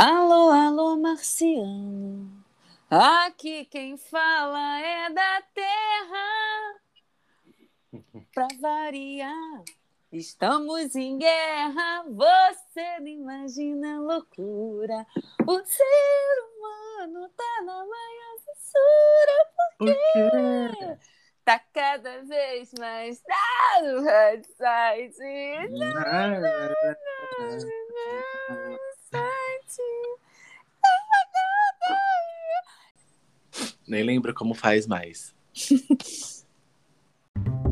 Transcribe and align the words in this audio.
Alô, 0.00 0.50
alô, 0.50 0.96
marciano. 0.96 2.30
Aqui 2.88 3.64
quem 3.64 3.96
fala 3.96 4.78
é 4.78 5.10
da 5.10 5.42
terra. 5.52 6.80
Pra 8.32 8.46
variar, 8.60 9.64
estamos 10.12 10.94
em 10.94 11.18
guerra. 11.18 12.04
Você 12.10 13.00
não 13.00 13.08
imagina 13.08 13.96
a 13.96 14.00
loucura. 14.00 15.04
O 15.44 15.64
ser 15.64 16.44
humano 16.46 17.28
tá 17.36 17.62
na 17.64 17.84
maior 17.84 18.38
censura. 18.44 19.50
Por 19.78 19.88
quê? 19.88 20.96
Tá 21.44 21.58
cada 21.74 22.22
vez 22.22 22.70
mais 22.78 23.20
dado 23.22 24.04
red 24.04 24.44
site. 24.56 25.16
Nem 33.86 34.04
lembro 34.04 34.34
como 34.34 34.54
faz 34.54 34.86
mais. 34.86 35.34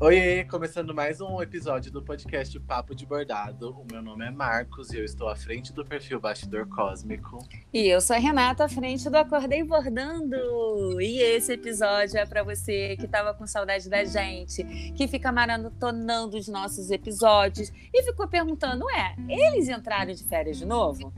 Oi, 0.00 0.44
começando 0.44 0.94
mais 0.94 1.20
um 1.20 1.42
episódio 1.42 1.90
do 1.90 2.00
podcast 2.00 2.56
Papo 2.60 2.94
de 2.94 3.04
Bordado. 3.04 3.70
O 3.70 3.84
meu 3.90 4.00
nome 4.00 4.24
é 4.24 4.30
Marcos 4.30 4.92
e 4.92 4.98
eu 4.98 5.04
estou 5.04 5.28
à 5.28 5.34
frente 5.34 5.72
do 5.72 5.84
perfil 5.84 6.20
Bastidor 6.20 6.68
Cósmico. 6.68 7.44
E 7.74 7.88
eu 7.88 8.00
sou 8.00 8.14
a 8.14 8.18
Renata, 8.20 8.64
à 8.64 8.68
frente 8.68 9.10
do 9.10 9.16
Acordei 9.16 9.64
Bordando. 9.64 11.00
E 11.00 11.20
esse 11.20 11.52
episódio 11.52 12.16
é 12.16 12.24
para 12.24 12.44
você 12.44 12.96
que 12.96 13.06
estava 13.06 13.34
com 13.34 13.44
saudade 13.44 13.90
da 13.90 14.04
gente, 14.04 14.62
que 14.92 15.08
fica 15.08 15.32
maratonando 15.32 16.36
os 16.36 16.46
nossos 16.46 16.92
episódios 16.92 17.72
e 17.92 18.04
ficou 18.04 18.28
perguntando: 18.28 18.84
ué, 18.84 19.16
eles 19.28 19.68
entraram 19.68 20.14
de 20.14 20.22
férias 20.22 20.58
de 20.58 20.64
novo? 20.64 21.12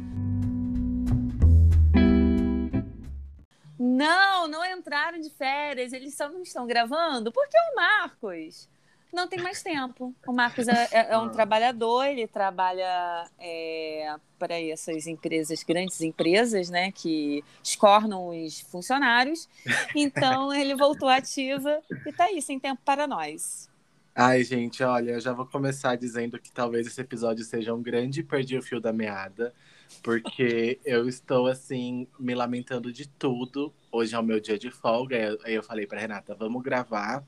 Não, 3.83 4.47
não 4.47 4.63
entraram 4.63 5.19
de 5.19 5.31
férias, 5.31 5.95
eles 5.95 6.15
só 6.15 6.29
não 6.29 6.43
estão 6.43 6.67
gravando 6.67 7.33
porque 7.33 7.57
o 7.57 7.77
Marcos 7.77 8.69
não 9.11 9.27
tem 9.27 9.41
mais 9.41 9.63
tempo. 9.63 10.15
O 10.27 10.33
Marcos 10.35 10.69
é, 10.69 10.89
é, 10.93 11.13
é 11.13 11.19
um 11.19 11.31
trabalhador, 11.31 12.05
ele 12.05 12.27
trabalha 12.27 13.27
é, 13.39 14.15
para 14.39 14.61
essas 14.61 15.07
empresas, 15.07 15.63
grandes 15.63 16.01
empresas, 16.03 16.69
né, 16.69 16.93
que 16.93 17.43
escornam 17.63 18.29
os 18.29 18.61
funcionários. 18.61 19.49
Então 19.97 20.53
ele 20.55 20.75
voltou 20.75 21.09
ativa 21.09 21.81
e 22.07 22.11
está 22.11 22.25
aí, 22.25 22.43
sem 22.43 22.61
tempo 22.61 22.83
para 22.85 23.07
nós. 23.07 23.71
Ai, 24.15 24.45
gente, 24.45 24.83
olha, 24.83 25.13
eu 25.13 25.21
já 25.21 25.33
vou 25.33 25.47
começar 25.47 25.97
dizendo 25.97 26.39
que 26.39 26.53
talvez 26.53 26.87
esse 26.87 27.01
episódio 27.01 27.45
seja 27.45 27.73
um 27.73 27.83
grande 27.83 28.23
perdi 28.23 28.59
o 28.59 28.63
fio 28.63 28.81
da 28.81 28.93
meada, 28.93 29.55
porque 30.03 30.81
eu 30.85 31.09
estou 31.09 31.47
assim 31.47 32.07
me 32.19 32.35
lamentando 32.35 32.93
de 32.93 33.09
tudo. 33.09 33.73
Hoje 33.91 34.15
é 34.15 34.19
o 34.19 34.23
meu 34.23 34.41
dia 34.41 34.59
de 34.59 34.71
folga, 34.71 35.39
aí 35.45 35.55
eu 35.55 35.63
falei 35.63 35.87
para 35.87 36.01
Renata, 36.01 36.35
vamos 36.35 36.63
gravar. 36.63 37.25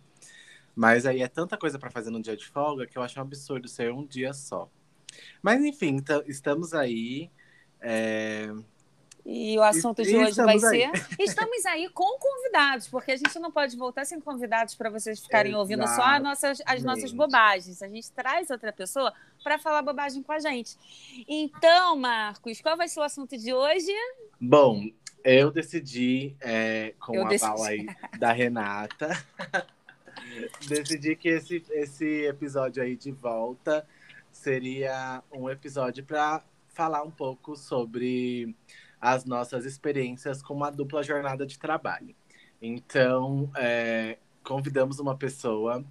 Mas 0.75 1.05
aí 1.05 1.23
é 1.23 1.29
tanta 1.29 1.57
coisa 1.57 1.79
para 1.79 1.91
fazer 1.91 2.11
no 2.11 2.23
dia 2.23 2.37
de 2.37 2.47
folga 2.47 2.87
que 2.87 2.97
eu 2.97 3.03
acho 3.03 3.19
um 3.19 3.23
absurdo 3.23 3.69
ser 3.69 3.93
um 3.93 4.07
dia 4.07 4.33
só. 4.33 4.71
Mas 5.43 5.63
enfim, 5.63 6.03
estamos 6.27 6.73
aí. 6.73 7.31
É... 7.81 8.49
E 9.25 9.57
o 9.57 9.63
assunto 9.63 10.03
e, 10.03 10.05
de 10.05 10.17
hoje 10.17 10.37
vai 10.37 10.55
aí. 10.55 10.61
ser. 10.61 10.91
Estamos 11.21 11.65
aí 11.67 11.89
com 11.91 12.19
convidados, 12.19 12.89
porque 12.89 13.13
a 13.13 13.17
gente 13.17 13.39
não 13.39 13.53
pode 13.53 13.77
voltar 13.77 14.05
sem 14.05 14.21
convidados 14.21 14.75
para 14.75 14.91
vocês 14.91 15.21
ficarem 15.21 15.55
ouvindo 15.55 15.87
só 15.87 16.03
as 16.03 16.23
nossas, 16.23 16.63
as 16.67 16.83
nossas 16.83 17.13
bobagens. 17.13 17.83
A 17.83 17.89
gente 17.89 18.11
traz 18.11 18.51
outra 18.51 18.73
pessoa 18.73 19.15
para 19.43 19.59
falar 19.59 19.83
bobagem 19.83 20.23
com 20.23 20.33
a 20.33 20.39
gente. 20.39 20.77
Então, 21.29 21.97
Marcos, 21.97 22.61
qual 22.61 22.77
vai 22.77 22.89
ser 22.89 23.01
o 23.01 23.03
assunto 23.03 23.37
de 23.37 23.53
hoje? 23.53 23.93
Bom, 24.41 24.89
eu 25.25 25.51
decidi, 25.51 26.37
é, 26.41 26.95
com 26.99 27.15
eu 27.15 27.27
a 27.27 27.29
decidi. 27.29 27.51
bala 27.51 27.69
aí 27.69 27.87
da 28.19 28.33
Renata, 28.33 29.11
decidi 30.69 31.17
que 31.17 31.29
esse, 31.29 31.65
esse 31.71 32.25
episódio 32.25 32.83
aí 32.83 32.97
de 32.97 33.11
volta 33.11 33.87
seria 34.31 35.23
um 35.31 35.49
episódio 35.49 36.05
para 36.05 36.43
falar 36.69 37.03
um 37.03 37.11
pouco 37.11 37.55
sobre 37.55 38.55
as 39.01 39.25
nossas 39.25 39.65
experiências 39.65 40.43
com 40.43 40.55
uma 40.55 40.71
dupla 40.71 41.03
jornada 41.03 41.45
de 41.47 41.59
trabalho. 41.59 42.15
Então, 42.61 43.51
é, 43.57 44.17
convidamos 44.43 44.99
uma 44.99 45.17
pessoa 45.17 45.85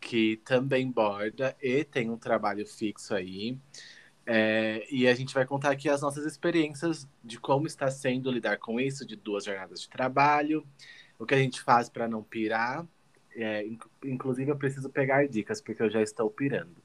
que 0.00 0.36
também 0.44 0.90
borda 0.90 1.56
e 1.60 1.84
tem 1.84 2.10
um 2.10 2.16
trabalho 2.16 2.66
fixo 2.66 3.14
aí. 3.14 3.58
É, 4.24 4.84
e 4.90 5.06
a 5.06 5.14
gente 5.14 5.32
vai 5.32 5.46
contar 5.46 5.70
aqui 5.70 5.88
as 5.88 6.02
nossas 6.02 6.26
experiências 6.26 7.08
de 7.22 7.38
como 7.38 7.66
está 7.66 7.90
sendo 7.90 8.30
lidar 8.30 8.58
com 8.58 8.80
isso, 8.80 9.06
de 9.06 9.14
duas 9.14 9.44
jornadas 9.44 9.82
de 9.82 9.88
trabalho, 9.88 10.66
o 11.18 11.24
que 11.24 11.34
a 11.34 11.38
gente 11.38 11.62
faz 11.62 11.88
para 11.88 12.08
não 12.08 12.22
pirar. 12.22 12.84
É, 13.34 13.64
inclusive, 14.04 14.50
eu 14.50 14.56
preciso 14.56 14.88
pegar 14.90 15.28
dicas, 15.28 15.60
porque 15.60 15.82
eu 15.82 15.90
já 15.90 16.02
estou 16.02 16.30
pirando. 16.30 16.76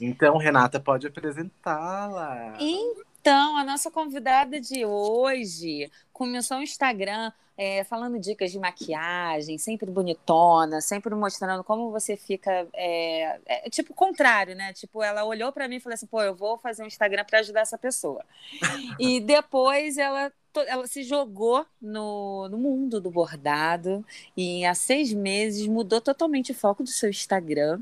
Então, 0.00 0.36
Renata, 0.36 0.80
pode 0.80 1.06
apresentá-la. 1.06 2.56
Então, 2.60 3.04
a 3.30 3.64
nossa 3.64 3.90
convidada 3.90 4.60
de 4.60 4.84
hoje 4.84 5.90
começou 6.12 6.58
o 6.58 6.62
Instagram 6.62 7.32
é, 7.56 7.84
falando 7.84 8.18
dicas 8.18 8.50
de 8.50 8.58
maquiagem, 8.58 9.58
sempre 9.58 9.90
bonitona, 9.90 10.80
sempre 10.80 11.14
mostrando 11.14 11.62
como 11.62 11.90
você 11.90 12.16
fica. 12.16 12.66
É, 12.74 13.40
é, 13.46 13.70
tipo, 13.70 13.94
contrário, 13.94 14.54
né? 14.56 14.72
Tipo, 14.72 15.02
ela 15.02 15.24
olhou 15.24 15.52
para 15.52 15.68
mim 15.68 15.76
e 15.76 15.80
falou 15.80 15.94
assim: 15.94 16.06
pô, 16.06 16.20
eu 16.22 16.34
vou 16.34 16.58
fazer 16.58 16.82
um 16.82 16.86
Instagram 16.86 17.24
para 17.24 17.38
ajudar 17.38 17.60
essa 17.60 17.78
pessoa. 17.78 18.24
e 18.98 19.20
depois 19.20 19.96
ela 19.98 20.32
ela 20.62 20.86
se 20.86 21.02
jogou 21.02 21.66
no, 21.80 22.48
no 22.48 22.58
mundo 22.58 23.00
do 23.00 23.10
bordado 23.10 24.04
e 24.36 24.64
há 24.64 24.74
seis 24.74 25.12
meses 25.12 25.66
mudou 25.66 26.00
totalmente 26.00 26.52
o 26.52 26.54
foco 26.54 26.82
do 26.82 26.88
seu 26.88 27.10
Instagram. 27.10 27.80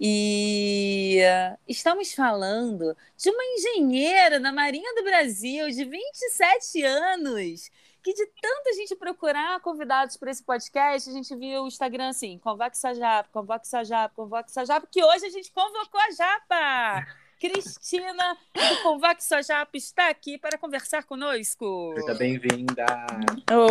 E 0.00 1.20
uh, 1.22 1.58
estamos 1.68 2.12
falando 2.12 2.96
de 3.16 3.30
uma 3.30 3.44
engenheira 3.44 4.38
na 4.38 4.52
Marinha 4.52 4.94
do 4.94 5.04
Brasil 5.04 5.68
de 5.70 5.84
27 5.84 6.82
anos. 6.82 7.70
Que 8.02 8.14
de 8.14 8.26
tanta 8.40 8.72
gente 8.72 8.96
procurar 8.96 9.60
convidados 9.60 10.16
para 10.16 10.30
esse 10.30 10.42
podcast, 10.42 11.10
a 11.10 11.12
gente 11.12 11.36
viu 11.36 11.64
o 11.64 11.68
Instagram 11.68 12.08
assim: 12.08 12.38
convoque 12.38 12.78
sua 12.78 12.94
japa, 12.94 13.28
convoque 13.30 13.68
sua 13.68 13.84
japa, 13.84 14.14
convoque 14.14 14.50
sua 14.50 14.64
japa, 14.64 14.88
que 14.90 15.04
hoje 15.04 15.26
a 15.26 15.28
gente 15.30 15.52
convocou 15.52 16.00
a 16.00 16.10
japa. 16.10 17.06
Cristina 17.40 18.36
do 18.54 18.82
Convoque 18.82 19.24
Sua 19.24 19.40
Japa 19.40 19.74
está 19.74 20.10
aqui 20.10 20.36
para 20.36 20.58
conversar 20.58 21.04
conosco. 21.04 21.94
Seja 21.96 22.14
bem-vinda. 22.14 22.84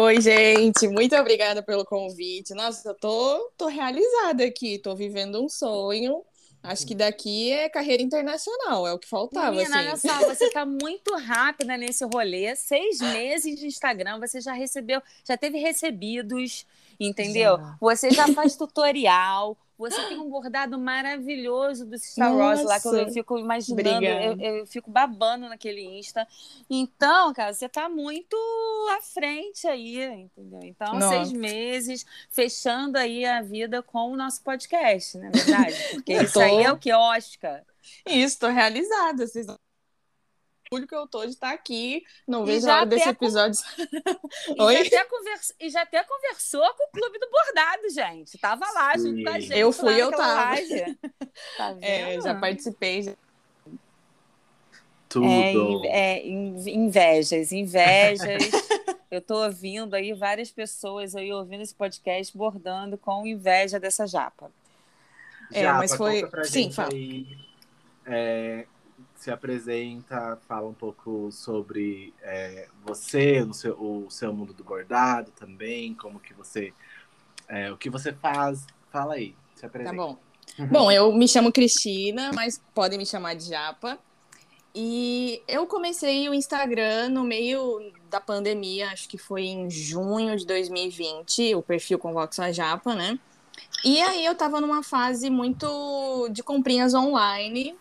Oi, 0.01 0.19
gente. 0.19 0.87
Muito 0.87 1.15
obrigada 1.15 1.61
pelo 1.61 1.85
convite. 1.85 2.55
Nossa, 2.55 2.89
eu 2.89 2.95
tô, 2.95 3.51
tô 3.55 3.67
realizada 3.67 4.43
aqui. 4.43 4.79
Tô 4.79 4.95
vivendo 4.95 5.39
um 5.39 5.47
sonho. 5.47 6.23
Acho 6.63 6.85
que 6.85 6.95
daqui 6.95 7.51
é 7.51 7.69
carreira 7.69 8.01
internacional, 8.01 8.87
é 8.87 8.91
o 8.91 8.99
que 8.99 9.07
faltava. 9.07 9.51
Menina, 9.51 9.93
assim. 9.93 10.09
olha 10.09 10.19
só, 10.19 10.27
você 10.27 10.45
está 10.45 10.65
muito 10.65 11.15
rápida 11.15 11.77
nesse 11.77 12.03
rolê. 12.03 12.55
Seis 12.55 12.99
meses 12.99 13.57
de 13.57 13.67
Instagram, 13.67 14.19
você 14.19 14.41
já 14.41 14.51
recebeu, 14.51 14.99
já 15.23 15.37
teve 15.37 15.59
recebidos, 15.59 16.65
entendeu? 16.99 17.57
Já. 17.57 17.77
Você 17.79 18.11
já 18.11 18.27
faz 18.33 18.57
tutorial, 18.57 19.55
você 19.79 20.09
tem 20.09 20.19
um 20.19 20.29
bordado 20.29 20.77
maravilhoso 20.77 21.85
do 21.85 21.97
Star 21.97 22.35
Wars 22.35 22.61
lá, 22.63 22.77
que 22.81 22.87
eu, 22.89 23.09
fico 23.13 23.39
imaginando, 23.39 24.05
eu, 24.05 24.37
eu, 24.37 24.67
fico 24.67 24.91
babando 24.91 25.47
naquele 25.47 25.81
Insta. 25.81 26.27
Então, 26.69 27.33
cara, 27.33 27.53
você 27.53 27.69
tá 27.69 27.87
muito 27.87 28.35
à 28.97 29.01
frente 29.01 29.65
aí, 29.65 30.03
entendeu? 30.03 30.59
Então, 30.63 30.95
Nossa. 30.95 31.09
seis 31.09 31.31
meses, 31.31 32.05
fechando 32.29 32.97
aí 32.97 33.25
a 33.25 33.41
vida 33.41 33.81
com 33.81 34.11
o 34.11 34.17
nosso 34.17 34.43
podcast, 34.43 35.17
não 35.17 35.27
é 35.27 35.31
verdade? 35.31 35.75
Porque 35.95 36.13
isso 36.13 36.33
tô... 36.33 36.41
aí 36.41 36.63
é 36.63 36.71
o 36.73 36.77
que? 36.77 36.91
Oscar. 36.91 37.63
Isso, 38.05 38.37
tô 38.37 38.47
realizada. 38.47 39.25
Vocês 39.25 39.47
orgulho 40.69 40.87
que 40.87 40.95
eu 40.95 41.07
tô 41.07 41.25
de 41.25 41.31
estar 41.31 41.51
aqui. 41.51 42.03
Não 42.27 42.45
vejo 42.45 42.69
a 42.69 42.77
hora 42.77 42.85
desse 42.85 43.09
episódio. 43.09 43.59
e, 44.55 44.61
Oi? 44.61 44.85
Já 44.85 45.05
conversa... 45.05 45.53
e 45.59 45.69
já 45.69 45.81
até 45.81 46.03
conversou 46.03 46.73
com 46.75 46.83
o 46.87 46.91
Clube 46.91 47.19
do 47.19 47.29
Bordado, 47.29 47.89
gente. 47.89 48.37
Tava 48.37 48.65
lá 48.71 48.93
Sim. 48.93 49.09
junto 49.09 49.23
com 49.23 49.29
a 49.29 49.39
gente. 49.39 49.57
Eu 49.57 49.71
fui, 49.71 50.01
eu 50.01 50.11
tava. 50.11 50.55
Tá 51.57 51.75
é, 51.81 52.19
já 52.21 52.35
participei. 52.35 53.03
Já... 53.03 53.13
Tudo. 55.07 55.25
É, 55.85 56.19
é, 56.19 56.27
invejas, 56.27 57.51
invejas. 57.51 58.43
eu 59.09 59.21
tô 59.21 59.43
ouvindo 59.43 59.95
aí 59.95 60.13
várias 60.13 60.51
pessoas 60.51 61.15
aí 61.15 61.31
ouvindo 61.31 61.61
esse 61.61 61.73
podcast 61.73 62.37
bordando 62.37 62.97
com 62.97 63.25
inveja 63.25 63.79
dessa 63.79 64.05
japa. 64.05 64.51
É, 65.51 65.63
japa, 65.63 65.77
mas 65.79 65.95
foi. 65.95 66.29
Sim, 66.43 66.71
fala. 66.71 66.89
Aí, 66.93 67.25
é, 68.05 68.65
se 69.19 69.29
apresenta, 69.29 70.39
fala 70.47 70.69
um 70.69 70.73
pouco 70.73 71.29
sobre 71.29 72.13
é, 72.21 72.69
você, 72.85 73.41
o 73.41 73.53
seu, 73.53 73.73
o 73.73 74.09
seu 74.09 74.33
mundo 74.33 74.53
do 74.53 74.63
bordado 74.63 75.29
também, 75.31 75.93
como 75.93 76.21
que 76.21 76.33
você, 76.33 76.73
é, 77.49 77.69
o 77.69 77.75
que 77.75 77.89
você 77.89 78.13
faz, 78.13 78.65
fala 78.89 79.15
aí, 79.15 79.35
se 79.55 79.65
apresenta. 79.65 79.93
Tá 79.93 80.01
bom. 80.01 80.17
bom, 80.71 80.89
eu 80.89 81.11
me 81.11 81.27
chamo 81.27 81.51
Cristina, 81.51 82.31
mas 82.33 82.61
podem 82.73 82.97
me 82.97 83.05
chamar 83.05 83.33
de 83.33 83.49
Japa. 83.49 83.99
E 84.73 85.43
eu 85.49 85.67
comecei 85.67 86.29
o 86.29 86.33
Instagram 86.33 87.09
no 87.09 87.25
meio 87.25 87.91
da 88.09 88.21
pandemia, 88.21 88.87
acho 88.91 89.09
que 89.09 89.17
foi 89.17 89.47
em 89.47 89.69
junho 89.69 90.37
de 90.37 90.45
2020, 90.45 91.55
o 91.55 91.61
perfil 91.61 91.99
Convox 91.99 92.39
a 92.39 92.53
Japa, 92.53 92.95
né? 92.95 93.19
E 93.83 94.01
aí 94.01 94.23
eu 94.23 94.33
tava 94.33 94.61
numa 94.61 94.81
fase 94.81 95.29
muito 95.29 96.29
de 96.31 96.41
comprinhas 96.41 96.93
online. 96.93 97.75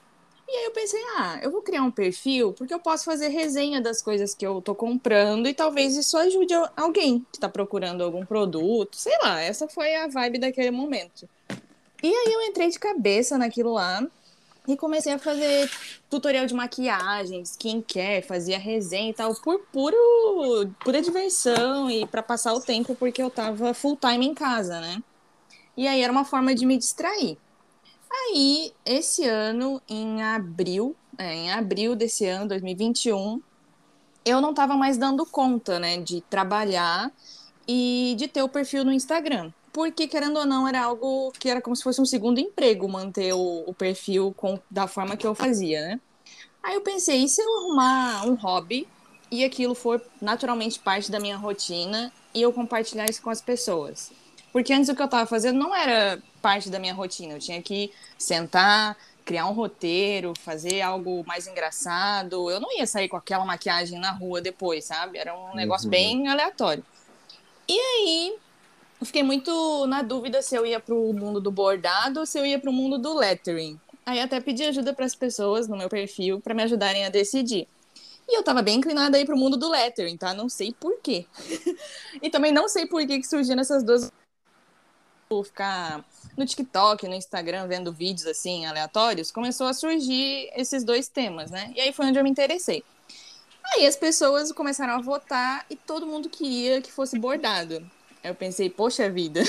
E 0.50 0.56
aí 0.56 0.64
eu 0.64 0.70
pensei, 0.70 0.98
ah, 1.18 1.38
eu 1.42 1.50
vou 1.50 1.60
criar 1.60 1.82
um 1.82 1.90
perfil 1.90 2.54
porque 2.54 2.72
eu 2.72 2.80
posso 2.80 3.04
fazer 3.04 3.28
resenha 3.28 3.82
das 3.82 4.00
coisas 4.00 4.34
que 4.34 4.46
eu 4.46 4.62
tô 4.62 4.74
comprando 4.74 5.46
e 5.46 5.52
talvez 5.52 5.94
isso 5.94 6.16
ajude 6.16 6.54
alguém 6.74 7.26
que 7.30 7.38
tá 7.38 7.50
procurando 7.50 8.02
algum 8.02 8.24
produto, 8.24 8.96
sei 8.96 9.12
lá, 9.22 9.42
essa 9.42 9.68
foi 9.68 9.94
a 9.94 10.08
vibe 10.08 10.38
daquele 10.38 10.70
momento. 10.70 11.28
E 12.02 12.08
aí 12.08 12.32
eu 12.32 12.40
entrei 12.42 12.70
de 12.70 12.78
cabeça 12.78 13.36
naquilo 13.36 13.74
lá 13.74 14.02
e 14.66 14.74
comecei 14.74 15.12
a 15.12 15.18
fazer 15.18 15.70
tutorial 16.08 16.46
de 16.46 16.54
maquiagem, 16.54 17.42
skincare, 17.42 18.22
fazia 18.22 18.58
resenha 18.58 19.10
e 19.10 19.14
tal, 19.14 19.34
por 19.34 19.58
puro, 19.70 20.70
pura 20.80 21.02
diversão 21.02 21.90
e 21.90 22.06
para 22.06 22.22
passar 22.22 22.54
o 22.54 22.60
tempo, 22.60 22.94
porque 22.94 23.22
eu 23.22 23.28
tava 23.28 23.74
full 23.74 23.98
time 23.98 24.26
em 24.26 24.34
casa, 24.34 24.80
né? 24.80 25.02
E 25.76 25.86
aí 25.86 26.00
era 26.00 26.10
uma 26.12 26.24
forma 26.24 26.54
de 26.54 26.64
me 26.64 26.78
distrair. 26.78 27.36
Aí, 28.10 28.72
esse 28.84 29.25
ano, 29.25 29.81
em 29.88 30.22
abril, 30.22 30.96
é, 31.16 31.34
em 31.34 31.52
abril 31.52 31.94
desse 31.94 32.26
ano, 32.26 32.49
2021, 32.49 33.40
eu 34.25 34.40
não 34.40 34.55
tava 34.55 34.76
mais 34.76 34.96
dando 34.96 35.25
conta, 35.26 35.78
né, 35.78 35.99
de 35.99 36.20
trabalhar 36.22 37.12
e 37.66 38.14
de 38.19 38.28
ter 38.28 38.43
o 38.43 38.49
perfil 38.49 38.84
no 38.84 38.93
Instagram 38.93 39.52
porque, 39.78 40.08
querendo 40.08 40.38
ou 40.38 40.44
não, 40.44 40.66
era 40.66 40.82
algo 40.82 41.31
que 41.38 41.49
era 41.49 41.60
como 41.60 41.76
se 41.76 41.84
fosse 41.84 42.00
um 42.00 42.05
segundo 42.05 42.40
emprego 42.40 42.88
manter 42.88 43.32
o, 43.32 43.62
o 43.64 43.72
perfil 43.72 44.34
com, 44.37 44.58
da 44.69 44.88
forma 44.88 45.16
que 45.16 45.25
eu 45.25 45.37
fazia, 45.37 45.81
né? 45.81 46.00
Aí 46.60 46.75
eu 46.75 46.81
pensei, 46.81 47.22
e 47.22 47.28
se 47.28 47.40
eu 47.40 47.58
arrumar 47.58 48.26
um 48.26 48.34
hobby 48.34 48.88
e 49.31 49.44
aquilo 49.44 49.76
for 49.76 50.02
naturalmente 50.20 50.81
parte 50.81 51.12
da 51.12 51.20
minha 51.20 51.37
rotina 51.37 52.12
e 52.34 52.43
eu 52.43 52.52
compartilhar 52.52 53.08
isso 53.08 53.22
com 53.22 53.31
as 53.31 53.40
pessoas? 53.40 54.10
Porque 54.52 54.72
antes 54.72 54.88
o 54.88 54.94
que 54.94 55.02
eu 55.02 55.06
estava 55.06 55.26
fazendo 55.26 55.58
não 55.58 55.74
era 55.74 56.22
parte 56.40 56.70
da 56.70 56.78
minha 56.78 56.94
rotina, 56.94 57.34
eu 57.34 57.38
tinha 57.38 57.60
que 57.60 57.92
sentar, 58.18 58.96
criar 59.24 59.46
um 59.46 59.52
roteiro, 59.52 60.32
fazer 60.42 60.80
algo 60.80 61.22
mais 61.26 61.46
engraçado. 61.46 62.50
Eu 62.50 62.58
não 62.58 62.76
ia 62.76 62.86
sair 62.86 63.08
com 63.08 63.16
aquela 63.16 63.44
maquiagem 63.44 63.98
na 63.98 64.10
rua 64.10 64.40
depois, 64.40 64.86
sabe? 64.86 65.18
Era 65.18 65.36
um 65.36 65.54
negócio 65.54 65.86
uhum. 65.86 65.90
bem 65.90 66.28
aleatório. 66.28 66.82
E 67.68 67.78
aí 67.78 68.36
eu 68.98 69.06
fiquei 69.06 69.22
muito 69.22 69.86
na 69.86 70.00
dúvida 70.00 70.40
se 70.40 70.56
eu 70.56 70.64
ia 70.64 70.80
para 70.80 70.94
o 70.94 71.12
mundo 71.12 71.40
do 71.40 71.50
bordado 71.50 72.20
ou 72.20 72.26
se 72.26 72.38
eu 72.38 72.46
ia 72.46 72.58
para 72.58 72.70
o 72.70 72.72
mundo 72.72 72.96
do 72.96 73.14
lettering. 73.14 73.78
Aí 74.06 74.18
até 74.18 74.40
pedi 74.40 74.64
ajuda 74.64 74.94
para 74.94 75.04
as 75.04 75.14
pessoas 75.14 75.68
no 75.68 75.76
meu 75.76 75.90
perfil 75.90 76.40
para 76.40 76.54
me 76.54 76.62
ajudarem 76.62 77.04
a 77.04 77.10
decidir. 77.10 77.68
E 78.26 78.36
eu 78.36 78.42
tava 78.42 78.62
bem 78.62 78.78
inclinada 78.78 79.18
aí 79.18 79.26
para 79.26 79.34
o 79.34 79.38
mundo 79.38 79.58
do 79.58 79.70
lettering, 79.70 80.16
tá? 80.16 80.32
Não 80.32 80.48
sei 80.48 80.72
por 80.72 81.00
quê. 81.02 81.26
e 82.22 82.30
também 82.30 82.50
não 82.50 82.66
sei 82.66 82.86
por 82.86 83.06
que, 83.06 83.18
que 83.18 83.26
surgiram 83.26 83.60
essas 83.60 83.82
duas 83.82 84.10
ficar 85.44 86.04
no 86.36 86.46
TikTok, 86.46 87.06
no 87.06 87.14
Instagram, 87.14 87.66
vendo 87.66 87.92
vídeos 87.92 88.26
assim 88.26 88.66
aleatórios, 88.66 89.30
começou 89.30 89.66
a 89.66 89.75
surgir 89.75 90.50
esses 90.54 90.84
dois 90.84 91.08
temas, 91.08 91.50
né? 91.50 91.72
E 91.75 91.80
aí 91.80 91.92
foi 91.92 92.06
onde 92.06 92.19
eu 92.19 92.25
me 92.25 92.30
interessei. 92.30 92.82
Aí 93.75 93.86
as 93.86 93.96
pessoas 93.96 94.50
começaram 94.52 94.94
a 94.94 95.00
votar 95.00 95.66
e 95.69 95.76
todo 95.76 96.06
mundo 96.06 96.28
queria 96.28 96.80
que 96.80 96.90
fosse 96.90 97.19
bordado. 97.19 97.84
Eu 98.25 98.34
pensei, 98.34 98.70
poxa 98.70 99.10
vida. 99.10 99.42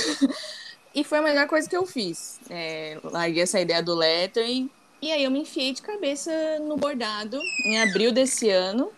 e 0.93 1.03
foi 1.03 1.19
a 1.19 1.21
melhor 1.21 1.47
coisa 1.47 1.69
que 1.69 1.75
eu 1.75 1.85
fiz. 1.85 2.39
É, 2.49 2.99
larguei 3.03 3.43
essa 3.43 3.59
ideia 3.59 3.81
do 3.81 3.95
lettering. 3.95 4.69
E 5.01 5.11
aí 5.11 5.23
eu 5.23 5.31
me 5.31 5.39
enfiei 5.39 5.73
de 5.73 5.81
cabeça 5.81 6.31
no 6.59 6.75
bordado 6.75 7.39
em 7.65 7.79
abril 7.79 8.11
desse 8.11 8.49
ano. 8.49 8.91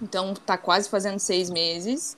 Então 0.00 0.34
tá 0.34 0.56
quase 0.56 0.88
fazendo 0.88 1.18
seis 1.18 1.50
meses. 1.50 2.16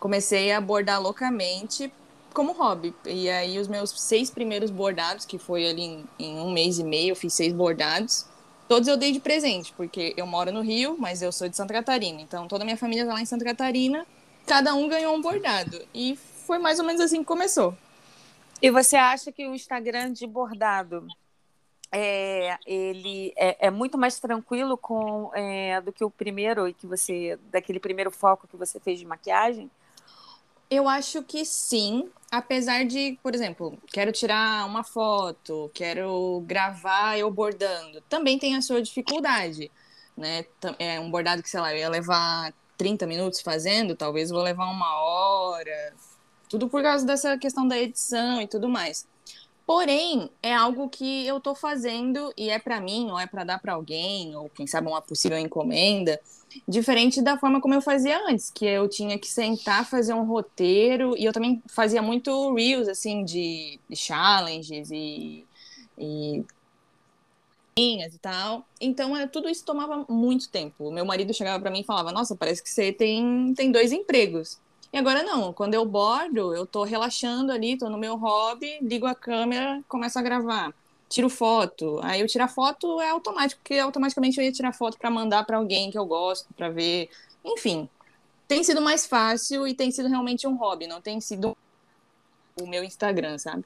Comecei 0.00 0.52
a 0.52 0.60
bordar 0.60 1.00
loucamente 1.00 1.92
como 2.32 2.52
hobby. 2.52 2.94
E 3.04 3.28
aí 3.28 3.58
os 3.58 3.68
meus 3.68 3.90
seis 3.90 4.30
primeiros 4.30 4.70
bordados, 4.70 5.24
que 5.24 5.38
foi 5.38 5.68
ali 5.68 5.82
em, 5.82 6.04
em 6.18 6.38
um 6.38 6.52
mês 6.52 6.78
e 6.78 6.84
meio, 6.84 7.12
eu 7.12 7.16
fiz 7.16 7.34
seis 7.34 7.52
bordados. 7.52 8.26
Todos 8.68 8.86
eu 8.86 8.96
dei 8.96 9.12
de 9.12 9.20
presente, 9.20 9.72
porque 9.76 10.14
eu 10.16 10.26
moro 10.26 10.52
no 10.52 10.60
Rio, 10.60 10.96
mas 10.98 11.22
eu 11.22 11.32
sou 11.32 11.48
de 11.48 11.56
Santa 11.56 11.72
Catarina. 11.72 12.20
Então 12.20 12.46
toda 12.46 12.64
a 12.64 12.66
minha 12.66 12.76
família 12.76 13.06
tá 13.06 13.14
lá 13.14 13.20
em 13.20 13.26
Santa 13.26 13.44
Catarina 13.44 14.06
cada 14.48 14.74
um 14.74 14.88
ganhou 14.88 15.14
um 15.14 15.20
bordado. 15.20 15.86
E 15.94 16.16
foi 16.16 16.58
mais 16.58 16.80
ou 16.80 16.86
menos 16.86 17.00
assim 17.00 17.18
que 17.18 17.26
começou. 17.26 17.76
E 18.60 18.70
você 18.70 18.96
acha 18.96 19.30
que 19.30 19.46
o 19.46 19.54
Instagram 19.54 20.12
de 20.12 20.26
bordado 20.26 21.06
é, 21.92 22.58
ele 22.66 23.32
é, 23.36 23.66
é 23.66 23.70
muito 23.70 23.96
mais 23.96 24.18
tranquilo 24.18 24.76
com 24.76 25.30
é, 25.34 25.80
do 25.82 25.92
que 25.92 26.02
o 26.02 26.10
primeiro 26.10 26.66
e 26.66 26.74
que 26.74 26.86
você 26.86 27.38
daquele 27.50 27.78
primeiro 27.78 28.10
foco 28.10 28.48
que 28.48 28.56
você 28.56 28.80
fez 28.80 28.98
de 28.98 29.06
maquiagem? 29.06 29.70
Eu 30.70 30.88
acho 30.88 31.22
que 31.22 31.44
sim, 31.44 32.10
apesar 32.30 32.84
de, 32.84 33.18
por 33.22 33.34
exemplo, 33.34 33.78
quero 33.92 34.12
tirar 34.12 34.66
uma 34.66 34.84
foto, 34.84 35.70
quero 35.74 36.42
gravar 36.46 37.18
eu 37.18 37.30
bordando, 37.30 38.00
também 38.02 38.38
tem 38.38 38.56
a 38.56 38.62
sua 38.62 38.82
dificuldade, 38.82 39.70
né? 40.16 40.44
É 40.78 41.00
um 41.00 41.10
bordado 41.10 41.42
que 41.42 41.50
sei 41.50 41.60
lá, 41.60 41.72
eu 41.72 41.78
ia 41.78 41.88
levar 41.88 42.52
30 42.76 43.06
minutos 43.06 43.40
fazendo, 43.40 43.96
talvez 43.96 44.30
vou 44.30 44.42
levar 44.42 44.66
uma 44.70 45.00
hora. 45.00 45.94
Tudo 46.48 46.68
por 46.68 46.82
causa 46.82 47.04
dessa 47.04 47.36
questão 47.36 47.66
da 47.68 47.78
edição 47.78 48.40
e 48.40 48.46
tudo 48.46 48.68
mais. 48.68 49.06
Porém, 49.68 50.30
é 50.42 50.54
algo 50.54 50.88
que 50.88 51.26
eu 51.26 51.38
tô 51.38 51.54
fazendo 51.54 52.32
e 52.38 52.48
é 52.48 52.58
para 52.58 52.80
mim, 52.80 53.10
ou 53.10 53.18
é 53.20 53.26
para 53.26 53.44
dar 53.44 53.58
para 53.58 53.74
alguém, 53.74 54.34
ou 54.34 54.48
quem 54.48 54.66
sabe 54.66 54.88
uma 54.88 55.02
possível 55.02 55.36
encomenda, 55.38 56.18
diferente 56.66 57.20
da 57.20 57.36
forma 57.36 57.60
como 57.60 57.74
eu 57.74 57.82
fazia 57.82 58.18
antes, 58.30 58.48
que 58.48 58.64
eu 58.64 58.88
tinha 58.88 59.18
que 59.18 59.28
sentar, 59.28 59.84
fazer 59.84 60.14
um 60.14 60.24
roteiro, 60.24 61.14
e 61.18 61.26
eu 61.26 61.34
também 61.34 61.62
fazia 61.68 62.00
muito 62.00 62.54
reels, 62.54 62.88
assim, 62.88 63.22
de, 63.22 63.78
de 63.90 63.94
challenges 63.94 64.90
e, 64.90 65.44
e 65.98 66.42
e 67.76 68.18
tal. 68.22 68.66
Então, 68.80 69.14
é, 69.14 69.26
tudo 69.26 69.50
isso 69.50 69.66
tomava 69.66 70.06
muito 70.08 70.48
tempo. 70.48 70.90
Meu 70.90 71.04
marido 71.04 71.34
chegava 71.34 71.60
para 71.60 71.70
mim 71.70 71.80
e 71.80 71.84
falava: 71.84 72.10
Nossa, 72.10 72.34
parece 72.34 72.62
que 72.62 72.70
você 72.70 72.90
tem, 72.90 73.52
tem 73.54 73.70
dois 73.70 73.92
empregos. 73.92 74.58
E 74.92 74.96
agora 74.96 75.22
não, 75.22 75.52
quando 75.52 75.74
eu 75.74 75.84
bordo, 75.84 76.54
eu 76.54 76.66
tô 76.66 76.82
relaxando 76.82 77.52
ali, 77.52 77.76
tô 77.76 77.90
no 77.90 77.98
meu 77.98 78.16
hobby, 78.16 78.78
ligo 78.80 79.06
a 79.06 79.14
câmera, 79.14 79.82
começo 79.86 80.18
a 80.18 80.22
gravar, 80.22 80.72
tiro 81.08 81.28
foto. 81.28 82.00
Aí 82.02 82.20
eu 82.20 82.26
tirar 82.26 82.48
foto 82.48 83.00
é 83.00 83.10
automático, 83.10 83.60
porque 83.60 83.78
automaticamente 83.78 84.38
eu 84.38 84.44
ia 84.44 84.52
tirar 84.52 84.72
foto 84.72 84.98
para 84.98 85.10
mandar 85.10 85.44
para 85.44 85.58
alguém 85.58 85.90
que 85.90 85.98
eu 85.98 86.06
gosto, 86.06 86.46
para 86.54 86.70
ver. 86.70 87.10
Enfim, 87.44 87.88
tem 88.46 88.64
sido 88.64 88.80
mais 88.80 89.06
fácil 89.06 89.68
e 89.68 89.74
tem 89.74 89.90
sido 89.90 90.08
realmente 90.08 90.46
um 90.46 90.56
hobby, 90.56 90.86
não 90.86 91.02
tem 91.02 91.20
sido 91.20 91.54
o 92.58 92.66
meu 92.66 92.82
Instagram, 92.82 93.36
sabe? 93.36 93.64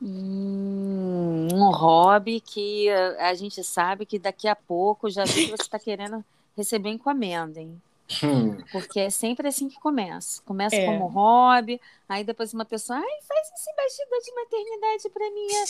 Hum, 0.00 1.48
um 1.52 1.70
hobby 1.72 2.40
que 2.40 2.88
a 3.18 3.34
gente 3.34 3.64
sabe 3.64 4.06
que 4.06 4.16
daqui 4.16 4.46
a 4.46 4.54
pouco 4.54 5.10
já 5.10 5.24
vi 5.24 5.46
que 5.46 5.50
você 5.50 5.62
está 5.62 5.78
querendo 5.78 6.24
receber 6.56 6.90
encomenda, 6.90 7.60
hein? 7.60 7.82
Hum. 8.22 8.56
Porque 8.72 9.00
é 9.00 9.10
sempre 9.10 9.48
assim 9.48 9.68
que 9.68 9.78
começa. 9.78 10.42
Começa 10.42 10.76
é. 10.76 10.86
como 10.86 11.06
hobby, 11.06 11.78
aí 12.08 12.24
depois 12.24 12.54
uma 12.54 12.64
pessoa, 12.64 12.98
ai, 12.98 13.22
faz 13.26 13.52
esse 13.54 13.74
bastidor 13.76 14.18
de 14.24 14.34
maternidade 14.34 15.10
para 15.10 15.30
minha 15.30 15.66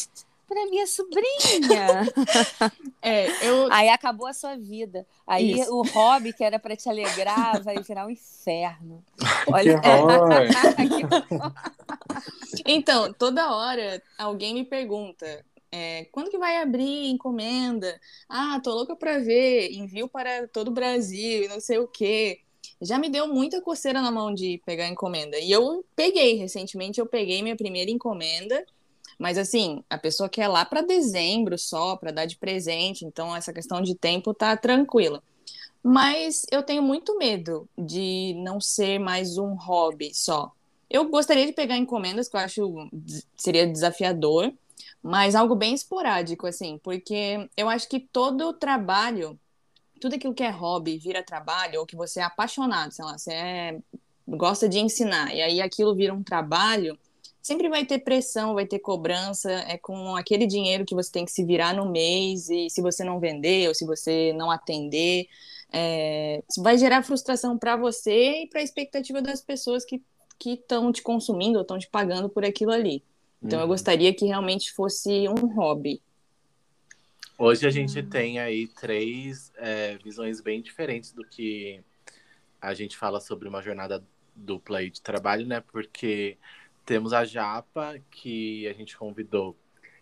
para 0.49 0.65
minha 0.71 0.87
sobrinha. 0.87 2.09
é, 3.03 3.27
eu... 3.47 3.71
Aí 3.71 3.91
acabou 3.91 4.27
a 4.27 4.33
sua 4.33 4.57
vida. 4.57 5.07
Aí 5.27 5.61
Isso. 5.61 5.71
o 5.71 5.83
hobby 5.83 6.33
que 6.33 6.43
era 6.43 6.59
para 6.59 6.75
te 6.75 6.89
alegrar 6.89 7.63
vai 7.63 7.83
virar 7.83 8.07
um 8.07 8.11
inferno. 8.11 9.05
Olha. 9.53 9.79
então, 12.65 13.13
toda 13.13 13.55
hora 13.55 14.03
alguém 14.17 14.55
me 14.55 14.65
pergunta. 14.65 15.45
É, 15.71 16.07
quando 16.07 16.31
que 16.31 16.39
vai 16.39 16.57
abrir 16.57 17.11
encomenda? 17.11 18.01
Ah, 18.29 18.61
tô 18.63 18.73
louca 18.73 18.97
para 18.97 19.19
ver, 19.19 19.71
envio 19.73 20.09
para 20.09 20.49
todo 20.49 20.69
o 20.69 20.73
Brasil 20.73 21.45
e 21.45 21.49
não 21.49 21.61
sei 21.61 21.79
o 21.79 21.87
quê. 21.87 22.41
Já 22.81 22.99
me 22.99 23.09
deu 23.11 23.27
muita 23.29 23.61
coceira 23.61 24.01
na 24.01 24.11
mão 24.11 24.33
de 24.33 24.63
pegar 24.65 24.89
encomenda. 24.89 25.39
E 25.39 25.51
eu 25.51 25.85
peguei, 25.97 26.37
recentemente 26.37 27.01
eu 27.01 27.07
peguei 27.07 27.43
minha 27.43 27.57
primeira 27.57 27.91
encomenda 27.91 28.65
mas 29.19 29.37
assim, 29.37 29.83
a 29.91 29.99
pessoa 29.99 30.29
quer 30.29 30.47
lá 30.47 30.65
para 30.65 30.81
dezembro 30.81 31.59
só, 31.59 31.97
para 31.97 32.13
dar 32.13 32.25
de 32.25 32.37
presente, 32.37 33.05
então 33.05 33.35
essa 33.35 33.53
questão 33.53 33.83
de 33.83 33.97
tempo 33.97 34.33
tá 34.33 34.57
tranquila. 34.57 35.23
Mas 35.83 36.47
eu 36.53 36.63
tenho 36.63 36.83
muito 36.83 37.19
medo 37.19 37.69
de 37.77 38.35
não 38.39 38.61
ser 38.61 38.99
mais 38.99 39.37
um 39.37 39.55
hobby 39.55 40.13
só. 40.15 40.53
Eu 40.89 41.09
gostaria 41.09 41.47
de 41.47 41.53
pegar 41.53 41.77
encomendas 41.77 42.29
que 42.29 42.37
eu 42.37 42.41
acho 42.41 42.91
seria 43.37 43.67
desafiador, 43.67 44.53
mas 45.03 45.35
algo 45.35 45.55
bem 45.55 45.75
esporádico 45.75 46.47
assim, 46.47 46.79
porque 46.83 47.49
eu 47.57 47.69
acho 47.69 47.89
que 47.89 48.01
todo 48.01 48.53
trabalho, 48.53 49.39
tudo 50.01 50.15
aquilo 50.15 50.35
que 50.35 50.43
é 50.43 50.51
hobby 50.51 50.99
vira 50.99 51.23
trabalho 51.23 51.81
ou 51.81 51.87
que 51.87 51.97
você 51.97 52.21
é 52.21 52.25
apaixonado, 52.25 52.93
sei 52.93 53.05
lá, 53.05 53.17
você 53.17 53.33
é, 53.33 53.79
gosta 54.27 54.69
de 54.69 54.79
ensinar 54.79 55.35
e 55.35 55.41
aí 55.41 55.61
aquilo 55.61 55.95
vira 55.95 56.13
um 56.13 56.23
trabalho, 56.23 56.99
sempre 57.41 57.69
vai 57.69 57.87
ter 57.87 58.01
pressão, 58.01 58.55
vai 58.55 58.67
ter 58.67 58.79
cobrança, 58.79 59.51
é 59.51 59.79
com 59.79 60.15
aquele 60.17 60.47
dinheiro 60.47 60.85
que 60.85 60.95
você 60.95 61.11
tem 61.11 61.25
que 61.25 61.33
se 61.33 61.45
virar 61.45 61.75
no 61.75 61.91
mês, 61.91 62.51
e 62.51 62.69
se 62.69 62.83
você 62.83 63.03
não 63.03 63.19
vender 63.19 63.69
ou 63.69 63.75
se 63.75 63.87
você 63.87 64.33
não 64.35 64.51
atender, 64.51 65.27
é, 65.73 66.43
vai 66.59 66.77
gerar 66.77 67.03
frustração 67.03 67.59
para 67.59 67.77
você 67.77 68.43
e 68.43 68.47
para 68.49 68.61
a 68.61 68.63
expectativa 68.63 69.23
das 69.23 69.41
pessoas 69.41 69.85
que 69.85 70.03
estão 70.45 70.93
te 70.93 71.03
consumindo 71.03 71.59
ou 71.59 71.63
estão 71.63 71.79
te 71.79 71.89
pagando 71.89 72.29
por 72.29 72.45
aquilo 72.45 72.73
ali. 72.73 73.03
Então, 73.43 73.59
uhum. 73.59 73.65
eu 73.65 73.69
gostaria 73.69 74.13
que 74.15 74.27
realmente 74.27 74.73
fosse 74.73 75.29
um 75.29 75.55
hobby. 75.55 76.03
Hoje 77.39 77.67
a 77.67 77.71
gente 77.71 78.01
uhum. 78.01 78.09
tem 78.09 78.39
aí 78.41 78.67
três 78.67 79.53
é, 79.57 79.97
visões 79.99 80.41
bem 80.41 80.61
diferentes 80.61 81.13
do 81.13 81.25
que 81.25 81.81
a 82.61 82.75
gente 82.75 82.97
fala 82.97 83.21
sobre 83.21 83.49
uma 83.49 83.63
jornada 83.63 84.05
dupla 84.35 84.79
aí 84.79 84.91
de 84.91 85.01
trabalho, 85.01 85.47
né? 85.47 85.61
Porque 85.61 86.37
temos 86.85 87.13
a 87.13 87.25
Japa, 87.25 88.01
que 88.11 88.67
a 88.67 88.73
gente 88.73 88.97
convidou, 88.97 89.57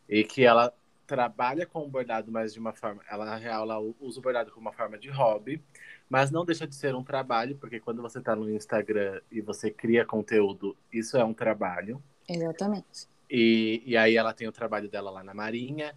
e 0.08 0.24
que 0.24 0.44
ela 0.44 0.72
trabalha 1.06 1.66
com 1.66 1.84
o 1.84 1.88
bordado, 1.88 2.32
mas 2.32 2.54
de 2.54 2.58
uma 2.58 2.72
forma. 2.72 3.02
Ela, 3.08 3.24
na 3.24 3.36
real, 3.36 3.62
ela 3.62 3.78
usa 4.00 4.18
o 4.18 4.22
bordado 4.22 4.50
como 4.50 4.68
uma 4.68 4.72
forma 4.72 4.98
de 4.98 5.08
hobby, 5.10 5.62
mas 6.08 6.30
não 6.30 6.44
deixa 6.44 6.66
de 6.66 6.74
ser 6.74 6.94
um 6.94 7.04
trabalho, 7.04 7.56
porque 7.56 7.80
quando 7.80 8.02
você 8.02 8.18
está 8.18 8.34
no 8.34 8.50
Instagram 8.50 9.20
e 9.30 9.40
você 9.40 9.70
cria 9.70 10.04
conteúdo, 10.04 10.76
isso 10.92 11.16
é 11.16 11.24
um 11.24 11.34
trabalho. 11.34 12.02
Exatamente. 12.28 13.08
E, 13.30 13.82
e 13.84 13.96
aí 13.96 14.16
ela 14.16 14.32
tem 14.32 14.46
o 14.46 14.52
trabalho 14.52 14.88
dela 14.88 15.10
lá 15.10 15.22
na 15.22 15.34
Marinha. 15.34 15.94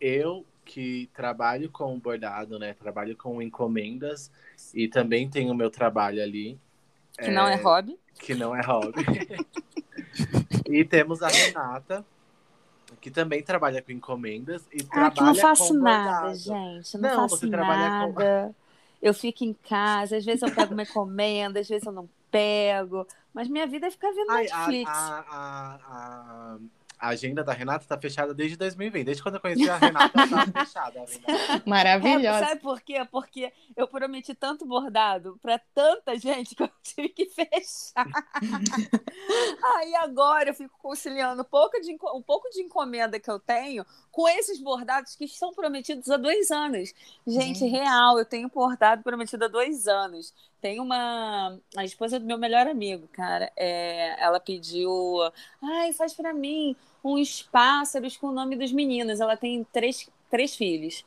Eu, 0.00 0.44
que 0.64 1.08
trabalho 1.12 1.70
com 1.70 1.98
bordado, 1.98 2.58
né? 2.58 2.74
Trabalho 2.74 3.16
com 3.16 3.42
encomendas 3.42 4.30
e 4.74 4.86
também 4.86 5.28
tenho 5.28 5.52
o 5.52 5.56
meu 5.56 5.70
trabalho 5.70 6.22
ali. 6.22 6.58
Que 7.18 7.26
é, 7.26 7.30
não 7.30 7.48
é 7.48 7.56
hobby. 7.56 7.98
Que 8.20 8.34
não 8.34 8.54
é 8.54 8.60
hobby. 8.62 9.02
E 10.70 10.84
temos 10.84 11.22
a 11.22 11.28
Renata, 11.28 12.04
que 13.00 13.10
também 13.10 13.42
trabalha 13.42 13.80
com 13.80 13.90
encomendas 13.90 14.62
e 14.72 14.82
ah, 14.82 14.88
trabalha 14.90 15.14
que 15.14 15.22
não 15.22 15.34
faço 15.34 15.74
nada, 15.74 16.34
gente. 16.34 16.98
Não, 16.98 17.16
não 17.16 17.28
faço 17.28 17.46
nada. 17.46 18.12
Com... 18.12 18.54
Eu 19.00 19.14
fico 19.14 19.44
em 19.44 19.54
casa, 19.54 20.18
às 20.18 20.24
vezes 20.24 20.42
eu 20.42 20.54
pego 20.54 20.74
uma 20.74 20.82
encomenda, 20.82 21.60
às 21.60 21.68
vezes 21.68 21.86
eu 21.86 21.92
não 21.92 22.08
pego. 22.30 23.06
Mas 23.38 23.46
minha 23.46 23.68
vida 23.68 23.86
é 23.86 23.90
ficar 23.92 24.10
vendo 24.10 24.32
Ai, 24.32 24.42
Netflix. 24.42 24.90
A, 24.90 25.24
a, 25.30 25.78
a, 25.86 26.58
a 26.98 27.08
agenda 27.10 27.44
da 27.44 27.52
Renata 27.52 27.84
está 27.84 27.96
fechada 27.96 28.34
desde 28.34 28.56
2020. 28.56 29.04
Desde 29.04 29.22
quando 29.22 29.36
eu 29.36 29.40
conheci 29.40 29.70
a 29.70 29.76
Renata, 29.76 30.10
ela 30.12 30.24
estava 30.24 30.64
fechada. 30.64 31.04
Maravilhosa. 31.64 32.44
É, 32.44 32.48
sabe 32.48 32.60
por 32.60 32.80
quê? 32.80 33.06
Porque 33.08 33.52
eu 33.76 33.86
prometi 33.86 34.34
tanto 34.34 34.66
bordado 34.66 35.38
para 35.40 35.56
tanta 35.72 36.18
gente 36.18 36.56
que 36.56 36.64
eu 36.64 36.70
tive 36.82 37.10
que 37.10 37.26
fechar. 37.26 38.08
Aí 39.76 39.94
agora 39.94 40.50
eu 40.50 40.54
fico 40.54 40.76
conciliando 40.76 41.42
um 41.42 41.44
pouco, 41.44 41.80
de, 41.80 41.96
um 42.12 42.22
pouco 42.22 42.50
de 42.50 42.60
encomenda 42.60 43.20
que 43.20 43.30
eu 43.30 43.38
tenho 43.38 43.86
com 44.10 44.28
esses 44.28 44.60
bordados 44.60 45.14
que 45.14 45.26
estão 45.26 45.54
prometidos 45.54 46.10
há 46.10 46.16
dois 46.16 46.50
anos. 46.50 46.92
Gente, 47.24 47.60
gente. 47.60 47.70
real, 47.70 48.18
eu 48.18 48.24
tenho 48.24 48.48
bordado 48.48 49.04
prometido 49.04 49.44
há 49.44 49.48
dois 49.48 49.86
anos. 49.86 50.34
Tem 50.60 50.80
uma. 50.80 51.58
A 51.76 51.84
esposa 51.84 52.18
do 52.18 52.26
meu 52.26 52.38
melhor 52.38 52.66
amigo, 52.66 53.06
cara. 53.08 53.50
É, 53.56 54.22
ela 54.22 54.40
pediu. 54.40 54.90
Ai, 55.62 55.92
faz 55.92 56.14
para 56.14 56.32
mim 56.32 56.74
uns 57.02 57.42
pássaros 57.42 58.16
com 58.16 58.28
o 58.28 58.32
nome 58.32 58.56
dos 58.56 58.72
meninos. 58.72 59.20
Ela 59.20 59.36
tem 59.36 59.64
três, 59.72 60.08
três 60.30 60.56
filhos. 60.56 61.04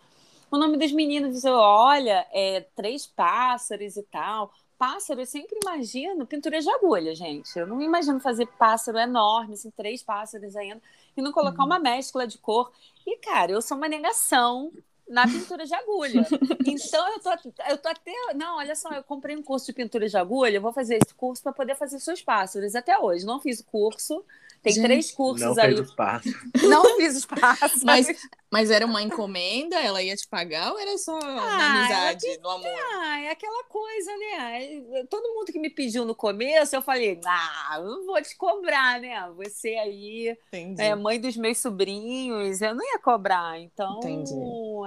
O 0.50 0.58
nome 0.58 0.78
dos 0.78 0.92
meninos, 0.92 1.44
eu 1.46 1.54
olha, 1.54 2.28
é 2.32 2.62
três 2.76 3.08
pássaros 3.08 3.96
e 3.96 4.04
tal. 4.04 4.52
Pássaro, 4.78 5.22
eu 5.22 5.26
sempre 5.26 5.58
imagino 5.62 6.26
pintura 6.26 6.60
de 6.60 6.70
agulha, 6.70 7.16
gente. 7.16 7.58
Eu 7.58 7.68
não 7.68 7.82
imagino 7.82 8.20
fazer 8.20 8.48
pássaro 8.58 8.98
enorme, 8.98 9.54
assim, 9.54 9.72
três 9.72 10.04
pássaros 10.04 10.56
ainda, 10.56 10.82
e 11.16 11.22
não 11.22 11.32
colocar 11.32 11.62
uhum. 11.62 11.68
uma 11.68 11.80
mescla 11.80 12.28
de 12.28 12.38
cor. 12.38 12.72
E, 13.06 13.18
cara, 13.18 13.52
eu 13.52 13.62
sou 13.62 13.78
uma 13.78 13.88
negação 13.88 14.72
na 15.12 15.28
pintura 15.28 15.66
de 15.66 15.76
agulha. 15.76 16.26
Então 16.66 17.14
eu 17.14 17.20
tô, 17.20 17.30
eu 17.70 17.78
tô 17.78 17.90
até. 17.90 18.12
Não, 18.34 18.58
olha 18.58 18.76
só, 18.76 18.90
eu 18.92 19.04
comprei 19.04 19.36
um 19.36 19.44
curso 19.44 19.66
de 19.66 19.74
pintura 19.74 20.08
de 20.08 20.18
agulha, 20.18 20.56
eu 20.56 20.62
vou 20.62 20.72
fazer 20.72 20.96
esse 20.96 21.14
curso 21.14 21.44
para 21.44 21.52
poder 21.52 21.76
fazer 21.76 22.00
seus 22.00 22.22
pássaros. 22.22 22.76
Até 22.76 22.98
hoje, 22.98 23.26
não 23.26 23.40
fiz 23.40 23.60
o 23.60 23.66
curso, 23.66 24.24
tem 24.62 24.74
Gente, 24.74 24.84
três 24.84 25.12
cursos 25.12 25.56
não 25.56 25.64
aí. 25.64 25.74
Fez 25.74 25.80
os 25.80 25.96
passos. 25.96 26.34
Não 26.62 26.96
fiz 26.96 27.18
os 27.18 27.26
passos. 27.26 27.84
Mas, 27.84 28.08
mas 28.52 28.70
era 28.70 28.86
uma 28.86 29.02
encomenda? 29.02 29.76
Ela 29.78 30.04
ia 30.04 30.16
te 30.16 30.28
pagar 30.28 30.72
ou 30.72 30.80
era 30.80 30.98
só 31.00 31.18
ah, 31.18 31.58
na 31.58 31.80
amizade, 31.80 32.40
no 32.42 32.50
amor? 32.50 32.68
Ah, 32.94 33.22
é 33.22 33.32
aquela 33.32 33.64
coisa, 33.64 34.12
né? 34.18 35.06
Todo 35.10 35.34
mundo 35.34 35.52
que 35.52 35.60
me 35.60 35.70
pediu 35.70 36.06
no 36.06 36.14
começo, 36.14 36.76
eu 36.76 36.82
falei, 36.82 37.20
ah, 37.26 37.82
não 37.84 38.06
vou 38.06 38.22
te 38.22 38.36
cobrar, 38.38 39.00
né? 39.00 39.30
Você 39.36 39.70
aí 39.70 40.38
Entendi. 40.48 40.82
é 40.82 40.96
mãe 40.96 41.20
dos 41.20 41.36
meus 41.36 41.58
sobrinhos, 41.58 42.62
eu 42.62 42.76
não 42.76 42.86
ia 42.86 43.00
cobrar. 43.00 43.60
Então, 43.60 43.98
Entendi. 43.98 44.34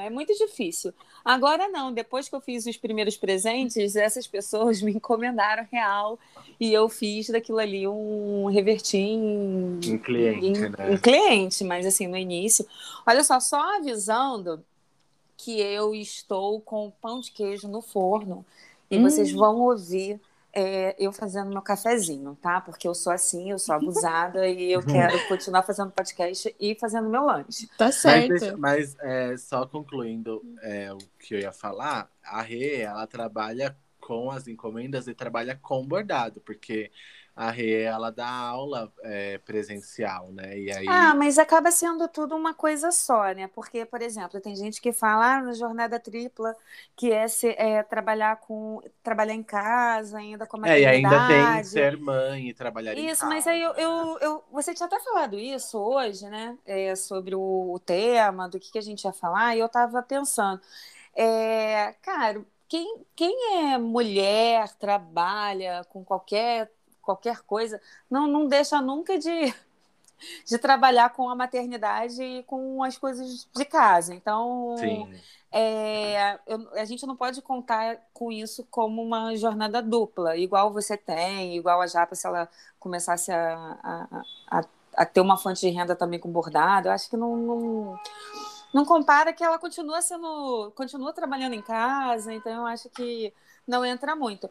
é 0.03 0.09
muito 0.09 0.33
difícil. 0.35 0.95
Agora 1.25 1.69
não, 1.69 1.93
depois 1.93 2.29
que 2.29 2.35
eu 2.35 2.41
fiz 2.41 2.67
os 2.67 2.77
primeiros 2.77 3.17
presentes, 3.17 3.97
essas 3.97 4.27
pessoas 4.27 4.81
me 4.83 4.93
encomendaram 4.93 5.67
real 5.71 6.19
e 6.61 6.73
eu 6.73 6.89
fiz 6.89 7.29
daquilo 7.29 7.59
ali 7.59 7.89
um 7.89 8.51
revertir 8.51 9.01
em, 9.01 9.81
um 9.87 9.99
cliente, 9.99 10.47
em, 10.47 10.59
né? 10.69 10.91
Um 10.91 10.99
cliente, 10.99 11.65
mas 11.65 11.87
assim, 11.87 12.07
no 12.07 12.17
início. 12.17 12.67
Olha 13.07 13.25
só, 13.25 13.41
só 13.41 13.77
avisando 13.77 14.63
que 15.37 15.61
eu 15.61 15.95
estou 15.95 16.61
com 16.61 16.93
pão 17.01 17.21
de 17.21 17.33
queijo 17.33 17.69
no 17.69 17.81
forno 17.81 18.45
e 18.91 18.99
hum. 18.99 19.03
vocês 19.03 19.33
vão 19.33 19.61
ouvir 19.61 20.21
é, 20.55 20.95
eu 20.99 21.13
fazendo 21.13 21.51
meu 21.51 21.61
cafezinho, 21.61 22.37
tá? 22.41 22.61
Porque 22.61 22.87
eu 22.87 22.95
sou 22.95 23.13
assim, 23.13 23.51
eu 23.51 23.59
sou 23.59 23.75
abusada 23.77 24.47
e 24.47 24.73
eu 24.73 24.83
quero 24.83 25.27
continuar 25.29 25.63
fazendo 25.63 25.91
podcast 25.91 26.55
e 26.61 26.75
fazendo 26.77 27.09
meu 27.09 27.25
lanche. 27.25 27.69
Tá 27.77 27.91
certo. 27.91 28.57
Mas, 28.59 28.95
mas 28.95 28.97
é, 29.01 29.37
só 29.37 29.67
concluindo 29.67 30.43
é, 30.63 30.93
o 30.93 30.99
que 31.19 31.35
eu 31.35 31.41
ia 31.41 31.53
falar, 31.53 32.09
a 32.25 32.41
Rê, 32.41 32.81
ela 32.81 33.07
trabalha 33.07 33.77
com 34.01 34.31
as 34.31 34.47
encomendas 34.47 35.09
e 35.09 35.15
trabalha 35.15 35.59
com 35.61 35.85
bordado, 35.85 36.41
porque 36.41 36.91
a 37.37 37.51
Rê, 37.51 37.83
ela 37.83 38.11
dá 38.11 38.29
aula 38.29 38.93
é, 39.03 39.39
presencial, 39.39 40.31
né? 40.31 40.57
E 40.57 40.71
aí... 40.71 40.87
Ah, 40.89 41.15
mas 41.17 41.37
acaba 41.37 41.73
sendo 41.73 42.07
tudo 42.07 42.37
uma 42.37 42.55
coisa 42.55 42.93
só, 42.93 43.33
né? 43.33 43.49
Porque, 43.49 43.85
por 43.85 44.01
exemplo, 44.01 44.41
tem 44.41 44.55
gente 44.55 44.81
que 44.81 44.93
fala 44.93 45.39
ah, 45.39 45.43
na 45.43 45.53
jornada 45.53 45.99
tripla 45.99 46.55
que 46.95 47.11
é, 47.11 47.27
ser, 47.27 47.57
é 47.59 47.83
trabalhar 47.83 48.37
com 48.37 48.81
trabalhar 49.03 49.35
em 49.35 49.43
casa, 49.43 50.19
ainda 50.19 50.47
com 50.47 50.65
a 50.65 50.69
É, 50.69 50.81
e 50.81 50.87
ainda 50.87 51.27
tem 51.27 51.65
ser 51.65 51.97
mãe 51.97 52.51
e 52.51 52.55
trabalhar 52.55 52.93
isso, 52.93 53.01
em 53.01 53.07
casa. 53.07 53.15
Isso, 53.15 53.27
mas 53.27 53.47
aí 53.49 53.61
eu, 53.61 53.75
né? 53.75 53.83
eu, 53.83 54.19
eu, 54.21 54.45
você 54.53 54.73
tinha 54.73 54.87
até 54.87 55.01
falado 55.01 55.37
isso 55.37 55.77
hoje, 55.77 56.29
né? 56.29 56.57
É, 56.65 56.95
sobre 56.95 57.35
o, 57.35 57.73
o 57.75 57.81
tema, 57.81 58.49
do 58.49 58.61
que, 58.61 58.71
que 58.71 58.79
a 58.79 58.83
gente 58.83 59.05
ia 59.05 59.13
falar, 59.13 59.57
e 59.57 59.59
eu 59.59 59.69
tava 59.69 60.01
pensando. 60.05 60.61
É, 61.17 61.95
cara, 62.01 62.45
quem, 62.69 63.05
quem 63.17 63.59
é 63.59 63.79
mulher, 63.79 64.69
trabalha 64.79 65.85
com 65.91 66.05
qualquer 66.05 66.71
qualquer 67.05 67.41
coisa, 67.43 67.81
não, 68.11 68.27
não 68.27 68.47
deixa 68.47 68.81
nunca 68.81 69.19
de, 69.19 69.55
de 70.47 70.59
trabalhar 70.59 71.11
com 71.11 71.29
a 71.29 71.35
maternidade 71.35 72.23
e 72.23 72.43
com 72.45 72.83
as 72.83 72.99
coisas 72.99 73.49
de 73.55 73.65
casa. 73.65 74.15
Então, 74.15 74.75
é, 75.53 76.39
eu, 76.47 76.69
a 76.73 76.85
gente 76.85 77.07
não 77.07 77.17
pode 77.17 77.41
contar 77.43 77.99
com 78.13 78.33
isso 78.33 78.67
como 78.71 79.03
uma 79.03 79.37
jornada 79.37 79.81
dupla, 79.81 80.37
igual 80.37 80.73
você 80.73 80.97
tem, 80.97 81.57
igual 81.57 81.81
a 81.81 81.87
Japa, 81.87 82.15
se 82.15 82.27
ela 82.27 82.49
começasse 82.81 83.31
a, 83.31 83.79
a, 83.83 84.59
a, 84.59 84.65
a 84.97 85.07
ter 85.07 85.21
uma 85.21 85.37
fonte 85.37 85.61
de 85.61 85.69
renda 85.69 85.95
também 85.95 86.19
com 86.19 86.31
bordado, 86.31 86.89
eu 86.89 86.93
acho 86.93 87.09
que 87.09 87.17
não, 87.17 87.37
não 87.37 88.01
não 88.75 88.85
compara 88.85 89.33
que 89.33 89.45
ela 89.45 89.57
continua 89.57 90.03
sendo, 90.03 90.73
continua 90.75 91.13
trabalhando 91.13 91.55
em 91.55 91.63
casa, 91.63 92.35
então 92.35 92.53
eu 92.53 92.67
acho 92.67 92.91
que 92.91 93.33
não 93.65 93.85
entra 93.85 94.17
muito. 94.17 94.51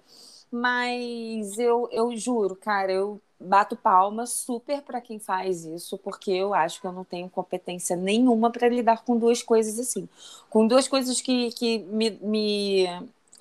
Mas 0.56 1.58
eu, 1.58 1.90
eu 1.92 2.16
juro, 2.16 2.56
cara, 2.56 2.92
eu 2.92 3.20
bato 3.40 3.76
palmas 3.76 4.30
super 4.34 4.84
para 4.84 5.02
quem 5.02 5.18
faz 5.18 5.66
isso, 5.66 5.98
porque 5.98 6.30
eu 6.30 6.54
acho 6.54 6.80
que 6.80 6.86
eu 6.86 6.92
não 6.92 7.04
tenho 7.04 7.28
competência 7.28 7.96
nenhuma 7.96 8.52
para 8.52 8.70
lidar 8.70 9.04
com 9.04 9.18
duas 9.18 9.42
coisas 9.42 9.80
assim. 9.80 10.08
Com 10.52 10.68
duas 10.68 10.88
coisas 10.88 11.20
que, 11.22 11.50
que 11.54 11.80
me, 11.80 12.12
me 12.22 12.86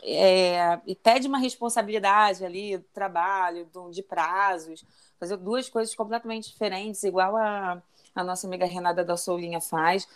é, 0.03 0.81
pede 1.03 1.29
uma 1.29 1.37
responsabilidade 1.37 2.47
ali 2.47 2.79
do 2.79 2.85
trabalho, 2.95 3.67
do, 3.67 3.91
de 3.91 4.03
prazos, 4.03 4.83
fazer 5.21 5.37
duas 5.37 5.69
coisas 5.69 5.95
completamente 5.95 6.51
diferentes, 6.51 7.05
igual 7.05 7.37
a, 7.37 7.83
a 8.15 8.25
nossa 8.25 8.47
amiga 8.47 8.65
Renata 8.65 9.05
da 9.05 9.19
Soulinha 9.19 9.61
faz. 9.61 10.09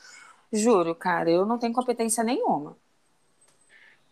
Juro, 0.50 0.94
cara, 0.94 1.30
eu 1.30 1.44
não 1.44 1.58
tenho 1.58 1.74
competência 1.74 2.24
nenhuma. 2.24 2.74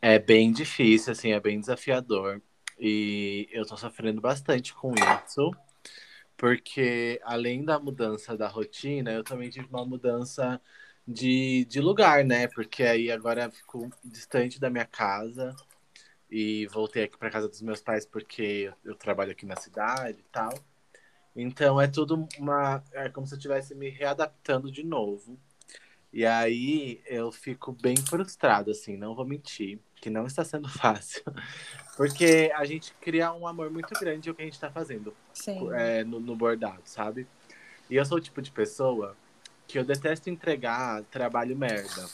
É 0.02 0.18
bem 0.18 0.52
difícil, 0.52 1.12
assim, 1.12 1.32
é 1.32 1.40
bem 1.40 1.58
desafiador. 1.58 2.42
E 2.78 3.48
eu 3.52 3.64
tô 3.66 3.76
sofrendo 3.76 4.20
bastante 4.20 4.74
com 4.74 4.92
isso, 4.94 5.50
porque 6.36 7.20
além 7.24 7.64
da 7.64 7.78
mudança 7.78 8.36
da 8.36 8.48
rotina, 8.48 9.12
eu 9.12 9.24
também 9.24 9.50
tive 9.50 9.68
uma 9.68 9.84
mudança 9.86 10.60
de, 11.06 11.64
de 11.66 11.80
lugar, 11.80 12.24
né? 12.24 12.48
Porque 12.48 12.82
aí 12.82 13.10
agora 13.10 13.50
fico 13.50 13.90
distante 14.04 14.60
da 14.60 14.70
minha 14.70 14.86
casa 14.86 15.54
e 16.30 16.66
voltei 16.68 17.04
aqui 17.04 17.16
para 17.18 17.30
casa 17.30 17.48
dos 17.48 17.62
meus 17.62 17.80
pais 17.80 18.06
porque 18.06 18.72
eu 18.84 18.94
trabalho 18.96 19.32
aqui 19.32 19.46
na 19.46 19.56
cidade 19.56 20.20
e 20.20 20.24
tal. 20.32 20.52
Então 21.36 21.80
é 21.80 21.88
tudo 21.88 22.28
uma. 22.38 22.82
É 22.92 23.08
como 23.08 23.26
se 23.26 23.34
eu 23.34 23.38
estivesse 23.38 23.74
me 23.74 23.88
readaptando 23.90 24.70
de 24.70 24.84
novo. 24.84 25.38
E 26.12 26.24
aí 26.24 27.02
eu 27.06 27.32
fico 27.32 27.72
bem 27.72 27.96
frustrado, 27.96 28.70
assim, 28.70 28.96
não 28.96 29.16
vou 29.16 29.26
mentir, 29.26 29.80
que 30.04 30.10
não 30.10 30.26
está 30.26 30.44
sendo 30.44 30.68
fácil. 30.78 31.22
Porque 31.96 32.52
a 32.54 32.64
gente 32.66 32.92
cria 33.00 33.32
um 33.32 33.46
amor 33.46 33.70
muito 33.70 33.98
grande 33.98 34.28
ao 34.28 34.34
que 34.34 34.42
a 34.42 34.44
gente 34.44 34.54
está 34.54 34.70
fazendo 34.70 35.14
é, 35.74 36.04
no, 36.04 36.20
no 36.20 36.36
bordado, 36.36 36.82
sabe? 36.84 37.26
E 37.88 37.96
eu 37.96 38.04
sou 38.04 38.18
o 38.18 38.20
tipo 38.20 38.42
de 38.42 38.50
pessoa 38.50 39.16
que 39.66 39.78
eu 39.78 39.84
detesto 39.84 40.28
entregar 40.28 41.02
trabalho 41.04 41.56
merda. 41.56 42.06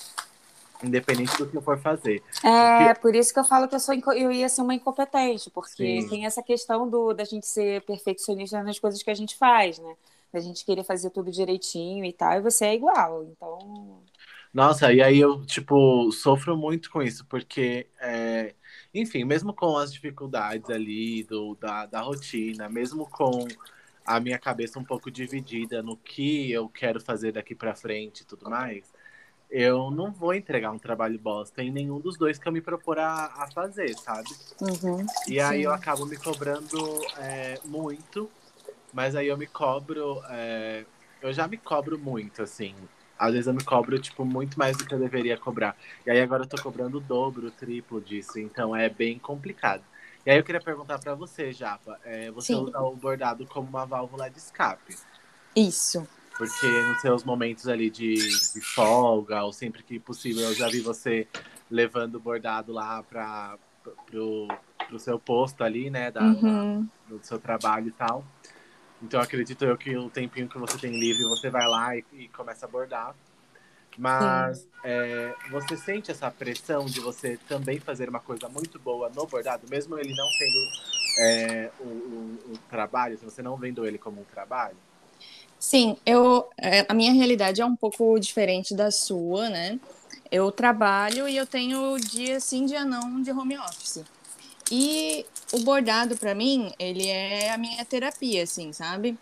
Independente 0.85 1.37
do 1.37 1.47
que 1.47 1.57
eu 1.57 1.61
for 1.61 1.79
fazer. 1.79 2.23
É, 2.45 2.87
porque... 2.87 3.01
por 3.01 3.15
isso 3.15 3.35
que 3.35 3.41
eu 3.41 3.45
falo 3.45 3.69
que 3.69 3.75
eu, 3.75 3.81
sou, 3.81 3.95
eu 4.15 4.33
ia 4.33 4.49
ser 4.49 4.63
uma 4.63 4.75
incompetente, 4.75 5.51
porque 5.51 6.01
Sim. 6.01 6.09
tem 6.09 6.25
essa 6.25 6.43
questão 6.43 6.89
do, 6.89 7.13
da 7.13 7.25
gente 7.25 7.47
ser 7.47 7.83
perfeccionista 7.83 8.63
nas 8.63 8.79
coisas 8.79 9.03
que 9.03 9.11
a 9.11 9.15
gente 9.15 9.37
faz, 9.37 9.79
né? 9.79 9.95
Da 10.33 10.41
gente 10.41 10.65
querer 10.65 10.85
fazer 10.85 11.11
tudo 11.11 11.31
direitinho 11.31 12.05
e 12.05 12.13
tal, 12.13 12.39
e 12.39 12.41
você 12.41 12.67
é 12.67 12.75
igual, 12.75 13.25
então... 13.25 14.01
Nossa, 14.53 14.93
e 14.93 15.01
aí 15.01 15.19
eu, 15.21 15.45
tipo, 15.47 16.11
sofro 16.13 16.57
muito 16.57 16.91
com 16.91 17.03
isso, 17.03 17.25
porque, 17.27 17.87
é... 18.01 18.55
enfim, 18.93 19.25
mesmo 19.25 19.55
com 19.55 19.77
as 19.77 19.93
dificuldades 19.93 20.69
ali 20.71 21.23
do, 21.25 21.55
da, 21.55 21.87
da 21.87 22.01
rotina, 22.01 22.69
mesmo 22.69 23.09
com 23.09 23.47
a 24.05 24.19
minha 24.19 24.39
cabeça 24.39 24.79
um 24.79 24.85
pouco 24.85 25.11
dividida 25.11 25.83
no 25.83 25.97
que 25.97 26.51
eu 26.51 26.69
quero 26.69 27.01
fazer 27.01 27.33
daqui 27.33 27.55
para 27.55 27.77
frente 27.77 28.23
e 28.23 28.25
tudo 28.27 28.51
mais, 28.51 28.93
eu 29.51 29.91
não 29.91 30.13
vou 30.13 30.35
entregar 30.35 30.71
um 30.73 30.79
trabalho 30.79 31.19
bosta 31.19 31.63
em 31.63 31.71
nenhum 31.71 32.01
dos 32.01 32.17
dois 32.17 32.39
que 32.39 32.49
eu 32.49 32.53
me 32.53 32.61
propor 32.61 32.99
a, 32.99 33.27
a 33.37 33.49
fazer, 33.53 33.97
sabe? 33.99 34.31
Uhum, 34.61 35.07
e 35.29 35.41
aí 35.41 35.63
eu 35.63 35.73
acabo 35.73 36.07
me 36.07 36.17
cobrando 36.17 36.79
é, 37.19 37.59
muito, 37.65 38.31
mas 38.93 39.15
aí 39.15 39.29
eu 39.29 39.37
me 39.37 39.47
cobro. 39.47 40.23
É, 40.29 40.85
eu 41.21 41.33
já 41.33 41.47
me 41.49 41.57
cobro 41.57 41.99
muito, 41.99 42.43
assim. 42.43 42.75
Às 43.21 43.33
vezes 43.33 43.47
eu 43.47 43.53
me 43.53 43.63
cobro, 43.63 43.99
tipo, 43.99 44.25
muito 44.25 44.59
mais 44.59 44.79
do 44.79 44.87
que 44.87 44.95
eu 44.95 44.99
deveria 44.99 45.37
cobrar. 45.37 45.77
E 46.07 46.11
aí 46.11 46.23
agora 46.23 46.45
eu 46.45 46.49
tô 46.49 46.61
cobrando 46.63 46.97
o 46.97 47.01
dobro, 47.01 47.49
o 47.49 47.51
triplo 47.51 48.01
disso. 48.01 48.39
Então 48.39 48.75
é 48.75 48.89
bem 48.89 49.19
complicado. 49.19 49.83
E 50.25 50.31
aí 50.31 50.39
eu 50.39 50.43
queria 50.43 50.61
perguntar 50.61 50.99
para 50.99 51.15
você, 51.15 51.53
Japa. 51.53 52.01
É, 52.03 52.31
você 52.31 52.55
Sim. 52.55 52.63
usa 52.63 52.81
o 52.81 52.97
bordado 52.97 53.47
como 53.47 53.69
uma 53.69 53.85
válvula 53.85 54.31
de 54.31 54.39
escape. 54.39 54.97
Isso. 55.55 56.09
Porque 56.39 56.67
nos 56.67 57.03
seus 57.03 57.23
momentos 57.23 57.69
ali 57.69 57.91
de, 57.91 58.15
de 58.15 58.61
folga, 58.63 59.45
ou 59.45 59.53
sempre 59.53 59.83
que 59.83 59.99
possível, 59.99 60.45
eu 60.45 60.55
já 60.55 60.69
vi 60.69 60.81
você 60.81 61.29
levando 61.71 62.15
o 62.15 62.21
bordado 62.21 62.73
lá 62.73 63.03
para 63.03 63.59
pro, 64.07 64.49
pro 64.89 64.99
seu 64.99 65.19
posto 65.19 65.63
ali, 65.63 65.91
né? 65.91 66.11
Da, 66.11 66.23
uhum. 66.23 66.89
da, 67.07 67.17
do 67.17 67.23
seu 67.23 67.39
trabalho 67.39 67.89
e 67.89 67.93
tal. 67.93 68.25
Então 69.03 69.21
acredito 69.21 69.65
eu 69.65 69.77
que 69.77 69.97
o 69.97 70.11
tempinho 70.11 70.49
que 70.49 70.59
você 70.59 70.77
tem 70.79 70.99
livre, 70.99 71.23
você 71.25 71.49
vai 71.49 71.67
lá 71.67 71.97
e, 71.97 72.05
e 72.13 72.29
começa 72.29 72.67
a 72.67 72.69
bordar. 72.69 73.15
Mas 73.99 74.67
é, 74.85 75.35
você 75.51 75.77
sente 75.77 76.11
essa 76.11 76.31
pressão 76.31 76.87
de 76.87 77.01
você 77.01 77.39
também 77.49 77.79
fazer 77.79 78.09
uma 78.09 78.21
coisa 78.21 78.49
muito 78.49 78.79
boa 78.79 79.11
no 79.11 79.27
bordado, 79.27 79.67
mesmo 79.69 79.99
ele 79.99 80.15
não 80.15 80.29
sendo 80.31 80.69
é, 81.19 81.71
trabalho, 82.69 83.19
se 83.19 83.25
você 83.25 83.43
não 83.43 83.57
vendo 83.57 83.85
ele 83.87 83.99
como 83.99 84.21
um 84.21 84.25
trabalho? 84.25 84.77
Sim, 85.59 85.99
eu, 86.07 86.49
é, 86.57 86.87
a 86.89 86.95
minha 86.95 87.13
realidade 87.13 87.61
é 87.61 87.67
um 87.67 87.77
pouco 87.77 88.19
diferente 88.19 88.75
da 88.75 88.91
sua, 88.91 89.51
né? 89.51 89.79
Eu 90.31 90.51
trabalho 90.51 91.29
e 91.29 91.37
eu 91.37 91.47
tenho 91.47 91.99
dia 91.99 92.41
sim, 92.41 92.65
dia 92.65 92.85
não 92.85 93.21
de 93.21 93.31
home 93.31 93.59
office. 93.59 94.05
E 94.71 95.27
o 95.53 95.61
bordado, 95.61 96.17
para 96.17 96.35
mim, 96.35 96.73
ele 96.79 97.09
é 97.09 97.51
a 97.51 97.59
minha 97.59 97.85
terapia, 97.85 98.43
assim, 98.43 98.73
sabe? 98.73 99.19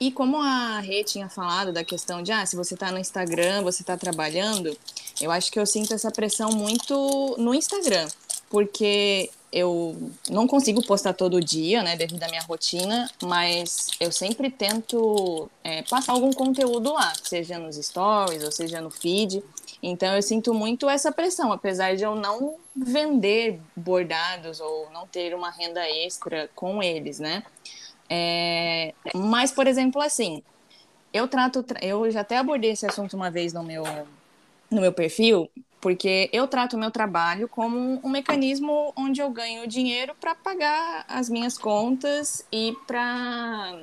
E 0.00 0.12
como 0.12 0.40
a 0.40 0.78
Rê 0.80 1.02
tinha 1.02 1.28
falado 1.28 1.72
da 1.72 1.84
questão 1.84 2.22
de, 2.22 2.30
ah, 2.30 2.46
se 2.46 2.54
você 2.54 2.76
tá 2.76 2.92
no 2.92 2.98
Instagram, 2.98 3.62
você 3.62 3.82
tá 3.82 3.96
trabalhando, 3.96 4.76
eu 5.20 5.30
acho 5.30 5.50
que 5.50 5.58
eu 5.58 5.66
sinto 5.66 5.92
essa 5.92 6.10
pressão 6.10 6.50
muito 6.50 7.34
no 7.36 7.52
Instagram, 7.52 8.08
porque 8.48 9.30
eu 9.52 10.12
não 10.28 10.46
consigo 10.46 10.84
postar 10.86 11.14
todo 11.14 11.40
dia, 11.40 11.82
né, 11.82 11.96
devido 11.96 12.22
à 12.22 12.28
minha 12.28 12.42
rotina, 12.42 13.10
mas 13.22 13.88
eu 13.98 14.12
sempre 14.12 14.50
tento 14.50 15.50
é, 15.64 15.82
passar 15.82 16.12
algum 16.12 16.32
conteúdo 16.32 16.92
lá, 16.92 17.12
seja 17.22 17.58
nos 17.58 17.76
stories 17.76 18.44
ou 18.44 18.52
seja 18.52 18.80
no 18.80 18.90
feed. 18.90 19.42
Então 19.82 20.14
eu 20.14 20.22
sinto 20.22 20.52
muito 20.52 20.88
essa 20.88 21.12
pressão, 21.12 21.52
apesar 21.52 21.94
de 21.94 22.02
eu 22.02 22.14
não 22.14 22.56
vender 22.74 23.60
bordados 23.76 24.60
ou 24.60 24.90
não 24.90 25.06
ter 25.06 25.34
uma 25.34 25.50
renda 25.50 25.88
extra 25.88 26.50
com 26.54 26.82
eles, 26.82 27.18
né? 27.18 27.44
É, 28.10 28.94
mas, 29.14 29.52
por 29.52 29.66
exemplo, 29.66 30.00
assim, 30.00 30.42
eu 31.12 31.28
trato, 31.28 31.64
eu 31.82 32.10
já 32.10 32.20
até 32.20 32.38
abordei 32.38 32.70
esse 32.70 32.86
assunto 32.86 33.14
uma 33.14 33.30
vez 33.30 33.52
no 33.52 33.62
meu, 33.62 33.84
no 34.70 34.80
meu 34.80 34.92
perfil, 34.92 35.50
porque 35.80 36.28
eu 36.32 36.48
trato 36.48 36.76
o 36.76 36.78
meu 36.78 36.90
trabalho 36.90 37.48
como 37.48 38.00
um 38.02 38.08
mecanismo 38.08 38.92
onde 38.96 39.20
eu 39.20 39.30
ganho 39.30 39.66
dinheiro 39.66 40.14
para 40.18 40.34
pagar 40.34 41.04
as 41.08 41.28
minhas 41.28 41.56
contas 41.56 42.44
e 42.50 42.76
para 42.86 43.78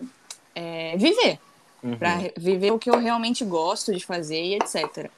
é, 0.54 0.98
viver, 0.98 1.40
uhum. 1.84 1.98
para 1.98 2.18
viver 2.36 2.72
o 2.72 2.80
que 2.80 2.90
eu 2.90 3.00
realmente 3.00 3.46
gosto 3.46 3.94
de 3.94 4.06
fazer 4.06 4.44
e 4.44 4.56
etc. 4.56 5.10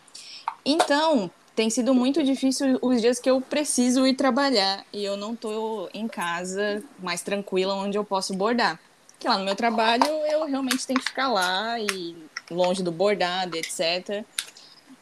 Então, 0.65 1.31
tem 1.55 1.69
sido 1.69 1.93
muito 1.93 2.23
difícil 2.23 2.77
os 2.81 3.01
dias 3.01 3.19
que 3.19 3.29
eu 3.29 3.41
preciso 3.41 4.05
ir 4.05 4.13
trabalhar 4.13 4.85
e 4.93 5.03
eu 5.03 5.17
não 5.17 5.33
estou 5.33 5.89
em 5.93 6.07
casa 6.07 6.83
mais 6.99 7.21
tranquila 7.21 7.73
onde 7.73 7.97
eu 7.97 8.03
posso 8.05 8.33
bordar. 8.35 8.79
Que 9.17 9.27
lá 9.27 9.37
no 9.37 9.43
meu 9.43 9.55
trabalho 9.55 10.05
eu 10.29 10.45
realmente 10.45 10.85
tenho 10.85 10.99
que 10.99 11.07
ficar 11.07 11.27
lá 11.29 11.79
e 11.79 12.15
longe 12.51 12.83
do 12.83 12.91
bordado, 12.91 13.57
etc. 13.57 14.23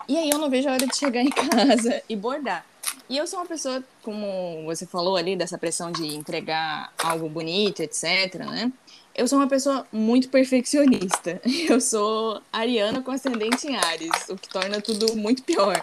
E 0.07 0.17
aí 0.17 0.29
eu 0.29 0.37
não 0.37 0.49
vejo 0.49 0.69
a 0.69 0.73
hora 0.73 0.87
de 0.87 0.95
chegar 0.95 1.21
em 1.21 1.29
casa 1.29 2.01
e 2.07 2.15
bordar. 2.15 2.65
E 3.09 3.17
eu 3.17 3.27
sou 3.27 3.39
uma 3.39 3.45
pessoa, 3.45 3.83
como 4.01 4.63
você 4.65 4.85
falou 4.85 5.15
ali, 5.15 5.35
dessa 5.35 5.57
pressão 5.57 5.91
de 5.91 6.15
entregar 6.15 6.93
algo 6.97 7.27
bonito, 7.27 7.81
etc, 7.81 8.35
né? 8.35 8.71
Eu 9.15 9.29
sou 9.29 9.39
uma 9.39 9.47
pessoa 9.47 9.87
muito 9.93 10.27
perfeccionista. 10.27 11.41
Eu 11.69 11.79
sou 11.79 12.41
ariana 12.51 13.01
com 13.01 13.11
ascendente 13.11 13.65
em 13.65 13.77
Ares, 13.77 14.27
o 14.29 14.35
que 14.35 14.49
torna 14.49 14.81
tudo 14.81 15.15
muito 15.15 15.41
pior. 15.41 15.81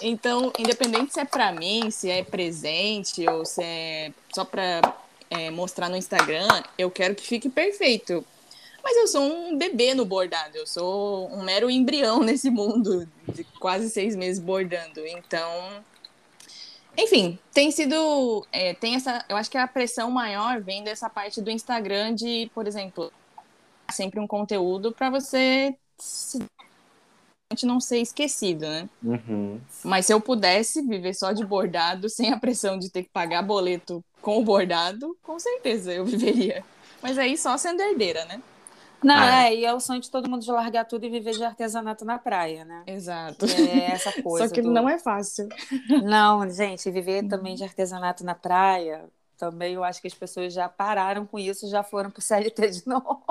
Então, 0.00 0.50
independente 0.58 1.12
se 1.12 1.20
é 1.20 1.24
para 1.26 1.52
mim, 1.52 1.90
se 1.90 2.10
é 2.10 2.24
presente 2.24 3.28
ou 3.28 3.44
se 3.44 3.62
é 3.62 4.12
só 4.34 4.42
para 4.42 4.80
é, 5.28 5.50
mostrar 5.50 5.90
no 5.90 5.96
Instagram, 5.96 6.48
eu 6.78 6.90
quero 6.90 7.14
que 7.14 7.26
fique 7.26 7.50
perfeito. 7.50 8.24
Mas 8.82 8.96
eu 8.96 9.06
sou 9.06 9.22
um 9.22 9.56
bebê 9.56 9.94
no 9.94 10.06
bordado, 10.06 10.56
eu 10.56 10.66
sou 10.66 11.30
um 11.30 11.42
mero 11.42 11.70
embrião 11.70 12.20
nesse 12.24 12.48
mundo 12.48 13.06
de 13.28 13.44
quase 13.60 13.90
seis 13.90 14.16
meses 14.16 14.42
bordando. 14.42 15.06
Então, 15.06 15.84
enfim, 16.96 17.38
tem 17.52 17.70
sido. 17.70 18.46
É, 18.52 18.74
tem 18.74 18.94
essa. 18.94 19.24
Eu 19.28 19.36
acho 19.36 19.50
que 19.50 19.58
a 19.58 19.66
pressão 19.66 20.10
maior 20.10 20.60
vem 20.60 20.84
dessa 20.84 21.08
parte 21.08 21.40
do 21.40 21.50
Instagram 21.50 22.14
de, 22.14 22.50
por 22.54 22.66
exemplo, 22.66 23.12
sempre 23.90 24.20
um 24.20 24.26
conteúdo 24.26 24.92
para 24.92 25.10
você 25.10 25.74
não 27.62 27.80
ser 27.80 27.98
esquecido, 27.98 28.62
né? 28.62 28.88
Uhum. 29.02 29.60
Mas 29.84 30.06
se 30.06 30.12
eu 30.12 30.20
pudesse 30.20 30.80
viver 30.82 31.12
só 31.12 31.32
de 31.32 31.44
bordado, 31.44 32.08
sem 32.08 32.32
a 32.32 32.38
pressão 32.38 32.78
de 32.78 32.90
ter 32.90 33.02
que 33.02 33.10
pagar 33.10 33.42
boleto 33.42 34.02
com 34.22 34.38
o 34.38 34.44
bordado, 34.44 35.16
com 35.22 35.38
certeza 35.38 35.92
eu 35.92 36.04
viveria. 36.06 36.64
Mas 37.02 37.18
aí 37.18 37.36
só 37.36 37.58
sendo 37.58 37.82
herdeira, 37.82 38.24
né? 38.24 38.40
Não, 39.02 39.14
ah, 39.14 39.44
é. 39.44 39.48
é, 39.48 39.56
e 39.56 39.64
é 39.64 39.74
o 39.74 39.80
sonho 39.80 40.00
de 40.00 40.10
todo 40.10 40.30
mundo 40.30 40.42
de 40.42 40.50
largar 40.50 40.84
tudo 40.84 41.04
e 41.04 41.10
viver 41.10 41.32
de 41.32 41.44
artesanato 41.44 42.04
na 42.04 42.18
praia, 42.18 42.64
né? 42.64 42.84
Exato. 42.86 43.46
É 43.46 43.92
essa 43.92 44.12
coisa. 44.22 44.48
Só 44.48 44.54
que 44.54 44.62
do... 44.62 44.70
não 44.70 44.88
é 44.88 44.98
fácil. 44.98 45.48
Não, 46.04 46.48
gente, 46.48 46.90
viver 46.90 47.26
também 47.28 47.54
de 47.54 47.64
artesanato 47.64 48.24
na 48.24 48.34
praia, 48.34 49.04
também 49.36 49.74
eu 49.74 49.82
acho 49.82 50.00
que 50.00 50.06
as 50.06 50.14
pessoas 50.14 50.52
já 50.52 50.68
pararam 50.68 51.26
com 51.26 51.36
isso, 51.36 51.68
já 51.68 51.82
foram 51.82 52.10
para 52.10 52.20
o 52.20 52.22
CLT 52.22 52.70
de 52.70 52.86
novo. 52.86 53.24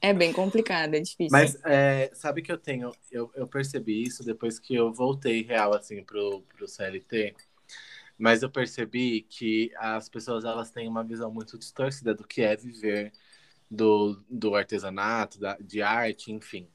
é 0.00 0.14
bem 0.14 0.32
complicado, 0.32 0.94
é 0.94 1.00
difícil. 1.00 1.30
Mas 1.32 1.58
é, 1.64 2.10
sabe 2.14 2.40
que 2.40 2.52
eu 2.52 2.58
tenho, 2.58 2.92
eu, 3.10 3.30
eu 3.34 3.48
percebi 3.48 4.02
isso 4.02 4.24
depois 4.24 4.60
que 4.60 4.74
eu 4.74 4.92
voltei 4.92 5.42
real 5.42 5.74
assim 5.74 6.04
pro, 6.04 6.42
pro 6.56 6.68
CLT. 6.68 7.34
Mas 8.16 8.42
eu 8.42 8.50
percebi 8.50 9.22
que 9.22 9.72
as 9.76 10.08
pessoas 10.08 10.44
elas 10.44 10.70
têm 10.70 10.86
uma 10.86 11.02
visão 11.02 11.32
muito 11.32 11.58
distorcida 11.58 12.14
do 12.14 12.24
que 12.24 12.42
é 12.42 12.54
viver 12.54 13.12
do, 13.70 14.20
do 14.28 14.54
artesanato, 14.54 15.38
da, 15.38 15.56
de 15.60 15.80
arte, 15.80 16.32
enfim. 16.32 16.68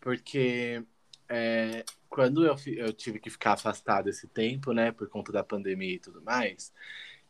Porque 0.00 0.82
é, 1.28 1.84
quando 2.08 2.44
eu, 2.44 2.56
eu 2.66 2.92
tive 2.92 3.20
que 3.20 3.30
ficar 3.30 3.52
afastado 3.52 4.08
esse 4.08 4.26
tempo, 4.26 4.72
né, 4.72 4.90
por 4.90 5.08
conta 5.08 5.30
da 5.30 5.44
pandemia 5.44 5.94
e 5.94 5.98
tudo 5.98 6.20
mais, 6.22 6.72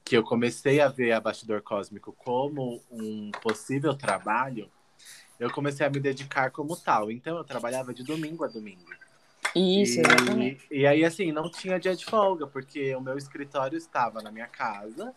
que 0.04 0.16
eu 0.16 0.22
comecei 0.22 0.80
a 0.80 0.88
ver 0.88 1.12
a 1.12 1.20
Bastidor 1.20 1.60
Cósmico 1.62 2.12
como 2.12 2.82
um 2.90 3.30
possível 3.42 3.94
trabalho, 3.94 4.70
eu 5.38 5.50
comecei 5.50 5.86
a 5.86 5.90
me 5.90 6.00
dedicar 6.00 6.50
como 6.50 6.76
tal. 6.76 7.10
Então 7.10 7.36
eu 7.36 7.44
trabalhava 7.44 7.92
de 7.92 8.02
domingo 8.02 8.44
a 8.44 8.48
domingo. 8.48 8.84
Isso, 9.54 9.98
e, 9.98 10.00
exatamente. 10.00 10.66
E 10.70 10.86
aí, 10.86 11.04
assim, 11.04 11.32
não 11.32 11.50
tinha 11.50 11.78
dia 11.78 11.96
de 11.96 12.04
folga, 12.04 12.46
porque 12.46 12.94
o 12.94 13.00
meu 13.00 13.16
escritório 13.16 13.76
estava 13.76 14.22
na 14.22 14.30
minha 14.30 14.46
casa 14.46 15.14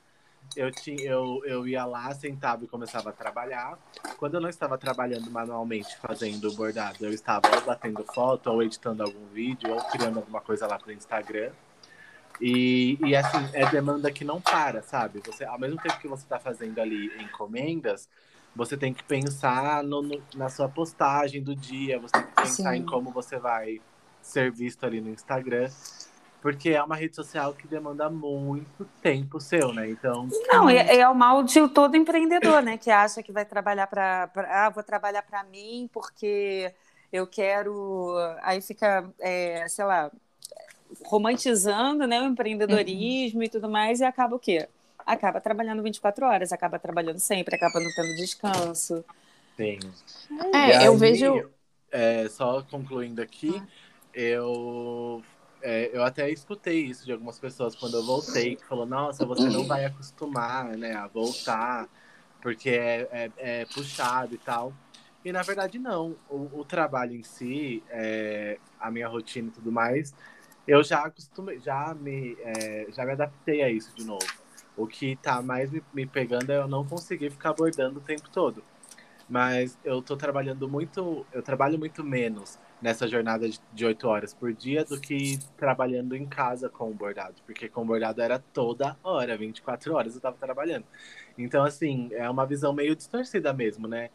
eu, 0.55 0.71
tinha, 0.71 1.01
eu, 1.01 1.41
eu 1.45 1.67
ia 1.67 1.85
lá, 1.85 2.13
sentava 2.13 2.63
e 2.63 2.67
começava 2.67 3.09
a 3.09 3.13
trabalhar. 3.13 3.77
Quando 4.17 4.35
eu 4.35 4.41
não 4.41 4.49
estava 4.49 4.77
trabalhando 4.77 5.29
manualmente, 5.29 5.97
fazendo 5.97 6.51
bordado, 6.53 7.05
eu 7.05 7.11
estava 7.11 7.43
ou 7.55 7.61
batendo 7.61 8.03
foto, 8.13 8.49
ou 8.49 8.63
editando 8.63 9.03
algum 9.03 9.25
vídeo, 9.27 9.73
ou 9.73 9.81
criando 9.85 10.17
alguma 10.19 10.41
coisa 10.41 10.67
lá 10.67 10.77
para 10.77 10.89
o 10.89 10.91
Instagram. 10.91 11.51
E, 12.41 12.97
e 13.05 13.15
assim, 13.15 13.49
é 13.53 13.65
demanda 13.69 14.11
que 14.11 14.25
não 14.25 14.41
para, 14.41 14.81
sabe? 14.81 15.21
Você, 15.25 15.45
ao 15.45 15.59
mesmo 15.59 15.77
tempo 15.81 15.99
que 15.99 16.07
você 16.07 16.23
está 16.23 16.39
fazendo 16.39 16.79
ali 16.79 17.11
encomendas, 17.21 18.09
você 18.55 18.77
tem 18.77 18.93
que 18.93 19.03
pensar 19.03 19.83
no, 19.83 20.01
no, 20.01 20.21
na 20.35 20.49
sua 20.49 20.69
postagem 20.69 21.41
do 21.41 21.55
dia, 21.55 21.99
você 21.99 22.13
tem 22.13 22.23
que 22.23 22.35
pensar 22.35 22.73
Sim. 22.73 22.79
em 22.79 22.85
como 22.85 23.11
você 23.11 23.37
vai 23.37 23.81
ser 24.21 24.51
visto 24.51 24.85
ali 24.85 25.01
no 25.01 25.09
Instagram. 25.09 25.69
Porque 26.43 26.71
é 26.71 26.83
uma 26.83 26.97
rede 26.97 27.15
social 27.15 27.53
que 27.53 27.65
demanda 27.65 28.09
muito 28.09 28.85
tempo 29.01 29.39
seu, 29.39 29.73
né? 29.73 29.89
Então. 29.89 30.27
Não, 30.45 30.69
é, 30.69 30.97
é 30.97 31.07
o 31.07 31.15
mal 31.15 31.41
de 31.41 31.65
todo 31.69 31.95
empreendedor, 31.95 32.61
né? 32.61 32.77
Que 32.77 32.91
acha 32.91 33.23
que 33.23 33.31
vai 33.31 33.45
trabalhar 33.45 33.87
para. 33.87 34.29
Ah, 34.49 34.69
vou 34.69 34.83
trabalhar 34.83 35.21
para 35.21 35.41
mim 35.45 35.89
porque 35.93 36.69
eu 37.13 37.25
quero. 37.25 38.17
Aí 38.41 38.59
fica, 38.59 39.09
é, 39.21 39.65
sei 39.69 39.85
lá, 39.85 40.11
romantizando 41.05 42.05
né, 42.05 42.21
o 42.21 42.25
empreendedorismo 42.25 43.39
uhum. 43.39 43.45
e 43.45 43.49
tudo 43.49 43.69
mais, 43.69 44.01
e 44.01 44.03
acaba 44.03 44.35
o 44.35 44.39
quê? 44.39 44.67
Acaba 45.05 45.39
trabalhando 45.39 45.81
24 45.81 46.25
horas, 46.25 46.51
acaba 46.51 46.77
trabalhando 46.77 47.19
sempre, 47.19 47.55
acaba 47.55 47.79
não 47.79 47.89
tendo 47.95 48.15
descanso. 48.17 49.05
Sim. 49.55 49.79
É, 50.53 50.77
aí, 50.77 50.85
eu 50.87 50.97
vejo. 50.97 51.49
É, 51.89 52.27
só 52.27 52.61
concluindo 52.63 53.21
aqui, 53.21 53.55
ah. 53.55 53.65
eu 54.13 55.23
é, 55.63 55.89
eu 55.93 56.03
até 56.03 56.29
escutei 56.29 56.83
isso 56.83 57.05
de 57.05 57.13
algumas 57.13 57.39
pessoas 57.39 57.73
quando 57.73 57.95
eu 57.95 58.05
voltei, 58.05 58.57
que 58.57 58.65
falou, 58.65 58.85
nossa, 58.85 59.25
você 59.25 59.49
não 59.49 59.65
vai 59.65 59.85
acostumar, 59.85 60.77
né, 60.77 60.93
a 60.93 61.07
voltar, 61.07 61.87
porque 62.41 62.69
é, 62.69 63.07
é, 63.11 63.31
é 63.37 63.65
puxado 63.65 64.35
e 64.35 64.37
tal. 64.37 64.73
E 65.23 65.31
na 65.31 65.41
verdade 65.41 65.79
não. 65.79 66.17
O, 66.29 66.59
o 66.59 66.65
trabalho 66.65 67.15
em 67.15 67.23
si, 67.23 67.81
é, 67.89 68.59
a 68.77 68.91
minha 68.91 69.07
rotina 69.07 69.47
e 69.47 69.51
tudo 69.51 69.71
mais, 69.71 70.13
eu 70.67 70.83
já 70.83 71.05
acostumei, 71.05 71.59
já 71.61 71.93
me, 71.93 72.37
é, 72.41 72.87
já 72.91 73.05
me 73.05 73.13
adaptei 73.13 73.63
a 73.63 73.69
isso 73.69 73.95
de 73.95 74.03
novo. 74.03 74.27
O 74.75 74.85
que 74.85 75.15
tá 75.15 75.41
mais 75.41 75.71
me, 75.71 75.81
me, 75.93 76.05
pegando 76.05 76.51
é 76.51 76.57
eu 76.57 76.67
não 76.67 76.85
conseguir 76.85 77.29
ficar 77.29 77.51
abordando 77.51 77.99
o 77.99 78.01
tempo 78.01 78.29
todo. 78.29 78.61
Mas 79.29 79.77
eu 79.85 80.01
tô 80.01 80.17
trabalhando 80.17 80.67
muito, 80.67 81.25
eu 81.31 81.41
trabalho 81.41 81.79
muito 81.79 82.03
menos 82.03 82.59
nessa 82.83 83.07
jornada 83.07 83.47
de 83.71 83.85
oito 83.85 84.09
horas 84.09 84.33
por 84.33 84.53
dia 84.53 84.83
do 84.83 84.99
que 84.99 85.39
trabalhando 85.57 86.17
em 86.17 86.25
casa 86.25 86.67
com 86.67 86.91
o 86.91 86.93
bordado. 86.93 87.35
Porque 87.45 87.69
com 87.69 87.81
o 87.81 87.85
bordado 87.85 88.21
era 88.21 88.39
toda 88.39 88.97
hora, 89.01 89.37
24 89.37 89.93
horas 89.93 90.15
eu 90.15 90.21
tava 90.21 90.35
trabalhando. 90.37 90.83
Então, 91.37 91.63
assim, 91.63 92.09
é 92.11 92.29
uma 92.29 92.45
visão 92.45 92.73
meio 92.73 92.93
distorcida 92.93 93.53
mesmo, 93.53 93.87
né? 93.87 94.09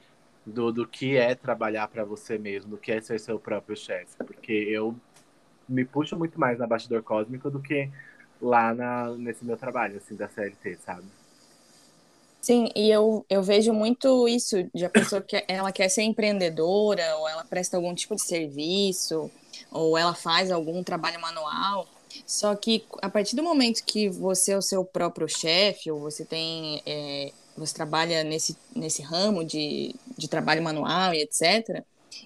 Do, 0.45 0.71
do 0.71 0.87
que 0.87 1.17
é 1.17 1.35
trabalhar 1.35 1.89
para 1.89 2.05
você 2.05 2.39
mesmo, 2.39 2.73
do 2.73 2.77
que 2.79 2.93
é 2.93 3.01
ser 3.01 3.19
seu 3.19 3.39
próprio 3.41 3.75
chefe. 3.75 4.17
Porque 4.19 4.53
eu 4.53 4.95
me 5.67 5.85
puxa 5.85 6.15
muito 6.15 6.39
mais 6.39 6.59
na 6.59 6.67
bastidor 6.67 7.03
cósmico 7.03 7.51
do 7.51 7.61
que 7.61 7.91
lá 8.41 8.75
na, 8.75 9.11
nesse 9.17 9.45
meu 9.47 9.57
trabalho, 9.57 9.97
assim, 9.97 10.15
da 10.15 10.29
CLT, 10.29 10.77
sabe? 10.77 11.07
Sim, 12.41 12.69
e 12.75 12.91
eu, 12.91 13.27
eu 13.29 13.43
vejo 13.43 13.73
muito 13.73 14.29
isso 14.29 14.57
de 14.75 14.85
a 14.85 14.91
pessoa 14.91 15.21
que 15.21 15.45
ela 15.49 15.73
quer 15.73 15.89
ser 15.89 16.03
empreendedora, 16.03 17.17
ou 17.17 17.29
ela 17.29 17.45
presta 17.45 17.77
algum 17.77 17.95
tipo 17.95 18.15
de 18.15 18.23
serviço, 18.23 19.31
ou 19.71 19.99
ela 19.99 20.15
faz 20.15 20.51
algum 20.51 20.83
trabalho 20.83 21.21
manual. 21.21 21.87
Só 22.27 22.55
que 22.55 22.85
a 23.03 23.11
partir 23.11 23.37
do 23.37 23.43
momento 23.43 23.85
que 23.85 24.09
você 24.09 24.53
é 24.53 24.57
o 24.57 24.63
seu 24.63 24.85
próprio 24.85 25.29
chefe, 25.29 25.91
ou 25.91 26.01
você 26.01 26.25
tem. 26.25 26.83
É, 26.87 27.33
você 27.57 27.75
trabalha 27.75 28.23
nesse, 28.23 28.57
nesse 28.75 29.03
ramo 29.03 29.45
de, 29.45 29.95
de 30.17 30.29
trabalho 30.29 30.63
manual 30.63 31.13
e 31.13 31.23
etc., 31.23 31.83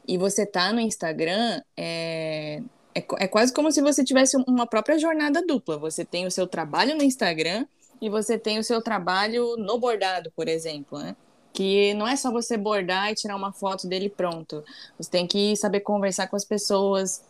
e 0.06 0.18
você 0.18 0.44
tá 0.46 0.72
no 0.72 0.80
Instagram, 0.80 1.60
é, 1.76 2.60
é, 2.94 3.04
é 3.18 3.28
quase 3.28 3.52
como 3.52 3.70
se 3.72 3.80
você 3.80 4.04
tivesse 4.04 4.36
uma 4.46 4.66
própria 4.66 4.98
jornada 4.98 5.44
dupla. 5.44 5.78
Você 5.78 6.04
tem 6.04 6.26
o 6.26 6.30
seu 6.30 6.46
trabalho 6.46 6.96
no 6.96 7.02
Instagram 7.02 7.66
e 8.02 8.10
você 8.10 8.36
tem 8.36 8.58
o 8.58 8.64
seu 8.64 8.82
trabalho 8.82 9.56
no 9.56 9.78
bordado, 9.78 10.32
por 10.34 10.48
exemplo, 10.48 10.98
né? 10.98 11.14
Que 11.52 11.94
não 11.94 12.08
é 12.08 12.16
só 12.16 12.32
você 12.32 12.56
bordar 12.56 13.12
e 13.12 13.14
tirar 13.14 13.36
uma 13.36 13.52
foto 13.52 13.86
dele 13.86 14.08
pronto. 14.08 14.64
Você 14.98 15.08
tem 15.08 15.24
que 15.24 15.54
saber 15.54 15.80
conversar 15.80 16.26
com 16.26 16.34
as 16.34 16.44
pessoas, 16.44 17.22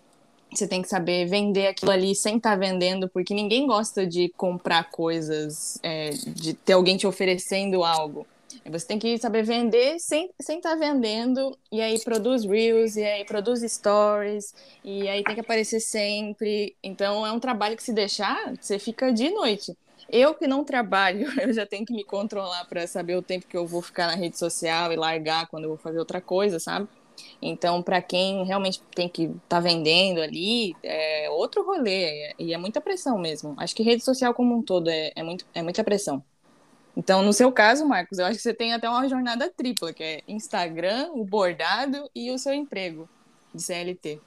você 0.50 0.66
tem 0.66 0.80
que 0.80 0.88
saber 0.88 1.26
vender 1.26 1.66
aquilo 1.66 1.90
ali 1.90 2.14
sem 2.14 2.38
estar 2.38 2.52
tá 2.52 2.56
vendendo, 2.56 3.06
porque 3.06 3.34
ninguém 3.34 3.66
gosta 3.66 4.06
de 4.06 4.30
comprar 4.30 4.90
coisas, 4.90 5.78
é, 5.82 6.08
de 6.10 6.54
ter 6.54 6.72
alguém 6.72 6.96
te 6.96 7.06
oferecendo 7.06 7.84
algo. 7.84 8.26
Você 8.64 8.86
tem 8.86 8.98
que 8.98 9.18
saber 9.18 9.42
vender 9.42 9.98
sem 9.98 10.26
estar 10.26 10.42
sem 10.42 10.60
tá 10.60 10.74
vendendo, 10.74 11.54
e 11.70 11.82
aí 11.82 11.98
produz 12.02 12.44
reels, 12.46 12.96
e 12.96 13.04
aí 13.04 13.24
produz 13.26 13.60
stories, 13.70 14.54
e 14.82 15.06
aí 15.06 15.22
tem 15.22 15.34
que 15.34 15.40
aparecer 15.40 15.80
sempre. 15.80 16.74
Então 16.82 17.26
é 17.26 17.32
um 17.32 17.40
trabalho 17.40 17.76
que 17.76 17.82
se 17.82 17.92
deixar, 17.92 18.54
você 18.58 18.78
fica 18.78 19.12
de 19.12 19.28
noite. 19.28 19.76
Eu 20.08 20.34
que 20.34 20.46
não 20.46 20.64
trabalho, 20.64 21.26
eu 21.40 21.52
já 21.52 21.66
tenho 21.66 21.86
que 21.86 21.92
me 21.92 22.04
controlar 22.04 22.64
para 22.66 22.86
saber 22.86 23.16
o 23.16 23.22
tempo 23.22 23.46
que 23.46 23.56
eu 23.56 23.66
vou 23.66 23.82
ficar 23.82 24.06
na 24.06 24.14
rede 24.14 24.38
social 24.38 24.92
e 24.92 24.96
largar 24.96 25.46
quando 25.46 25.64
eu 25.64 25.70
vou 25.70 25.78
fazer 25.78 25.98
outra 25.98 26.20
coisa, 26.20 26.58
sabe? 26.58 26.88
Então, 27.40 27.82
para 27.82 28.00
quem 28.00 28.44
realmente 28.44 28.82
tem 28.94 29.08
que 29.08 29.24
estar 29.24 29.40
tá 29.48 29.60
vendendo 29.60 30.20
ali, 30.20 30.74
é 30.82 31.28
outro 31.30 31.64
rolê, 31.64 32.34
e 32.38 32.54
é 32.54 32.58
muita 32.58 32.80
pressão 32.80 33.18
mesmo. 33.18 33.54
Acho 33.58 33.74
que 33.74 33.82
rede 33.82 34.04
social 34.04 34.32
como 34.32 34.56
um 34.56 34.62
todo 34.62 34.88
é, 34.88 35.12
é, 35.14 35.22
muito, 35.22 35.44
é 35.54 35.62
muita 35.62 35.84
pressão. 35.84 36.22
Então, 36.96 37.22
no 37.22 37.32
seu 37.32 37.50
caso, 37.50 37.86
Marcos, 37.86 38.18
eu 38.18 38.26
acho 38.26 38.36
que 38.36 38.42
você 38.42 38.52
tem 38.52 38.74
até 38.74 38.88
uma 38.88 39.08
jornada 39.08 39.50
tripla, 39.50 39.92
que 39.92 40.02
é 40.02 40.22
Instagram, 40.28 41.10
o 41.14 41.24
bordado 41.24 42.08
e 42.14 42.30
o 42.30 42.38
seu 42.38 42.52
emprego 42.52 43.08
de 43.54 43.62
CLT. 43.62 44.20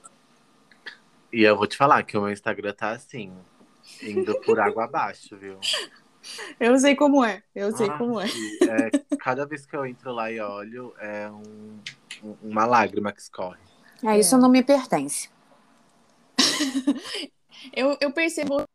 E 1.32 1.42
eu 1.42 1.56
vou 1.56 1.66
te 1.66 1.76
falar 1.76 2.02
que 2.02 2.16
o 2.16 2.22
meu 2.22 2.32
Instagram 2.32 2.72
tá 2.72 2.90
assim, 2.90 3.32
indo 4.02 4.38
por 4.40 4.60
água 4.60 4.84
abaixo, 4.84 5.36
viu? 5.36 5.58
Eu 6.58 6.76
sei 6.78 6.96
como 6.96 7.24
é, 7.24 7.42
eu 7.54 7.76
sei 7.76 7.88
ah, 7.88 7.98
como 7.98 8.20
é. 8.20 8.26
é. 8.26 9.16
Cada 9.16 9.46
vez 9.46 9.64
que 9.64 9.76
eu 9.76 9.86
entro 9.86 10.12
lá 10.12 10.30
e 10.30 10.40
olho, 10.40 10.92
é 10.98 11.30
um, 11.30 11.78
uma 12.42 12.66
lágrima 12.66 13.12
que 13.12 13.20
escorre. 13.20 13.60
É, 14.04 14.18
isso 14.18 14.36
não 14.36 14.48
me 14.48 14.62
pertence. 14.62 15.30
eu, 17.72 17.96
eu 18.00 18.12
percebo 18.12 18.66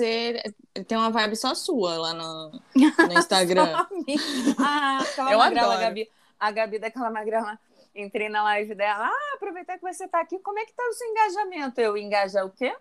você 0.00 0.42
tem 0.88 0.96
uma 0.96 1.10
vibe 1.10 1.36
só 1.36 1.54
sua 1.54 1.98
lá 1.98 2.14
no, 2.14 2.50
no 2.74 3.12
Instagram. 3.18 3.68
ah, 4.58 5.04
Eu 5.30 5.38
magrela, 5.38 5.74
adoro. 5.74 5.80
Gabi. 5.80 6.10
A 6.38 6.50
Gabi 6.50 6.78
daquela 6.78 7.10
magrela. 7.10 7.58
Entrei 7.94 8.30
na 8.30 8.42
live 8.44 8.74
dela. 8.74 9.08
Ah, 9.08 9.34
aproveitar 9.34 9.76
que 9.76 9.82
você 9.82 10.04
está 10.04 10.20
aqui. 10.20 10.38
Como 10.38 10.58
é 10.58 10.64
que 10.64 10.72
tá 10.72 10.82
o 10.82 10.92
seu 10.94 11.06
engajamento? 11.06 11.80
Eu 11.80 11.98
engajar 11.98 12.46
o 12.46 12.50
quê? 12.50 12.74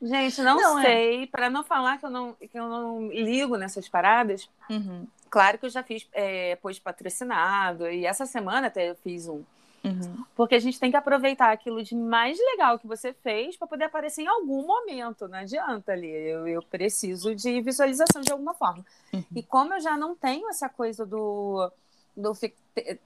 Gente, 0.00 0.42
não, 0.42 0.56
não 0.56 0.78
é. 0.78 0.82
sei. 0.82 1.22
É. 1.24 1.26
Para 1.26 1.50
não 1.50 1.62
falar 1.62 1.98
que 1.98 2.06
eu 2.06 2.10
não, 2.10 2.34
que 2.34 2.58
eu 2.58 2.68
não 2.68 3.08
ligo 3.08 3.56
nessas 3.56 3.88
paradas. 3.88 4.48
Uhum. 4.68 5.06
Claro 5.28 5.58
que 5.58 5.66
eu 5.66 5.70
já 5.70 5.82
fiz 5.82 6.08
é, 6.12 6.58
patrocinado. 6.82 7.88
E 7.88 8.06
essa 8.06 8.26
semana 8.26 8.68
até 8.68 8.90
eu 8.90 8.96
fiz 8.96 9.28
um 9.28 9.42
Uhum. 9.82 10.24
Porque 10.36 10.54
a 10.54 10.58
gente 10.58 10.78
tem 10.78 10.90
que 10.90 10.96
aproveitar 10.96 11.50
aquilo 11.50 11.82
de 11.82 11.94
mais 11.94 12.38
legal 12.38 12.78
que 12.78 12.86
você 12.86 13.12
fez 13.12 13.56
para 13.56 13.66
poder 13.66 13.84
aparecer 13.84 14.22
em 14.22 14.26
algum 14.26 14.66
momento. 14.66 15.26
Não 15.26 15.38
adianta 15.38 15.92
ali. 15.92 16.10
Eu, 16.10 16.46
eu 16.46 16.62
preciso 16.62 17.34
de 17.34 17.60
visualização 17.60 18.20
de 18.20 18.30
alguma 18.30 18.54
forma. 18.54 18.84
Uhum. 19.12 19.24
E 19.34 19.42
como 19.42 19.74
eu 19.74 19.80
já 19.80 19.96
não 19.96 20.14
tenho 20.14 20.48
essa 20.48 20.68
coisa 20.68 21.06
do. 21.06 21.70
Do 22.20 22.32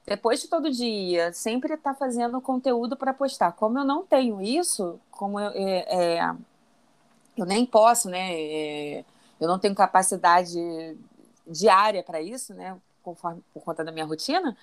depois 0.05 0.41
de 0.41 0.47
todo 0.47 0.71
dia, 0.71 1.33
sempre 1.33 1.73
estar 1.73 1.93
tá 1.93 1.99
fazendo 1.99 2.41
conteúdo 2.41 2.95
para 2.95 3.13
postar. 3.13 3.53
Como 3.53 3.79
eu 3.79 3.85
não 3.85 4.05
tenho 4.05 4.41
isso, 4.41 4.99
como 5.11 5.39
eu, 5.39 5.51
é, 5.51 6.17
é, 6.17 6.35
eu 7.37 7.45
nem 7.45 7.65
posso, 7.65 8.09
né? 8.09 8.33
É, 8.33 9.05
eu 9.39 9.47
não 9.47 9.59
tenho 9.59 9.75
capacidade 9.75 10.59
diária 11.47 12.03
para 12.03 12.21
isso, 12.21 12.53
né? 12.53 12.77
Conforme, 13.03 13.43
por 13.53 13.63
conta 13.63 13.83
da 13.83 13.91
minha 13.91 14.05
rotina 14.05 14.55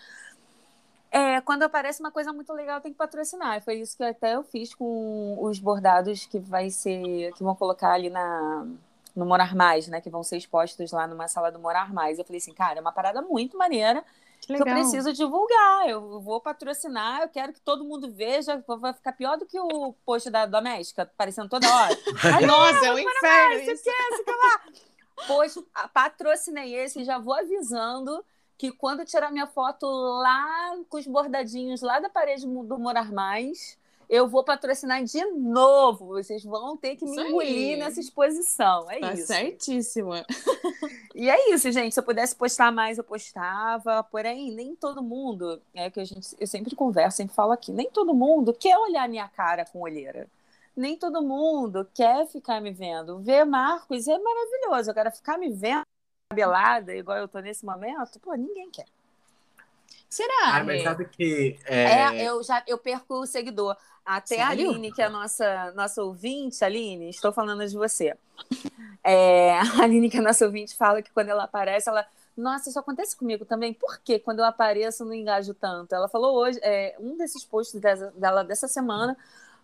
é, 1.13 1.43
quando 1.43 1.63
aparece 1.63 2.01
uma 2.01 2.11
coisa 2.11 2.33
muito 2.33 2.51
legal, 2.55 2.81
tem 2.81 2.91
que 2.91 2.97
patrocinar. 2.97 3.63
Foi 3.63 3.75
isso 3.75 3.95
que 3.95 4.03
até 4.03 4.35
eu 4.35 4.43
fiz 4.43 4.75
com 4.75 5.37
os 5.43 5.59
bordados 5.59 6.25
que 6.25 6.39
vai 6.39 6.71
ser, 6.71 7.35
que 7.35 7.45
vão 7.45 7.55
colocar 7.55 7.93
ali 7.93 8.09
na 8.09 8.67
no 9.15 9.27
Morar 9.27 9.55
Mais, 9.55 9.89
né? 9.89 10.01
Que 10.01 10.11
vão 10.11 10.23
ser 10.23 10.37
expostos 10.37 10.93
lá 10.93 11.07
numa 11.07 11.29
sala 11.29 11.51
do 11.51 11.59
Morar 11.59 11.93
Mais. 11.93 12.19
Eu 12.19 12.25
falei 12.25 12.39
assim, 12.39 12.55
cara, 12.55 12.79
é 12.79 12.81
uma 12.81 12.93
parada 12.93 13.23
muito 13.23 13.57
maneira 13.57 14.05
que, 14.41 14.55
que 14.55 14.61
eu 14.61 14.65
preciso 14.65 15.13
divulgar. 15.13 15.89
Eu 15.89 16.21
vou 16.21 16.41
patrocinar, 16.41 17.23
eu 17.23 17.29
quero 17.29 17.53
que 17.53 17.61
todo 17.61 17.85
mundo 17.85 18.11
veja. 18.11 18.63
Vai 18.67 18.93
ficar 18.93 19.13
pior 19.13 19.39
do 19.39 19.47
que 19.47 19.59
o 19.59 19.93
post 20.05 20.29
da 20.31 20.47
doméstica, 20.47 21.03
aparecendo 21.03 21.49
toda 21.49 21.73
hora. 21.73 21.97
Aí, 22.37 22.47
Nossa, 22.47 22.87
é 22.87 22.93
um 22.93 22.99
inferno. 22.99 23.55
Mais, 23.55 23.69
isso. 23.69 23.89
Isso 23.89 24.25
lá. 25.69 25.89
Patrocinei 25.89 26.75
esse, 26.75 27.05
já 27.05 27.19
vou 27.19 27.35
avisando 27.35 28.25
que 28.59 28.71
quando 28.71 29.05
tirar 29.05 29.31
minha 29.31 29.47
foto 29.47 29.87
lá 29.87 30.77
com 30.89 30.97
os 30.97 31.07
bordadinhos 31.07 31.81
lá 31.81 32.01
da 32.01 32.09
parede 32.09 32.47
do 32.47 32.79
Morar 32.79 33.13
Mais, 33.13 33.79
eu 34.15 34.29
vou 34.29 34.45
patrocinar 34.45 35.03
de 35.03 35.25
novo. 35.31 36.09
Vocês 36.09 36.45
vão 36.45 36.77
ter 36.77 36.97
que 36.97 37.05
me 37.07 37.13
Isso 37.13 37.21
engolir 37.23 37.73
aí. 37.73 37.77
nessa 37.79 37.99
exposição. 37.99 38.91
É 38.91 39.01
Tá 39.01 39.15
isso. 39.15 39.27
certíssima. 39.27 40.25
E 41.15 41.29
é 41.29 41.53
isso, 41.55 41.71
gente. 41.71 41.93
Se 41.93 42.01
eu 42.01 42.05
pudesse 42.05 42.35
postar 42.35 42.73
mais, 42.73 42.97
eu 42.97 43.05
postava. 43.05 44.03
Porém, 44.03 44.51
nem 44.51 44.75
todo 44.75 45.03
mundo, 45.03 45.61
é 45.75 45.91
que 45.91 46.01
a 46.01 46.05
gente, 46.05 46.35
eu 46.41 46.47
sempre 46.47 46.75
converso, 46.75 47.19
sempre 47.19 47.35
falo 47.35 47.53
aqui, 47.53 47.71
nem 47.71 47.91
todo 47.91 48.15
mundo 48.15 48.53
quer 48.55 48.79
olhar 48.79 49.07
minha 49.09 49.29
cara 49.29 49.65
com 49.67 49.81
olheira. 49.83 50.27
Nem 50.75 50.97
todo 50.97 51.21
mundo 51.23 51.87
quer 51.95 52.27
ficar 52.27 52.63
me 52.63 52.71
vendo. 52.73 53.19
Ver 53.21 53.45
Marcos 53.45 54.09
é 54.09 54.19
maravilhoso. 54.19 54.91
Agora, 54.91 55.11
ficar 55.11 55.37
me 55.39 55.51
vendo 55.51 55.83
cabelada, 56.31 56.95
igual 56.95 57.19
eu 57.19 57.29
tô 57.29 57.41
nesse 57.41 57.65
momento, 57.65 58.19
pô, 58.19 58.33
ninguém 58.35 58.71
quer. 58.71 58.87
Será? 60.09 60.53
Ai, 60.53 60.63
mas 60.65 60.83
sabe 60.83 61.05
que. 61.07 61.59
É, 61.65 61.85
É, 61.85 62.25
eu 62.25 62.43
já 62.43 62.63
eu 62.67 62.79
perco 62.79 63.15
o 63.21 63.27
seguidor. 63.27 63.77
Até 64.05 64.41
a 64.43 64.49
Sério? 64.49 64.71
Aline, 64.71 64.93
que 64.93 65.01
é 65.01 65.05
a 65.07 65.11
nossa, 65.11 65.73
nossa 65.77 66.03
ouvinte, 66.03 66.65
Aline, 66.65 67.09
estou 67.09 67.33
falando 67.33 67.65
de 67.67 67.77
você. 67.77 68.17
É, 69.05 69.53
a 69.81 69.83
Aline, 69.85 70.11
que 70.11 70.17
é 70.17 70.21
a 70.21 70.23
nossa 70.23 70.45
ouvinte, 70.45 70.75
fala 70.77 71.03
que 71.03 71.11
quando 71.13 71.29
ela 71.29 71.45
aparece, 71.45 71.89
ela. 71.89 72.07
Nossa, 72.37 72.71
isso 72.71 72.79
acontece 72.79 73.15
comigo 73.17 73.45
também. 73.45 73.75
Por 73.75 73.99
que 74.01 74.19
quando 74.19 74.39
eu 74.39 74.45
apareço 74.47 75.03
eu 75.03 75.07
não 75.07 75.15
engajo 75.15 75.53
tanto? 75.55 75.95
Ela 75.95 76.09
falou 76.09 76.35
hoje, 76.35 76.59
é, 76.63 76.97
um 76.99 77.17
desses 77.17 77.45
posts 77.45 77.79
dessa- 77.79 78.11
dela 78.13 78.43
dessa 78.43 78.67
semana, 78.67 79.17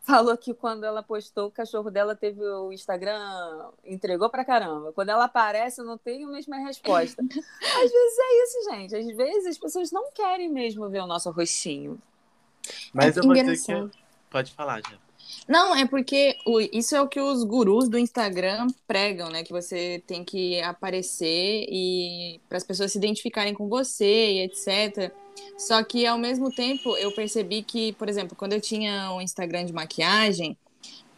falou 0.09 0.37
que 0.38 0.55
quando 0.55 0.85
ela 0.85 1.03
postou, 1.03 1.49
o 1.49 1.51
cachorro 1.51 1.90
dela 1.90 2.16
teve 2.16 2.42
o 2.42 2.73
Instagram, 2.73 3.21
entregou 3.85 4.31
pra 4.31 4.44
caramba. 4.44 4.90
Quando 4.92 5.11
ela 5.11 5.25
aparece, 5.25 5.81
eu 5.81 5.85
não 5.85 5.99
tenho 5.99 6.29
a 6.29 6.33
mesma 6.33 6.57
resposta. 6.59 7.21
Às 7.23 7.92
vezes 7.92 8.18
é 8.18 8.42
isso, 8.44 8.71
gente. 8.71 8.97
Às 8.97 9.07
vezes 9.16 9.47
as 9.47 9.59
pessoas 9.59 9.92
não 9.92 10.11
querem 10.12 10.49
mesmo 10.49 10.88
ver 10.88 11.01
o 11.03 11.07
nosso 11.07 11.31
rostinho. 11.31 12.01
mas 12.92 13.16
É 13.16 13.21
eu 13.21 13.25
vou 13.25 13.35
dizer 13.35 13.57
que. 13.90 13.99
Pode 14.31 14.53
falar, 14.53 14.81
já. 14.81 14.97
Não, 15.47 15.75
é 15.77 15.87
porque 15.87 16.37
o- 16.47 16.59
isso 16.61 16.97
é 16.97 17.03
o 17.03 17.09
que 17.09 17.21
os 17.21 17.44
gurus 17.44 17.87
do 17.88 17.99
Instagram 17.99 18.66
pregam, 18.87 19.29
né? 19.29 19.44
Que 19.44 19.53
você 19.53 20.03
tem 20.07 20.25
que 20.25 20.59
aparecer 20.62 21.66
e 21.68 22.40
para 22.49 22.57
as 22.57 22.64
pessoas 22.64 22.92
se 22.92 22.99
identificarem 22.99 23.53
com 23.53 23.68
você 23.68 24.33
e 24.33 24.40
etc. 24.44 25.12
Só 25.59 25.83
que 25.83 26.07
ao 26.07 26.18
mesmo 26.18 26.51
tempo 26.55 26.96
eu 26.96 27.12
percebi 27.12 27.62
que, 27.62 27.92
por 27.94 28.09
exemplo, 28.09 28.37
quando 28.37 28.53
eu 28.53 28.61
tinha 28.61 29.12
um 29.12 29.20
Instagram 29.20 29.64
de 29.64 29.72
maquiagem, 29.72 30.57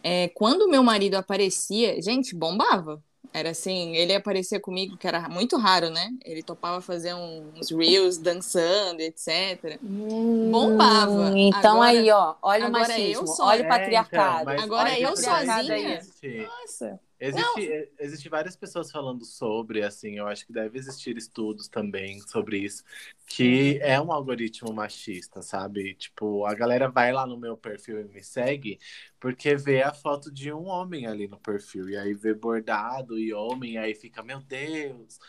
é, 0.03 0.29
quando 0.29 0.63
o 0.63 0.69
meu 0.69 0.83
marido 0.83 1.15
aparecia, 1.15 2.01
gente, 2.01 2.35
bombava. 2.35 3.01
Era 3.33 3.51
assim, 3.51 3.95
ele 3.95 4.13
aparecia 4.13 4.59
comigo, 4.59 4.97
que 4.97 5.07
era 5.07 5.29
muito 5.29 5.55
raro, 5.57 5.89
né? 5.89 6.09
Ele 6.25 6.43
topava 6.43 6.81
fazer 6.81 7.13
uns 7.13 7.71
reels 7.71 8.17
dançando, 8.17 8.99
etc. 8.99 9.79
Bombava. 9.81 11.33
Então 11.37 11.81
Agora- 11.81 11.89
aí, 11.89 12.11
ó, 12.11 12.35
olha 12.41 12.63
o 12.63 12.67
agora 12.67 12.87
machismo, 12.89 13.21
eu 13.23 13.27
sou- 13.27 13.45
olha 13.45 13.61
o 13.61 13.65
É, 13.65 13.69
patriarcado. 13.69 14.33
então, 14.41 14.45
mas 14.45 14.63
Agora 14.63 14.89
olha 14.89 14.99
eu 14.99 15.09
patriarcado 15.13 15.67
sozinha? 15.67 15.99
existe. 15.99 16.37
Nossa. 16.37 16.99
Existe, 17.23 17.91
existe 17.99 18.29
várias 18.29 18.55
pessoas 18.55 18.91
falando 18.91 19.23
sobre, 19.23 19.83
assim, 19.83 20.17
eu 20.17 20.27
acho 20.27 20.43
que 20.43 20.51
deve 20.51 20.79
existir 20.79 21.15
estudos 21.15 21.67
também 21.67 22.19
sobre 22.21 22.57
isso, 22.57 22.83
que 23.27 23.77
é 23.79 24.01
um 24.01 24.11
algoritmo 24.11 24.73
machista, 24.73 25.39
sabe? 25.43 25.93
Tipo, 25.93 26.47
a 26.47 26.55
galera 26.55 26.89
vai 26.89 27.13
lá 27.13 27.27
no 27.27 27.37
meu 27.37 27.55
perfil 27.55 28.01
e 28.01 28.05
me 28.05 28.23
segue 28.23 28.79
porque 29.19 29.55
vê 29.55 29.83
a 29.83 29.93
foto 29.93 30.31
de 30.31 30.51
um 30.51 30.65
homem 30.65 31.05
ali 31.05 31.27
no 31.27 31.37
perfil, 31.39 31.87
e 31.89 31.95
aí 31.95 32.15
vê 32.15 32.33
bordado 32.33 33.19
e 33.19 33.31
homem, 33.31 33.73
e 33.73 33.77
aí 33.77 33.93
fica, 33.93 34.23
meu 34.23 34.39
Deus. 34.39 35.19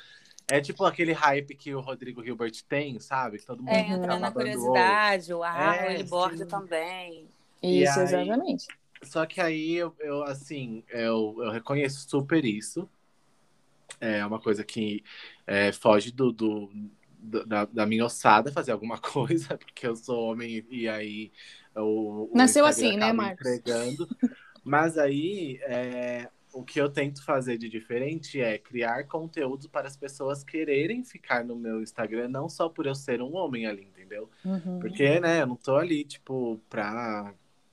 É 0.51 0.61
tipo 0.63 0.85
aquele 0.87 1.13
hype 1.13 1.55
que 1.55 1.75
o 1.75 1.81
Rodrigo 1.81 2.25
Hilbert 2.25 2.63
tem, 2.67 2.99
sabe? 3.01 3.39
Que 3.39 3.45
todo 3.47 3.63
mundo 3.63 3.73
É, 3.75 3.81
entra 3.81 4.19
na 4.19 4.31
babando 4.31 4.31
o 4.31 4.33
curiosidade, 4.33 5.35
uau, 5.35 5.55
É, 5.55 5.95
ele 5.95 6.05
borda 6.05 6.47
também. 6.47 7.29
E 7.63 7.83
Isso, 7.83 8.01
aí- 8.01 8.07
exatamente. 8.07 8.67
Só 9.05 9.27
que 9.27 9.41
aí 9.41 9.75
eu, 9.75 9.95
eu, 10.01 10.23
assim, 10.25 10.85
eu, 10.89 11.37
eu 11.41 11.51
reconheço 11.51 12.09
super 12.09 12.45
isso. 12.45 12.89
É 14.01 14.25
uma 14.27 14.41
coisa 14.41 14.65
que 14.65 15.03
é, 15.47 15.71
foge 15.73 16.11
do, 16.11 16.33
do- 16.33 16.71
da, 17.47 17.65
da 17.67 17.87
minha 17.87 18.05
ossada 18.05 18.51
fazer 18.51 18.73
alguma 18.73 18.99
coisa, 19.01 19.57
porque 19.57 19.87
eu 19.87 19.95
sou 19.95 20.25
homem 20.31 20.67
e 20.69 20.89
aí 20.89 21.31
o, 21.77 22.29
o 22.33 22.37
Nasceu 22.37 22.65
Instagram 22.65 22.69
assim, 22.69 22.97
né, 22.97 23.13
Marcos? 23.13 23.47
Entregando. 23.47 24.11
Mas 24.65 24.99
aí 24.99 25.59
é, 25.63 26.29
o 26.53 26.65
que 26.65 26.81
eu 26.81 26.89
tento 26.91 27.25
fazer 27.25 27.59
de 27.59 27.69
diferente 27.69 28.41
é 28.41 28.59
criar 28.59 29.05
conteúdo 29.07 29.69
para 29.69 29.87
as 29.89 29.97
pessoas 29.97 30.43
quererem 30.45 31.05
ficar 31.05 31.45
no 31.45 31.57
meu 31.57 31.83
Instagram, 31.83 32.29
não 32.29 32.49
só 32.49 32.69
por 32.69 32.87
eu 32.87 32.95
ser 32.95 33.23
um 33.23 33.37
homem 33.37 33.67
ali, 33.67 33.83
entendeu? 33.85 34.29
Porque, 34.81 35.21
né, 35.21 35.43
eu 35.43 35.47
não 35.47 35.57
tô 35.57 35.77
ali, 35.77 36.05
tipo, 36.05 36.59
pra, 36.69 37.33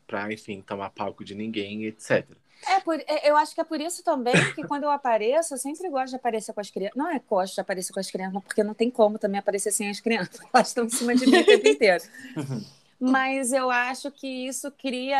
pra 0.09 0.33
enfim, 0.33 0.61
tomar 0.61 0.89
palco 0.89 1.23
de 1.23 1.35
ninguém, 1.35 1.85
etc. 1.85 2.25
É, 2.67 2.79
por, 2.81 2.99
é, 2.99 3.29
eu 3.29 3.37
acho 3.37 3.53
que 3.53 3.61
é 3.61 3.63
por 3.63 3.79
isso 3.79 4.03
também 4.03 4.33
que 4.53 4.63
quando 4.63 4.83
eu 4.83 4.89
apareço, 4.89 5.53
eu 5.53 5.57
sempre 5.57 5.87
gosto 5.87 6.09
de 6.09 6.15
aparecer 6.15 6.51
com 6.51 6.59
as 6.59 6.71
crianças. 6.71 6.97
Não 6.97 7.09
é 7.09 7.19
gosto 7.19 7.53
de 7.53 7.61
aparecer 7.61 7.93
com 7.93 7.99
as 7.99 8.09
crianças, 8.09 8.43
porque 8.43 8.63
não 8.63 8.73
tem 8.73 8.89
como 8.89 9.19
também 9.19 9.39
aparecer 9.39 9.71
sem 9.71 9.89
as 9.89 9.99
crianças. 9.99 10.41
Elas 10.51 10.67
estão 10.67 10.85
em 10.85 10.89
cima 10.89 11.15
de 11.15 11.27
mim 11.27 11.37
o 11.37 11.45
tempo 11.45 11.67
inteiro. 11.67 12.03
Mas 13.01 13.53
eu 13.53 13.69
acho 13.69 14.11
que 14.11 14.27
isso 14.27 14.69
cria 14.71 15.17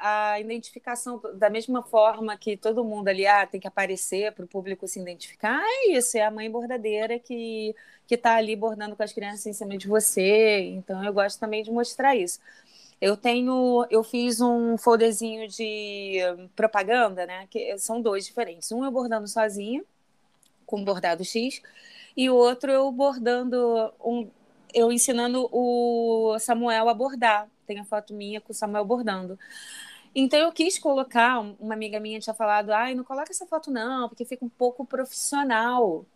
a 0.00 0.40
identificação 0.40 1.20
da 1.34 1.50
mesma 1.50 1.82
forma 1.82 2.34
que 2.38 2.56
todo 2.56 2.82
mundo 2.82 3.08
ali 3.08 3.26
ah, 3.26 3.46
tem 3.46 3.60
que 3.60 3.68
aparecer 3.68 4.32
para 4.32 4.46
o 4.46 4.48
público 4.48 4.88
se 4.88 4.98
identificar. 4.98 5.60
É 5.62 5.90
isso, 5.90 6.16
é 6.16 6.22
a 6.22 6.30
mãe 6.30 6.50
bordadeira 6.50 7.18
que 7.18 7.74
que 8.06 8.16
está 8.16 8.34
ali 8.34 8.54
bordando 8.54 8.96
com 8.96 9.02
as 9.02 9.12
crianças 9.12 9.46
em 9.46 9.52
cima 9.52 9.76
de 9.76 9.88
você. 9.88 10.60
Então 10.60 11.02
eu 11.04 11.12
gosto 11.12 11.38
também 11.38 11.62
de 11.62 11.70
mostrar 11.70 12.14
isso. 12.14 12.40
Eu 13.02 13.16
tenho, 13.16 13.84
eu 13.90 14.04
fiz 14.04 14.40
um 14.40 14.78
folderzinho 14.78 15.48
de 15.48 16.20
propaganda, 16.54 17.26
né? 17.26 17.48
Que 17.50 17.76
são 17.76 18.00
dois 18.00 18.24
diferentes. 18.24 18.70
Um 18.70 18.84
eu 18.84 18.92
bordando 18.92 19.26
sozinha, 19.26 19.84
com 20.64 20.84
bordado 20.84 21.24
X, 21.24 21.60
e 22.16 22.30
o 22.30 22.36
outro 22.36 22.70
eu 22.70 22.92
bordando 22.92 23.92
um, 24.00 24.30
eu 24.72 24.92
ensinando 24.92 25.48
o 25.50 26.38
Samuel 26.38 26.88
a 26.88 26.94
bordar. 26.94 27.48
Tem 27.66 27.80
a 27.80 27.84
foto 27.84 28.14
minha 28.14 28.40
com 28.40 28.52
o 28.52 28.54
Samuel 28.54 28.84
bordando. 28.84 29.36
Então 30.14 30.38
eu 30.38 30.52
quis 30.52 30.78
colocar, 30.78 31.40
uma 31.40 31.74
amiga 31.74 31.98
minha 31.98 32.20
tinha 32.20 32.34
falado, 32.34 32.70
ai, 32.70 32.94
não 32.94 33.02
coloca 33.02 33.32
essa 33.32 33.46
foto 33.46 33.68
não, 33.68 34.08
porque 34.08 34.24
fica 34.24 34.44
um 34.44 34.48
pouco 34.48 34.86
profissional. 34.86 36.06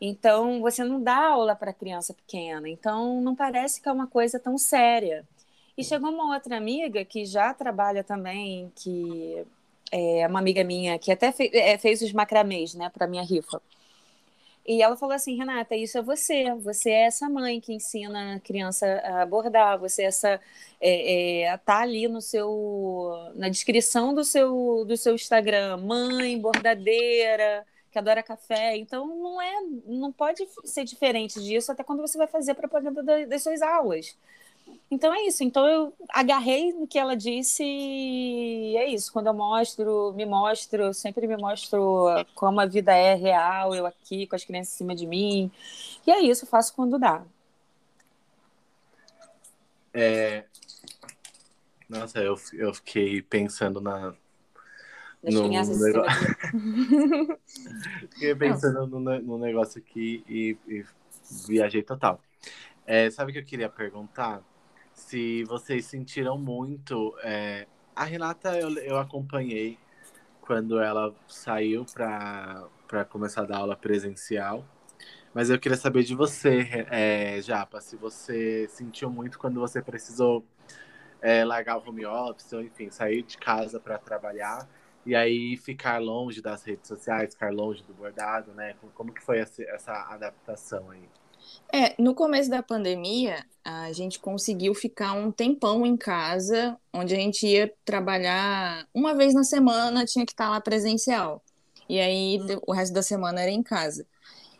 Então 0.00 0.60
você 0.62 0.82
não 0.82 1.00
dá 1.00 1.16
aula 1.16 1.54
para 1.54 1.72
criança 1.72 2.12
pequena, 2.12 2.68
então 2.68 3.20
não 3.20 3.36
parece 3.36 3.80
que 3.80 3.88
é 3.88 3.92
uma 3.92 4.08
coisa 4.08 4.40
tão 4.40 4.58
séria. 4.58 5.24
E 5.78 5.84
chegou 5.84 6.10
uma 6.10 6.34
outra 6.34 6.56
amiga 6.56 7.04
que 7.04 7.24
já 7.24 7.54
trabalha 7.54 8.02
também, 8.02 8.72
que 8.74 9.46
é 9.92 10.26
uma 10.26 10.40
amiga 10.40 10.64
minha 10.64 10.98
que 10.98 11.12
até 11.12 11.30
fe 11.30 11.50
é, 11.54 11.78
fez 11.78 12.02
os 12.02 12.12
macramês, 12.12 12.74
né, 12.74 12.90
para 12.90 13.06
minha 13.06 13.22
rifa. 13.22 13.62
E 14.66 14.82
ela 14.82 14.96
falou 14.96 15.14
assim, 15.14 15.36
Renata, 15.36 15.76
isso 15.76 15.96
é 15.96 16.02
você. 16.02 16.52
Você 16.56 16.90
é 16.90 17.06
essa 17.06 17.28
mãe 17.30 17.60
que 17.60 17.72
ensina 17.72 18.34
a 18.34 18.40
criança 18.40 18.86
a 19.04 19.24
bordar. 19.24 19.78
Você 19.78 20.02
é 20.02 20.06
essa 20.06 20.40
é, 20.80 21.42
é, 21.44 21.56
tá 21.58 21.78
ali 21.82 22.08
no 22.08 22.20
seu 22.20 23.30
na 23.36 23.48
descrição 23.48 24.12
do 24.12 24.24
seu 24.24 24.84
do 24.84 24.96
seu 24.96 25.14
Instagram, 25.14 25.78
mãe 25.78 26.38
bordadeira 26.40 27.64
que 27.90 27.98
adora 27.98 28.22
café. 28.22 28.76
Então 28.76 29.06
não 29.06 29.40
é, 29.40 29.60
não 29.86 30.12
pode 30.12 30.46
ser 30.64 30.84
diferente 30.84 31.40
disso 31.40 31.72
até 31.72 31.84
quando 31.84 32.00
você 32.00 32.18
vai 32.18 32.26
fazer 32.26 32.54
propaganda 32.54 33.26
das 33.26 33.42
suas 33.42 33.62
aulas. 33.62 34.16
Então 34.90 35.12
é 35.12 35.26
isso. 35.26 35.44
Então 35.44 35.68
eu 35.68 35.92
agarrei 36.08 36.72
no 36.72 36.86
que 36.86 36.98
ela 36.98 37.14
disse 37.14 37.62
e 37.62 38.76
é 38.76 38.86
isso. 38.86 39.12
Quando 39.12 39.26
eu 39.26 39.34
mostro, 39.34 40.12
me 40.14 40.24
mostro, 40.24 40.84
eu 40.84 40.94
sempre 40.94 41.26
me 41.26 41.36
mostro 41.36 42.06
como 42.34 42.60
a 42.60 42.66
vida 42.66 42.94
é 42.94 43.14
real, 43.14 43.74
eu 43.74 43.84
aqui 43.84 44.26
com 44.26 44.34
as 44.34 44.44
crianças 44.44 44.74
em 44.74 44.76
cima 44.78 44.94
de 44.94 45.06
mim. 45.06 45.50
E 46.06 46.10
é 46.10 46.20
isso, 46.20 46.44
eu 46.44 46.48
faço 46.48 46.74
quando 46.74 46.98
dá. 46.98 47.22
É... 49.92 50.44
Nossa, 51.88 52.18
eu, 52.20 52.36
eu 52.52 52.74
fiquei 52.74 53.22
pensando 53.22 53.80
na. 53.80 54.14
No 55.22 55.46
em 55.46 55.50
negócio-. 55.50 55.98
Fiquei 58.10 58.34
pensando 58.36 58.86
no, 58.86 59.20
no 59.20 59.38
negócio 59.38 59.80
aqui 59.80 60.22
e, 60.28 60.56
e 60.68 60.84
viajei 61.46 61.82
total. 61.82 62.20
É, 62.86 63.10
sabe 63.10 63.30
o 63.30 63.32
que 63.32 63.40
eu 63.40 63.44
queria 63.44 63.68
perguntar? 63.68 64.42
Se 65.08 65.42
vocês 65.44 65.86
sentiram 65.86 66.36
muito. 66.36 67.16
é, 67.22 67.66
A 67.96 68.04
Renata 68.04 68.58
eu, 68.58 68.68
eu 68.80 68.98
acompanhei 68.98 69.78
quando 70.42 70.78
ela 70.78 71.14
saiu 71.26 71.86
para 71.86 73.06
começar 73.08 73.40
a 73.42 73.46
dar 73.46 73.56
aula 73.56 73.74
presencial. 73.74 74.66
Mas 75.32 75.48
eu 75.48 75.58
queria 75.58 75.78
saber 75.78 76.02
de 76.04 76.14
você, 76.14 76.86
é, 76.90 77.40
Japa, 77.40 77.80
se 77.80 77.96
você 77.96 78.68
sentiu 78.68 79.10
muito 79.10 79.38
quando 79.38 79.58
você 79.58 79.80
precisou 79.80 80.44
é, 81.22 81.42
largar 81.42 81.78
o 81.78 81.88
home 81.88 82.04
office, 82.04 82.52
ou 82.52 82.60
enfim, 82.62 82.90
sair 82.90 83.22
de 83.22 83.38
casa 83.38 83.80
para 83.80 83.96
trabalhar 83.96 84.68
e 85.06 85.14
aí 85.16 85.56
ficar 85.56 85.98
longe 86.02 86.42
das 86.42 86.64
redes 86.64 86.86
sociais, 86.86 87.32
ficar 87.32 87.50
longe 87.50 87.82
do 87.82 87.94
bordado, 87.94 88.52
né? 88.52 88.74
Como- 88.94 89.12
que 89.14 89.22
foi 89.22 89.38
essa, 89.38 89.62
essa 89.62 89.92
adaptação 90.12 90.90
aí? 90.90 91.08
É, 91.72 91.94
no 92.00 92.14
começo 92.14 92.48
da 92.48 92.62
pandemia, 92.62 93.44
a 93.64 93.92
gente 93.92 94.18
conseguiu 94.18 94.74
ficar 94.74 95.12
um 95.12 95.30
tempão 95.30 95.84
em 95.84 95.96
casa, 95.96 96.76
onde 96.92 97.14
a 97.14 97.18
gente 97.18 97.46
ia 97.46 97.72
trabalhar 97.84 98.86
uma 98.94 99.14
vez 99.14 99.34
na 99.34 99.44
semana, 99.44 100.06
tinha 100.06 100.24
que 100.24 100.32
estar 100.32 100.48
lá 100.48 100.60
presencial. 100.60 101.42
E 101.88 102.00
aí 102.00 102.38
o 102.66 102.72
resto 102.72 102.92
da 102.94 103.02
semana 103.02 103.40
era 103.42 103.50
em 103.50 103.62
casa. 103.62 104.06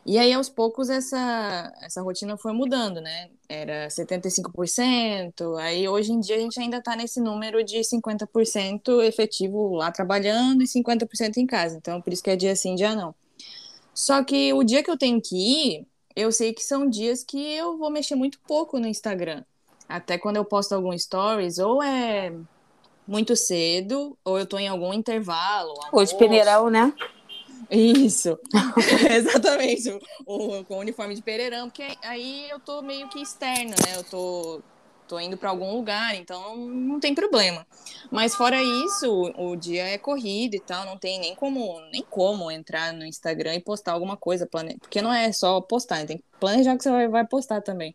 E 0.07 0.17
aí, 0.17 0.33
aos 0.33 0.49
poucos, 0.49 0.89
essa, 0.89 1.71
essa 1.83 2.01
rotina 2.01 2.37
foi 2.39 2.53
mudando, 2.53 2.99
né? 2.99 3.29
Era 3.47 3.89
75%, 3.89 5.59
aí 5.59 5.87
hoje 5.87 6.13
em 6.13 6.21
dia 6.21 6.37
a 6.37 6.39
gente 6.39 6.59
ainda 6.59 6.79
está 6.79 6.97
nesse 6.97 7.21
número 7.21 7.63
de 7.63 7.81
50% 7.81 9.03
efetivo 9.03 9.75
lá 9.75 9.93
trabalhando 9.93 10.63
e 10.63 10.67
50% 10.67 11.37
em 11.37 11.47
casa. 11.47 11.77
Então, 11.77 12.01
por 12.01 12.11
isso 12.11 12.23
que 12.23 12.31
é 12.31 12.37
dia 12.37 12.57
sim, 12.57 12.75
dia 12.75 12.95
não. 12.95 13.15
Só 13.93 14.25
que 14.25 14.53
o 14.55 14.63
dia 14.65 14.83
que 14.83 14.91
eu 14.91 14.97
tenho 14.97 15.21
que 15.21 15.37
ir, 15.37 15.87
eu 16.19 16.33
sei 16.33 16.53
que 16.53 16.65
são 16.65 16.91
dias 16.91 17.23
que 17.23 17.39
eu 17.55 17.79
vou 17.79 17.91
mexer 17.91 18.17
muito 18.17 18.41
pouco 18.41 18.81
no 18.81 18.89
Instagram. 18.89 19.45
Até 19.89 20.19
quando 20.19 20.37
eu 20.37 20.45
posto 20.45 20.75
algum 20.75 20.97
stories, 20.99 21.59
ou 21.59 21.81
é 21.81 22.35
muito 23.07 23.37
cedo, 23.37 24.19
ou 24.25 24.37
eu 24.37 24.45
tô 24.45 24.59
em 24.59 24.67
algum 24.67 24.93
intervalo. 24.93 25.73
Ou 25.93 26.05
de 26.05 26.17
peneirão, 26.17 26.69
né? 26.69 26.93
Isso, 27.71 28.37
exatamente, 29.15 29.97
o, 30.27 30.65
com 30.65 30.77
o 30.77 30.81
uniforme 30.81 31.15
de 31.15 31.23
pereirão, 31.23 31.69
porque 31.69 31.97
aí 32.03 32.49
eu 32.51 32.59
tô 32.59 32.83
meio 32.83 33.09
que 33.09 33.21
externa, 33.21 33.77
né? 33.87 33.97
Eu 33.97 34.05
tô, 34.05 34.61
tô 35.09 35.19
indo 35.19 35.37
para 35.37 35.49
algum 35.49 35.75
lugar, 35.75 36.15
então 36.15 36.57
não 36.57 37.01
tem 37.01 37.15
problema. 37.15 37.67
Mas 38.11 38.35
fora 38.35 38.63
isso, 38.63 39.33
o, 39.37 39.57
dia 39.57 39.85
é 39.85 39.99
corrido 39.99 40.55
e 40.55 40.61
tal, 40.61 40.85
não 40.85 40.99
tem 40.99 41.19
nem 41.19 41.35
como, 41.35 41.81
nem 41.91 42.03
como 42.03 42.51
entrar 42.51 42.93
no 42.93 43.05
Instagram 43.05 43.55
e 43.55 43.61
postar 43.61 43.93
alguma 43.93 44.17
coisa, 44.17 44.47
plane... 44.47 44.77
porque 44.79 45.01
não 45.01 45.13
é 45.13 45.33
só 45.33 45.61
postar, 45.61 46.07
tem 46.07 46.19
que 46.19 46.25
planejar 46.39 46.77
que 46.77 46.83
você 46.83 46.91
vai, 46.91 47.09
vai 47.09 47.27
postar 47.27 47.63
também. 47.63 47.95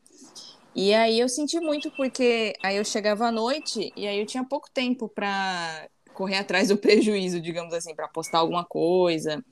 E 0.75 0.91
aí 0.93 1.19
eu 1.19 1.29
senti 1.29 1.59
muito 1.59 1.91
porque 1.91 2.53
aí 2.63 2.77
eu 2.77 2.83
chegava 2.83 3.27
à 3.27 3.31
noite 3.31 3.93
e 3.95 4.07
aí 4.07 4.19
eu 4.19 4.25
tinha 4.25 4.43
pouco 4.43 4.69
tempo 4.71 5.07
para 5.07 5.87
correr 6.13 6.37
atrás 6.37 6.69
do 6.69 6.77
prejuízo, 6.77 7.39
digamos 7.39 7.73
assim, 7.73 7.95
para 7.95 8.07
postar 8.07 8.39
alguma 8.39 8.65
coisa. 8.65 9.43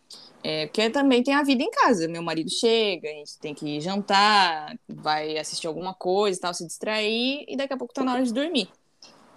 É, 0.43 0.65
porque 0.65 0.89
também 0.89 1.21
tem 1.21 1.35
a 1.35 1.43
vida 1.43 1.61
em 1.63 1.69
casa. 1.69 2.07
Meu 2.07 2.23
marido 2.23 2.49
chega, 2.49 3.09
a 3.09 3.13
gente 3.13 3.37
tem 3.39 3.53
que 3.53 3.79
jantar, 3.79 4.75
vai 4.87 5.37
assistir 5.37 5.67
alguma 5.67 5.93
coisa 5.93 6.39
tal, 6.39 6.53
se 6.53 6.65
distrair, 6.65 7.45
e 7.47 7.55
daqui 7.55 7.73
a 7.73 7.77
pouco 7.77 7.93
tá 7.93 8.03
na 8.03 8.13
hora 8.13 8.23
de 8.23 8.33
dormir. 8.33 8.69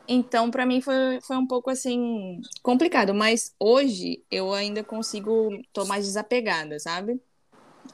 Então, 0.06 0.50
para 0.50 0.66
mim 0.66 0.80
foi, 0.80 1.20
foi 1.22 1.36
um 1.36 1.46
pouco 1.46 1.70
assim 1.70 2.40
complicado, 2.62 3.14
mas 3.14 3.54
hoje 3.58 4.22
eu 4.30 4.52
ainda 4.52 4.84
consigo, 4.84 5.50
tô 5.72 5.84
mais 5.86 6.04
desapegada, 6.04 6.78
sabe? 6.78 7.20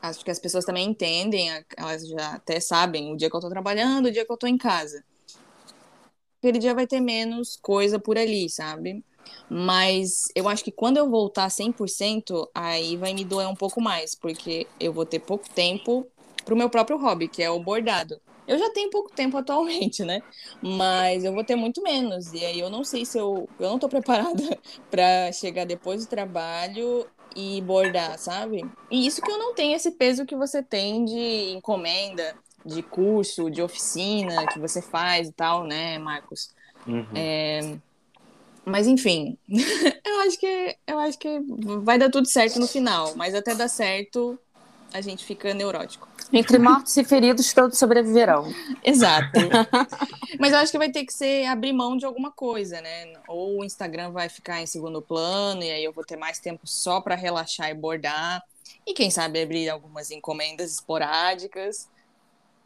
Acho 0.03 0.25
que 0.25 0.31
as 0.31 0.39
pessoas 0.39 0.65
também 0.65 0.89
entendem, 0.89 1.49
elas 1.77 2.09
já 2.09 2.35
até 2.35 2.59
sabem 2.59 3.13
o 3.13 3.17
dia 3.17 3.29
que 3.31 3.37
eu 3.37 3.41
tô 3.41 3.49
trabalhando, 3.49 4.07
o 4.07 4.11
dia 4.11 4.25
que 4.25 4.33
eu 4.33 4.37
tô 4.37 4.47
em 4.47 4.59
casa. 4.59 5.05
Aquele 6.39 6.59
dia 6.59 6.75
vai 6.75 6.87
ter 6.87 7.01
menos 7.01 7.57
coisa 7.57 7.99
por 7.99 8.17
ali, 8.17 8.49
sabe? 8.49 9.05
Mas 9.49 10.29
eu 10.35 10.49
acho 10.49 10.63
que 10.63 10.71
quando 10.71 10.97
eu 10.97 11.11
voltar 11.11 11.51
100%, 11.51 12.49
aí 12.55 12.97
vai 12.97 13.13
me 13.13 13.25
doer 13.25 13.49
um 13.49 13.57
pouco 13.57 13.81
mais, 13.81 14.15
porque 14.15 14.67
eu 14.79 14.93
vou 14.93 15.05
ter 15.05 15.19
pouco 15.19 15.49
tempo 15.51 16.07
pro 16.45 16.57
meu 16.57 16.71
próprio 16.71 16.99
hobby, 16.99 17.29
que 17.29 17.43
é 17.43 17.51
o 17.51 17.61
bordado. 17.61 18.21
Eu 18.47 18.59
já 18.59 18.69
tenho 18.71 18.91
pouco 18.91 19.13
tempo 19.13 19.37
atualmente, 19.37 20.05
né? 20.05 20.21
Mas 20.61 21.25
eu 21.25 21.33
vou 21.33 21.45
ter 21.45 21.55
muito 21.55 21.81
menos. 21.83 22.33
E 22.33 22.45
aí 22.45 22.59
eu 22.59 22.69
não 22.69 22.83
sei 22.83 23.05
se 23.05 23.17
eu. 23.17 23.49
Eu 23.61 23.71
não 23.71 23.79
tô 23.79 23.89
preparada 23.89 24.43
para 24.91 25.31
chegar 25.33 25.65
depois 25.65 26.05
do 26.05 26.11
trabalho 26.11 27.07
e 27.37 27.61
bordar, 27.61 28.19
sabe? 28.19 28.69
E 28.91 29.07
isso 29.07 29.23
que 29.23 29.31
eu 29.31 29.39
não 29.39 29.55
tenho 29.55 29.77
esse 29.77 29.93
peso 29.93 30.27
que 30.27 30.35
você 30.35 30.63
tem 30.63 31.05
de 31.05 31.53
encomenda, 31.53 32.35
de 32.65 32.83
curso, 32.83 33.51
de 33.51 33.63
oficina 33.63 34.47
que 34.49 34.59
você 34.59 34.83
faz 34.83 35.29
e 35.29 35.33
tal, 35.33 35.65
né, 35.65 35.99
Marcos? 35.99 36.51
Uhum. 36.87 37.05
É, 37.15 37.61
mas 38.65 38.87
enfim, 38.87 39.39
eu 39.49 40.21
acho 40.21 40.39
que 40.39 40.77
eu 40.87 40.99
acho 40.99 41.19
que 41.19 41.41
vai 41.83 41.99
dar 41.99 42.11
tudo 42.11 42.27
certo 42.27 42.59
no 42.59 42.67
final, 42.67 43.15
mas 43.17 43.35
até 43.35 43.55
dar 43.55 43.69
certo 43.69 44.39
a 44.93 45.01
gente 45.01 45.25
fica 45.25 45.55
neurótico. 45.55 46.09
Entre 46.33 46.59
mortos 46.59 46.97
e 46.97 47.05
feridos 47.05 47.53
todos 47.53 47.79
sobreviverão. 47.79 48.53
Exato. 48.85 49.39
mas 50.39 50.53
eu 50.53 50.59
acho 50.59 50.73
que 50.73 50.79
vai 50.79 50.91
ter 50.91 51.05
que 51.05 51.13
ser 51.13 51.47
abrir 51.47 51.73
mão 51.73 51.97
de 51.97 52.05
alguma 52.05 52.31
coisa, 52.31 52.81
né? 52.81 53.13
Ou 53.29 53.61
o 53.61 53.65
Instagram 53.65 54.11
vai 54.11 54.29
ficar 54.29 54.61
em 54.61 54.67
segundo 54.67 55.03
plano 55.03 55.63
e 55.63 55.71
aí 55.71 55.85
eu 55.85 55.93
vou 55.93 56.05
ter 56.05 56.17
mais 56.17 56.39
tempo 56.39 56.67
só 56.67 57.01
para 57.01 57.15
relaxar 57.15 57.71
e 57.71 57.75
bordar. 57.75 58.43
E 58.87 58.95
quem 58.95 59.11
sabe 59.11 59.43
abrir 59.43 59.69
algumas 59.69 60.11
encomendas 60.11 60.73
esporádicas. 60.73 61.89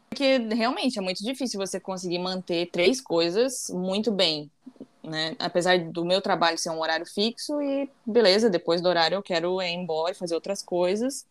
Porque 0.09 0.37
realmente 0.37 0.97
é 0.97 1.01
muito 1.01 1.23
difícil 1.23 1.59
você 1.59 1.79
conseguir 1.79 2.19
manter 2.19 2.69
três 2.71 3.01
coisas 3.01 3.69
muito 3.69 4.11
bem 4.11 4.49
né? 5.05 5.35
Apesar 5.39 5.79
do 5.79 6.03
meu 6.05 6.21
trabalho 6.21 6.57
ser 6.57 6.69
um 6.69 6.79
horário 6.79 7.05
fixo 7.05 7.61
e 7.61 7.89
beleza, 8.05 8.49
depois 8.49 8.81
do 8.81 8.89
horário 8.89 9.15
eu 9.15 9.23
quero 9.23 9.61
ir 9.61 9.73
embora 9.73 10.11
e 10.11 10.17
fazer 10.17 10.35
outras 10.35 10.61
coisas, 10.61 11.25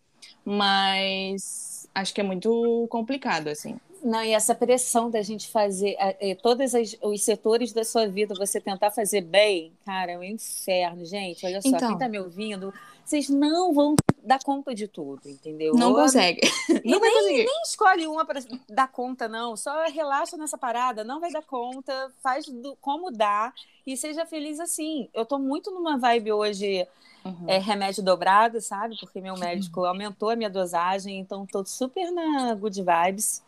mas 0.45 1.89
acho 1.95 2.15
que 2.15 2.21
é 2.21 2.25
muito 2.25 2.87
complicado 2.91 3.49
assim. 3.49 3.79
Não, 4.03 4.23
e 4.23 4.33
essa 4.33 4.55
pressão 4.55 5.11
da 5.11 5.23
gente 5.23 5.49
fazer 5.49 5.97
é, 5.99 6.35
todos 6.35 6.73
os 7.01 7.23
setores 7.23 7.73
da 7.73 7.85
sua 7.85 8.07
vida, 8.07 8.35
você 8.35 8.61
tentar 8.61 8.91
fazer 8.91 9.23
bem, 9.23 9.73
cara, 9.87 10.13
é 10.13 10.19
um 10.19 10.23
inferno, 10.23 11.07
gente. 11.07 11.47
Olha 11.47 11.63
só, 11.63 11.69
então, 11.69 11.89
quem 11.89 11.99
tá 11.99 12.07
me 12.07 12.19
ouvindo, 12.19 12.73
vocês 13.03 13.31
não 13.31 13.73
vão 13.73 13.97
dar 14.25 14.43
conta 14.43 14.75
de 14.75 14.89
tudo, 14.89 15.29
entendeu? 15.29 15.75
Não 15.75 15.93
consegue. 15.93 16.41
Não 16.85 16.99
vai 16.99 17.11
nem, 17.11 17.21
conseguir. 17.21 17.45
Nem 17.45 17.63
escolhe 17.63 18.07
uma 18.07 18.25
para 18.25 18.41
dar 18.69 18.89
conta, 18.89 19.29
não. 19.29 19.57
Só 19.57 19.85
relaxa 19.87 20.37
nessa 20.37 20.59
parada, 20.59 21.05
não 21.05 21.21
vai 21.21 21.31
dar 21.31 21.43
conta, 21.43 22.13
faz 22.23 22.47
do, 22.47 22.77
como 22.81 23.11
dá 23.11 23.53
e 23.87 23.97
seja 23.97 24.27
feliz 24.27 24.61
assim. 24.61 25.09
Eu 25.15 25.25
tô 25.25 25.39
muito 25.39 25.71
numa 25.71 25.99
vibe 25.99 26.33
hoje. 26.33 26.87
Uhum. 27.25 27.49
É, 27.49 27.57
remédio 27.57 28.03
dobrado, 28.03 28.61
sabe? 28.61 28.99
Porque 29.01 29.19
meu 29.19 29.35
médico 29.39 29.87
aumentou 29.87 30.29
a 30.29 30.37
minha 30.37 30.51
dosagem, 30.51 31.19
então 31.19 31.47
tô 31.47 31.65
super 31.65 32.11
na 32.11 32.55
good 32.55 32.83
vibes. 32.83 33.43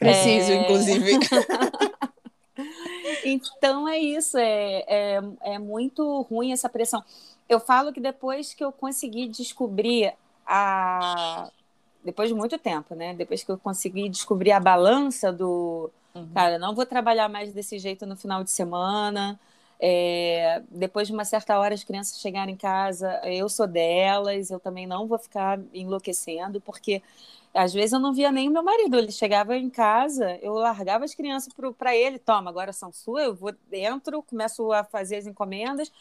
Preciso, 0.00 0.50
é... 0.50 0.54
inclusive. 0.56 1.12
então 3.24 3.88
é 3.88 3.98
isso, 3.98 4.36
é, 4.36 4.84
é, 4.88 5.20
é 5.42 5.58
muito 5.58 6.22
ruim 6.22 6.52
essa 6.52 6.68
pressão. 6.68 7.02
Eu 7.48 7.60
falo 7.60 7.92
que 7.92 8.00
depois 8.00 8.54
que 8.54 8.64
eu 8.64 8.72
consegui 8.72 9.28
descobrir 9.28 10.14
a. 10.46 11.50
Depois 12.02 12.28
de 12.28 12.34
muito 12.34 12.58
tempo, 12.58 12.94
né? 12.94 13.14
Depois 13.14 13.42
que 13.42 13.50
eu 13.50 13.58
consegui 13.58 14.08
descobrir 14.08 14.52
a 14.52 14.60
balança 14.60 15.32
do. 15.32 15.90
Uhum. 16.14 16.28
Cara, 16.34 16.58
não 16.58 16.74
vou 16.74 16.86
trabalhar 16.86 17.28
mais 17.28 17.52
desse 17.52 17.78
jeito 17.78 18.06
no 18.06 18.16
final 18.16 18.44
de 18.44 18.50
semana. 18.50 19.38
É, 19.80 20.62
depois 20.70 21.08
de 21.08 21.12
uma 21.12 21.24
certa 21.24 21.58
hora 21.58 21.74
as 21.74 21.84
crianças 21.84 22.20
chegarem 22.20 22.54
em 22.54 22.56
casa, 22.56 23.20
eu 23.24 23.48
sou 23.48 23.66
delas, 23.66 24.50
eu 24.50 24.60
também 24.60 24.86
não 24.86 25.06
vou 25.06 25.18
ficar 25.18 25.58
enlouquecendo, 25.74 26.60
porque 26.60 27.02
às 27.52 27.72
vezes 27.72 27.92
eu 27.92 27.98
não 27.98 28.14
via 28.14 28.30
nem 28.32 28.48
o 28.48 28.52
meu 28.52 28.62
marido. 28.62 28.96
Ele 28.96 29.12
chegava 29.12 29.56
em 29.56 29.68
casa, 29.68 30.38
eu 30.42 30.54
largava 30.54 31.04
as 31.04 31.14
crianças 31.14 31.52
para 31.76 31.94
ele, 31.94 32.18
toma, 32.18 32.50
agora 32.50 32.72
são 32.72 32.92
suas, 32.92 33.24
eu 33.24 33.34
vou 33.34 33.54
dentro, 33.68 34.22
começo 34.22 34.72
a 34.72 34.84
fazer 34.84 35.16
as 35.16 35.26
encomendas. 35.26 35.92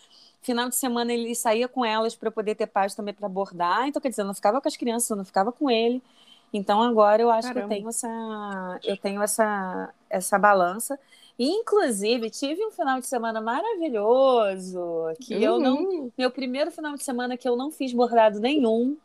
Final 0.44 0.70
de 0.70 0.76
semana 0.76 1.12
ele 1.12 1.34
saía 1.34 1.68
com 1.68 1.84
elas 1.84 2.16
para 2.16 2.30
poder 2.30 2.54
ter 2.54 2.68
paz 2.68 2.94
também 2.94 3.14
para 3.14 3.28
bordar. 3.28 3.88
Então, 3.88 4.02
quer 4.02 4.10
dizer, 4.10 4.22
eu 4.22 4.28
não 4.28 4.34
ficava 4.36 4.62
com 4.62 4.68
as 4.68 4.78
crianças, 4.78 5.10
eu 5.10 5.16
não 5.16 5.26
ficava 5.26 5.52
com 5.52 5.72
ele. 5.72 6.02
Então 6.54 6.84
agora 6.84 7.20
eu 7.22 7.32
acho 7.32 7.48
Caramba. 7.48 7.68
que 7.68 7.74
eu 7.74 7.78
tenho 7.78 7.90
essa 7.90 8.80
eu 8.84 8.98
tenho 8.98 9.22
essa 9.24 9.90
essa 10.10 10.38
balança. 10.38 11.00
Inclusive, 11.38 12.30
tive 12.30 12.64
um 12.64 12.70
final 12.70 13.00
de 13.00 13.08
semana 13.08 13.42
maravilhoso, 13.42 14.80
que 15.20 15.34
uhum. 15.34 15.42
eu 15.42 15.60
não 15.60 15.78
uhum. 15.78 16.12
meu 16.16 16.30
primeiro 16.30 16.70
final 16.70 16.94
de 16.94 17.04
semana 17.04 17.36
que 17.36 17.50
eu 17.50 17.56
não 17.56 17.72
fiz 17.72 17.92
bordado 17.92 18.40
nenhum. 18.40 18.96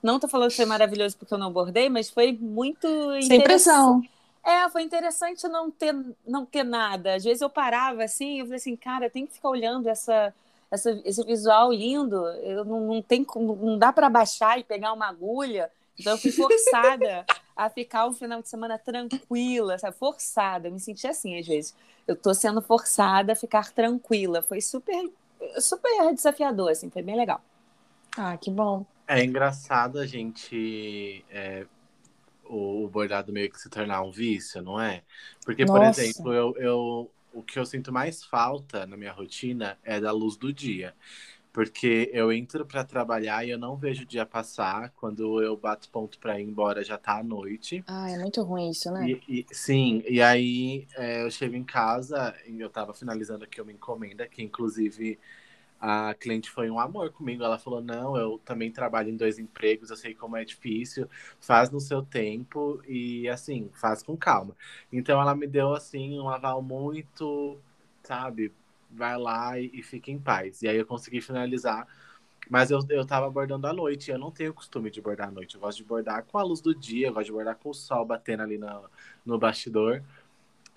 Não 0.00 0.20
tô 0.20 0.28
falando 0.28 0.50
que 0.50 0.56
foi 0.56 0.64
maravilhoso 0.64 1.16
porque 1.16 1.34
eu 1.34 1.38
não 1.38 1.52
bordei, 1.52 1.88
mas 1.88 2.08
foi 2.08 2.32
muito 2.32 2.86
Sem 3.22 3.42
pressão. 3.42 4.00
É, 4.44 4.68
foi 4.68 4.82
interessante 4.82 5.46
não 5.46 5.70
ter, 5.70 5.94
não 6.26 6.44
ter 6.44 6.64
nada. 6.64 7.14
Às 7.14 7.22
vezes 7.22 7.40
eu 7.40 7.50
parava 7.50 8.02
assim, 8.02 8.40
eu 8.40 8.46
falei 8.46 8.56
assim, 8.56 8.74
cara, 8.74 9.08
tem 9.08 9.24
que 9.24 9.34
ficar 9.34 9.48
olhando 9.48 9.88
essa, 9.88 10.34
essa 10.72 10.98
esse 11.04 11.22
visual 11.24 11.70
lindo. 11.70 12.16
Eu 12.42 12.64
não, 12.64 12.80
não 12.86 13.02
tem 13.02 13.26
não 13.36 13.78
dá 13.78 13.92
para 13.92 14.08
baixar 14.08 14.58
e 14.58 14.64
pegar 14.64 14.92
uma 14.94 15.06
agulha. 15.06 15.70
Então 15.98 16.14
eu 16.14 16.18
fui 16.18 16.32
forçada 16.32 17.26
a 17.54 17.68
ficar 17.68 18.08
um 18.08 18.14
final 18.14 18.40
de 18.40 18.48
semana 18.48 18.78
tranquila, 18.78 19.78
sabe? 19.78 19.96
Forçada. 19.96 20.68
Eu 20.68 20.72
me 20.72 20.80
senti 20.80 21.06
assim 21.06 21.38
às 21.38 21.46
vezes. 21.46 21.76
Eu 22.08 22.16
tô 22.16 22.32
sendo 22.32 22.62
forçada 22.62 23.34
a 23.34 23.36
ficar 23.36 23.70
tranquila. 23.70 24.40
Foi 24.40 24.62
super 24.62 25.10
super 25.58 26.14
desafiador 26.14 26.70
assim, 26.70 26.88
foi 26.88 27.02
bem 27.02 27.16
legal. 27.16 27.42
Ah, 28.16 28.36
que 28.38 28.50
bom. 28.50 28.86
É 29.06 29.22
engraçado 29.22 29.98
a 29.98 30.06
gente 30.06 31.24
é, 31.30 31.66
o, 32.44 32.84
o, 32.84 32.88
bordado 32.88 33.32
meio 33.32 33.50
que 33.50 33.60
se 33.60 33.68
tornar 33.68 34.02
um 34.02 34.10
vício, 34.10 34.62
não 34.62 34.80
é? 34.80 35.02
Porque, 35.44 35.64
Nossa. 35.64 35.78
por 35.78 35.86
exemplo, 35.86 36.32
eu, 36.32 36.56
eu, 36.56 37.10
o 37.32 37.42
que 37.42 37.58
eu 37.58 37.66
sinto 37.66 37.92
mais 37.92 38.24
falta 38.24 38.86
na 38.86 38.96
minha 38.96 39.12
rotina 39.12 39.78
é 39.82 40.00
da 40.00 40.12
luz 40.12 40.36
do 40.36 40.52
dia. 40.52 40.94
Porque 41.52 42.10
eu 42.14 42.32
entro 42.32 42.64
para 42.64 42.82
trabalhar 42.82 43.44
e 43.44 43.50
eu 43.50 43.58
não 43.58 43.76
vejo 43.76 44.04
o 44.04 44.06
dia 44.06 44.24
passar. 44.24 44.90
Quando 44.96 45.42
eu 45.42 45.54
bato 45.54 45.88
ponto 45.90 46.18
para 46.18 46.40
ir 46.40 46.44
embora, 46.44 46.82
já 46.82 46.96
tá 46.96 47.18
à 47.18 47.22
noite. 47.22 47.84
Ah, 47.86 48.10
é 48.10 48.18
muito 48.18 48.42
ruim 48.42 48.70
isso, 48.70 48.90
né? 48.90 49.06
E, 49.10 49.40
e, 49.40 49.46
sim, 49.52 50.02
e 50.08 50.22
aí 50.22 50.86
é, 50.96 51.22
eu 51.22 51.30
chego 51.30 51.54
em 51.54 51.64
casa 51.64 52.34
e 52.46 52.58
eu 52.58 52.70
tava 52.70 52.94
finalizando 52.94 53.44
aqui 53.44 53.60
uma 53.60 53.70
encomenda, 53.70 54.26
que 54.26 54.42
inclusive 54.42 55.18
a 55.82 56.14
cliente 56.14 56.48
foi 56.48 56.70
um 56.70 56.78
amor 56.78 57.10
comigo. 57.10 57.42
Ela 57.42 57.58
falou: 57.58 57.82
Não, 57.82 58.16
eu 58.16 58.38
também 58.44 58.70
trabalho 58.70 59.10
em 59.10 59.16
dois 59.16 59.38
empregos, 59.38 59.90
eu 59.90 59.96
sei 59.96 60.14
como 60.14 60.36
é 60.36 60.44
difícil, 60.44 61.08
faz 61.40 61.70
no 61.70 61.80
seu 61.80 62.02
tempo 62.02 62.80
e 62.86 63.28
assim, 63.28 63.68
faz 63.74 64.02
com 64.02 64.16
calma. 64.16 64.56
Então 64.92 65.20
ela 65.20 65.34
me 65.34 65.46
deu 65.46 65.74
assim 65.74 66.20
um 66.20 66.28
aval 66.28 66.62
muito, 66.62 67.58
sabe, 68.04 68.52
vai 68.90 69.18
lá 69.18 69.58
e, 69.58 69.70
e 69.74 69.82
fica 69.82 70.10
em 70.12 70.18
paz. 70.20 70.62
E 70.62 70.68
aí 70.68 70.76
eu 70.76 70.86
consegui 70.86 71.20
finalizar. 71.20 71.86
Mas 72.50 72.70
eu, 72.70 72.80
eu 72.90 73.06
tava 73.06 73.30
bordando 73.30 73.66
à 73.66 73.72
noite, 73.72 74.10
eu 74.10 74.18
não 74.18 74.30
tenho 74.30 74.52
costume 74.54 74.90
de 74.90 75.00
bordar 75.00 75.28
à 75.28 75.30
noite. 75.30 75.54
Eu 75.54 75.60
gosto 75.60 75.78
de 75.78 75.84
bordar 75.84 76.24
com 76.24 76.38
a 76.38 76.42
luz 76.42 76.60
do 76.60 76.74
dia, 76.74 77.08
eu 77.08 77.12
gosto 77.14 77.26
de 77.26 77.32
bordar 77.32 77.56
com 77.56 77.70
o 77.70 77.74
sol 77.74 78.04
batendo 78.04 78.42
ali 78.42 78.58
no, 78.58 78.84
no 79.24 79.38
bastidor. 79.38 80.02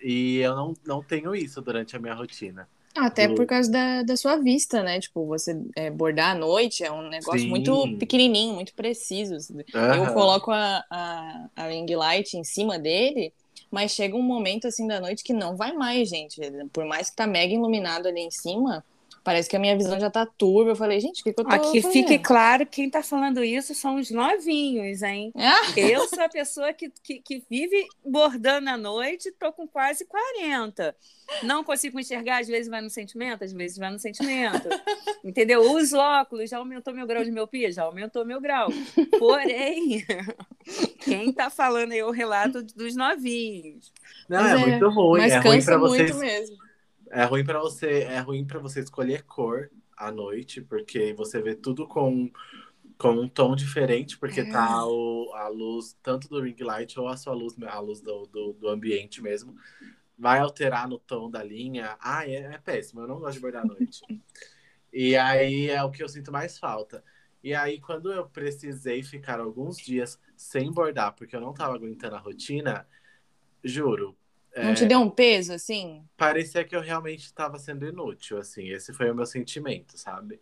E 0.01 0.38
eu 0.39 0.56
não, 0.56 0.74
não 0.86 1.03
tenho 1.03 1.36
isso 1.36 1.62
durante 1.62 1.95
a 1.95 1.99
minha 1.99 2.14
rotina. 2.14 2.68
Até 2.96 3.28
por 3.28 3.46
causa 3.46 3.70
da, 3.70 4.04
da 4.04 4.16
sua 4.16 4.38
vista, 4.38 4.82
né? 4.82 5.00
Tipo, 5.00 5.26
você 5.26 5.60
é, 5.76 5.89
bordar 5.91 6.32
à 6.32 6.36
noite 6.36 6.84
é 6.84 6.91
um 6.91 7.10
negócio 7.10 7.41
Sim. 7.41 7.50
muito 7.50 7.98
pequenininho, 7.98 8.54
muito 8.54 8.74
preciso. 8.74 9.36
Uhum. 9.54 9.93
Eu 9.96 10.14
coloco 10.14 10.50
a, 10.50 10.84
a, 10.89 11.50
a 11.56 11.68
ring 11.68 11.93
light 11.93 12.36
em 12.36 12.43
cima 12.43 12.80
dele 12.80 13.34
mas 13.72 13.91
chega 13.91 14.16
um 14.16 14.22
momento 14.22 14.68
assim 14.68 14.88
da 14.88 15.02
noite 15.02 15.22
que 15.22 15.34
não 15.34 15.58
vai 15.58 15.74
mais, 15.74 16.08
gente. 16.08 16.39
Por 16.72 16.86
mais 16.86 17.10
que 17.10 17.16
tá 17.18 17.28
mega 17.28 17.54
iluminado 17.54 18.08
ali 18.08 18.22
em 18.22 18.32
cima, 18.32 18.82
parece 19.26 19.50
que 19.50 19.56
a 19.56 19.60
minha 19.60 19.76
visão 19.76 20.00
já 20.00 20.10
tá 20.10 20.24
turva. 20.24 20.72
Eu 20.72 20.76
falei, 20.76 21.00
gente, 21.00 21.22
o 21.22 21.24
que, 21.24 21.34
que 21.34 21.42
eu 21.42 21.44
tô 21.44 21.52
Aqui 21.52 21.82
fazendo? 21.82 21.92
fique 21.92 22.20
claro, 22.20 22.64
quem 22.66 22.90
tá 22.90 23.02
falando 23.02 23.44
isso 23.44 23.74
são 23.74 23.96
os 23.96 24.12
novinhos, 24.12 25.02
hein? 25.02 25.34
Ah. 25.36 25.74
Eu 25.76 26.08
sou 26.08 26.24
a 26.24 26.30
pessoa 26.30 26.72
que, 26.72 26.94
que, 27.04 27.20
que, 27.20 27.44
vive 27.50 27.88
bordando 28.06 28.70
à 28.70 28.78
noite, 28.78 29.32
tô 29.32 29.52
com 29.52 29.68
quase 29.68 30.06
40. 30.06 30.96
Não 31.42 31.64
consigo 31.64 32.00
enxergar, 32.00 32.42
às 32.42 32.48
vezes 32.48 32.70
vai 32.70 32.82
no 32.82 32.90
sentimento, 32.90 33.44
às 33.44 33.52
vezes 33.52 33.80
vai 33.80 33.90
no 33.90 33.98
sentimento. 33.98 34.70
Entendeu? 35.24 35.74
Os 35.74 35.92
óculos, 35.92 36.52
já 36.52 36.60
aumentou 36.60 36.94
meu 36.94 37.08
grau 37.08 37.24
de 37.24 37.32
miopia? 37.32 37.72
Já 37.72 37.84
aumentou 37.84 38.24
meu 38.24 38.40
grau. 38.40 38.70
Porém, 39.18 40.06
quem 41.04 41.34
tá 41.34 41.50
falando 41.50 41.94
aí 41.94 42.00
é 42.00 42.06
o 42.06 42.12
relato 42.12 42.62
dos 42.62 42.96
novinhos. 42.96 43.92
Não, 44.30 44.46
é, 44.46 44.52
é, 44.52 44.58
muito 44.68 44.90
ruim. 44.90 45.22
Mas 45.22 45.34
é 45.34 45.40
ruim 45.40 45.66
para 45.66 45.78
vocês. 45.80 46.16
Mesmo. 46.16 46.64
É 47.16 47.24
ruim 47.24 47.45
para 47.45 47.59
você, 47.59 48.01
é 48.01 48.20
ruim 48.20 48.45
para 48.45 48.59
você 48.59 48.82
escolher 48.82 49.24
cor 49.24 49.72
à 49.95 50.11
noite, 50.11 50.59
porque 50.59 51.13
você 51.13 51.41
vê 51.41 51.55
tudo 51.55 51.88
com, 51.88 52.30
com 52.97 53.11
um 53.11 53.30
tom 53.30 53.55
diferente, 53.55 54.18
porque 54.18 54.43
tá 54.43 54.49
é. 54.49 54.51
tá 54.51 54.86
o, 54.86 55.32
a 55.34 55.47
luz 55.47 55.97
tanto 56.03 56.28
do 56.28 56.41
ring 56.41 56.57
light 56.59 56.99
ou 56.99 57.07
a 57.07 57.16
sua 57.16 57.34
luz, 57.34 57.55
a 57.63 57.80
luz 57.80 58.01
do, 58.01 58.26
do, 58.26 58.51
do 58.51 58.68
ambiente 58.68 59.22
mesmo, 59.22 59.55
vai 60.18 60.39
alterar 60.39 60.89
no 60.89 60.99
tom 60.99 61.32
da 61.32 61.41
linha. 61.41 61.95
Ah, 62.01 62.28
é, 62.28 62.36
é 62.36 62.57
péssimo, 62.57 62.99
eu 62.99 63.07
não 63.07 63.20
gosto 63.20 63.36
de 63.36 63.39
bordar 63.39 63.63
à 63.63 63.66
noite. 63.66 64.01
e 64.91 65.16
aí 65.16 65.70
é 65.70 65.82
o 65.82 65.91
que 65.91 66.03
eu 66.03 66.09
sinto 66.09 66.34
mais 66.34 66.59
falta. 66.59 67.01
E 67.41 67.53
aí, 67.53 67.80
quando 67.80 68.11
eu 68.11 68.28
precisei 68.28 69.03
ficar 69.03 69.39
alguns 69.39 69.78
dias 69.78 70.20
sem 70.36 70.70
bordar, 70.70 71.13
porque 71.16 71.34
eu 71.34 71.39
não 71.39 71.53
tava 71.53 71.76
aguentando 71.76 72.18
a 72.18 72.20
rotina, 72.20 72.86
juro, 73.63 74.18
não 74.64 74.72
é, 74.72 74.74
te 74.74 74.86
deu 74.86 74.99
um 74.99 75.10
peso, 75.10 75.53
assim? 75.53 76.03
Parecia 76.16 76.64
que 76.64 76.76
eu 76.76 76.82
realmente 76.82 77.26
estava 77.26 77.60
sendo 77.60 77.86
inútil, 77.86 78.38
assim. 78.38 78.70
Esse 78.70 78.93
foi 78.93 79.12
o 79.12 79.16
meu 79.16 79.26
sentimento, 79.26 79.97
sabe? 79.97 80.39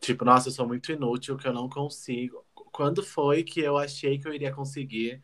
Tipo, 0.00 0.24
nossa, 0.24 0.48
eu 0.48 0.52
sou 0.52 0.66
muito 0.66 0.92
inútil, 0.92 1.36
que 1.36 1.46
eu 1.46 1.52
não 1.52 1.68
consigo. 1.68 2.44
Quando 2.54 3.02
foi 3.02 3.42
que 3.44 3.60
eu 3.60 3.78
achei 3.78 4.18
que 4.18 4.26
eu 4.26 4.34
iria 4.34 4.52
conseguir 4.52 5.22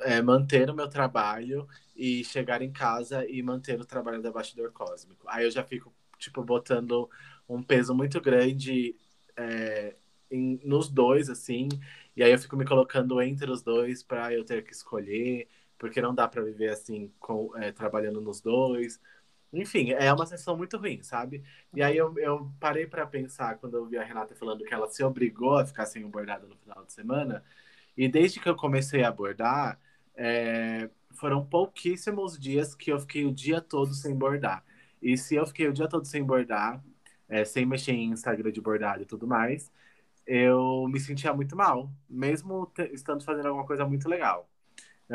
é, 0.00 0.20
manter 0.22 0.68
o 0.70 0.74
meu 0.74 0.88
trabalho 0.88 1.68
e 1.96 2.24
chegar 2.24 2.62
em 2.62 2.72
casa 2.72 3.24
e 3.28 3.42
manter 3.42 3.80
o 3.80 3.84
trabalho 3.84 4.20
da 4.20 4.32
Bastidor 4.32 4.72
Cósmico? 4.72 5.24
Aí 5.28 5.44
eu 5.44 5.50
já 5.50 5.64
fico, 5.64 5.94
tipo, 6.18 6.42
botando 6.42 7.08
um 7.48 7.62
peso 7.62 7.94
muito 7.94 8.20
grande 8.20 8.96
é, 9.36 9.94
em, 10.30 10.60
nos 10.64 10.88
dois, 10.88 11.30
assim. 11.30 11.68
E 12.16 12.22
aí 12.22 12.32
eu 12.32 12.38
fico 12.38 12.56
me 12.56 12.64
colocando 12.64 13.20
entre 13.22 13.50
os 13.50 13.62
dois 13.62 14.02
para 14.02 14.32
eu 14.32 14.44
ter 14.44 14.64
que 14.64 14.72
escolher 14.72 15.48
porque 15.82 16.00
não 16.00 16.14
dá 16.14 16.28
para 16.28 16.40
viver 16.42 16.68
assim, 16.68 17.12
com, 17.18 17.50
é, 17.56 17.72
trabalhando 17.72 18.20
nos 18.20 18.40
dois. 18.40 19.00
Enfim, 19.52 19.90
é 19.90 20.12
uma 20.12 20.24
sensação 20.24 20.56
muito 20.56 20.76
ruim, 20.76 21.02
sabe? 21.02 21.42
E 21.74 21.82
aí 21.82 21.96
eu, 21.96 22.16
eu 22.18 22.52
parei 22.60 22.86
para 22.86 23.04
pensar 23.04 23.58
quando 23.58 23.76
eu 23.76 23.86
vi 23.86 23.98
a 23.98 24.04
Renata 24.04 24.32
falando 24.36 24.64
que 24.64 24.72
ela 24.72 24.88
se 24.88 25.02
obrigou 25.02 25.58
a 25.58 25.66
ficar 25.66 25.84
sem 25.86 26.04
o 26.04 26.08
bordado 26.08 26.46
no 26.46 26.56
final 26.56 26.84
de 26.84 26.92
semana. 26.92 27.44
E 27.96 28.08
desde 28.08 28.38
que 28.38 28.48
eu 28.48 28.54
comecei 28.54 29.02
a 29.02 29.10
bordar, 29.10 29.76
é, 30.14 30.88
foram 31.10 31.44
pouquíssimos 31.44 32.38
dias 32.38 32.76
que 32.76 32.92
eu 32.92 33.00
fiquei 33.00 33.24
o 33.24 33.32
dia 33.32 33.60
todo 33.60 33.92
sem 33.92 34.14
bordar. 34.14 34.64
E 35.02 35.18
se 35.18 35.34
eu 35.34 35.44
fiquei 35.48 35.66
o 35.66 35.72
dia 35.72 35.88
todo 35.88 36.06
sem 36.06 36.22
bordar, 36.22 36.80
é, 37.28 37.44
sem 37.44 37.66
mexer 37.66 37.92
em 37.92 38.12
Instagram 38.12 38.52
de 38.52 38.60
bordado 38.60 39.02
e 39.02 39.06
tudo 39.06 39.26
mais, 39.26 39.68
eu 40.24 40.86
me 40.88 41.00
sentia 41.00 41.34
muito 41.34 41.56
mal, 41.56 41.90
mesmo 42.08 42.70
estando 42.92 43.24
fazendo 43.24 43.46
alguma 43.48 43.66
coisa 43.66 43.84
muito 43.84 44.08
legal 44.08 44.48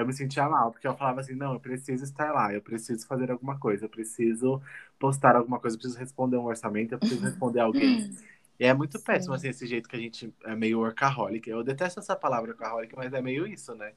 eu 0.02 0.06
me 0.08 0.14
sentia 0.14 0.48
mal, 0.48 0.72
porque 0.72 0.88
eu 0.88 0.96
falava 0.96 1.22
assim, 1.22 1.34
não, 1.34 1.54
eu 1.54 1.60
preciso 1.60 2.04
estar 2.04 2.32
lá, 2.32 2.54
eu 2.54 2.62
preciso 2.62 3.06
fazer 3.08 3.32
alguma 3.32 3.60
coisa, 3.60 3.86
eu 3.86 3.90
preciso 3.90 4.62
postar 5.00 5.36
alguma 5.36 5.60
coisa, 5.60 5.76
eu 5.76 5.80
preciso 5.80 6.00
responder 6.00 6.38
um 6.38 6.46
orçamento, 6.46 6.94
eu 6.94 7.00
preciso 7.00 7.24
responder 7.24 7.60
alguém. 7.60 8.16
E 8.60 8.66
é 8.66 8.74
muito 8.74 9.00
péssimo, 9.00 9.34
assim, 9.34 9.50
esse 9.50 9.68
jeito 9.68 9.88
que 9.88 9.96
a 9.96 10.00
gente 10.00 10.34
é 10.46 10.56
meio 10.56 10.80
workaholic. 10.80 11.48
Eu 11.48 11.64
detesto 11.64 12.00
essa 12.00 12.16
palavra 12.16 12.52
workaholic, 12.52 12.96
mas 12.96 13.14
é 13.14 13.22
meio 13.22 13.46
isso, 13.46 13.76
né? 13.76 13.94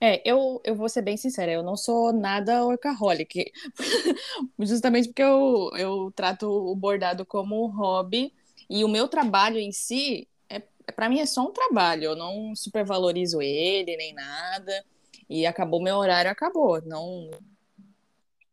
É, 0.00 0.22
eu, 0.28 0.60
eu 0.64 0.74
vou 0.74 0.88
ser 0.88 1.02
bem 1.02 1.16
sincera, 1.16 1.50
eu 1.50 1.62
não 1.62 1.76
sou 1.76 2.12
nada 2.12 2.64
workaholic. 2.64 3.52
Justamente 4.58 5.08
porque 5.08 5.22
eu, 5.22 5.70
eu 5.76 6.12
trato 6.14 6.48
o 6.48 6.74
bordado 6.74 7.26
como 7.26 7.64
um 7.64 7.68
hobby 7.68 8.32
e 8.70 8.84
o 8.84 8.88
meu 8.88 9.08
trabalho 9.08 9.58
em 9.58 9.72
si, 9.72 10.28
é, 10.48 10.60
para 10.92 11.08
mim 11.08 11.20
é 11.20 11.26
só 11.26 11.42
um 11.46 11.52
trabalho, 11.52 12.04
eu 12.04 12.16
não 12.16 12.54
supervalorizo 12.54 13.42
ele 13.42 13.96
nem 13.96 14.14
nada 14.14 14.84
e 15.28 15.46
acabou 15.46 15.82
meu 15.82 15.96
horário, 15.96 16.30
acabou. 16.30 16.80
Não, 16.82 17.30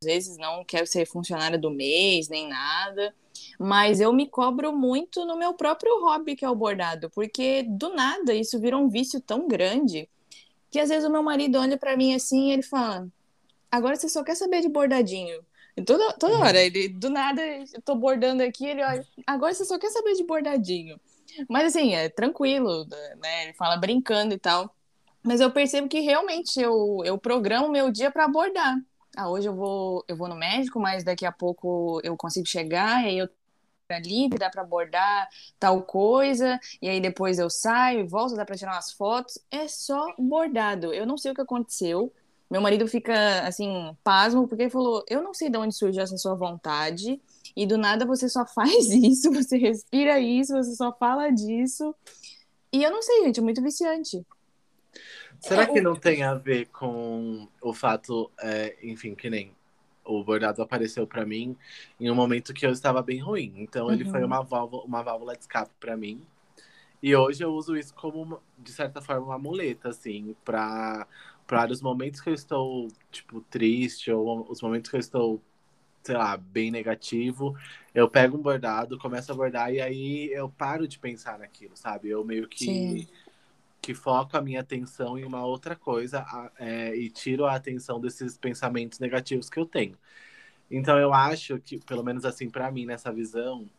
às 0.02 0.06
vezes 0.06 0.38
não 0.38 0.64
quero 0.64 0.86
ser 0.86 1.06
funcionária 1.06 1.58
do 1.58 1.72
mês 1.72 2.28
nem 2.30 2.48
nada, 2.48 3.14
mas 3.60 4.00
eu 4.00 4.12
me 4.14 4.28
cobro 4.28 4.72
muito 4.72 5.26
no 5.26 5.38
meu 5.38 5.54
próprio 5.54 6.02
hobby, 6.02 6.36
que 6.36 6.46
é 6.46 6.50
o 6.50 6.56
bordado, 6.56 7.10
porque 7.10 7.64
do 7.64 7.94
nada 7.94 8.34
isso 8.34 8.60
virou 8.60 8.82
um 8.82 8.90
vício 8.90 9.22
tão 9.22 9.48
grande 9.48 10.10
que 10.70 10.80
às 10.80 10.90
vezes 10.90 11.08
o 11.08 11.12
meu 11.12 11.24
marido 11.24 11.58
olha 11.58 11.78
para 11.78 11.96
mim 11.96 12.14
assim 12.14 12.50
e 12.50 12.52
ele 12.52 12.64
fala: 12.64 13.08
agora 13.72 13.96
você 13.96 14.10
só 14.10 14.24
quer 14.24 14.36
saber 14.36 14.62
de 14.62 14.70
bordadinho. 14.70 15.42
E 15.78 15.82
toda, 15.82 16.14
toda 16.14 16.40
hora, 16.40 16.62
ele, 16.62 16.88
do 16.88 17.10
nada, 17.10 17.42
eu 17.42 17.82
tô 17.84 17.96
bordando 17.96 18.42
aqui, 18.42 18.66
ele 18.66 18.82
olha, 18.82 19.06
agora 19.28 19.54
você 19.54 19.66
só 19.66 19.78
quer 19.78 19.90
saber 19.90 20.14
de 20.14 20.24
bordadinho. 20.24 21.00
Mas 21.50 21.66
assim, 21.66 21.94
é 21.94 22.08
tranquilo, 22.08 22.86
né? 23.22 23.44
Ele 23.44 23.54
fala 23.54 23.76
brincando 23.76 24.34
e 24.34 24.38
tal. 24.38 24.74
Mas 25.26 25.42
eu 25.42 25.52
percebo 25.52 25.90
que 25.90 26.02
realmente 26.02 26.62
eu, 26.62 27.02
eu 27.04 27.18
programo 27.18 27.68
meu 27.68 27.92
dia 27.92 28.12
para 28.12 28.26
abordar. 28.26 28.78
Ah, 29.18 29.28
hoje 29.28 29.48
eu 29.48 29.56
vou, 29.56 30.06
eu 30.08 30.16
vou 30.16 30.28
no 30.28 30.36
médico, 30.36 30.80
mas 30.80 31.04
daqui 31.04 31.26
a 31.26 31.32
pouco 31.32 32.00
eu 32.04 32.16
consigo 32.16 32.48
chegar, 32.48 33.04
e 33.04 33.08
aí 33.08 33.18
eu 33.18 33.30
livre, 34.04 34.38
dá 34.38 34.50
para 34.50 34.62
abordar 34.62 35.28
tal 35.60 35.82
coisa, 35.84 36.60
e 36.82 36.90
aí 36.90 37.00
depois 37.00 37.40
eu 37.40 37.50
saio 37.50 38.02
e 38.02 38.08
volto, 38.08 38.36
dá 38.36 38.46
para 38.46 38.56
tirar 38.56 38.74
umas 38.74 38.92
fotos. 38.92 39.40
É 39.50 39.68
só 39.68 40.14
bordado. 40.20 40.94
Eu 40.94 41.08
não 41.08 41.18
sei 41.18 41.32
o 41.32 41.36
que 41.36 41.42
aconteceu. 41.42 42.14
Meu 42.50 42.62
marido 42.62 42.88
fica 42.88 43.42
assim, 43.48 43.96
pasmo, 44.04 44.48
porque 44.48 44.64
ele 44.64 44.70
falou: 44.70 45.04
Eu 45.10 45.24
não 45.24 45.34
sei 45.34 45.50
de 45.50 45.58
onde 45.58 45.74
surgiu 45.76 46.04
essa 46.04 46.18
sua 46.18 46.36
vontade, 46.36 47.20
e 47.56 47.66
do 47.66 47.78
nada 47.78 48.06
você 48.06 48.30
só 48.30 48.46
faz 48.54 48.92
isso, 48.92 49.32
você 49.32 49.58
respira 49.58 50.20
isso, 50.20 50.54
você 50.54 50.76
só 50.76 50.94
fala 50.94 51.32
disso. 51.32 51.96
E 52.72 52.84
eu 52.84 52.92
não 52.92 53.02
sei, 53.02 53.24
gente, 53.26 53.40
é 53.40 53.44
muito 53.44 53.62
viciante. 53.64 54.26
Será 55.40 55.64
é, 55.64 55.66
que 55.68 55.82
não 55.82 55.96
tem 55.96 56.24
a 56.24 56.34
ver 56.34 56.68
com 56.68 57.48
o 57.62 57.74
fato, 57.74 58.32
é, 58.40 58.76
enfim, 58.82 59.16
que 59.16 59.30
nem 59.30 59.52
o 60.04 60.24
bordado 60.24 60.62
apareceu 60.62 61.06
para 61.08 61.26
mim 61.26 61.56
em 62.00 62.10
um 62.10 62.16
momento 62.16 62.54
que 62.54 62.66
eu 62.66 62.72
estava 62.72 63.02
bem 63.02 63.20
ruim. 63.20 63.54
Então 63.58 63.92
ele 63.92 64.06
foi 64.06 64.20
uhum. 64.22 64.28
uma 64.28 64.44
válvula, 64.44 64.84
uma 64.84 65.04
válvula 65.04 65.34
de 65.34 65.42
escape 65.42 65.72
para 65.80 65.98
mim. 65.98 66.22
E 67.02 67.16
hoje 67.16 67.44
eu 67.44 67.54
uso 67.54 67.76
isso 67.76 67.94
como, 67.94 68.40
de 68.58 68.72
certa 68.72 69.02
forma, 69.02 69.26
uma 69.26 69.38
muleta, 69.40 69.90
assim, 69.90 70.36
para 70.44 71.08
para 71.48 71.72
os 71.72 71.80
momentos 71.80 72.22
que 72.22 72.30
eu 72.30 72.34
estou, 72.34 72.88
tipo, 73.12 73.40
triste, 73.42 74.12
ou 74.12 74.50
os 74.50 74.64
momentos 74.64 74.90
que 74.90 74.96
eu 74.96 75.00
estou, 75.00 75.40
sei 76.02 76.18
lá, 76.18 76.36
bem 76.36 76.72
negativo, 76.72 77.56
eu 77.94 78.10
pego 78.10 78.36
um 78.36 78.42
bordado, 78.42 78.98
começo 78.98 79.32
a 79.32 79.36
bordar 79.36 79.72
e 79.72 79.80
aí 79.80 80.32
eu 80.34 80.50
paro 80.50 80.88
de 80.88 80.98
pensar 80.98 81.38
naquilo, 81.38 81.78
sabe? 81.78 82.10
Eu 82.10 82.26
meio 82.26 82.48
que 82.48 82.66
Sim 82.66 83.08
que 83.86 83.94
foco 83.94 84.36
a 84.36 84.42
minha 84.42 84.62
atenção 84.62 85.16
em 85.16 85.24
uma 85.24 85.46
outra 85.46 85.76
coisa 85.76 86.26
é, 86.58 86.96
e 86.96 87.08
tiro 87.08 87.46
a 87.46 87.54
atenção 87.54 88.00
desses 88.00 88.36
pensamentos 88.36 88.98
negativos 88.98 89.48
que 89.48 89.60
eu 89.60 89.66
tenho. 89.68 89.96
Então 90.72 90.98
eu 90.98 91.14
acho 91.14 91.60
que, 91.60 91.78
pelo 91.86 92.04
menos 92.04 92.26
assim 92.26 92.50
para 92.50 92.72
mim 92.72 92.88
nessa 92.88 93.14
visão, 93.14 93.70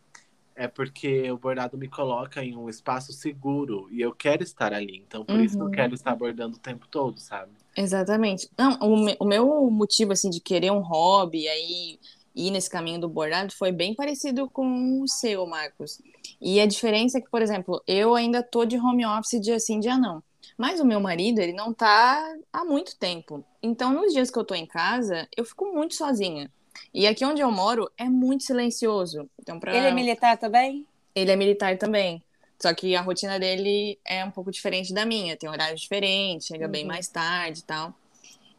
é 0.55 0.65
porque 0.65 1.29
o 1.29 1.37
bordado 1.37 1.77
me 1.77 1.89
coloca 1.89 2.41
em 2.41 2.55
um 2.55 2.69
espaço 2.69 3.11
seguro 3.11 3.89
e 3.91 3.99
eu 3.99 4.15
quero 4.15 4.43
estar 4.43 4.71
ali. 4.71 5.03
Então, 5.05 5.25
por 5.25 5.35
uhum. 5.35 5.43
isso 5.43 5.59
eu 5.61 5.69
quero 5.69 5.93
estar 5.93 6.15
bordando 6.15 6.55
o 6.55 6.59
tempo 6.59 6.87
todo, 6.89 7.19
sabe? 7.19 7.51
Exatamente. 7.75 8.49
Não, 8.57 8.79
o, 8.79 9.03
me, 9.03 9.17
o 9.19 9.25
meu 9.25 9.69
motivo, 9.69 10.13
assim, 10.13 10.29
de 10.29 10.39
querer 10.39 10.71
um 10.71 10.79
hobby, 10.79 11.49
aí 11.49 11.99
ir 12.33 12.51
nesse 12.51 12.69
caminho 12.69 13.01
do 13.01 13.09
bordado 13.09 13.51
foi 13.53 13.73
bem 13.73 13.93
parecido 13.93 14.49
com 14.49 15.01
o 15.01 15.07
seu, 15.07 15.45
Marcos. 15.45 16.01
E 16.39 16.59
a 16.59 16.65
diferença 16.65 17.17
é 17.17 17.21
que, 17.21 17.29
por 17.29 17.41
exemplo, 17.41 17.81
eu 17.87 18.15
ainda 18.15 18.43
tô 18.43 18.65
de 18.65 18.77
home 18.77 19.05
office 19.05 19.41
dia 19.41 19.59
sim, 19.59 19.79
dia 19.79 19.97
não. 19.97 20.21
Mas 20.57 20.79
o 20.79 20.85
meu 20.85 20.99
marido, 20.99 21.39
ele 21.39 21.53
não 21.53 21.73
tá 21.73 22.35
há 22.51 22.63
muito 22.63 22.95
tempo. 22.97 23.43
Então, 23.61 23.91
nos 23.91 24.13
dias 24.13 24.31
que 24.31 24.37
eu 24.37 24.45
tô 24.45 24.55
em 24.55 24.65
casa, 24.65 25.27
eu 25.35 25.45
fico 25.45 25.65
muito 25.73 25.95
sozinha. 25.95 26.49
E 26.93 27.07
aqui 27.07 27.25
onde 27.25 27.41
eu 27.41 27.51
moro 27.51 27.89
é 27.97 28.05
muito 28.05 28.43
silencioso. 28.43 29.29
Então, 29.39 29.59
pra... 29.59 29.75
Ele 29.75 29.87
é 29.87 29.93
militar 29.93 30.37
também? 30.37 30.85
Ele 31.13 31.31
é 31.31 31.35
militar 31.35 31.77
também. 31.77 32.23
Só 32.59 32.73
que 32.73 32.95
a 32.95 33.01
rotina 33.01 33.39
dele 33.39 33.99
é 34.05 34.23
um 34.25 34.31
pouco 34.31 34.51
diferente 34.51 34.93
da 34.93 35.05
minha. 35.05 35.37
Tem 35.37 35.49
horário 35.49 35.75
diferente, 35.75 36.47
chega 36.47 36.65
uhum. 36.65 36.71
bem 36.71 36.85
mais 36.85 37.07
tarde 37.07 37.59
e 37.59 37.63
tal. 37.63 37.93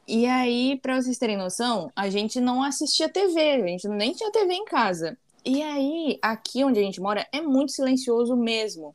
E 0.06 0.24
aí, 0.26 0.78
para 0.80 1.00
vocês 1.00 1.18
terem 1.18 1.36
noção, 1.36 1.92
a 1.94 2.08
gente 2.08 2.40
não 2.40 2.62
assistia 2.62 3.08
TV, 3.08 3.40
a 3.40 3.66
gente 3.66 3.88
nem 3.88 4.12
tinha 4.12 4.32
TV 4.32 4.54
em 4.54 4.64
casa. 4.64 5.18
E 5.48 5.62
aí, 5.62 6.18
aqui 6.20 6.62
onde 6.62 6.78
a 6.78 6.82
gente 6.82 7.00
mora, 7.00 7.26
é 7.32 7.40
muito 7.40 7.72
silencioso 7.72 8.36
mesmo. 8.36 8.94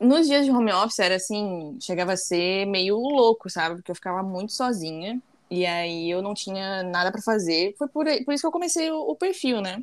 Nos 0.00 0.26
dias 0.26 0.44
de 0.44 0.50
home 0.50 0.72
office 0.72 0.98
era 0.98 1.14
assim, 1.14 1.78
chegava 1.80 2.14
a 2.14 2.16
ser 2.16 2.66
meio 2.66 2.96
louco, 2.96 3.48
sabe? 3.48 3.76
Porque 3.76 3.92
eu 3.92 3.94
ficava 3.94 4.20
muito 4.20 4.52
sozinha. 4.52 5.22
E 5.48 5.64
aí 5.64 6.10
eu 6.10 6.20
não 6.20 6.34
tinha 6.34 6.82
nada 6.82 7.12
para 7.12 7.22
fazer. 7.22 7.72
Foi 7.78 7.86
por, 7.86 8.04
por 8.24 8.34
isso 8.34 8.40
que 8.40 8.46
eu 8.48 8.50
comecei 8.50 8.90
o, 8.90 8.98
o, 8.98 9.14
perfil, 9.14 9.60
né? 9.60 9.80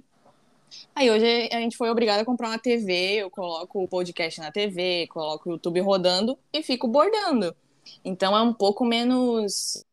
Aí 0.94 1.10
hoje 1.10 1.48
a 1.54 1.62
gente 1.62 1.78
foi 1.78 1.90
obrigada 1.90 2.22
a 2.22 2.26
comprar 2.26 2.50
uma 2.50 2.60
TV, 2.60 3.22
eu 3.22 3.30
coloco 3.30 3.82
o 3.82 3.88
podcast 3.88 4.42
na 4.42 4.52
TV, 4.52 5.08
coloco 5.08 5.48
o 5.48 5.54
YouTube 5.54 5.80
rodando 5.80 6.38
e 6.52 6.62
fico 6.62 6.86
bordando. 6.86 7.56
Então 8.04 8.36
é 8.36 8.42
um 8.42 8.54
pouco 8.54 8.84
menos 8.84 9.86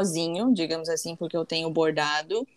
sozinho, 0.00 0.54
digamos 0.54 0.88
assim, 0.88 1.14
porque 1.14 1.36
eu 1.36 1.44
tenho 1.44 1.68
bordado. 1.68 2.48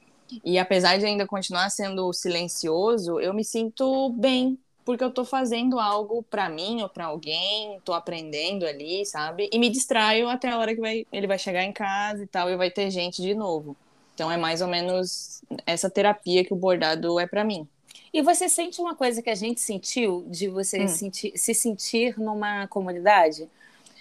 E 0.43 0.57
apesar 0.57 0.97
de 0.97 1.05
ainda 1.05 1.25
continuar 1.25 1.69
sendo 1.69 2.11
silencioso, 2.13 3.19
eu 3.19 3.33
me 3.33 3.43
sinto 3.43 4.09
bem 4.11 4.57
porque 4.89 5.03
eu 5.03 5.11
tô 5.11 5.23
fazendo 5.23 5.79
algo 5.79 6.23
para 6.23 6.49
mim 6.49 6.81
ou 6.81 6.89
para 6.89 7.05
alguém, 7.05 7.79
tô 7.85 7.93
aprendendo 7.93 8.65
ali, 8.65 9.05
sabe? 9.05 9.47
E 9.51 9.59
me 9.59 9.69
distraio 9.69 10.27
até 10.27 10.49
a 10.49 10.57
hora 10.57 10.73
que 10.73 10.81
vai, 10.81 11.05
ele 11.11 11.27
vai 11.27 11.37
chegar 11.37 11.63
em 11.63 11.71
casa 11.71 12.23
e 12.23 12.25
tal, 12.25 12.49
e 12.49 12.55
vai 12.57 12.71
ter 12.71 12.89
gente 12.89 13.21
de 13.21 13.35
novo. 13.35 13.77
Então 14.15 14.31
é 14.31 14.35
mais 14.35 14.61
ou 14.61 14.67
menos 14.67 15.43
essa 15.63 15.91
terapia 15.91 16.43
que 16.43 16.51
o 16.51 16.57
bordado 16.57 17.19
é 17.19 17.27
para 17.27 17.43
mim. 17.43 17.67
E 18.11 18.23
você 18.23 18.49
sente 18.49 18.81
uma 18.81 18.95
coisa 18.95 19.21
que 19.21 19.29
a 19.29 19.35
gente 19.35 19.61
sentiu 19.61 20.25
de 20.27 20.47
você 20.47 20.83
hum. 20.83 20.87
sentir, 20.87 21.33
se 21.35 21.53
sentir 21.53 22.19
numa 22.19 22.65
comunidade? 22.67 23.47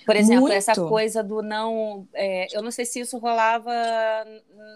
Por 0.08 0.16
exemplo, 0.16 0.44
Muito. 0.44 0.54
essa 0.54 0.74
coisa 0.74 1.22
do 1.22 1.42
não. 1.42 2.08
É, 2.14 2.46
eu 2.56 2.62
não 2.62 2.70
sei 2.70 2.86
se 2.86 2.98
isso 2.98 3.18
rolava 3.18 3.70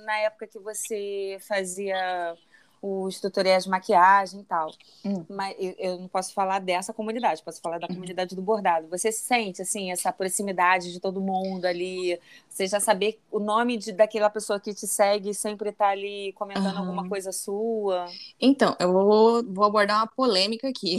na 0.04 0.18
época 0.18 0.46
que 0.46 0.58
você 0.58 1.38
fazia 1.48 2.36
os 2.82 3.20
tutoriais 3.20 3.62
de 3.62 3.70
maquiagem 3.70 4.40
e 4.40 4.44
tal. 4.44 4.70
Hum. 5.04 5.24
Mas 5.30 5.56
eu 5.78 6.00
não 6.00 6.08
posso 6.08 6.34
falar 6.34 6.58
dessa 6.58 6.92
comunidade, 6.92 7.42
posso 7.42 7.60
falar 7.60 7.78
da 7.78 7.86
uhum. 7.86 7.94
comunidade 7.94 8.34
do 8.34 8.42
bordado. 8.42 8.88
Você 8.88 9.12
sente, 9.12 9.62
assim, 9.62 9.92
essa 9.92 10.12
proximidade 10.12 10.92
de 10.92 10.98
todo 10.98 11.20
mundo 11.20 11.64
ali? 11.64 12.18
Você 12.48 12.66
já 12.66 12.80
saber 12.80 13.20
o 13.30 13.38
nome 13.38 13.78
de, 13.78 13.92
daquela 13.92 14.28
pessoa 14.28 14.58
que 14.58 14.74
te 14.74 14.86
segue 14.88 15.32
sempre 15.32 15.70
está 15.70 15.90
ali 15.90 16.32
comentando 16.32 16.74
uhum. 16.74 16.80
alguma 16.80 17.08
coisa 17.08 17.30
sua? 17.30 18.06
Então, 18.40 18.76
eu 18.80 18.92
vou, 18.92 19.44
vou 19.44 19.64
abordar 19.64 19.98
uma 19.98 20.08
polêmica 20.08 20.68
aqui. 20.68 20.98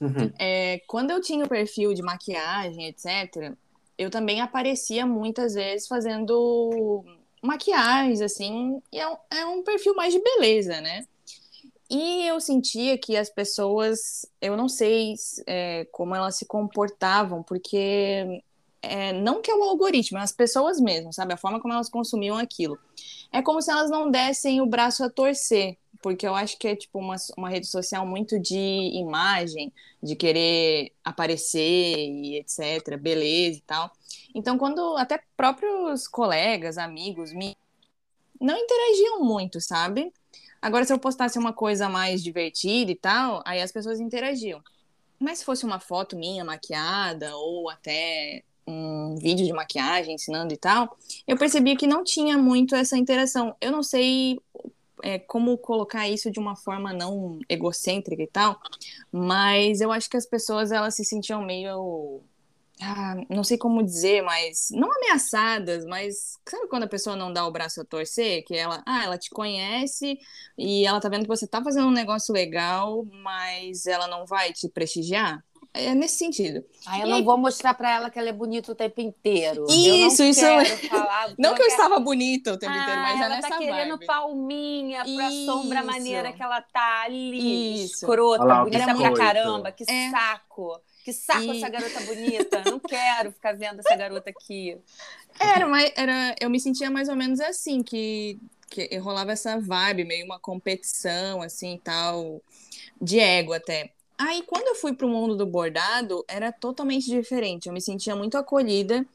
Uhum. 0.00 0.30
É, 0.44 0.80
quando 0.88 1.10
eu 1.10 1.20
tinha 1.20 1.44
o 1.44 1.48
perfil 1.48 1.94
de 1.94 2.02
maquiagem, 2.02 2.86
etc., 2.88 3.54
eu 4.02 4.10
também 4.10 4.40
aparecia 4.40 5.06
muitas 5.06 5.54
vezes 5.54 5.86
fazendo 5.86 7.04
maquiagens, 7.42 8.20
assim, 8.20 8.80
e 8.92 8.98
é 8.98 9.08
um, 9.08 9.16
é 9.30 9.46
um 9.46 9.62
perfil 9.62 9.94
mais 9.94 10.12
de 10.12 10.20
beleza, 10.20 10.80
né? 10.80 11.04
E 11.90 12.26
eu 12.26 12.40
sentia 12.40 12.96
que 12.96 13.16
as 13.16 13.28
pessoas, 13.28 14.24
eu 14.40 14.56
não 14.56 14.68
sei 14.68 15.14
é, 15.46 15.86
como 15.92 16.14
elas 16.14 16.36
se 16.36 16.46
comportavam, 16.46 17.42
porque 17.42 18.42
é, 18.80 19.12
não 19.12 19.42
que 19.42 19.50
é 19.50 19.54
o 19.54 19.62
algoritmo, 19.62 20.18
é 20.18 20.22
as 20.22 20.32
pessoas 20.32 20.80
mesmo, 20.80 21.12
sabe? 21.12 21.34
A 21.34 21.36
forma 21.36 21.60
como 21.60 21.74
elas 21.74 21.90
consumiam 21.90 22.38
aquilo. 22.38 22.78
É 23.30 23.42
como 23.42 23.60
se 23.60 23.70
elas 23.70 23.90
não 23.90 24.10
dessem 24.10 24.60
o 24.60 24.66
braço 24.66 25.04
a 25.04 25.10
torcer, 25.10 25.76
porque 26.02 26.26
eu 26.26 26.34
acho 26.34 26.58
que 26.58 26.68
é 26.68 26.76
tipo 26.76 26.98
uma, 26.98 27.16
uma 27.38 27.48
rede 27.48 27.66
social 27.66 28.04
muito 28.04 28.38
de 28.38 28.58
imagem, 28.58 29.72
de 30.02 30.16
querer 30.16 30.92
aparecer 31.04 31.96
e 32.08 32.38
etc, 32.38 32.98
beleza 32.98 33.58
e 33.58 33.62
tal. 33.62 33.90
Então, 34.34 34.58
quando 34.58 34.96
até 34.96 35.22
próprios 35.36 36.08
colegas, 36.08 36.76
amigos, 36.76 37.32
me 37.32 37.56
não 38.40 38.56
interagiam 38.58 39.20
muito, 39.24 39.60
sabe? 39.60 40.12
Agora, 40.60 40.84
se 40.84 40.92
eu 40.92 40.98
postasse 40.98 41.38
uma 41.38 41.52
coisa 41.52 41.88
mais 41.88 42.22
divertida 42.22 42.90
e 42.90 42.96
tal, 42.96 43.40
aí 43.46 43.60
as 43.60 43.70
pessoas 43.70 44.00
interagiam. 44.00 44.60
Mas 45.18 45.38
se 45.38 45.44
fosse 45.44 45.64
uma 45.64 45.78
foto 45.78 46.16
minha 46.16 46.44
maquiada 46.44 47.36
ou 47.36 47.70
até 47.70 48.42
um 48.66 49.16
vídeo 49.16 49.46
de 49.46 49.52
maquiagem 49.52 50.14
ensinando 50.14 50.52
e 50.52 50.56
tal, 50.56 50.96
eu 51.26 51.36
percebi 51.36 51.76
que 51.76 51.86
não 51.86 52.02
tinha 52.02 52.36
muito 52.36 52.74
essa 52.74 52.96
interação. 52.96 53.54
Eu 53.60 53.70
não 53.70 53.82
sei 53.82 54.38
é, 55.02 55.18
como 55.18 55.58
colocar 55.58 56.08
isso 56.08 56.30
de 56.30 56.38
uma 56.38 56.56
forma 56.56 56.92
não 56.92 57.38
egocêntrica 57.48 58.22
e 58.22 58.26
tal, 58.26 58.60
mas 59.10 59.80
eu 59.80 59.92
acho 59.92 60.08
que 60.08 60.16
as 60.16 60.26
pessoas 60.26 60.72
elas 60.72 60.94
se 60.94 61.04
sentiam 61.04 61.42
meio 61.42 62.22
ah, 62.80 63.14
não 63.28 63.44
sei 63.44 63.56
como 63.56 63.82
dizer, 63.82 64.22
mas 64.22 64.68
não 64.72 64.90
ameaçadas, 64.92 65.84
mas 65.84 66.38
sabe 66.48 66.66
quando 66.68 66.84
a 66.84 66.88
pessoa 66.88 67.14
não 67.14 67.32
dá 67.32 67.46
o 67.46 67.50
braço 67.52 67.80
a 67.80 67.84
torcer, 67.84 68.44
que 68.44 68.56
ela, 68.56 68.82
ah, 68.86 69.04
ela 69.04 69.18
te 69.18 69.30
conhece 69.30 70.18
e 70.58 70.84
ela 70.86 71.00
tá 71.00 71.08
vendo 71.08 71.22
que 71.22 71.28
você 71.28 71.46
tá 71.46 71.62
fazendo 71.62 71.86
um 71.86 71.92
negócio 71.92 72.34
legal, 72.34 73.04
mas 73.22 73.86
ela 73.86 74.08
não 74.08 74.26
vai 74.26 74.52
te 74.52 74.68
prestigiar? 74.68 75.44
É 75.74 75.94
nesse 75.94 76.16
sentido. 76.16 76.62
Ah, 76.84 76.98
eu 76.98 77.06
e 77.06 77.08
não 77.08 77.16
aí... 77.16 77.22
vou 77.22 77.38
mostrar 77.38 77.72
para 77.72 77.90
ela 77.90 78.10
que 78.10 78.18
ela 78.18 78.28
é 78.28 78.32
bonita 78.32 78.70
o 78.72 78.74
tempo 78.74 79.00
inteiro. 79.00 79.64
Isso, 79.70 80.22
isso. 80.22 80.44
Falar, 80.90 81.32
não 81.38 81.54
que 81.54 81.62
eu 81.62 81.66
estava 81.66 81.98
bonita 81.98 82.52
o 82.52 82.58
tempo 82.58 82.74
ah, 82.74 82.82
inteiro, 82.82 83.00
mas 83.00 83.20
é 83.20 83.24
ela 83.24 83.36
nessa 83.36 83.48
tá 83.48 83.58
querendo 83.58 83.96
vibe. 83.96 84.06
palminha 84.06 85.02
pra 85.02 85.30
isso. 85.30 85.46
sombra 85.46 85.82
maneira 85.82 86.30
que 86.30 86.42
ela 86.42 86.60
tá 86.60 87.04
ali. 87.04 87.84
Isso. 87.84 88.04
Escrota, 88.04 88.44
Olá, 88.44 88.64
bonita 88.64 88.94
pra 88.94 89.14
caramba, 89.14 89.72
que 89.72 89.84
é. 89.88 90.10
saco. 90.10 90.78
Que 91.02 91.12
saco 91.12 91.42
e... 91.42 91.56
essa 91.56 91.68
garota 91.70 92.00
bonita. 92.04 92.62
Não 92.66 92.78
quero 92.78 93.32
ficar 93.32 93.56
vendo 93.56 93.80
essa 93.80 93.96
garota 93.96 94.28
aqui. 94.28 94.76
Era, 95.40 95.66
mas 95.66 95.90
era, 95.96 96.34
eu 96.38 96.50
me 96.50 96.60
sentia 96.60 96.90
mais 96.90 97.08
ou 97.08 97.16
menos 97.16 97.40
assim, 97.40 97.82
que, 97.82 98.38
que 98.68 98.94
rolava 98.98 99.32
essa 99.32 99.58
vibe, 99.58 100.04
meio 100.04 100.26
uma 100.26 100.38
competição, 100.38 101.40
assim, 101.40 101.80
tal, 101.82 102.42
de 103.00 103.18
ego 103.18 103.54
até. 103.54 103.90
Aí, 104.24 104.42
quando 104.42 104.68
eu 104.68 104.74
fui 104.74 104.92
pro 104.94 105.08
mundo 105.08 105.36
do 105.36 105.46
bordado, 105.46 106.24
era 106.28 106.52
totalmente 106.52 107.06
diferente. 107.06 107.66
Eu 107.66 107.72
me 107.72 107.80
sentia 107.80 108.14
muito 108.14 108.36
acolhida, 108.36 109.06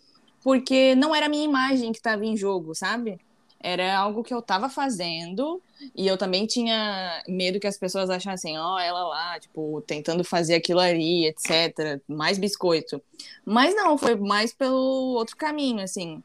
porque 0.44 0.96
não 0.96 1.16
era 1.16 1.28
a 1.28 1.30
minha 1.30 1.46
imagem 1.46 1.92
que 1.92 1.98
estava 1.98 2.26
em 2.26 2.36
jogo, 2.36 2.76
sabe? 2.76 3.20
era 3.60 3.98
algo 3.98 4.24
que 4.24 4.34
eu 4.34 4.40
estava 4.40 4.70
fazendo 4.70 5.62
e 5.96 6.08
eu 6.08 6.18
também 6.18 6.46
tinha 6.46 7.24
medo 7.28 7.60
que 7.60 7.68
as 7.68 7.78
pessoas 7.78 8.10
achassem, 8.10 8.58
ó, 8.58 8.76
oh, 8.76 8.80
ela 8.80 9.08
lá, 9.08 9.40
tipo, 9.40 9.82
tentando 9.86 10.24
fazer 10.24 10.56
aquilo 10.56 10.80
ali, 10.80 11.26
etc, 11.26 12.02
mais 12.08 12.38
biscoito. 12.38 13.02
Mas 13.46 13.76
não, 13.76 13.98
foi 13.98 14.16
mais 14.16 14.54
pelo 14.54 15.16
outro 15.16 15.36
caminho, 15.36 15.82
assim. 15.82 16.24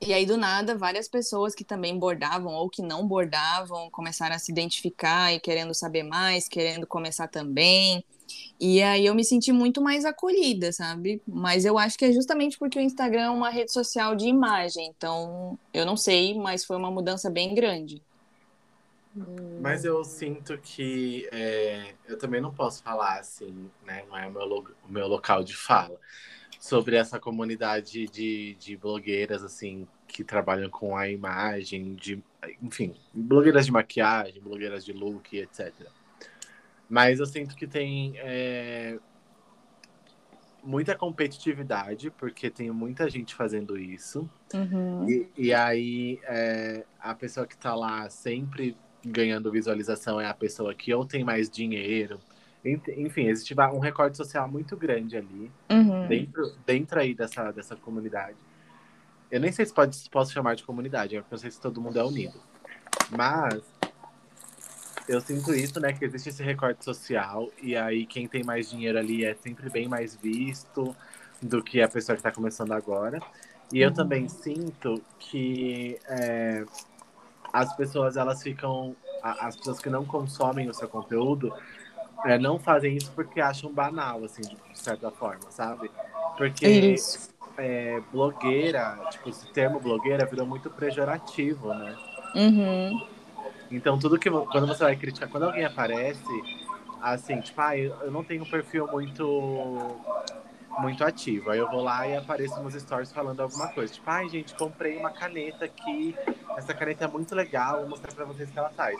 E 0.00 0.12
aí, 0.12 0.24
do 0.24 0.36
nada, 0.36 0.76
várias 0.76 1.08
pessoas 1.08 1.54
que 1.54 1.64
também 1.64 1.98
bordavam 1.98 2.54
ou 2.54 2.70
que 2.70 2.82
não 2.82 3.06
bordavam 3.06 3.90
começaram 3.90 4.36
a 4.36 4.38
se 4.38 4.52
identificar 4.52 5.32
e 5.32 5.40
querendo 5.40 5.74
saber 5.74 6.04
mais, 6.04 6.48
querendo 6.48 6.86
começar 6.86 7.26
também. 7.26 8.04
E 8.60 8.80
aí 8.82 9.06
eu 9.06 9.14
me 9.14 9.24
senti 9.24 9.50
muito 9.50 9.80
mais 9.80 10.04
acolhida, 10.04 10.72
sabe? 10.72 11.20
Mas 11.26 11.64
eu 11.64 11.76
acho 11.76 11.98
que 11.98 12.04
é 12.04 12.12
justamente 12.12 12.58
porque 12.58 12.78
o 12.78 12.82
Instagram 12.82 13.22
é 13.22 13.30
uma 13.30 13.50
rede 13.50 13.72
social 13.72 14.14
de 14.14 14.26
imagem. 14.26 14.86
Então, 14.96 15.58
eu 15.74 15.84
não 15.84 15.96
sei, 15.96 16.34
mas 16.38 16.64
foi 16.64 16.76
uma 16.76 16.90
mudança 16.90 17.28
bem 17.28 17.52
grande. 17.52 18.00
Mas 19.60 19.84
eu 19.84 20.04
sinto 20.04 20.56
que 20.58 21.28
é, 21.32 21.94
eu 22.06 22.16
também 22.16 22.40
não 22.40 22.54
posso 22.54 22.82
falar 22.84 23.18
assim, 23.18 23.68
né? 23.84 24.04
Não 24.08 24.16
é 24.16 24.28
o 24.28 24.30
meu, 24.30 24.66
o 24.88 24.92
meu 24.92 25.08
local 25.08 25.42
de 25.42 25.56
fala 25.56 25.98
sobre 26.58 26.96
essa 26.96 27.18
comunidade 27.20 28.06
de, 28.06 28.54
de 28.58 28.76
blogueiras 28.76 29.42
assim 29.44 29.86
que 30.06 30.24
trabalham 30.24 30.68
com 30.68 30.96
a 30.96 31.08
imagem, 31.08 31.94
de, 31.94 32.22
enfim, 32.62 32.94
blogueiras 33.12 33.66
de 33.66 33.72
maquiagem, 33.72 34.40
blogueiras 34.40 34.84
de 34.84 34.92
look, 34.92 35.36
etc. 35.36 35.72
Mas 36.88 37.20
eu 37.20 37.26
sinto 37.26 37.54
que 37.54 37.66
tem 37.66 38.14
é, 38.16 38.98
muita 40.64 40.96
competitividade, 40.96 42.10
porque 42.10 42.50
tem 42.50 42.70
muita 42.70 43.08
gente 43.08 43.34
fazendo 43.34 43.78
isso. 43.78 44.28
Uhum. 44.54 45.08
E, 45.08 45.28
e, 45.36 45.54
aí 45.54 46.18
é, 46.24 46.84
a 46.98 47.14
pessoa 47.14 47.46
que 47.46 47.56
tá 47.56 47.74
lá 47.74 48.08
sempre 48.08 48.76
ganhando 49.04 49.52
visualização 49.52 50.20
é 50.20 50.26
a 50.26 50.34
pessoa 50.34 50.74
que 50.74 50.92
ou 50.92 51.04
tem 51.04 51.22
mais 51.22 51.48
dinheiro. 51.48 52.18
Enfim, 52.96 53.28
existe 53.28 53.54
um 53.72 53.78
recorte 53.78 54.16
social 54.16 54.48
muito 54.48 54.76
grande 54.76 55.16
ali, 55.16 55.50
Uhum. 55.70 56.06
dentro, 56.08 56.52
dentro 56.66 57.00
aí 57.00 57.14
dessa, 57.14 57.50
dessa 57.52 57.76
comunidade. 57.76 58.36
Eu 59.30 59.40
nem 59.40 59.52
sei 59.52 59.66
se 59.66 59.74
pode, 59.74 59.98
posso 60.10 60.32
chamar 60.32 60.56
de 60.56 60.64
comunidade, 60.64 61.16
porque 61.16 61.34
eu 61.34 61.36
não 61.36 61.38
sei 61.38 61.50
se 61.50 61.60
todo 61.60 61.80
mundo 61.80 61.98
é 61.98 62.04
unido. 62.04 62.40
Mas 63.10 63.62
eu 65.08 65.20
sinto 65.20 65.54
isso, 65.54 65.80
né? 65.80 65.92
Que 65.92 66.04
existe 66.04 66.28
esse 66.30 66.42
recorte 66.42 66.84
social, 66.84 67.48
e 67.62 67.76
aí 67.76 68.04
quem 68.06 68.26
tem 68.28 68.42
mais 68.44 68.70
dinheiro 68.70 68.98
ali 68.98 69.24
é 69.24 69.34
sempre 69.34 69.70
bem 69.70 69.88
mais 69.88 70.14
visto 70.16 70.94
do 71.40 71.62
que 71.62 71.80
a 71.80 71.88
pessoa 71.88 72.14
que 72.16 72.20
está 72.20 72.32
começando 72.32 72.72
agora. 72.72 73.20
E 73.72 73.80
eu 73.80 73.92
também 73.92 74.28
sinto 74.28 75.02
que 75.18 75.98
é, 76.06 76.64
as 77.52 77.74
pessoas 77.76 78.16
elas 78.16 78.42
ficam. 78.42 78.94
As 79.22 79.56
pessoas 79.56 79.80
que 79.80 79.90
não 79.90 80.04
consomem 80.04 80.68
o 80.70 80.74
seu 80.74 80.88
conteúdo 80.88 81.52
é, 82.24 82.38
não 82.38 82.58
fazem 82.58 82.96
isso 82.96 83.12
porque 83.14 83.40
acham 83.40 83.72
banal, 83.72 84.24
assim, 84.24 84.42
de 84.42 84.78
certa 84.78 85.10
forma, 85.10 85.50
sabe? 85.50 85.90
Porque 86.36 86.68
Isso. 86.68 87.30
é, 87.56 88.00
blogueira, 88.12 88.98
tipo, 89.10 89.28
esse 89.28 89.46
termo 89.52 89.80
blogueira 89.80 90.26
virou 90.26 90.46
muito 90.46 90.70
pejorativo, 90.70 91.74
né? 91.74 91.96
Uhum. 92.34 93.06
Então 93.70 93.98
tudo 93.98 94.18
que 94.18 94.30
quando 94.30 94.66
você 94.66 94.84
vai 94.84 94.96
criticar, 94.96 95.28
quando 95.28 95.44
alguém 95.44 95.64
aparece, 95.64 96.24
assim, 97.02 97.40
tipo, 97.40 97.60
ah, 97.60 97.76
eu 97.76 98.10
não 98.10 98.24
tenho 98.24 98.42
um 98.42 98.50
perfil 98.50 98.86
muito 98.86 99.96
muito 100.78 101.02
ativo. 101.04 101.50
Aí 101.50 101.58
eu 101.58 101.68
vou 101.68 101.82
lá 101.82 102.06
e 102.06 102.16
apareço 102.16 102.60
nos 102.62 102.74
stories 102.74 103.12
falando 103.12 103.40
alguma 103.40 103.66
coisa. 103.68 103.92
Tipo, 103.92 104.08
ai, 104.08 104.28
gente, 104.28 104.54
comprei 104.54 104.96
uma 104.96 105.10
caneta 105.10 105.64
aqui. 105.64 106.14
Essa 106.56 106.72
caneta 106.72 107.04
é 107.04 107.08
muito 107.08 107.34
legal, 107.34 107.80
vou 107.80 107.88
mostrar 107.88 108.12
pra 108.12 108.24
vocês 108.24 108.48
o 108.48 108.52
que 108.52 108.58
ela 108.58 108.70
faz. 108.70 108.96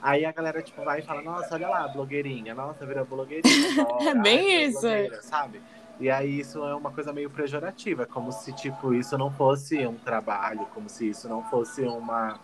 Aí 0.00 0.24
a 0.24 0.32
galera, 0.32 0.62
tipo, 0.62 0.82
vai 0.84 1.00
e 1.00 1.02
fala, 1.02 1.22
nossa, 1.22 1.54
olha 1.54 1.68
lá, 1.68 1.88
blogueirinha. 1.88 2.54
Nossa, 2.54 2.86
virou 2.86 3.04
blogueirinha. 3.04 3.82
agora. 3.82 4.10
É 4.10 4.14
bem 4.14 4.38
Ai, 4.38 4.64
isso, 4.64 4.80
blogueira", 4.80 5.22
Sabe? 5.22 5.60
E 5.98 6.10
aí 6.10 6.40
isso 6.40 6.62
é 6.62 6.74
uma 6.74 6.90
coisa 6.90 7.12
meio 7.12 7.30
pejorativa. 7.30 8.02
É 8.02 8.06
como 8.06 8.30
se, 8.30 8.52
tipo, 8.52 8.92
isso 8.92 9.16
não 9.16 9.30
fosse 9.30 9.86
um 9.86 9.96
trabalho. 9.96 10.66
Como 10.74 10.88
se 10.88 11.08
isso 11.08 11.28
não 11.28 11.42
fosse 11.44 11.82
uma, 11.82 12.38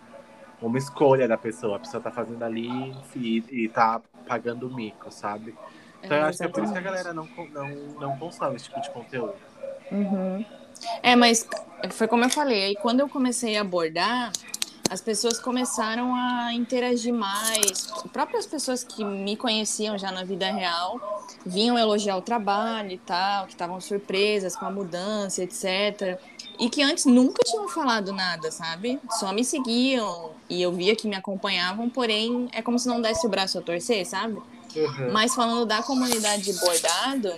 uma 0.60 0.78
escolha 0.78 1.28
da 1.28 1.36
pessoa. 1.36 1.76
A 1.76 1.80
pessoa 1.80 2.02
tá 2.02 2.10
fazendo 2.10 2.42
ali 2.42 2.94
e, 3.14 3.44
e 3.50 3.68
tá 3.68 4.00
pagando 4.26 4.70
mico, 4.70 5.10
sabe? 5.10 5.54
Então 6.02 6.16
eu 6.16 6.24
acho 6.24 6.38
que 6.38 6.44
é 6.44 6.48
por 6.48 6.64
isso 6.64 6.72
que 6.72 6.78
a 6.78 6.82
galera 6.82 7.12
não, 7.12 7.28
não, 7.52 7.68
não 8.00 8.18
consome 8.18 8.56
esse 8.56 8.64
tipo 8.64 8.80
de 8.80 8.90
conteúdo. 8.90 9.36
Uhum. 9.90 10.44
É, 11.02 11.14
mas 11.14 11.46
foi 11.90 12.08
como 12.08 12.24
eu 12.24 12.30
falei, 12.30 12.64
aí 12.64 12.76
quando 12.76 13.00
eu 13.00 13.08
comecei 13.08 13.56
a 13.56 13.60
abordar, 13.60 14.32
as 14.92 15.00
pessoas 15.00 15.38
começaram 15.38 16.14
a 16.14 16.52
interagir 16.52 17.14
mais. 17.14 17.90
Próprias 18.12 18.44
pessoas 18.44 18.84
que 18.84 19.02
me 19.02 19.38
conheciam 19.38 19.96
já 19.96 20.12
na 20.12 20.22
vida 20.22 20.52
real 20.52 21.24
vinham 21.46 21.78
elogiar 21.78 22.18
o 22.18 22.20
trabalho 22.20 22.90
e 22.90 22.98
tal, 22.98 23.46
que 23.46 23.52
estavam 23.52 23.80
surpresas 23.80 24.54
com 24.54 24.66
a 24.66 24.70
mudança, 24.70 25.42
etc. 25.42 26.20
E 26.60 26.68
que 26.68 26.82
antes 26.82 27.06
nunca 27.06 27.42
tinham 27.42 27.66
falado 27.70 28.12
nada, 28.12 28.50
sabe? 28.50 29.00
Só 29.12 29.32
me 29.32 29.42
seguiam 29.42 30.32
e 30.46 30.60
eu 30.60 30.70
via 30.70 30.94
que 30.94 31.08
me 31.08 31.16
acompanhavam, 31.16 31.88
porém 31.88 32.50
é 32.52 32.60
como 32.60 32.78
se 32.78 32.86
não 32.86 33.00
desse 33.00 33.26
o 33.26 33.30
braço 33.30 33.58
a 33.58 33.62
torcer, 33.62 34.06
sabe? 34.06 34.42
Mas 35.10 35.34
falando 35.34 35.64
da 35.64 35.82
comunidade 35.82 36.42
de 36.42 36.52
bordado, 36.60 37.32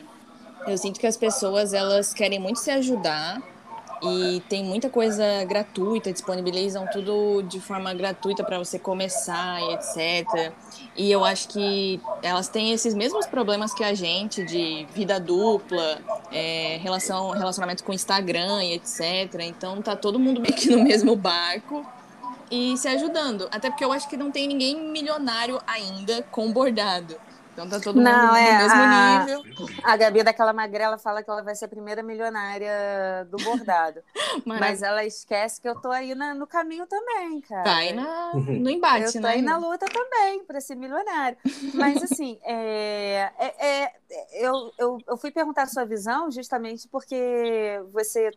eu 0.66 0.76
sinto 0.76 0.98
que 0.98 1.06
as 1.06 1.16
pessoas 1.16 1.72
elas 1.72 2.12
querem 2.12 2.40
muito 2.40 2.58
se 2.58 2.72
ajudar 2.72 3.40
e 4.04 4.40
tem 4.48 4.62
muita 4.62 4.90
coisa 4.90 5.44
gratuita, 5.44 6.12
disponibilizam 6.12 6.86
tudo 6.92 7.42
de 7.42 7.60
forma 7.60 7.92
gratuita 7.94 8.44
para 8.44 8.58
você 8.58 8.78
começar 8.78 9.60
e 9.62 9.74
etc. 9.74 10.52
E 10.96 11.10
eu 11.10 11.24
acho 11.24 11.48
que 11.48 12.00
elas 12.22 12.48
têm 12.48 12.72
esses 12.72 12.94
mesmos 12.94 13.26
problemas 13.26 13.72
que 13.72 13.82
a 13.82 13.94
gente 13.94 14.44
de 14.44 14.86
vida 14.92 15.18
dupla, 15.18 15.98
é, 16.30 16.78
relação, 16.82 17.30
relacionamento 17.30 17.82
com 17.82 17.92
Instagram 17.92 18.62
e 18.64 18.74
etc. 18.74 19.40
Então 19.40 19.80
tá 19.80 19.96
todo 19.96 20.18
mundo 20.18 20.40
meio 20.40 20.54
que 20.54 20.70
no 20.70 20.82
mesmo 20.82 21.16
barco 21.16 21.84
e 22.50 22.76
se 22.76 22.88
ajudando. 22.88 23.48
Até 23.50 23.70
porque 23.70 23.84
eu 23.84 23.92
acho 23.92 24.08
que 24.08 24.16
não 24.16 24.30
tem 24.30 24.46
ninguém 24.46 24.90
milionário 24.90 25.60
ainda 25.66 26.22
com 26.30 26.52
bordado. 26.52 27.16
Então 27.54 27.68
tá 27.68 27.78
todo 27.80 27.94
mundo 27.96 28.04
Não, 28.04 28.30
no 28.32 28.36
é, 28.36 28.58
mesmo 28.58 28.80
a- 28.82 28.86
nível. 28.86 29.44
A 29.84 29.96
Gabi 29.96 30.22
daquela 30.24 30.52
magrela 30.52 30.98
fala 30.98 31.22
que 31.22 31.30
ela 31.30 31.40
vai 31.42 31.54
ser 31.54 31.66
a 31.66 31.68
primeira 31.68 32.02
milionária 32.02 33.24
do 33.30 33.38
bordado. 33.38 34.02
Mas 34.44 34.82
ela 34.82 35.04
esquece 35.04 35.60
que 35.60 35.68
eu 35.68 35.76
tô 35.80 35.90
aí 35.90 36.14
na- 36.16 36.34
no 36.34 36.46
caminho 36.48 36.84
também, 36.86 37.40
cara. 37.42 37.62
Tá 37.62 37.76
aí 37.76 37.92
na, 37.92 38.32
no 38.34 38.68
embate, 38.70 39.04
Eu 39.04 39.12
tô 39.12 39.20
né? 39.20 39.28
aí 39.34 39.42
na 39.42 39.56
luta 39.56 39.86
também 39.86 40.42
para 40.44 40.60
ser 40.60 40.74
milionário. 40.74 41.38
Mas, 41.74 42.02
assim, 42.02 42.38
é, 42.42 43.30
é- 43.38 43.66
é- 43.84 43.92
eu, 44.32 44.72
eu, 44.76 44.98
eu 45.06 45.16
fui 45.16 45.30
perguntar 45.30 45.62
a 45.62 45.66
sua 45.68 45.84
visão 45.84 46.30
justamente 46.32 46.88
porque 46.88 47.80
você 47.92 48.32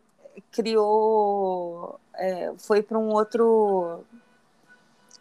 criou, 0.51 1.99
é, 2.15 2.53
foi 2.59 2.83
para 2.83 2.97
um 2.99 3.09
outro 3.09 4.03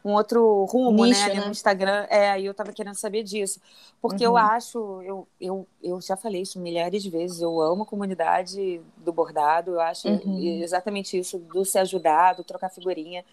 um 0.07 0.15
outro 0.15 0.65
rumo, 0.67 1.05
Nicho, 1.05 1.07
né, 1.07 1.25
ali 1.25 1.41
né? 1.41 1.43
no 1.43 1.51
Instagram. 1.51 2.07
É, 2.11 2.31
aí 2.31 2.47
eu 2.47 2.55
tava 2.55 2.73
querendo 2.73 2.95
saber 2.97 3.23
disso. 3.25 3.61
Porque 4.01 4.25
eu 4.27 4.37
Uhum. 4.37 4.39
acho, 4.39 5.03
eu, 5.03 5.29
eu, 5.41 5.67
eu 5.83 6.01
já 6.01 6.17
falei 6.17 6.43
isso 6.43 6.61
milhares 6.61 7.03
de 7.03 7.11
vezes, 7.11 7.41
eu 7.43 7.61
amo 7.61 7.83
a 7.83 7.87
comunidade 7.87 8.81
do 8.99 9.13
bordado, 9.13 9.73
eu 9.73 9.81
acho 9.81 10.09
Uhum. 10.09 10.63
exatamente 10.63 11.19
isso, 11.19 11.39
do 11.39 11.65
se 11.65 11.79
ajudar, 11.79 12.35
do 12.35 12.45
trocar 12.45 12.71
figurinha. 12.71 13.25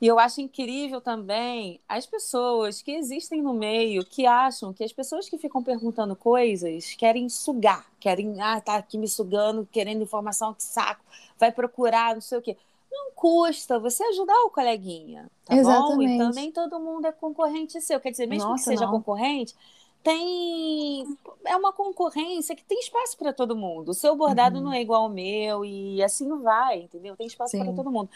E 0.00 0.06
eu 0.06 0.18
acho 0.18 0.40
incrível 0.42 1.00
também 1.00 1.80
as 1.88 2.06
pessoas 2.06 2.82
que 2.82 2.92
existem 2.92 3.40
no 3.42 3.54
meio 3.54 4.04
que 4.04 4.26
acham 4.26 4.72
que 4.72 4.84
as 4.84 4.92
pessoas 4.92 5.28
que 5.28 5.38
ficam 5.38 5.62
perguntando 5.62 6.14
coisas 6.14 6.94
querem 6.94 7.28
sugar, 7.30 7.86
querem, 7.98 8.40
ah, 8.42 8.60
tá 8.60 8.76
aqui 8.76 8.98
me 8.98 9.08
sugando, 9.08 9.66
querendo 9.72 10.02
informação, 10.02 10.52
que 10.52 10.62
saco, 10.62 11.02
vai 11.38 11.50
procurar, 11.50 12.14
não 12.14 12.20
sei 12.20 12.38
o 12.38 12.42
quê. 12.42 12.56
Não 12.90 13.12
custa 13.14 13.78
você 13.78 14.02
ajudar 14.04 14.38
o 14.44 14.50
coleguinha, 14.50 15.30
tá 15.44 15.56
bom? 15.56 15.58
Exatamente. 15.58 16.14
Então 16.14 16.30
nem 16.32 16.52
todo 16.52 16.78
mundo 16.80 17.06
é 17.06 17.12
concorrente 17.12 17.80
seu. 17.80 18.00
Quer 18.00 18.10
dizer, 18.10 18.26
mesmo 18.26 18.54
que 18.54 18.60
Nossa, 18.60 18.64
seja 18.64 18.86
não. 18.86 18.90
concorrente, 18.90 19.54
tem 20.02 21.04
é 21.44 21.56
uma 21.56 21.72
concorrência 21.72 22.54
que 22.56 22.64
tem 22.64 22.78
espaço 22.80 23.16
para 23.18 23.32
todo 23.32 23.56
mundo. 23.56 23.90
O 23.90 23.94
seu 23.94 24.14
bordado 24.16 24.58
Uhum. 24.58 24.64
não 24.64 24.72
é 24.72 24.80
igual 24.80 25.04
ao 25.04 25.08
meu 25.08 25.64
e 25.64 26.02
assim 26.02 26.28
vai, 26.42 26.80
entendeu? 26.82 27.16
Tem 27.16 27.26
espaço 27.26 27.56
para 27.56 27.72
todo 27.72 27.90
mundo. 27.90 28.08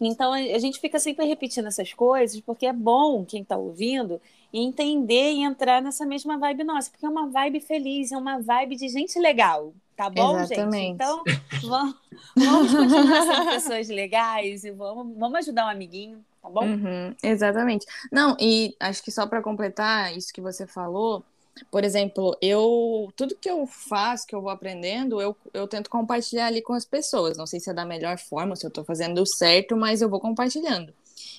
Então 0.00 0.32
a 0.32 0.58
gente 0.58 0.80
fica 0.80 0.98
sempre 0.98 1.26
repetindo 1.26 1.66
essas 1.68 1.92
coisas 1.92 2.40
porque 2.40 2.66
é 2.66 2.72
bom 2.72 3.24
quem 3.24 3.42
está 3.42 3.56
ouvindo 3.56 4.20
entender 4.58 5.32
e 5.32 5.42
entrar 5.42 5.82
nessa 5.82 6.06
mesma 6.06 6.38
vibe 6.38 6.64
nossa, 6.64 6.90
porque 6.90 7.04
é 7.04 7.08
uma 7.08 7.28
vibe 7.28 7.60
feliz, 7.60 8.12
é 8.12 8.16
uma 8.16 8.40
vibe 8.40 8.76
de 8.76 8.88
gente 8.88 9.18
legal, 9.18 9.74
tá 9.96 10.08
bom, 10.08 10.38
gente? 10.40 10.52
Exatamente. 10.52 10.94
Então 10.94 11.24
vamos, 11.62 11.96
vamos 12.36 12.74
continuar 12.74 13.22
sendo 13.22 13.50
pessoas 13.50 13.88
legais 13.88 14.64
e 14.64 14.70
vamos, 14.70 15.16
vamos 15.18 15.38
ajudar 15.40 15.66
um 15.66 15.70
amiguinho, 15.70 16.24
tá 16.40 16.48
bom? 16.48 16.64
Uhum, 16.64 17.14
exatamente. 17.22 17.84
Não, 18.12 18.36
e 18.38 18.76
acho 18.78 19.02
que 19.02 19.10
só 19.10 19.26
para 19.26 19.42
completar 19.42 20.16
isso 20.16 20.32
que 20.32 20.40
você 20.40 20.66
falou, 20.66 21.24
por 21.70 21.84
exemplo, 21.84 22.36
eu 22.40 23.12
tudo 23.16 23.36
que 23.36 23.50
eu 23.50 23.66
faço, 23.66 24.26
que 24.26 24.34
eu 24.34 24.40
vou 24.40 24.50
aprendendo, 24.50 25.20
eu, 25.20 25.36
eu 25.52 25.66
tento 25.66 25.90
compartilhar 25.90 26.46
ali 26.46 26.62
com 26.62 26.74
as 26.74 26.84
pessoas. 26.84 27.36
Não 27.36 27.46
sei 27.46 27.60
se 27.60 27.70
é 27.70 27.74
da 27.74 27.84
melhor 27.84 28.18
forma, 28.18 28.56
se 28.56 28.66
eu 28.66 28.70
tô 28.70 28.84
fazendo 28.84 29.24
certo, 29.26 29.76
mas 29.76 30.00
eu 30.00 30.08
vou 30.08 30.20
compartilhando. 30.20 30.92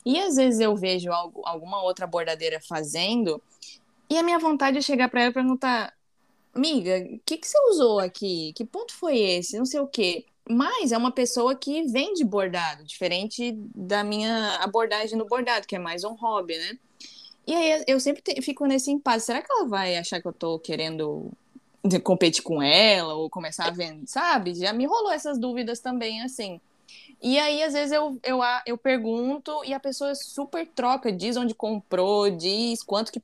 E 0.05 0.19
às 0.19 0.35
vezes 0.35 0.59
eu 0.59 0.75
vejo 0.75 1.11
algo, 1.11 1.41
alguma 1.45 1.81
outra 1.83 2.05
bordadeira 2.07 2.59
fazendo, 2.61 3.41
e 4.09 4.17
a 4.17 4.23
minha 4.23 4.39
vontade 4.39 4.77
é 4.77 4.81
chegar 4.81 5.09
para 5.09 5.21
ela 5.21 5.31
e 5.31 5.33
perguntar: 5.33 5.93
Amiga, 6.53 6.97
o 7.15 7.19
que, 7.25 7.37
que 7.37 7.47
você 7.47 7.57
usou 7.71 7.99
aqui? 7.99 8.53
Que 8.55 8.65
ponto 8.65 8.93
foi 8.95 9.17
esse? 9.19 9.57
Não 9.57 9.65
sei 9.65 9.79
o 9.79 9.87
quê. 9.87 10.25
Mas 10.49 10.91
é 10.91 10.97
uma 10.97 11.11
pessoa 11.11 11.55
que 11.55 11.83
vende 11.85 12.23
bordado, 12.23 12.83
diferente 12.85 13.53
da 13.75 14.03
minha 14.03 14.57
abordagem 14.61 15.17
no 15.17 15.25
bordado, 15.25 15.67
que 15.67 15.75
é 15.75 15.79
mais 15.79 16.03
um 16.03 16.13
hobby, 16.15 16.57
né? 16.57 16.79
E 17.47 17.53
aí 17.53 17.83
eu 17.87 17.99
sempre 17.99 18.21
te- 18.21 18.41
fico 18.41 18.65
nesse 18.65 18.91
impasse. 18.91 19.27
Será 19.27 19.41
que 19.41 19.51
ela 19.51 19.67
vai 19.67 19.97
achar 19.97 20.21
que 20.21 20.27
eu 20.27 20.33
tô 20.33 20.59
querendo 20.59 21.31
competir 22.03 22.41
com 22.43 22.61
ela 22.61 23.13
ou 23.15 23.29
começar 23.29 23.67
a 23.67 23.71
vender, 23.71 24.07
sabe? 24.07 24.55
Já 24.55 24.73
me 24.73 24.85
rolou 24.85 25.11
essas 25.11 25.37
dúvidas 25.39 25.79
também, 25.79 26.21
assim. 26.21 26.59
E 27.21 27.39
aí, 27.39 27.63
às 27.63 27.73
vezes, 27.73 27.91
eu, 27.91 28.19
eu, 28.23 28.41
a- 28.41 28.61
eu 28.65 28.77
pergunto 28.77 29.51
e 29.65 29.73
a 29.73 29.79
pessoa 29.79 30.13
super 30.15 30.67
troca, 30.67 31.11
diz 31.11 31.35
onde 31.37 31.55
comprou, 31.55 32.29
diz 32.29 32.83
quanto 32.83 33.11
que 33.11 33.21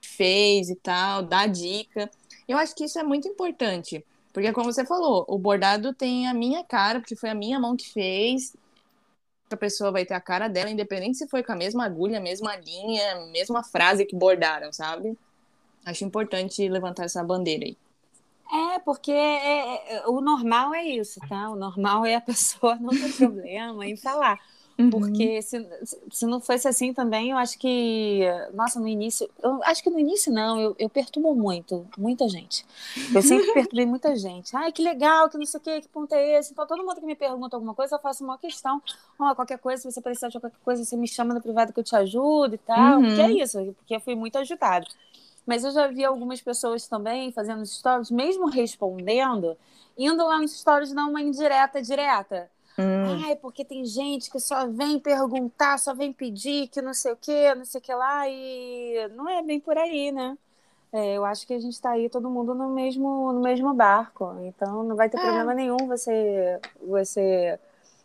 fez 0.00 0.68
e 0.70 0.76
tal, 0.76 1.22
dá 1.22 1.46
dica. 1.46 2.10
Eu 2.46 2.58
acho 2.58 2.74
que 2.74 2.84
isso 2.84 2.98
é 2.98 3.02
muito 3.02 3.28
importante, 3.28 4.04
porque 4.32 4.52
como 4.52 4.72
você 4.72 4.84
falou, 4.84 5.24
o 5.28 5.38
bordado 5.38 5.92
tem 5.94 6.26
a 6.28 6.34
minha 6.34 6.64
cara, 6.64 7.00
porque 7.00 7.16
foi 7.16 7.30
a 7.30 7.34
minha 7.34 7.58
mão 7.60 7.76
que 7.76 7.90
fez. 7.92 8.54
A 9.50 9.56
pessoa 9.56 9.92
vai 9.92 10.06
ter 10.06 10.14
a 10.14 10.20
cara 10.20 10.48
dela, 10.48 10.70
independente 10.70 11.18
se 11.18 11.28
foi 11.28 11.42
com 11.42 11.52
a 11.52 11.56
mesma 11.56 11.84
agulha, 11.84 12.20
mesma 12.20 12.56
linha, 12.56 13.26
mesma 13.32 13.64
frase 13.64 14.06
que 14.06 14.16
bordaram, 14.16 14.72
sabe? 14.72 15.18
Acho 15.86 16.04
importante 16.04 16.68
levantar 16.68 17.04
essa 17.06 17.24
bandeira 17.24 17.66
aí. 17.66 17.76
É, 18.50 18.78
porque 18.78 19.12
é- 19.12 19.96
é- 19.98 20.06
o 20.06 20.20
normal 20.20 20.74
é 20.74 20.84
isso, 20.84 21.20
tá? 21.28 21.50
O 21.50 21.56
normal 21.56 22.06
é 22.06 22.14
a 22.14 22.20
pessoa 22.20 22.76
não 22.76 22.90
ter 22.90 23.12
problema 23.16 23.86
em 23.86 23.96
falar. 23.96 24.38
Uhum. 24.78 24.90
Porque 24.90 25.42
se, 25.42 25.66
se 26.12 26.24
não 26.24 26.40
fosse 26.40 26.68
assim 26.68 26.94
também, 26.94 27.30
eu 27.32 27.36
acho 27.36 27.58
que. 27.58 28.20
Nossa, 28.54 28.78
no 28.78 28.86
início. 28.86 29.28
Eu 29.42 29.60
acho 29.64 29.82
que 29.82 29.90
no 29.90 29.98
início 29.98 30.32
não, 30.32 30.60
eu, 30.60 30.76
eu 30.78 30.88
perturbo 30.88 31.34
muito, 31.34 31.84
muita 31.98 32.28
gente. 32.28 32.64
Eu 33.12 33.20
sempre 33.20 33.52
perturbei 33.52 33.84
muita 33.84 34.14
gente. 34.14 34.56
Ai, 34.56 34.70
que 34.70 34.80
legal, 34.80 35.28
que 35.28 35.36
não 35.36 35.44
sei 35.44 35.58
o 35.58 35.62
quê, 35.64 35.80
que 35.80 35.88
ponto 35.88 36.12
é 36.14 36.38
esse? 36.38 36.52
Então, 36.52 36.64
todo 36.64 36.84
mundo 36.84 37.00
que 37.00 37.06
me 37.06 37.16
pergunta 37.16 37.56
alguma 37.56 37.74
coisa, 37.74 37.96
eu 37.96 37.98
faço 37.98 38.22
uma 38.22 38.38
questão. 38.38 38.80
Oh, 39.18 39.34
qualquer 39.34 39.58
coisa, 39.58 39.82
se 39.82 39.90
você 39.90 40.00
precisar 40.00 40.28
de 40.28 40.38
qualquer 40.38 40.60
coisa, 40.64 40.84
você 40.84 40.96
me 40.96 41.08
chama 41.08 41.34
no 41.34 41.42
privado 41.42 41.72
que 41.72 41.80
eu 41.80 41.84
te 41.84 41.96
ajudo 41.96 42.54
e 42.54 42.58
tal. 42.58 43.00
Uhum. 43.00 43.06
Porque 43.06 43.20
é 43.20 43.32
isso, 43.32 43.58
porque 43.78 43.96
eu 43.96 44.00
fui 44.00 44.14
muito 44.14 44.38
ajudada. 44.38 44.86
Mas 45.48 45.64
eu 45.64 45.70
já 45.70 45.86
vi 45.86 46.04
algumas 46.04 46.42
pessoas 46.42 46.86
também 46.86 47.32
fazendo 47.32 47.64
stories, 47.64 48.10
mesmo 48.10 48.50
respondendo, 48.50 49.56
indo 49.96 50.22
lá 50.22 50.38
nos 50.38 50.60
stories 50.60 50.92
dar 50.92 51.06
uma 51.06 51.22
indireta 51.22 51.80
direta. 51.80 52.50
Hum. 52.78 53.24
Ai, 53.24 53.34
porque 53.34 53.64
tem 53.64 53.82
gente 53.82 54.30
que 54.30 54.38
só 54.38 54.66
vem 54.66 55.00
perguntar, 55.00 55.78
só 55.78 55.94
vem 55.94 56.12
pedir, 56.12 56.68
que 56.68 56.82
não 56.82 56.92
sei 56.92 57.12
o 57.12 57.16
que, 57.16 57.54
não 57.54 57.64
sei 57.64 57.78
o 57.78 57.82
que 57.82 57.94
lá, 57.94 58.28
e 58.28 59.08
não 59.16 59.26
é 59.26 59.42
bem 59.42 59.58
por 59.58 59.78
aí, 59.78 60.12
né? 60.12 60.36
É, 60.92 61.14
eu 61.14 61.24
acho 61.24 61.46
que 61.46 61.54
a 61.54 61.58
gente 61.58 61.72
está 61.72 61.92
aí 61.92 62.10
todo 62.10 62.28
mundo 62.28 62.54
no 62.54 62.68
mesmo, 62.68 63.32
no 63.32 63.40
mesmo 63.40 63.72
barco, 63.72 64.36
então 64.42 64.82
não 64.82 64.96
vai 64.96 65.08
ter 65.08 65.16
é. 65.16 65.20
problema 65.22 65.54
nenhum 65.54 65.78
você, 65.86 66.60
você 66.86 67.58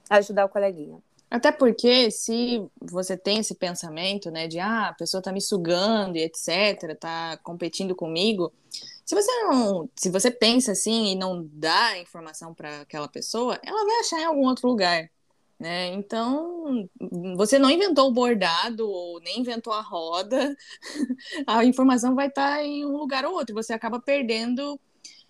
ajudar 0.10 0.46
o 0.46 0.50
coleguinha. 0.50 0.98
Até 1.34 1.52
porque 1.52 2.12
se 2.12 2.64
você 2.80 3.18
tem 3.18 3.40
esse 3.40 3.56
pensamento, 3.56 4.30
né, 4.30 4.48
de 4.48 4.60
ah, 4.60 4.90
a 4.90 4.94
pessoa 4.94 5.18
está 5.18 5.32
me 5.32 5.42
sugando 5.42 6.16
e 6.16 6.22
etc, 6.22 6.92
está 6.92 7.38
competindo 7.38 7.96
comigo, 7.96 8.54
se 9.04 9.16
você 9.16 9.32
não, 9.42 9.90
se 9.96 10.12
você 10.12 10.30
pensa 10.30 10.74
assim 10.74 11.08
e 11.12 11.16
não 11.16 11.50
dá 11.52 11.98
informação 11.98 12.54
para 12.54 12.82
aquela 12.82 13.08
pessoa, 13.08 13.60
ela 13.64 13.84
vai 13.84 14.00
achar 14.02 14.20
em 14.20 14.26
algum 14.26 14.46
outro 14.46 14.68
lugar, 14.68 15.10
né? 15.60 15.88
Então, 15.88 16.88
você 17.36 17.58
não 17.58 17.72
inventou 17.72 18.10
o 18.10 18.14
bordado 18.14 18.88
ou 18.88 19.20
nem 19.20 19.40
inventou 19.40 19.74
a 19.74 19.82
roda, 19.82 20.56
a 21.48 21.66
informação 21.66 22.14
vai 22.14 22.28
estar 22.28 22.58
tá 22.58 22.64
em 22.64 22.86
um 22.86 22.96
lugar 22.96 23.26
ou 23.26 23.34
outro, 23.34 23.56
você 23.56 23.74
acaba 23.74 24.00
perdendo. 24.00 24.80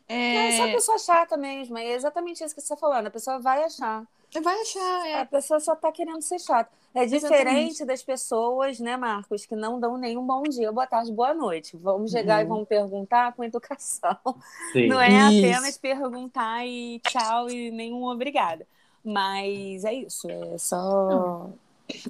É... 0.05 0.49
é 0.49 0.57
só 0.57 0.63
a 0.65 0.73
pessoa 0.73 0.99
chata 0.99 1.37
mesmo, 1.37 1.77
é 1.77 1.93
exatamente 1.93 2.43
isso 2.43 2.53
que 2.53 2.59
você 2.59 2.73
está 2.73 2.75
falando, 2.75 3.07
a 3.07 3.11
pessoa 3.11 3.39
vai 3.39 3.63
achar. 3.63 4.05
Vai 4.41 4.61
achar, 4.61 5.07
é. 5.07 5.21
A 5.21 5.25
pessoa 5.25 5.59
só 5.59 5.75
tá 5.75 5.91
querendo 5.91 6.21
ser 6.21 6.39
chata. 6.39 6.71
É 6.95 7.05
diferente 7.05 7.33
Exatamente. 7.35 7.85
das 7.85 8.03
pessoas, 8.03 8.79
né, 8.79 8.95
Marcos, 8.95 9.45
que 9.45 9.55
não 9.55 9.79
dão 9.79 9.97
nenhum 9.97 10.25
bom 10.25 10.43
dia, 10.43 10.71
boa 10.71 10.85
tarde, 10.85 11.11
boa 11.11 11.33
noite. 11.33 11.75
Vamos 11.75 12.11
chegar 12.11 12.37
uhum. 12.37 12.41
e 12.41 12.47
vamos 12.47 12.67
perguntar 12.67 13.33
com 13.33 13.43
educação. 13.43 14.17
Sim. 14.71 14.87
Não 14.87 15.01
é 15.01 15.09
isso. 15.09 15.45
apenas 15.45 15.77
perguntar 15.77 16.65
e 16.67 16.99
tchau 16.99 17.49
e 17.49 17.71
nenhum 17.71 18.03
obrigada. 18.05 18.65
Mas 19.03 19.83
é 19.83 19.93
isso, 19.93 20.29
é 20.29 20.57
só. 20.57 21.49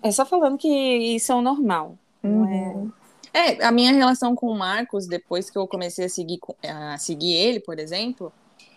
É 0.01 0.11
só 0.11 0.25
falando 0.25 0.57
que 0.57 0.67
isso 0.67 1.31
é 1.31 1.35
o 1.35 1.41
normal. 1.41 1.97
Uhum. 2.21 2.91
É... 3.33 3.53
é, 3.53 3.65
a 3.65 3.71
minha 3.71 3.93
relação 3.93 4.35
com 4.35 4.47
o 4.47 4.57
Marcos, 4.57 5.07
depois 5.07 5.49
que 5.49 5.57
eu 5.57 5.65
comecei 5.65 6.05
a 6.05 6.09
seguir, 6.09 6.39
a 6.61 6.97
seguir 6.97 7.33
ele, 7.33 7.59
por 7.61 7.79
exemplo, 7.79 8.31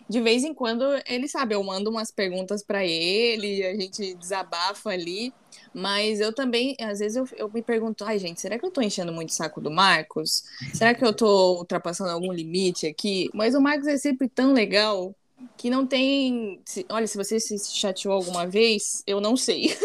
de 0.09 0.21
vez 0.21 0.43
em 0.43 0.53
quando 0.53 0.85
ele 1.05 1.27
sabe, 1.27 1.53
eu 1.53 1.63
mando 1.63 1.89
umas 1.89 2.11
perguntas 2.11 2.63
para 2.63 2.85
ele, 2.85 3.65
a 3.65 3.75
gente 3.75 4.13
desabafa 4.15 4.89
ali, 4.89 5.33
mas 5.73 6.19
eu 6.19 6.33
também, 6.33 6.75
às 6.79 6.99
vezes 6.99 7.17
eu, 7.17 7.27
eu 7.35 7.49
me 7.49 7.61
pergunto, 7.61 8.05
ai 8.05 8.17
gente, 8.17 8.39
será 8.39 8.57
que 8.57 8.65
eu 8.65 8.71
tô 8.71 8.81
enchendo 8.81 9.11
muito 9.11 9.29
o 9.29 9.33
saco 9.33 9.59
do 9.59 9.69
Marcos? 9.69 10.43
Será 10.73 10.93
que 10.93 11.03
eu 11.03 11.13
tô 11.13 11.57
ultrapassando 11.57 12.09
algum 12.09 12.31
limite 12.31 12.87
aqui? 12.87 13.29
Mas 13.33 13.53
o 13.53 13.61
Marcos 13.61 13.87
é 13.87 13.97
sempre 13.97 14.29
tão 14.29 14.53
legal 14.53 15.13
que 15.57 15.69
não 15.69 15.85
tem, 15.85 16.61
olha, 16.89 17.05
se 17.05 17.17
você 17.17 17.39
se 17.39 17.57
chateou 17.75 18.13
alguma 18.13 18.47
vez, 18.47 19.03
eu 19.05 19.19
não 19.19 19.35
sei. 19.35 19.75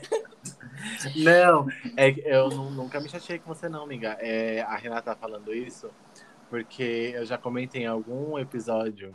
não, 1.16 1.66
é, 1.96 2.14
eu 2.24 2.48
nunca 2.50 3.00
me 3.00 3.08
chateei 3.08 3.38
com 3.38 3.52
você 3.52 3.68
não, 3.68 3.84
amiga. 3.84 4.16
É, 4.20 4.60
a 4.62 4.76
Renata 4.76 5.14
tá 5.14 5.16
falando 5.16 5.52
isso 5.54 5.90
porque 6.50 7.12
eu 7.14 7.24
já 7.24 7.38
comentei 7.38 7.84
em 7.84 7.86
algum 7.86 8.36
episódio 8.38 9.14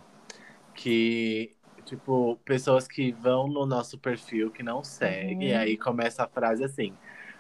que, 0.76 1.56
tipo, 1.86 2.38
pessoas 2.46 2.88
que 2.88 3.12
vão 3.12 3.48
no 3.48 3.66
nosso 3.66 3.98
perfil 3.98 4.52
que 4.52 4.62
não 4.62 4.84
seguem, 4.84 5.54
uhum. 5.54 5.60
aí 5.60 5.78
começa 5.78 6.24
a 6.24 6.28
frase 6.28 6.64
assim: 6.64 6.94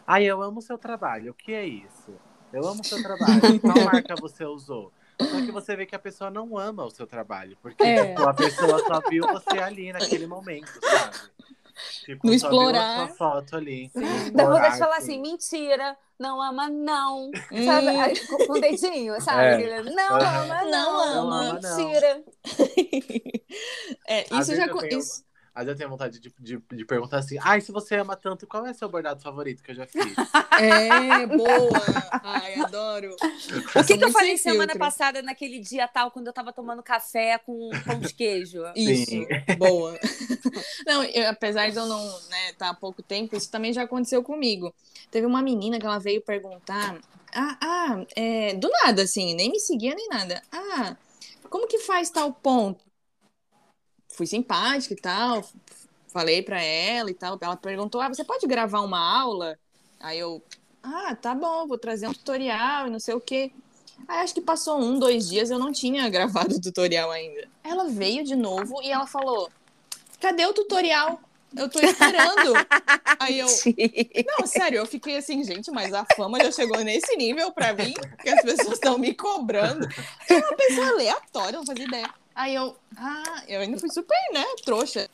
Ai, 0.07 0.23
eu 0.23 0.41
amo 0.41 0.59
o 0.59 0.61
seu 0.61 0.77
trabalho, 0.77 1.31
o 1.31 1.33
que 1.33 1.53
é 1.53 1.65
isso? 1.65 2.15
Eu 2.53 2.65
amo 2.67 2.81
o 2.81 2.85
seu 2.85 3.01
trabalho, 3.03 3.41
qual 3.59 3.85
marca 3.85 4.15
você 4.15 4.45
usou? 4.45 4.91
Só 5.21 5.41
que 5.45 5.51
você 5.51 5.75
vê 5.75 5.85
que 5.85 5.95
a 5.95 5.99
pessoa 5.99 6.29
não 6.29 6.57
ama 6.57 6.83
o 6.83 6.89
seu 6.89 7.07
trabalho, 7.07 7.57
porque 7.61 7.83
é. 7.83 8.09
tipo, 8.09 8.27
a 8.27 8.33
pessoa 8.33 8.79
só 8.79 9.01
viu 9.09 9.25
você 9.27 9.59
ali 9.59 9.93
naquele 9.93 10.27
momento, 10.27 10.71
sabe? 10.81 11.34
Tipo, 12.05 12.27
no 12.27 12.33
explorar. 12.33 13.07
Sua 13.07 13.15
foto 13.15 13.55
ali. 13.55 13.91
Dá 14.33 14.45
vontade 14.45 14.73
de 14.73 14.79
falar 14.79 14.97
assim, 14.97 15.21
mentira, 15.21 15.97
não 16.19 16.41
ama, 16.41 16.69
não. 16.69 17.29
Hum. 17.51 17.65
Sabe? 17.65 18.27
Com, 18.27 18.47
com 18.47 18.53
o 18.53 18.61
dedinho, 18.61 19.19
sabe? 19.21 19.63
É. 19.63 19.83
Não, 19.83 20.15
ama, 20.15 20.63
não, 20.63 20.69
não 20.69 20.99
ama, 21.01 21.45
ama, 21.45 21.53
mentira. 21.53 22.23
é, 24.07 24.25
isso 24.39 24.55
já. 24.55 24.65
Isso... 24.65 25.23
Às 25.23 25.34
vezes 25.63 25.69
eu 25.69 25.77
tenho 25.77 25.89
vontade 25.89 26.19
de, 26.19 26.33
de, 26.37 26.61
de, 26.69 26.85
perguntar 26.85 27.19
assim: 27.19 27.37
ai, 27.41 27.61
se 27.61 27.71
você 27.71 27.95
ama 27.95 28.17
tanto, 28.17 28.45
qual 28.45 28.65
é 28.65 28.73
seu 28.73 28.89
bordado 28.89 29.21
favorito 29.21 29.63
que 29.63 29.71
eu 29.71 29.75
já 29.75 29.87
fiz? 29.87 30.03
É, 30.57 31.25
boa! 31.25 31.83
Ai, 32.23 32.55
adoro. 32.61 33.13
O 33.75 33.83
que, 33.85 33.97
que 33.97 34.05
eu 34.05 34.11
falei 34.11 34.37
semana 34.37 34.71
filtro. 34.71 34.79
passada, 34.79 35.21
naquele 35.21 35.59
dia 35.59 35.85
tal, 35.85 36.11
quando 36.11 36.27
eu 36.27 36.33
tava 36.33 36.53
tomando 36.53 36.81
café 36.81 37.37
com 37.37 37.71
pão 37.85 37.99
de 37.99 38.13
queijo? 38.13 38.63
Isso, 38.73 39.11
Sim. 39.11 39.27
boa. 39.57 39.99
Não, 40.87 41.03
eu, 41.03 41.29
apesar 41.29 41.69
de 41.69 41.77
eu 41.77 41.85
não 41.85 42.07
estar 42.07 42.29
né, 42.29 42.53
tá 42.57 42.69
há 42.69 42.73
pouco 42.73 43.03
tempo, 43.03 43.35
isso 43.35 43.51
também 43.51 43.73
já 43.73 43.83
aconteceu 43.83 44.23
comigo. 44.23 44.73
Teve 45.11 45.25
uma 45.25 45.41
menina 45.41 45.79
que 45.79 45.85
ela 45.85 45.99
veio 45.99 46.21
perguntar. 46.21 46.97
Ah, 47.33 47.57
ah 47.61 48.05
é, 48.15 48.53
do 48.53 48.69
nada, 48.83 49.03
assim, 49.03 49.33
nem 49.33 49.51
me 49.51 49.59
seguia 49.59 49.93
nem 49.93 50.07
nada. 50.07 50.41
Ah, 50.51 50.95
como 51.49 51.67
que 51.67 51.79
faz 51.79 52.09
tal 52.09 52.31
ponto? 52.31 52.84
Fui 54.15 54.25
simpática 54.25 54.93
e 54.93 54.97
tal, 54.97 55.43
falei 56.07 56.41
para 56.41 56.61
ela 56.61 57.11
e 57.11 57.13
tal. 57.13 57.37
Ela 57.39 57.57
perguntou: 57.57 58.01
ah, 58.01 58.07
você 58.07 58.23
pode 58.23 58.47
gravar 58.47 58.81
uma 58.81 58.99
aula? 58.99 59.59
Aí 59.99 60.19
eu, 60.19 60.41
ah, 60.81 61.15
tá 61.15 61.35
bom, 61.35 61.67
vou 61.67 61.77
trazer 61.77 62.07
um 62.07 62.13
tutorial 62.13 62.87
e 62.87 62.89
não 62.89 62.99
sei 62.99 63.13
o 63.13 63.21
quê. 63.21 63.51
Aí 64.07 64.19
acho 64.19 64.33
que 64.33 64.41
passou 64.41 64.79
um, 64.79 64.99
dois 64.99 65.29
dias, 65.29 65.49
eu 65.49 65.59
não 65.59 65.71
tinha 65.71 66.07
gravado 66.09 66.55
o 66.55 66.61
tutorial 66.61 67.11
ainda. 67.11 67.47
Ela 67.63 67.85
veio 67.85 68.23
de 68.23 68.35
novo 68.35 68.81
e 68.81 68.91
ela 68.91 69.05
falou: 69.05 69.49
cadê 70.19 70.45
o 70.45 70.53
tutorial? 70.53 71.19
Eu 71.55 71.69
tô 71.69 71.79
esperando. 71.79 72.53
Aí 73.17 73.39
eu. 73.39 73.47
Não, 74.27 74.45
sério, 74.45 74.79
eu 74.79 74.85
fiquei 74.85 75.15
assim, 75.15 75.41
gente, 75.41 75.71
mas 75.71 75.93
a 75.93 76.05
fama 76.15 76.37
já 76.43 76.51
chegou 76.51 76.83
nesse 76.83 77.15
nível 77.15 77.49
pra 77.53 77.73
mim, 77.73 77.93
que 78.21 78.29
as 78.29 78.41
pessoas 78.41 78.73
estão 78.73 78.97
me 78.97 79.13
cobrando. 79.13 79.87
É 80.29 80.35
uma 80.35 80.53
pessoa 80.53 80.87
aleatória, 80.89 81.57
não 81.57 81.65
fazia 81.65 81.85
ideia. 81.85 82.09
Aí 82.35 82.53
eu, 82.53 82.75
ah, 82.97 83.43
eu 83.47 83.61
ainda 83.61 83.79
fui 83.79 83.89
super, 83.89 84.17
né, 84.33 84.43
trouxa. 84.63 85.09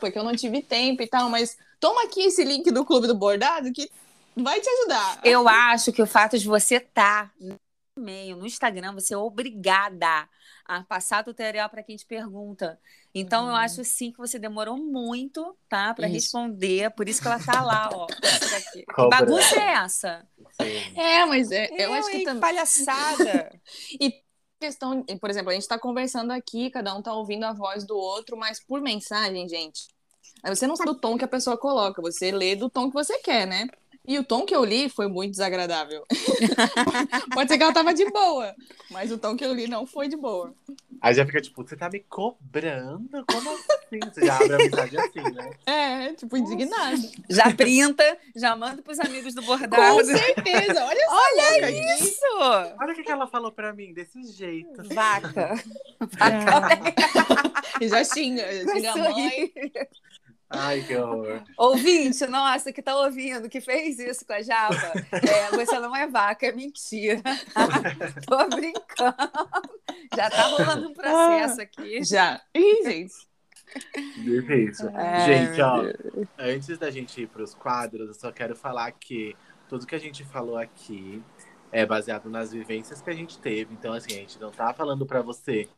Porque 0.00 0.18
eu 0.18 0.24
não 0.24 0.34
tive 0.34 0.62
tempo 0.62 1.02
e 1.02 1.06
tal, 1.06 1.28
mas 1.28 1.56
toma 1.78 2.04
aqui 2.04 2.22
esse 2.22 2.42
link 2.42 2.70
do 2.70 2.84
Clube 2.84 3.06
do 3.06 3.14
Bordado 3.14 3.70
que 3.72 3.90
vai 4.34 4.60
te 4.60 4.68
ajudar. 4.68 5.20
Eu 5.22 5.46
acho 5.46 5.92
que 5.92 6.02
o 6.02 6.06
fato 6.06 6.38
de 6.38 6.46
você 6.46 6.76
estar 6.76 7.28
tá 7.28 7.32
no 7.38 7.56
meio, 7.96 8.36
no 8.36 8.46
Instagram, 8.46 8.92
você 8.92 9.14
é 9.14 9.16
obrigada 9.16 10.28
a 10.64 10.82
passar 10.82 11.22
tutorial 11.22 11.68
para 11.68 11.82
quem 11.82 11.94
te 11.94 12.06
pergunta. 12.06 12.78
Então, 13.14 13.44
uhum. 13.44 13.50
eu 13.50 13.56
acho 13.56 13.84
sim 13.84 14.10
que 14.10 14.18
você 14.18 14.38
demorou 14.38 14.76
muito, 14.76 15.56
tá, 15.68 15.94
para 15.94 16.06
responder. 16.06 16.90
Por 16.90 17.08
isso 17.08 17.20
que 17.20 17.28
ela 17.28 17.38
tá 17.38 17.62
lá, 17.62 17.90
ó. 17.92 18.06
Que 18.06 18.84
bagunça 19.08 19.60
é 19.60 19.74
essa? 19.74 20.26
Sim. 20.60 20.98
É, 20.98 21.24
mas 21.26 21.52
é, 21.52 21.68
eu, 21.70 21.76
eu 21.76 21.94
acho 21.94 22.10
que 22.10 22.24
também. 22.24 22.40
palhaçada. 22.40 23.60
e 24.00 24.23
questão, 24.60 25.04
por 25.20 25.30
exemplo, 25.30 25.50
a 25.50 25.52
gente 25.52 25.62
está 25.62 25.78
conversando 25.78 26.32
aqui, 26.32 26.70
cada 26.70 26.94
um 26.94 26.98
está 27.00 27.12
ouvindo 27.12 27.44
a 27.44 27.52
voz 27.52 27.84
do 27.86 27.96
outro, 27.96 28.36
mas 28.36 28.64
por 28.64 28.80
mensagem, 28.80 29.48
gente, 29.48 29.88
você 30.44 30.66
não 30.66 30.76
sabe 30.76 30.90
o 30.90 30.94
tom 30.94 31.16
que 31.16 31.24
a 31.24 31.28
pessoa 31.28 31.56
coloca, 31.56 32.02
você 32.02 32.30
lê 32.30 32.56
do 32.56 32.70
tom 32.70 32.88
que 32.88 32.94
você 32.94 33.18
quer, 33.18 33.46
né? 33.46 33.68
E 34.06 34.18
o 34.18 34.24
tom 34.24 34.44
que 34.44 34.54
eu 34.54 34.64
li 34.64 34.88
foi 34.88 35.08
muito 35.08 35.30
desagradável. 35.30 36.04
Pode 37.32 37.48
ser 37.48 37.56
que 37.56 37.62
ela 37.62 37.72
tava 37.72 37.94
de 37.94 38.04
boa, 38.10 38.54
mas 38.90 39.10
o 39.10 39.16
tom 39.16 39.34
que 39.34 39.44
eu 39.44 39.54
li 39.54 39.66
não 39.66 39.86
foi 39.86 40.08
de 40.08 40.16
boa. 40.16 40.54
Aí 41.00 41.14
já 41.14 41.24
fica 41.24 41.40
tipo, 41.40 41.62
você 41.62 41.76
tá 41.76 41.88
me 41.88 42.00
cobrando? 42.00 43.24
Como 43.26 43.50
assim? 43.50 44.00
Você 44.12 44.26
já 44.26 44.36
abre 44.36 44.54
a 44.54 44.58
mensagem 44.58 45.00
assim, 45.00 45.34
né? 45.34 45.50
É, 45.66 46.12
tipo, 46.14 46.36
indignado. 46.36 47.00
Já 47.28 47.54
printa, 47.54 48.18
já 48.36 48.54
manda 48.54 48.82
pros 48.82 49.00
amigos 49.00 49.34
do 49.34 49.42
bordado. 49.42 49.98
Com 49.98 50.04
certeza, 50.04 50.84
olha 50.84 51.04
só. 51.06 51.14
Olha 51.14 51.70
isso! 51.70 52.76
Olha 52.80 52.92
o 52.92 52.94
que, 52.94 53.10
ela 53.10 53.26
falou 53.26 53.52
pra 53.52 53.72
mim, 53.72 53.92
desse 53.92 54.22
jeito. 54.32 54.82
Vaca. 54.94 55.54
Vaca. 56.00 56.94
É. 57.80 57.88
já 57.88 58.04
xinga, 58.04 58.44
xinga 58.70 58.92
a 58.92 58.96
mãe. 58.96 59.52
Ai, 60.50 60.82
que 60.82 60.96
horror. 60.96 61.42
Ouvinte, 61.56 62.26
nossa, 62.26 62.72
que 62.72 62.82
tá 62.82 62.96
ouvindo, 62.96 63.48
que 63.48 63.60
fez 63.60 63.98
isso 63.98 64.24
com 64.26 64.32
a 64.34 64.42
Java, 64.42 64.92
é, 65.12 65.50
você 65.50 65.78
não 65.80 65.94
é 65.94 66.06
vaca, 66.06 66.46
é 66.46 66.52
mentira. 66.52 67.22
Tô 68.26 68.48
brincando. 68.48 69.16
Já 70.14 70.30
tá 70.30 70.42
rolando 70.42 70.88
um 70.88 70.94
processo 70.94 71.60
aqui. 71.60 72.04
Já. 72.04 72.40
Ih, 72.54 72.84
gente. 72.84 73.14
Difícil. 74.18 74.90
Ai, 74.94 75.26
gente, 75.26 75.60
ó, 75.60 75.82
antes 76.38 76.78
da 76.78 76.90
gente 76.90 77.22
ir 77.22 77.26
para 77.26 77.42
os 77.42 77.54
quadros, 77.54 78.08
eu 78.08 78.14
só 78.14 78.30
quero 78.30 78.54
falar 78.54 78.92
que 78.92 79.36
tudo 79.68 79.86
que 79.86 79.94
a 79.94 80.00
gente 80.00 80.24
falou 80.24 80.56
aqui 80.56 81.22
é 81.72 81.84
baseado 81.84 82.30
nas 82.30 82.52
vivências 82.52 83.02
que 83.02 83.10
a 83.10 83.14
gente 83.14 83.38
teve. 83.38 83.74
Então, 83.74 83.92
assim, 83.92 84.12
a 84.12 84.18
gente 84.18 84.40
não 84.40 84.50
tá 84.50 84.72
falando 84.72 85.04
para 85.04 85.22
você 85.22 85.68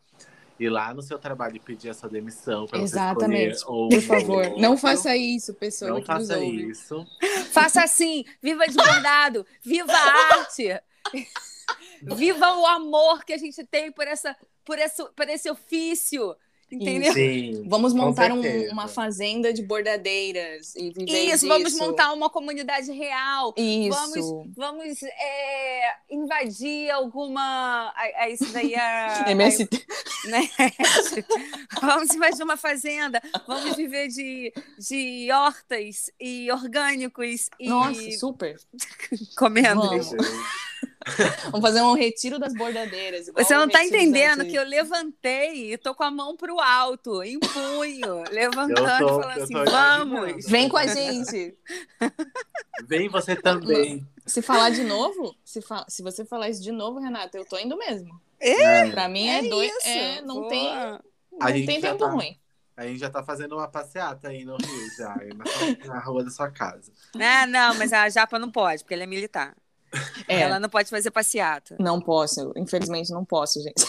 ir 0.58 0.70
lá 0.70 0.94
no 0.94 1.02
seu 1.02 1.18
trabalho 1.18 1.56
e 1.56 1.60
pedir 1.60 1.90
a 1.90 1.94
sua 1.94 2.08
demissão 2.08 2.66
para 2.66 2.80
Exatamente. 2.80 3.62
ou 3.66 3.88
Por 3.88 4.00
favor, 4.00 4.44
outro. 4.44 4.60
não 4.60 4.76
faça 4.76 5.14
isso, 5.16 5.54
pessoa 5.54 5.90
Não 5.90 6.02
faça 6.02 6.38
isso. 6.38 7.06
Faça 7.52 7.82
assim, 7.82 8.24
viva 8.42 8.66
de 8.66 8.74
bordado, 8.74 9.46
viva 9.62 9.92
a 9.92 10.36
arte, 10.38 10.68
viva 12.02 12.54
o 12.58 12.66
amor 12.66 13.24
que 13.24 13.32
a 13.32 13.38
gente 13.38 13.64
tem 13.64 13.90
por 13.90 14.06
essa, 14.06 14.36
por 14.64 14.78
esse, 14.78 15.04
por 15.12 15.28
esse 15.28 15.50
ofício, 15.50 16.36
entendeu? 16.70 17.12
Sim. 17.12 17.64
Vamos 17.68 17.92
montar 17.94 18.32
um- 18.32 18.70
uma 18.70 18.88
fazenda 18.88 19.52
de 19.52 19.62
bordadeiras 19.62 20.74
e 20.76 20.90
viver 20.90 21.34
Isso, 21.34 21.46
vamos 21.46 21.72
disso. 21.72 21.84
montar 21.84 22.12
uma 22.12 22.28
comunidade 22.30 22.90
real. 22.92 23.54
Isso. 23.56 23.90
Vamos, 23.98 24.54
vamos 24.56 25.02
é, 25.02 25.94
invadir 26.10 26.90
alguma. 26.90 27.92
Aí 27.96 28.32
isso 28.34 28.52
daí 28.52 28.74
é. 28.74 29.24
MST. 29.30 29.86
né? 30.26 30.48
Vamos 31.80 32.14
invadir 32.14 32.42
uma 32.42 32.56
fazenda. 32.56 33.20
Vamos 33.46 33.76
viver 33.76 34.08
de, 34.08 34.52
de 34.78 35.28
hortas 35.32 36.10
e 36.20 36.50
orgânicos 36.50 37.48
e 37.60 37.68
Nossa, 37.68 38.10
super. 38.12 38.56
comendo. 39.36 39.80
Vamos. 39.82 40.10
Vamos 41.52 41.60
fazer 41.60 41.82
um 41.82 41.94
retiro 41.94 42.38
das 42.38 42.52
bordadeiras. 42.52 43.26
Você 43.34 43.54
não 43.54 43.68
tá 43.68 43.78
retiro 43.78 43.96
entendendo 43.96 44.38
das- 44.38 44.48
que 44.48 44.54
eu 44.56 44.64
levantei 44.64 45.72
e 45.72 45.78
tô 45.78 45.94
com 45.94 46.02
a 46.02 46.10
mão 46.10 46.36
pro 46.36 46.58
alto, 46.60 47.22
em 47.22 47.38
punho, 47.38 48.24
levantando 48.32 48.74
tô- 48.98 49.20
e 49.20 49.22
falando 49.22 49.38
eu 49.38 49.44
assim: 49.44 49.54
vamos. 49.54 50.18
imaginando. 50.18 50.48
Vem 50.48 50.68
com 50.68 50.76
a 50.76 50.86
gente. 50.86 51.56
Vem 52.86 53.08
você 53.08 53.36
também. 53.36 54.06
Se 54.26 54.42
falar 54.42 54.70
de 54.70 54.82
novo, 54.82 55.34
se, 55.44 55.62
fa- 55.62 55.86
se 55.88 56.02
você 56.02 56.24
falar 56.24 56.48
isso 56.50 56.62
de 56.62 56.72
novo, 56.72 56.98
Renata, 56.98 57.38
eu 57.38 57.44
tô 57.44 57.56
indo 57.58 57.76
mesmo. 57.76 58.20
É. 58.40 58.90
Pra 58.90 59.08
mim 59.08 59.28
é, 59.28 59.46
É 59.46 59.48
dois. 59.48 59.72
É, 59.86 60.20
não 60.22 60.42
pô. 60.42 60.48
tem, 60.48 60.68
não 61.32 61.46
tem 61.66 61.80
tempo 61.80 61.98
tá- 61.98 62.10
ruim. 62.10 62.38
A 62.76 62.86
gente 62.86 62.98
já 62.98 63.08
tá 63.08 63.22
fazendo 63.22 63.54
uma 63.56 63.66
passeata 63.68 64.28
aí 64.28 64.44
no 64.44 64.56
Rio, 64.58 64.96
já, 64.98 65.16
na, 65.86 65.94
na 65.94 65.98
rua 66.00 66.22
da 66.22 66.28
sua 66.30 66.50
casa. 66.50 66.92
Ah, 67.18 67.46
não, 67.46 67.74
mas 67.76 67.90
a 67.90 68.06
Japa 68.10 68.38
não 68.38 68.50
pode, 68.50 68.82
porque 68.82 68.92
ela 68.92 69.04
é 69.04 69.06
militar. 69.06 69.56
É, 70.28 70.40
Ela 70.40 70.58
não 70.60 70.68
pode 70.68 70.90
fazer 70.90 71.10
passeata. 71.10 71.76
não 71.78 72.00
posso. 72.00 72.52
Infelizmente, 72.56 73.10
não 73.12 73.24
posso, 73.24 73.60
gente. 73.62 73.84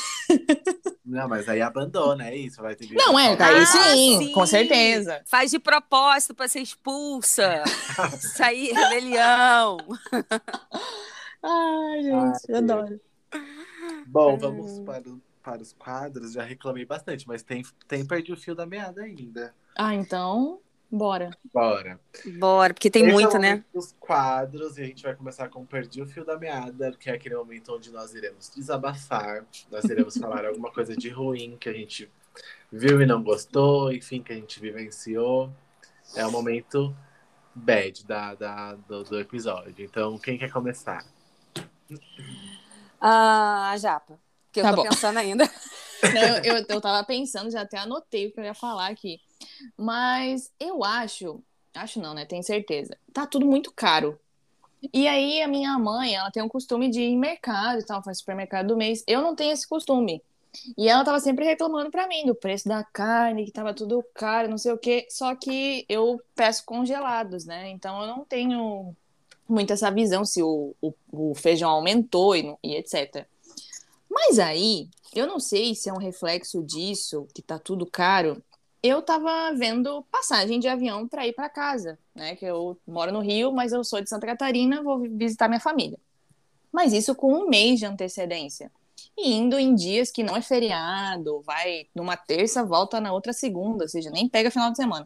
Não, 1.05 1.27
mas 1.27 1.47
aí 1.47 1.61
abandona, 1.61 2.29
é 2.29 2.35
isso. 2.35 2.61
Vai 2.61 2.75
ter 2.75 2.85
que 2.87 2.93
Não, 2.93 3.17
é, 3.17 3.35
falar. 3.37 3.49
aí 3.49 3.61
Ah, 3.61 3.65
sim, 3.65 4.17
sim. 4.19 4.31
com 4.33 4.45
certeza. 4.45 5.21
Faz 5.25 5.51
de 5.51 5.59
propósito 5.59 6.35
pra 6.35 6.47
ser 6.47 6.59
expulsa. 6.59 7.63
Sair 8.35 8.73
rebelião. 8.73 9.77
Ai, 11.43 12.03
gente, 12.03 12.51
Ai, 12.51 12.55
adoro. 12.57 12.99
Bom, 14.05 14.37
vamos 14.37 14.79
para, 14.79 15.03
para 15.41 15.61
os 15.61 15.73
quadros. 15.73 16.33
Já 16.33 16.43
reclamei 16.43 16.85
bastante, 16.85 17.27
mas 17.27 17.41
tem, 17.43 17.63
tem 17.87 18.05
perdi 18.05 18.33
o 18.33 18.37
fio 18.37 18.55
da 18.55 18.65
meada 18.65 19.01
ainda. 19.01 19.53
Ah, 19.75 19.93
então, 19.95 20.59
bora. 20.91 21.37
Bora. 21.53 21.99
Bora, 22.25 22.73
porque 22.73 22.89
tem 22.91 23.03
Esse 23.03 23.25
é 23.25 23.27
muito, 23.27 23.37
o 23.37 23.39
né? 23.39 23.63
dos 23.73 23.93
quadros 23.99 24.77
e 24.77 24.83
a 24.83 24.85
gente 24.85 25.03
vai 25.03 25.15
começar 25.15 25.49
com 25.49 25.65
Perdi 25.65 26.01
o 26.01 26.07
Fio 26.07 26.25
da 26.25 26.37
Meada, 26.37 26.91
que 26.97 27.09
é 27.09 27.13
aquele 27.13 27.35
momento 27.35 27.75
onde 27.75 27.91
nós 27.91 28.13
iremos 28.13 28.49
desabafar, 28.55 29.45
nós 29.71 29.87
iremos 29.89 30.17
falar 30.19 30.45
alguma 30.45 30.71
coisa 30.71 30.95
de 30.97 31.09
ruim 31.09 31.57
que 31.57 31.69
a 31.69 31.73
gente 31.73 32.11
viu 32.71 33.01
e 33.01 33.05
não 33.05 33.23
gostou, 33.23 33.91
enfim, 33.93 34.23
que 34.23 34.33
a 34.33 34.35
gente 34.35 34.59
vivenciou. 34.59 35.51
É 36.15 36.25
o 36.25 36.31
momento 36.31 36.95
bad 37.55 38.05
da, 38.05 38.35
da, 38.35 38.75
do, 38.75 39.03
do 39.05 39.19
episódio. 39.19 39.75
Então, 39.85 40.17
quem 40.19 40.37
quer 40.37 40.51
começar? 40.51 41.05
Ah, 42.99 43.71
a 43.71 43.77
Japa. 43.77 44.19
Que 44.51 44.61
eu 44.61 44.65
Tá 44.65 44.69
tô 44.69 44.77
bom. 44.77 44.83
pensando 44.83 45.19
ainda. 45.19 45.45
Não, 46.11 46.23
eu, 46.23 46.37
eu, 46.43 46.65
eu 46.69 46.81
tava 46.81 47.05
pensando, 47.05 47.51
já 47.51 47.61
até 47.61 47.77
anotei 47.77 48.27
o 48.27 48.33
que 48.33 48.39
eu 48.39 48.43
ia 48.45 48.53
falar 48.55 48.87
aqui. 48.89 49.19
Mas 49.75 50.51
eu 50.59 50.83
acho, 50.83 51.41
acho 51.73 51.99
não, 51.99 52.13
né? 52.13 52.25
Tenho 52.25 52.43
certeza. 52.43 52.97
Tá 53.13 53.25
tudo 53.25 53.45
muito 53.45 53.71
caro. 53.71 54.19
E 54.93 55.07
aí 55.07 55.41
a 55.41 55.47
minha 55.47 55.77
mãe, 55.77 56.15
ela 56.15 56.31
tem 56.31 56.43
o 56.43 56.49
costume 56.49 56.89
de 56.89 57.01
ir 57.01 57.05
em 57.05 57.17
mercado 57.17 57.79
e 57.79 57.85
tal, 57.85 58.03
faz 58.03 58.19
supermercado 58.19 58.67
do 58.67 58.77
mês. 58.77 59.03
Eu 59.07 59.21
não 59.21 59.35
tenho 59.35 59.51
esse 59.51 59.67
costume. 59.67 60.21
E 60.77 60.87
ela 60.87 61.03
tava 61.03 61.19
sempre 61.19 61.45
reclamando 61.45 61.91
pra 61.91 62.07
mim 62.07 62.25
do 62.25 62.35
preço 62.35 62.67
da 62.67 62.83
carne, 62.83 63.45
que 63.45 63.51
tava 63.51 63.73
tudo 63.73 64.03
caro, 64.13 64.49
não 64.49 64.57
sei 64.57 64.71
o 64.71 64.77
quê. 64.77 65.07
Só 65.09 65.35
que 65.35 65.85
eu 65.89 66.21
peço 66.35 66.63
congelados, 66.65 67.45
né? 67.45 67.69
Então 67.69 68.01
eu 68.01 68.07
não 68.07 68.25
tenho 68.25 68.95
muito 69.47 69.71
essa 69.73 69.89
visão 69.91 70.25
se 70.25 70.41
o, 70.41 70.75
o, 70.81 70.93
o 71.11 71.35
feijão 71.35 71.69
aumentou 71.69 72.35
e, 72.35 72.55
e 72.63 72.75
etc. 72.75 73.25
Mas 74.09 74.39
aí, 74.39 74.89
eu 75.13 75.27
não 75.27 75.39
sei 75.39 75.75
se 75.75 75.89
é 75.89 75.93
um 75.93 75.97
reflexo 75.97 76.63
disso, 76.63 77.27
que 77.33 77.41
tá 77.41 77.59
tudo 77.59 77.85
caro. 77.85 78.41
Eu 78.87 79.01
tava 79.01 79.53
vendo 79.53 80.01
passagem 80.09 80.61
de 80.61 80.67
avião 80.69 81.05
para 81.09 81.27
ir 81.27 81.33
para 81.33 81.49
casa, 81.49 81.99
né? 82.15 82.37
Que 82.37 82.45
eu 82.45 82.79
moro 82.87 83.11
no 83.11 83.19
Rio, 83.19 83.51
mas 83.51 83.73
eu 83.73 83.83
sou 83.83 83.99
de 83.99 84.09
Santa 84.09 84.25
Catarina, 84.25 84.81
vou 84.81 84.99
visitar 84.99 85.49
minha 85.49 85.59
família. 85.59 85.99
Mas 86.71 86.93
isso 86.93 87.13
com 87.13 87.33
um 87.33 87.49
mês 87.49 87.79
de 87.79 87.85
antecedência. 87.85 88.71
E 89.17 89.33
indo 89.33 89.59
em 89.59 89.75
dias 89.75 90.09
que 90.09 90.23
não 90.23 90.37
é 90.37 90.41
feriado, 90.41 91.41
vai 91.41 91.87
numa 91.93 92.15
terça, 92.15 92.63
volta 92.63 93.01
na 93.01 93.11
outra 93.11 93.33
segunda, 93.33 93.83
ou 93.83 93.89
seja, 93.89 94.09
nem 94.09 94.29
pega 94.29 94.49
final 94.49 94.71
de 94.71 94.77
semana. 94.77 95.05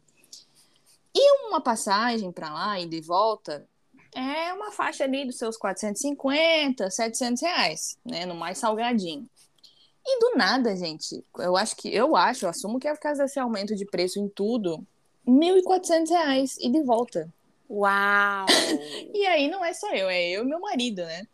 E 1.16 1.48
uma 1.48 1.60
passagem 1.60 2.32
para 2.32 2.54
lá 2.54 2.80
e 2.80 2.86
de 2.86 3.02
volta 3.02 3.68
é 4.14 4.54
uma 4.54 4.72
faixa 4.72 5.06
ali 5.06 5.26
dos 5.26 5.40
seus 5.40 5.58
450, 5.58 6.88
700 6.88 7.42
reais, 7.42 7.98
né? 8.06 8.28
No 8.28 8.36
mais 8.36 8.60
salgadinho. 8.60 9.28
E 10.06 10.20
do 10.20 10.36
nada, 10.36 10.76
gente, 10.76 11.24
eu 11.38 11.56
acho 11.56 11.76
que, 11.76 11.94
eu 11.94 12.16
acho, 12.16 12.46
eu 12.46 12.50
assumo 12.50 12.80
que 12.80 12.88
é 12.88 12.94
por 12.94 13.02
causa 13.02 13.24
desse 13.24 13.40
aumento 13.40 13.76
de 13.76 13.86
preço 13.86 14.20
em 14.20 14.28
tudo, 14.28 14.86
1.400 15.28 16.10
reais 16.10 16.58
e 16.60 16.70
de 16.70 16.82
volta. 16.84 17.32
Uau! 17.70 18.46
E 19.14 19.26
aí 19.26 19.48
não 19.50 19.64
é 19.64 19.74
só 19.74 19.94
eu, 19.94 20.10
é 20.10 20.30
eu 20.30 20.44
e 20.44 20.48
meu 20.48 20.60
marido, 20.60 21.04
né? 21.04 21.28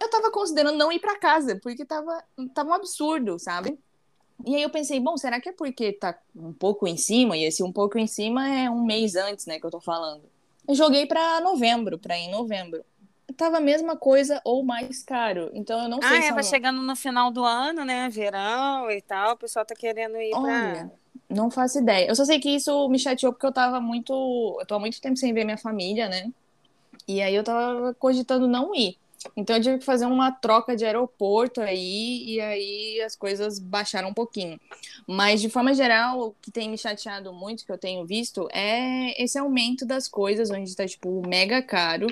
Eu 0.00 0.10
tava 0.10 0.30
considerando 0.30 0.76
não 0.76 0.92
ir 0.92 1.00
pra 1.00 1.18
casa, 1.18 1.58
porque 1.62 1.84
tava, 1.84 2.22
tava 2.52 2.70
um 2.70 2.74
absurdo, 2.74 3.38
sabe? 3.38 3.78
E 4.44 4.54
aí 4.54 4.62
eu 4.62 4.70
pensei, 4.70 5.00
bom, 5.00 5.16
será 5.16 5.40
que 5.40 5.48
é 5.48 5.52
porque 5.52 5.92
tá 5.92 6.18
um 6.34 6.52
pouco 6.52 6.86
em 6.86 6.96
cima? 6.96 7.36
E 7.36 7.44
esse 7.44 7.62
um 7.62 7.72
pouco 7.72 7.98
em 7.98 8.06
cima 8.06 8.48
é 8.48 8.68
um 8.68 8.84
mês 8.84 9.14
antes, 9.14 9.46
né, 9.46 9.58
que 9.58 9.64
eu 9.66 9.70
tô 9.70 9.80
falando. 9.80 10.22
Eu 10.68 10.74
joguei 10.74 11.06
pra 11.06 11.40
novembro, 11.40 11.98
pra 11.98 12.18
ir 12.18 12.24
em 12.24 12.30
novembro. 12.30 12.84
Tava 13.36 13.56
a 13.56 13.60
mesma 13.60 13.96
coisa 13.96 14.40
ou 14.44 14.62
mais 14.62 15.02
caro. 15.02 15.50
Então 15.54 15.82
eu 15.82 15.88
não 15.88 16.00
sei 16.00 16.18
Ah, 16.18 16.20
se 16.20 16.26
é, 16.26 16.28
é 16.28 16.32
vai 16.32 16.42
chegando 16.44 16.82
no 16.82 16.94
final 16.94 17.30
do 17.30 17.44
ano, 17.44 17.84
né? 17.84 18.08
Verão 18.10 18.90
e 18.90 19.00
tal. 19.00 19.34
O 19.34 19.36
pessoal 19.36 19.64
tá 19.64 19.74
querendo 19.74 20.16
ir 20.16 20.30
pra. 20.30 20.40
Olha, 20.40 20.92
não 21.28 21.50
faço 21.50 21.78
ideia. 21.78 22.06
Eu 22.06 22.14
só 22.14 22.24
sei 22.24 22.38
que 22.38 22.50
isso 22.50 22.88
me 22.88 22.98
chateou 22.98 23.32
porque 23.32 23.46
eu 23.46 23.52
tava 23.52 23.80
muito. 23.80 24.12
Eu 24.60 24.66
tô 24.66 24.74
há 24.74 24.78
muito 24.78 25.00
tempo 25.00 25.16
sem 25.16 25.32
ver 25.32 25.44
minha 25.44 25.58
família, 25.58 26.08
né? 26.08 26.30
E 27.08 27.20
aí 27.22 27.34
eu 27.34 27.44
tava 27.44 27.94
cogitando 27.94 28.46
não 28.46 28.74
ir. 28.74 28.96
Então 29.36 29.56
eu 29.56 29.62
tive 29.62 29.78
que 29.78 29.84
fazer 29.84 30.04
uma 30.04 30.30
troca 30.30 30.76
de 30.76 30.84
aeroporto 30.84 31.60
aí, 31.60 32.24
e 32.26 32.40
aí 32.40 33.00
as 33.00 33.16
coisas 33.16 33.58
baixaram 33.58 34.10
um 34.10 34.14
pouquinho. 34.14 34.60
Mas 35.08 35.40
de 35.40 35.48
forma 35.48 35.72
geral, 35.72 36.20
o 36.20 36.34
que 36.42 36.50
tem 36.50 36.68
me 36.68 36.76
chateado 36.76 37.32
muito, 37.32 37.64
que 37.64 37.72
eu 37.72 37.78
tenho 37.78 38.04
visto, 38.04 38.46
é 38.52 39.22
esse 39.22 39.38
aumento 39.38 39.86
das 39.86 40.08
coisas, 40.08 40.50
onde 40.50 40.76
tá, 40.76 40.86
tipo, 40.86 41.26
mega 41.26 41.62
caro. 41.62 42.06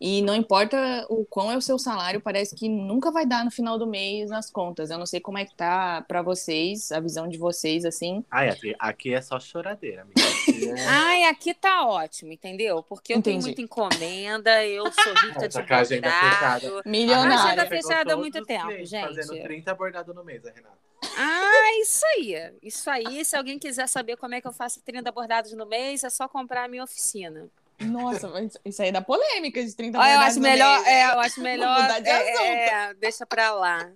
E 0.00 0.22
não 0.22 0.34
importa 0.34 1.06
o 1.08 1.24
quão 1.24 1.50
é 1.50 1.56
o 1.56 1.62
seu 1.62 1.78
salário, 1.78 2.20
parece 2.20 2.54
que 2.54 2.68
nunca 2.68 3.10
vai 3.10 3.24
dar 3.24 3.44
no 3.44 3.50
final 3.50 3.78
do 3.78 3.86
mês 3.86 4.30
nas 4.30 4.50
contas. 4.50 4.90
Eu 4.90 4.98
não 4.98 5.06
sei 5.06 5.20
como 5.20 5.38
é 5.38 5.44
que 5.44 5.54
tá 5.54 6.04
pra 6.06 6.22
vocês, 6.22 6.92
a 6.92 7.00
visão 7.00 7.26
de 7.26 7.38
vocês, 7.38 7.84
assim. 7.84 8.24
Ai, 8.30 8.50
aqui, 8.50 8.76
aqui 8.78 9.14
é 9.14 9.20
só 9.22 9.40
choradeira, 9.40 10.02
amiga. 10.02 10.20
Aqui 10.20 10.70
é... 10.70 10.74
Ai, 10.86 11.24
aqui 11.24 11.54
tá 11.54 11.86
ótimo, 11.86 12.32
entendeu? 12.32 12.82
Porque 12.82 13.14
eu 13.14 13.22
tenho 13.22 13.38
Entendi. 13.38 13.46
muita 13.46 13.62
encomenda, 13.62 14.64
eu 14.66 14.84
sou 14.92 15.14
rica 15.14 15.40
de 15.40 15.46
Essa 15.46 15.62
com 15.62 15.74
a 15.74 15.78
agenda 15.78 16.10
bordado. 16.10 16.60
fechada. 16.60 16.82
Milionária. 16.86 17.34
agenda 17.34 17.66
Pegou 17.66 17.82
fechada 17.82 18.14
há 18.14 18.16
muito 18.16 18.42
tempo, 18.44 18.66
clientes 18.66 18.90
gente. 18.90 19.14
Fazendo 19.14 19.42
30 19.42 19.74
bordados 19.74 20.14
no 20.14 20.24
mês, 20.24 20.44
a 20.44 20.50
Renata. 20.50 20.78
Ah, 21.16 21.80
isso 21.80 22.04
aí. 22.06 22.52
Isso 22.62 22.90
aí. 22.90 23.24
Se 23.24 23.36
alguém 23.36 23.58
quiser 23.58 23.88
saber 23.88 24.16
como 24.16 24.34
é 24.34 24.40
que 24.40 24.46
eu 24.46 24.52
faço 24.52 24.80
30 24.82 25.10
bordados 25.12 25.52
no 25.52 25.66
mês, 25.66 26.04
é 26.04 26.10
só 26.10 26.28
comprar 26.28 26.64
a 26.64 26.68
minha 26.68 26.84
oficina. 26.84 27.48
Nossa, 27.80 28.30
isso 28.64 28.82
aí 28.82 28.90
dá 28.90 29.00
polêmica 29.00 29.64
de 29.64 29.74
30 29.74 29.98
Olha, 29.98 30.14
eu 30.14 30.20
acho 30.20 30.40
melhor, 30.40 30.86
é, 30.86 31.04
eu 31.12 31.20
acho 31.20 31.40
melhor. 31.42 31.82
Mudar 31.82 32.00
de 32.00 32.08
é, 32.08 32.68
é, 32.68 32.94
deixa 32.94 33.24
pra 33.24 33.52
lá. 33.52 33.90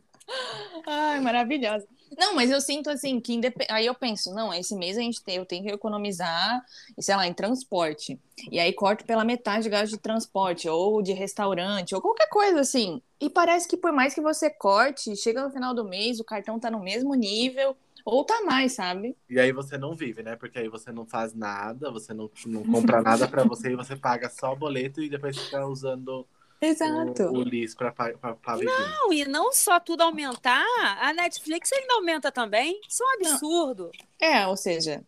Ai, 0.87 1.21
maravilhosa. 1.21 1.87
Não, 2.17 2.35
mas 2.35 2.51
eu 2.51 2.61
sinto 2.61 2.91
assim 2.91 3.19
que 3.21 3.33
indep... 3.33 3.67
aí 3.71 3.87
eu 3.87 3.95
penso, 3.95 4.35
não, 4.35 4.53
esse 4.53 4.77
mês 4.77 4.99
a 4.99 5.01
gente 5.01 5.23
tem, 5.23 5.37
eu 5.37 5.47
tenho 5.47 5.65
que 5.65 5.71
economizar, 5.71 6.63
sei 7.01 7.17
lá, 7.17 7.27
em 7.27 7.33
transporte. 7.33 8.21
E 8.51 8.59
aí 8.59 8.73
corto 8.73 9.05
pela 9.05 9.25
metade 9.25 9.65
de 9.65 9.71
gasto 9.71 9.93
de 9.93 9.99
transporte 9.99 10.69
ou 10.69 11.03
de 11.03 11.13
restaurante 11.13 11.95
ou 11.95 12.03
qualquer 12.03 12.29
coisa 12.29 12.61
assim. 12.61 13.01
E 13.21 13.31
parece 13.31 13.67
que 13.67 13.77
por 13.77 13.93
mais 13.93 14.15
que 14.15 14.21
você 14.21 14.51
corte, 14.51 15.17
chega 15.17 15.43
no 15.43 15.51
final 15.51 15.75
do 15.75 15.85
mês, 15.85 16.21
o 16.21 16.25
cartão 16.25 16.61
tá 16.61 16.71
no 16.71 16.81
mesmo 16.81 17.15
nível 17.15 17.77
ou 18.05 18.25
tá 18.25 18.43
mais, 18.43 18.73
sabe? 18.73 19.17
E 19.29 19.39
aí 19.39 19.53
você 19.53 19.79
não 19.79 19.95
vive, 19.95 20.23
né? 20.23 20.37
Porque 20.37 20.59
aí 20.59 20.69
você 20.69 20.93
não 20.93 21.07
faz 21.07 21.35
nada, 21.35 21.91
você 21.91 22.13
não, 22.13 22.31
não 22.47 22.63
compra 22.65 23.03
nada 23.03 23.29
para 23.29 23.45
você 23.45 23.71
e 23.71 23.77
você 23.77 23.97
paga 23.97 24.29
só 24.29 24.53
o 24.53 24.57
boleto 24.57 25.03
e 25.03 25.09
depois 25.09 25.39
fica 25.39 25.67
usando 25.67 26.27
Exato. 26.61 27.25
o, 27.25 27.39
o 27.39 27.43
Liz 27.43 27.75
pra, 27.75 27.93
pra, 27.93 28.13
pra, 28.15 28.57
viver. 28.57 28.71
Não, 28.71 29.13
e 29.13 29.25
não 29.25 29.53
só 29.53 29.81
tudo 29.81 30.03
aumentar, 30.03 30.65
a 31.01 31.13
Netflix 31.13 31.73
ainda 31.73 31.95
aumenta 31.95 32.31
também. 32.31 32.81
Isso 32.89 33.03
é 33.03 33.07
um 33.07 33.11
absurdo. 33.11 33.91
É, 34.21 34.47
ou 34.47 34.57
seja, 34.57 35.05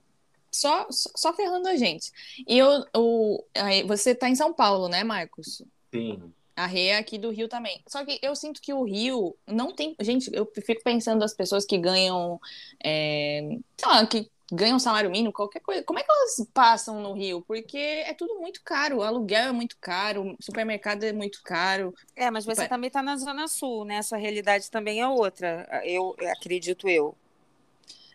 só, 0.50 0.86
só, 0.90 1.10
só 1.16 1.32
ferrando 1.32 1.68
a 1.68 1.76
gente. 1.76 2.12
E 2.46 2.58
eu, 2.58 2.84
o, 2.94 3.44
aí, 3.54 3.82
você 3.82 4.14
tá 4.14 4.28
em 4.28 4.36
São 4.36 4.52
Paulo, 4.52 4.88
né, 4.88 5.02
Marcos? 5.02 5.62
Sim. 5.92 6.32
A 6.56 6.66
Rê 6.66 6.86
é 6.86 6.96
aqui 6.96 7.18
do 7.18 7.30
Rio 7.30 7.48
também. 7.48 7.82
Só 7.86 8.04
que 8.04 8.18
eu 8.22 8.34
sinto 8.36 8.60
que 8.60 8.72
o 8.72 8.84
Rio 8.84 9.36
não 9.46 9.74
tem. 9.74 9.96
Gente, 10.00 10.30
eu 10.32 10.50
fico 10.64 10.82
pensando 10.82 11.24
as 11.24 11.34
pessoas 11.34 11.64
que 11.64 11.78
ganham. 11.78 12.40
É, 12.82 13.58
sei 13.76 13.88
lá, 13.88 14.06
que 14.06 14.30
ganham 14.52 14.78
salário 14.78 15.10
mínimo, 15.10 15.32
qualquer 15.32 15.60
coisa. 15.60 15.82
Como 15.82 15.98
é 15.98 16.02
que 16.02 16.10
elas 16.10 16.48
passam 16.52 17.00
no 17.00 17.12
Rio? 17.12 17.42
Porque 17.42 17.78
é 17.78 18.14
tudo 18.14 18.38
muito 18.40 18.62
caro. 18.62 18.98
O 18.98 19.02
aluguel 19.02 19.48
é 19.48 19.52
muito 19.52 19.76
caro, 19.80 20.36
o 20.38 20.42
supermercado 20.42 21.04
é 21.04 21.12
muito 21.12 21.42
caro. 21.42 21.94
É, 22.14 22.30
mas 22.30 22.44
você 22.44 22.68
também 22.68 22.88
está 22.88 23.02
na 23.02 23.16
Zona 23.16 23.48
Sul, 23.48 23.84
né? 23.84 24.02
Sua 24.02 24.18
realidade 24.18 24.70
também 24.70 25.00
é 25.00 25.08
outra, 25.08 25.66
eu 25.84 26.14
acredito 26.30 26.88
eu. 26.88 27.16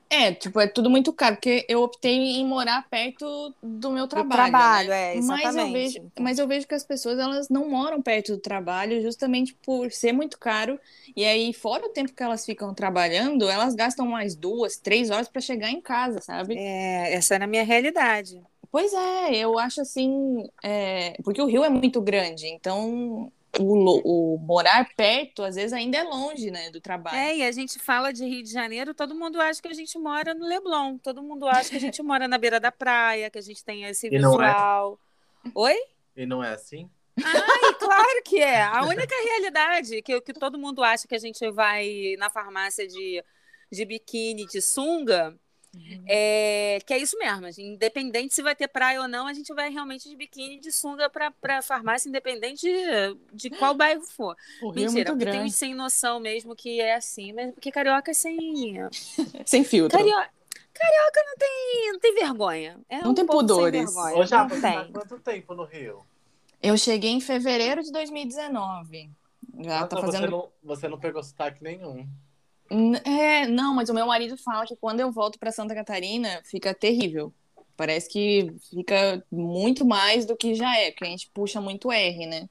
É, 0.10 0.34
tipo, 0.34 0.60
é 0.60 0.66
tudo 0.68 0.90
muito 0.90 1.14
caro, 1.14 1.36
porque 1.36 1.66
eu 1.70 1.84
optei 1.84 2.12
em 2.12 2.46
morar 2.46 2.88
perto 2.90 3.54
do 3.62 3.92
meu 3.92 4.08
trabalho. 4.08 4.30
Do 4.30 4.50
trabalho, 4.50 4.90
né? 4.90 5.14
é, 5.14 5.18
exatamente. 5.18 5.46
Mas 5.46 5.56
eu, 5.56 5.72
vejo, 5.72 6.12
mas 6.20 6.40
eu 6.40 6.48
vejo 6.48 6.68
que 6.68 6.74
as 6.74 6.84
pessoas, 6.84 7.20
elas 7.20 7.48
não 7.48 7.70
moram 7.70 8.02
perto 8.02 8.32
do 8.32 8.40
trabalho 8.40 9.02
justamente 9.04 9.54
por 9.54 9.92
ser 9.92 10.12
muito 10.12 10.40
caro. 10.40 10.80
E 11.16 11.24
aí, 11.24 11.54
fora 11.54 11.86
o 11.86 11.90
tempo 11.90 12.12
que 12.12 12.24
elas 12.24 12.44
ficam 12.44 12.74
trabalhando, 12.74 13.48
elas 13.48 13.76
gastam 13.76 14.08
mais 14.08 14.36
duas, 14.36 14.78
três 14.78 15.12
horas 15.12 15.30
para 15.30 15.42
chegar 15.42 15.70
em 15.70 15.80
casa, 15.80 16.20
sabe? 16.22 16.58
É, 16.58 17.14
essa 17.14 17.36
era 17.36 17.46
a 17.46 17.48
minha 17.48 17.64
realidade. 17.64 18.42
Pois 18.72 18.92
é, 18.94 19.36
eu 19.36 19.58
acho 19.60 19.82
assim, 19.82 20.44
é, 20.64 21.14
porque 21.24 21.42
o 21.42 21.46
Rio 21.46 21.64
é 21.64 21.70
muito 21.70 22.02
grande, 22.02 22.48
então 22.48 23.32
o, 23.58 24.36
o, 24.36 24.38
morar 24.38 24.88
perto, 24.96 25.44
às 25.44 25.56
vezes, 25.56 25.74
ainda 25.74 25.98
é 25.98 26.04
longe, 26.04 26.52
né, 26.52 26.70
do 26.70 26.80
trabalho. 26.80 27.18
É, 27.18 27.38
e 27.38 27.44
a 27.44 27.52
gente 27.52 27.80
fala 27.80 28.12
de 28.12 28.24
Rio 28.26 28.44
de 28.44 28.52
Janeiro, 28.52 28.94
todo 28.94 29.16
mundo 29.16 29.42
acha 29.42 29.62
que 29.62 29.68
a 29.68 29.74
gente 29.74 29.98
mora 29.98 30.34
no 30.34 30.46
Leblon, 30.46 30.98
todo 30.98 31.24
mundo 31.24 31.48
acha 31.48 31.70
que 31.70 31.78
a 31.78 31.80
gente 31.80 32.02
mora 32.04 32.28
na 32.28 32.38
beira 32.38 32.60
da 32.60 32.72
praia, 32.72 33.30
que 33.30 33.40
a 33.40 33.42
gente 33.42 33.64
tem 33.64 33.86
esse 33.86 34.08
E 34.08 34.10
visual. 34.12 35.00
não 35.44 35.52
é? 35.52 35.52
Oi? 35.56 35.78
E 36.16 36.26
não 36.26 36.44
é 36.44 36.54
assim? 36.54 36.90
Ai, 37.24 37.74
claro 37.80 38.24
que 38.24 38.40
é. 38.40 38.62
A 38.62 38.84
única 38.86 39.16
realidade 39.24 40.02
que, 40.02 40.22
que 40.22 40.34
todo 40.34 40.58
mundo 40.58 40.84
acha 40.84 41.08
que 41.08 41.16
a 41.16 41.20
gente 41.20 41.50
vai 41.52 42.16
na 42.18 42.30
farmácia 42.30 42.88
de, 42.88 43.24
de 43.72 43.86
biquíni, 43.86 44.46
de 44.46 44.62
sunga, 44.62 45.36
é, 46.08 46.80
que 46.86 46.94
é 46.94 46.98
isso 46.98 47.18
mesmo. 47.18 47.48
Independente 47.58 48.34
se 48.34 48.42
vai 48.42 48.56
ter 48.56 48.68
praia 48.68 49.02
ou 49.02 49.08
não, 49.08 49.28
a 49.28 49.34
gente 49.34 49.54
vai 49.54 49.70
realmente 49.70 50.10
de 50.10 50.16
biquíni, 50.16 50.60
de 50.60 50.72
sunga 50.72 51.10
para 51.10 51.34
a 51.58 51.62
farmácia, 51.62 52.10
independente 52.10 52.62
de, 52.62 53.18
de 53.32 53.50
qual 53.52 53.74
bairro 53.76 54.02
for. 54.02 54.36
O 54.62 54.70
Rio 54.72 54.86
Mentira, 54.86 55.02
é 55.02 55.14
porque 55.14 55.26
tem 55.26 55.42
uns 55.42 55.56
sem 55.56 55.74
noção 55.76 56.20
mesmo 56.20 56.56
que 56.56 56.82
é 56.82 56.96
assim, 56.96 57.34
mas 57.34 57.52
porque 57.54 57.72
carioca 57.72 58.12
é 58.12 58.14
sem. 58.14 58.76
Sem 59.46 59.64
filtro. 59.64 59.98
Carioca, 59.98 60.30
carioca 60.74 61.24
não 61.26 61.38
tem, 61.38 61.92
não 61.94 62.00
tem 62.00 62.14
vergonha. 62.16 62.80
É 62.90 63.02
Não 63.02 63.12
um 63.12 63.14
tem 63.14 63.26
pudores. 63.26 63.96
Ô, 63.96 64.26
já, 64.26 64.48
não 64.48 64.60
tá 64.62 64.80
há 64.80 64.84
tem. 64.84 64.92
quanto 64.92 65.20
tempo 65.20 65.54
no 65.54 65.64
Rio? 65.66 66.06
Eu 66.62 66.78
cheguei 66.78 67.12
em 67.12 67.22
fevereiro 67.22 67.82
de 67.84 67.92
2019. 67.92 69.10
Já 69.60 69.82
Ah, 69.82 69.88
tá 69.88 69.96
não, 69.96 70.04
fazendo 70.04 70.30
você, 70.30 70.32
não, 70.32 70.52
você 70.64 70.88
não 70.88 71.00
pegou 71.00 71.24
sotaque 71.24 71.64
nenhum. 71.64 72.08
É, 73.04 73.48
não, 73.48 73.74
mas 73.74 73.90
o 73.90 73.94
meu 73.94 74.08
marido 74.08 74.38
fala 74.38 74.66
que 74.66 74.76
quando 74.76 75.00
eu 75.00 75.12
volto 75.12 75.40
para 75.40 75.52
Santa 75.52 75.74
Catarina 75.76 76.42
fica 76.46 76.74
terrível. 76.74 77.34
Parece 77.76 78.10
que 78.10 78.54
fica 78.70 79.24
muito 79.32 79.86
mais 79.86 80.26
do 80.26 80.36
que 80.36 80.54
já 80.54 80.78
é, 80.78 80.92
porque 80.92 81.06
a 81.06 81.10
gente 81.10 81.30
puxa 81.34 81.62
muito 81.62 81.92
R, 81.92 82.26
né? 82.26 82.50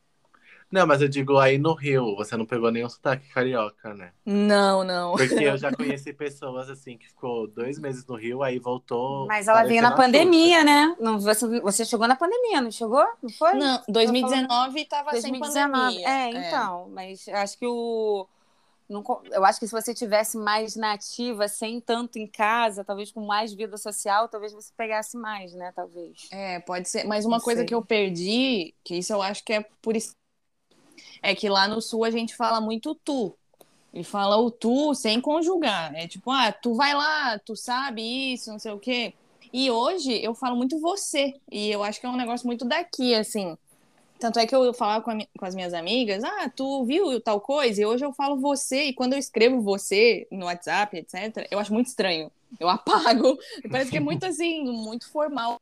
Não, 0.70 0.86
mas 0.86 1.00
eu 1.00 1.08
digo 1.08 1.38
aí 1.38 1.56
no 1.56 1.72
Rio, 1.72 2.14
você 2.14 2.36
não 2.36 2.44
pegou 2.44 2.70
nenhum 2.70 2.90
sotaque 2.90 3.26
carioca, 3.28 3.94
né? 3.94 4.12
Não, 4.24 4.84
não. 4.84 5.16
Porque 5.16 5.42
eu 5.42 5.56
já 5.56 5.72
conheci 5.74 6.12
pessoas 6.12 6.68
assim 6.68 6.98
que 6.98 7.08
ficou 7.08 7.46
dois 7.46 7.78
meses 7.78 8.06
no 8.06 8.16
Rio, 8.16 8.42
aí 8.42 8.58
voltou. 8.58 9.26
Mas 9.26 9.48
ela 9.48 9.64
veio 9.64 9.80
na 9.80 9.92
pandemia, 9.92 10.62
né? 10.62 10.94
Não, 11.00 11.18
você, 11.18 11.60
você 11.60 11.86
chegou 11.86 12.06
na 12.06 12.16
pandemia, 12.16 12.60
não 12.60 12.70
chegou? 12.70 13.06
Não 13.22 13.30
foi? 13.30 13.54
Não, 13.54 13.82
2019 13.88 14.84
tava 14.84 15.10
sem 15.12 15.32
2019. 15.32 15.72
pandemia. 15.72 16.08
É, 16.08 16.48
então, 16.48 16.90
mas 16.90 17.26
acho 17.28 17.58
que 17.58 17.66
o. 17.66 18.26
não 18.88 19.04
eu 19.30 19.44
acho 19.44 19.60
que 19.60 19.66
se 19.66 19.72
você 19.72 19.92
tivesse 19.94 20.38
mais 20.38 20.74
nativa, 20.74 21.46
sem 21.46 21.80
tanto 21.80 22.18
em 22.18 22.26
casa, 22.26 22.82
talvez 22.84 23.12
com 23.12 23.20
mais 23.20 23.52
vida 23.52 23.76
social, 23.76 24.28
talvez 24.28 24.52
você 24.52 24.72
pegasse 24.76 25.16
mais, 25.16 25.52
né? 25.52 25.72
Talvez. 25.72 26.28
É, 26.30 26.58
pode 26.60 26.88
ser. 26.88 27.04
Mas 27.04 27.24
uma 27.26 27.36
Não 27.36 27.44
coisa 27.44 27.60
sei. 27.60 27.66
que 27.66 27.74
eu 27.74 27.84
perdi, 27.84 28.74
que 28.82 28.96
isso 28.96 29.12
eu 29.12 29.20
acho 29.20 29.44
que 29.44 29.52
é 29.52 29.66
por 29.82 29.94
isso, 29.96 30.14
é 31.22 31.34
que 31.34 31.48
lá 31.48 31.68
no 31.68 31.80
sul 31.80 32.04
a 32.04 32.10
gente 32.10 32.34
fala 32.34 32.60
muito 32.60 32.94
tu. 32.94 33.36
E 33.92 34.04
fala 34.04 34.36
o 34.36 34.50
tu 34.50 34.94
sem 34.94 35.20
conjugar. 35.20 35.94
É 35.94 36.06
tipo, 36.06 36.30
ah, 36.30 36.52
tu 36.52 36.74
vai 36.74 36.94
lá, 36.94 37.38
tu 37.38 37.56
sabe 37.56 38.02
isso, 38.32 38.50
não 38.50 38.58
sei 38.58 38.72
o 38.72 38.78
quê. 38.78 39.14
E 39.52 39.70
hoje 39.70 40.12
eu 40.22 40.34
falo 40.34 40.56
muito 40.56 40.78
você. 40.78 41.34
E 41.50 41.70
eu 41.70 41.82
acho 41.82 41.98
que 42.00 42.06
é 42.06 42.08
um 42.08 42.16
negócio 42.16 42.46
muito 42.46 42.64
daqui, 42.64 43.14
assim. 43.14 43.56
Tanto 44.18 44.38
é 44.38 44.46
que 44.46 44.54
eu 44.54 44.72
falava 44.74 45.04
com, 45.04 45.16
com 45.38 45.44
as 45.44 45.54
minhas 45.54 45.72
amigas, 45.72 46.24
ah, 46.24 46.50
tu 46.54 46.84
viu 46.84 47.20
tal 47.20 47.40
coisa? 47.40 47.80
E 47.80 47.86
hoje 47.86 48.04
eu 48.04 48.12
falo 48.12 48.40
você. 48.40 48.84
E 48.84 48.92
quando 48.92 49.12
eu 49.12 49.18
escrevo 49.18 49.60
você 49.60 50.26
no 50.30 50.46
WhatsApp, 50.46 50.96
etc., 50.96 51.46
eu 51.50 51.58
acho 51.58 51.72
muito 51.72 51.86
estranho. 51.86 52.30
Eu 52.58 52.68
apago. 52.68 53.38
Parece 53.70 53.90
que 53.90 53.96
é 53.96 54.00
muito 54.00 54.24
assim, 54.24 54.64
muito 54.64 55.08
formal. 55.10 55.58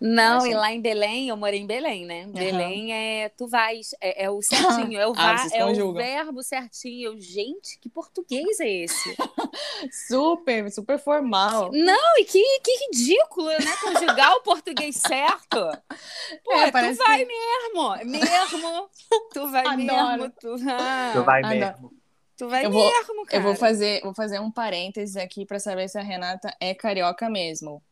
Não, 0.00 0.46
e 0.46 0.54
lá 0.54 0.72
em 0.72 0.80
Belém, 0.80 1.28
eu 1.28 1.36
morei 1.36 1.60
em 1.60 1.66
Belém, 1.66 2.04
né? 2.04 2.26
Belém 2.26 2.92
é 2.92 3.28
tu 3.28 3.46
vais, 3.46 3.94
é, 4.00 4.24
é 4.24 4.30
o 4.30 4.40
certinho, 4.42 4.98
é 4.98 5.06
o, 5.06 5.12
Ah, 5.16 5.34
va, 5.34 5.48
é 5.52 5.64
o 5.64 5.92
verbo 5.92 6.42
certinho. 6.42 7.12
Eu, 7.12 7.20
gente, 7.20 7.78
que 7.80 7.88
português 7.88 8.58
é 8.60 8.68
esse? 8.68 9.14
Super, 10.08 10.70
super 10.72 10.98
formal. 10.98 11.70
Não, 11.72 12.18
e 12.18 12.24
que, 12.24 12.42
que 12.60 12.86
ridículo, 12.86 13.48
né? 13.48 13.76
Conjugar 13.82 14.32
o 14.36 14.42
português 14.42 14.96
certo. 14.96 15.58
Pô, 16.44 16.52
É, 16.52 16.70
tu 16.70 16.94
vai 16.96 17.24
mesmo, 17.24 17.96
mesmo. 18.06 18.90
Tu 19.32 19.50
vai 19.50 19.66
Adoro. 19.66 19.76
mesmo, 19.76 20.30
tu, 20.40 20.56
ah, 20.68 21.10
Tu 21.12 21.24
vai 21.24 21.42
Ah, 21.42 21.48
mesmo. 21.48 21.92
tu 22.36 22.48
vai 22.48 22.66
Eu 22.66 22.70
vou- 22.70 22.90
mesmo, 22.90 23.24
cara. 23.26 23.36
Eu 23.36 23.42
vou 23.42 23.54
fazer, 23.54 24.00
vou 24.02 24.14
fazer 24.14 24.40
um 24.40 24.50
parênteses 24.50 25.16
aqui 25.16 25.44
para 25.44 25.58
saber 25.58 25.88
se 25.88 25.98
a 25.98 26.02
Renata 26.02 26.54
é 26.60 26.74
carioca 26.74 27.28
mesmo. 27.28 27.82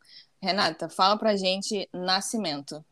Renata, 0.42 0.88
fala 0.88 1.16
pra 1.16 1.36
gente 1.36 1.88
nascimento. 1.92 2.84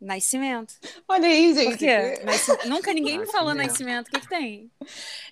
Nascimento. 0.00 0.74
Olha 1.06 1.28
aí, 1.28 1.54
Por 1.54 1.78
quê? 1.78 2.20
Nasci- 2.26 2.66
Nunca 2.68 2.92
ninguém 2.92 3.18
me 3.20 3.26
falou 3.26 3.54
Nascimento. 3.54 4.06
nascimento. 4.06 4.08
O 4.08 4.10
que, 4.10 4.20
que 4.20 4.28
tem? 4.28 4.70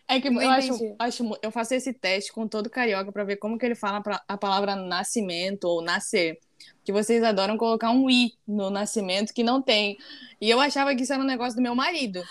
É 0.06 0.20
que 0.20 0.30
Não 0.30 0.40
eu 0.40 0.48
acho, 0.48 0.94
acho, 0.96 1.38
eu 1.42 1.50
faço 1.50 1.74
esse 1.74 1.92
teste 1.92 2.32
com 2.32 2.46
todo 2.46 2.70
carioca 2.70 3.11
para 3.11 3.24
ver 3.24 3.36
como 3.36 3.58
que 3.58 3.66
ele 3.66 3.74
fala 3.74 4.00
pra- 4.00 4.22
a 4.28 4.38
palavra 4.38 4.76
nascimento 4.76 5.64
ou 5.64 5.82
nascer. 5.82 6.38
Que 6.84 6.92
vocês 6.92 7.20
adoram 7.24 7.56
colocar 7.58 7.90
um 7.90 8.08
i 8.08 8.32
no 8.46 8.70
nascimento 8.70 9.34
que 9.34 9.42
não 9.42 9.61
tem. 9.61 9.98
E 10.40 10.48
eu 10.48 10.61
achava 10.61 10.94
que 10.94 11.02
isso 11.02 11.12
era 11.12 11.20
um 11.22 11.26
negócio 11.26 11.56
do 11.56 11.62
meu 11.62 11.74
marido. 11.74 12.22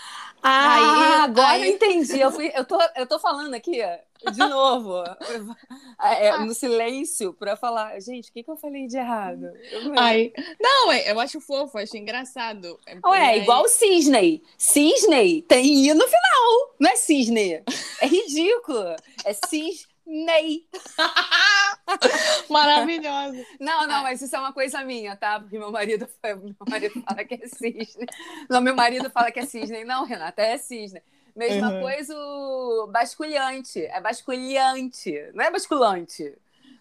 Ah, 0.42 1.16
Aí- 1.18 1.22
agora 1.24 1.48
aí- 1.48 1.68
eu 1.68 1.74
entendi. 1.74 2.18
Eu, 2.18 2.32
fui, 2.32 2.50
eu, 2.54 2.64
tô, 2.64 2.78
eu 2.96 3.06
tô 3.06 3.18
falando 3.18 3.52
aqui, 3.52 3.82
ó, 3.82 3.98
de 4.32 4.38
novo, 4.38 5.02
é, 6.02 6.38
no 6.38 6.52
silêncio, 6.54 7.32
pra 7.34 7.56
falar. 7.56 7.98
Gente, 8.00 8.30
o 8.30 8.32
que, 8.32 8.42
que 8.42 8.50
eu 8.50 8.56
falei 8.56 8.86
de 8.86 8.96
errado? 8.96 9.46
Eu- 9.70 9.98
Aí, 9.98 10.32
não, 10.60 10.92
é- 10.92 11.10
eu 11.10 11.18
acho 11.20 11.40
fofo, 11.40 11.78
acho 11.78 11.96
engraçado. 11.96 12.78
Ué, 13.06 13.18
E 13.18 13.22
aí- 13.22 13.40
igual 13.42 13.62
o 13.64 13.68
cisne. 13.68 14.42
Cisne 14.58 15.42
tem 15.42 15.64
I 15.86 15.94
no 15.94 16.04
final. 16.06 16.74
Não 16.78 16.90
é 16.90 16.96
cisne. 16.96 17.62
É 18.00 18.06
ridículo. 18.06 18.94
É 19.24 19.32
cisnei. 19.32 20.66
Maravilhosa. 22.48 23.44
Não, 23.58 23.86
não, 23.86 24.02
mas 24.02 24.20
isso 24.22 24.34
é 24.34 24.38
uma 24.38 24.52
coisa 24.52 24.82
minha, 24.84 25.16
tá? 25.16 25.40
Porque 25.40 25.58
meu 25.58 25.70
marido, 25.70 26.08
meu 26.24 26.54
marido 26.68 27.02
fala 27.02 27.24
que 27.24 27.34
é 27.34 27.46
cisne. 27.48 28.06
Não, 28.48 28.60
meu 28.60 28.74
marido 28.74 29.10
fala 29.10 29.30
que 29.30 29.40
é 29.40 29.46
cisne. 29.46 29.84
Não, 29.84 30.04
Renata, 30.04 30.42
é 30.42 30.56
cisne. 30.58 31.02
Mesma 31.40 31.70
Uhum. 31.70 31.80
coisa 31.80 32.14
o 32.14 32.86
basculhante. 32.88 33.80
É 33.86 33.98
basculhante, 33.98 35.10
não 35.32 35.42
é 35.42 35.50
basculante. 35.50 36.36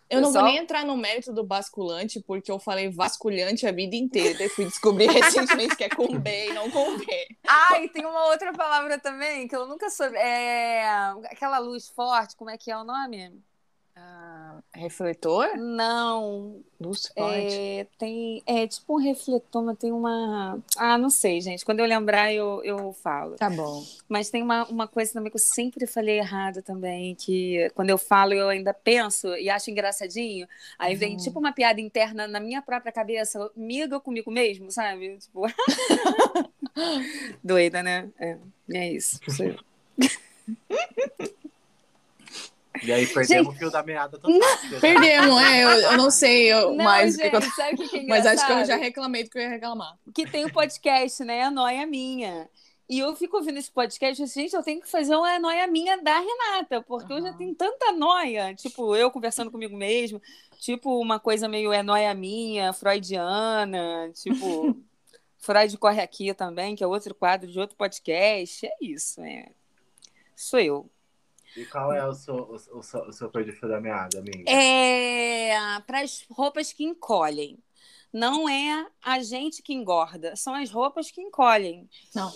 Eu 0.09 0.19
não 0.21 0.33
vou 0.33 0.43
nem 0.43 0.57
entrar 0.57 0.83
no 0.83 0.97
mérito 0.97 1.31
do 1.31 1.43
basculante, 1.43 2.19
porque 2.19 2.51
eu 2.51 2.59
falei 2.59 2.89
vasculhante 2.89 3.65
a 3.65 3.71
vida 3.71 3.95
inteira. 3.95 4.43
Eu 4.43 4.49
fui 4.49 4.65
descobrir 4.65 5.07
recentemente 5.57 5.77
que 5.77 5.83
é 5.83 5.89
com 5.89 6.19
B 6.19 6.47
e 6.47 6.53
não 6.53 6.69
com 6.69 6.97
B. 6.97 7.05
Ah, 7.47 7.79
e 7.79 7.87
tem 7.87 8.05
uma 8.05 8.25
outra 8.25 8.51
palavra 8.51 8.99
também 8.99 9.47
que 9.47 9.55
eu 9.55 9.65
nunca 9.65 9.89
soube. 9.89 10.17
É 10.17 10.83
aquela 11.31 11.59
luz 11.59 11.87
forte, 11.87 12.35
como 12.35 12.49
é 12.49 12.57
que 12.57 12.69
é 12.69 12.77
o 12.77 12.83
nome? 12.83 13.31
Ah, 14.01 14.59
refletor? 14.73 15.57
Não. 15.57 16.61
Luz 16.79 17.07
forte. 17.07 17.53
É, 17.53 17.85
tem, 17.97 18.41
é 18.45 18.65
tipo 18.65 18.93
um 18.95 18.97
refletor, 18.97 19.61
mas 19.63 19.77
tem 19.77 19.91
uma. 19.91 20.57
Ah, 20.77 20.97
não 20.97 21.09
sei, 21.09 21.41
gente. 21.41 21.65
Quando 21.65 21.81
eu 21.81 21.85
lembrar, 21.85 22.33
eu, 22.33 22.63
eu 22.63 22.93
falo. 22.93 23.35
Tá 23.35 23.49
bom. 23.49 23.83
Mas 24.07 24.29
tem 24.29 24.41
uma, 24.41 24.65
uma 24.67 24.87
coisa 24.87 25.11
também 25.11 25.29
que 25.29 25.35
eu 25.35 25.41
sempre 25.41 25.85
falei 25.85 26.19
errado 26.19 26.61
também, 26.61 27.13
que 27.15 27.69
quando 27.75 27.89
eu 27.89 27.97
falo, 27.97 28.33
eu 28.33 28.47
ainda 28.47 28.73
penso 28.73 29.35
e 29.35 29.49
acho 29.49 29.69
engraçadinho. 29.69 30.47
Aí 30.77 30.95
vem 30.95 31.11
Uhum. 31.13 31.17
tipo 31.17 31.39
uma 31.39 31.51
piada 31.51 31.81
interna 31.81 32.27
na 32.27 32.39
minha 32.39 32.61
própria 32.61 32.91
cabeça, 32.93 33.51
miga 33.55 33.99
comigo 33.99 34.31
mesmo, 34.31 34.71
sabe? 34.71 35.17
Tipo. 35.17 35.41
Doida, 37.43 37.83
né? 37.83 38.09
É, 38.17 38.37
é 38.73 38.93
isso. 38.93 39.19
Eu. 42.75 42.87
E 42.87 42.91
aí 42.93 43.07
perdemos 43.07 43.53
o 43.53 43.57
fio 43.57 43.71
da 43.71 43.83
meada 43.83 44.17
total. 44.17 44.39
Perdemos, 44.79 45.41
é, 45.41 45.63
eu, 45.63 45.69
eu 45.69 45.97
não 45.97 46.09
sei, 46.11 46.51
eu, 46.51 46.69
Não, 46.73 46.83
mas, 46.83 47.15
gente, 47.15 47.33
eu- 47.33 47.41
sabe 47.41 47.73
o 47.73 47.77
que, 47.77 47.89
que 47.89 47.97
é 47.97 48.03
mas 48.07 48.25
acho 48.25 48.45
que 48.45 48.51
eu 48.51 48.65
já 48.65 48.75
reclamei 48.75 49.23
do 49.23 49.29
que 49.29 49.37
eu 49.37 49.41
ia 49.41 49.49
reclamar. 49.49 49.97
que 50.13 50.25
tem 50.25 50.45
o 50.45 50.53
podcast, 50.53 51.23
né? 51.23 51.43
A 51.43 51.51
Noia 51.51 51.85
Minha. 51.85 52.49
E 52.87 52.97
eu 52.99 53.15
fico 53.15 53.37
ouvindo 53.37 53.59
esse 53.59 53.69
podcast 53.71 54.19
e 54.19 54.25
assim, 54.25 54.41
gente, 54.41 54.55
eu 54.55 54.63
tenho 54.63 54.81
que 54.81 54.89
fazer 54.89 55.15
uma 55.15 55.37
noia 55.37 55.67
minha 55.67 56.01
da 56.01 56.19
Renata, 56.19 56.81
porque 56.81 57.13
eu 57.13 57.21
já 57.21 57.31
tenho 57.33 57.53
tanta 57.53 57.91
noia, 57.91 58.55
tipo, 58.55 58.95
eu 58.95 59.11
conversando 59.11 59.51
comigo 59.51 59.77
mesmo, 59.77 60.19
tipo, 60.59 60.99
uma 60.99 61.19
coisa 61.19 61.47
meio 61.47 61.71
é 61.71 61.83
noia 61.83 62.13
minha, 62.15 62.73
freudiana, 62.73 64.11
tipo, 64.15 64.75
Freud 65.37 65.77
corre 65.77 66.01
aqui 66.01 66.33
também, 66.33 66.75
que 66.75 66.83
é 66.83 66.87
outro 66.87 67.13
quadro 67.15 67.49
de 67.49 67.59
outro 67.59 67.75
podcast. 67.77 68.65
É 68.65 68.73
isso, 68.81 69.21
é. 69.21 69.49
Sou 70.35 70.59
eu. 70.59 70.89
E 71.55 71.65
qual 71.65 71.91
é 71.93 72.05
o 72.07 72.13
seu, 72.13 72.35
o, 72.35 72.55
o, 72.79 72.83
seu- 72.83 73.01
o 73.07 73.13
seu 73.13 73.29
perdi 73.29 73.51
fio 73.51 73.67
da 73.67 73.81
meada, 73.81 74.19
amiga? 74.19 74.49
É 74.49 75.79
para 75.85 76.01
as 76.01 76.25
roupas 76.29 76.71
que 76.71 76.83
encolhem. 76.83 77.57
Não 78.11 78.49
é 78.49 78.87
a 79.03 79.19
gente 79.19 79.61
que 79.61 79.71
engorda, 79.71 80.35
são 80.35 80.55
as 80.55 80.71
roupas 80.71 81.11
que 81.11 81.21
encolhem. 81.21 81.87
Não. 82.15 82.31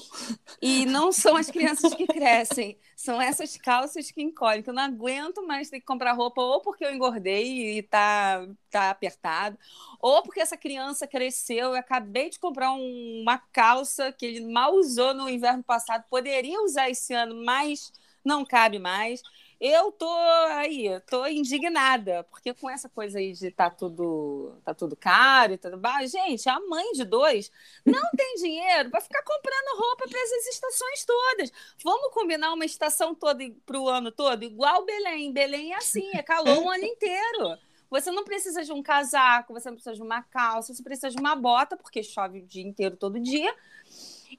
E 0.62 0.86
não 0.86 1.12
são 1.12 1.36
as 1.36 1.50
crianças 1.50 1.96
que 1.96 2.06
crescem, 2.06 2.78
são 2.96 3.20
essas 3.20 3.58
calças 3.58 4.12
que 4.12 4.22
encolhem, 4.22 4.62
que 4.62 4.70
eu 4.70 4.74
não 4.74 4.84
aguento 4.84 5.46
mais 5.46 5.72
ter 5.72 5.80
que 5.80 5.86
comprar 5.86 6.12
roupa, 6.14 6.40
ou 6.42 6.62
porque 6.62 6.86
eu 6.86 6.94
engordei 6.94 7.80
e 7.80 7.82
tá, 7.82 8.48
tá 8.70 8.92
apertado, 8.92 9.58
ou 10.00 10.22
porque 10.22 10.40
essa 10.42 10.56
criança 10.56 11.08
cresceu, 11.08 11.70
eu 11.70 11.76
acabei 11.76 12.30
de 12.30 12.38
comprar 12.40 12.72
um- 12.72 13.22
uma 13.24 13.40
calça 13.40 14.12
que 14.12 14.28
ele 14.28 14.42
mal 14.54 14.76
usou 14.76 15.12
no 15.16 15.28
inverno 15.28 15.64
passado, 15.64 16.06
poderia 16.08 16.62
usar 16.62 16.88
esse 16.92 17.16
ano, 17.16 17.44
mas 17.44 17.92
não 18.24 18.46
cabe 18.46 18.80
mais. 18.80 19.22
Eu 19.66 19.94
tô 19.94 20.12
aí, 20.50 21.00
tô 21.10 21.26
indignada, 21.26 22.26
porque 22.26 22.54
com 22.54 22.70
essa 22.70 22.90
coisa 22.90 23.18
aí 23.18 23.32
de 23.32 23.50
tá 23.50 23.70
tudo, 23.70 24.58
tá 24.66 24.74
tudo 24.74 24.94
caro 24.94 25.54
e 25.54 25.58
tudo 25.58 25.78
baixo, 25.78 26.10
gente, 26.10 26.50
a 26.50 26.60
mãe 26.60 26.92
de 26.92 27.06
dois 27.06 27.50
não 27.86 28.10
tem 28.18 28.36
dinheiro 28.36 28.90
para 28.90 29.00
ficar 29.00 29.24
comprando 29.24 29.80
roupa 29.80 30.06
para 30.10 30.20
essas 30.20 30.48
estações 30.48 31.06
todas. 31.06 31.52
Vamos 31.82 32.14
combinar 32.14 32.52
uma 32.52 32.66
estação 32.66 33.16
toda 33.16 33.42
para 33.66 33.80
o 33.80 33.88
ano 33.88 34.12
todo, 34.12 34.44
igual 34.44 34.84
Belém. 34.84 35.32
Belém 35.32 35.72
é 35.72 35.78
assim, 35.78 36.10
é 36.14 36.22
calor 36.22 36.58
o 36.58 36.70
ano 36.70 36.84
inteiro. 36.84 37.58
Você 37.90 38.12
não 38.12 38.24
precisa 38.24 38.64
de 38.64 38.74
um 38.74 38.84
casaco, 38.84 39.54
você 39.54 39.70
não 39.70 39.76
precisa 39.76 39.96
de 39.96 40.02
uma 40.02 40.22
calça, 40.24 40.74
você 40.74 40.84
precisa 40.84 41.10
de 41.10 41.18
uma 41.18 41.36
bota, 41.36 41.78
porque 41.78 42.04
chove 42.04 42.40
o 42.40 42.46
dia 42.46 42.64
inteiro, 42.64 42.98
todo 42.98 43.20
dia. 43.20 43.56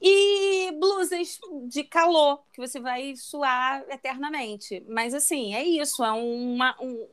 E 0.01 0.71
blusas 0.73 1.39
de 1.67 1.83
calor, 1.83 2.43
que 2.53 2.59
você 2.59 2.79
vai 2.79 3.15
suar 3.15 3.83
eternamente. 3.89 4.83
Mas 4.89 5.13
assim, 5.13 5.53
é 5.55 5.63
isso, 5.63 6.03
é 6.03 6.11
uma, 6.11 6.75
um- 6.81 7.07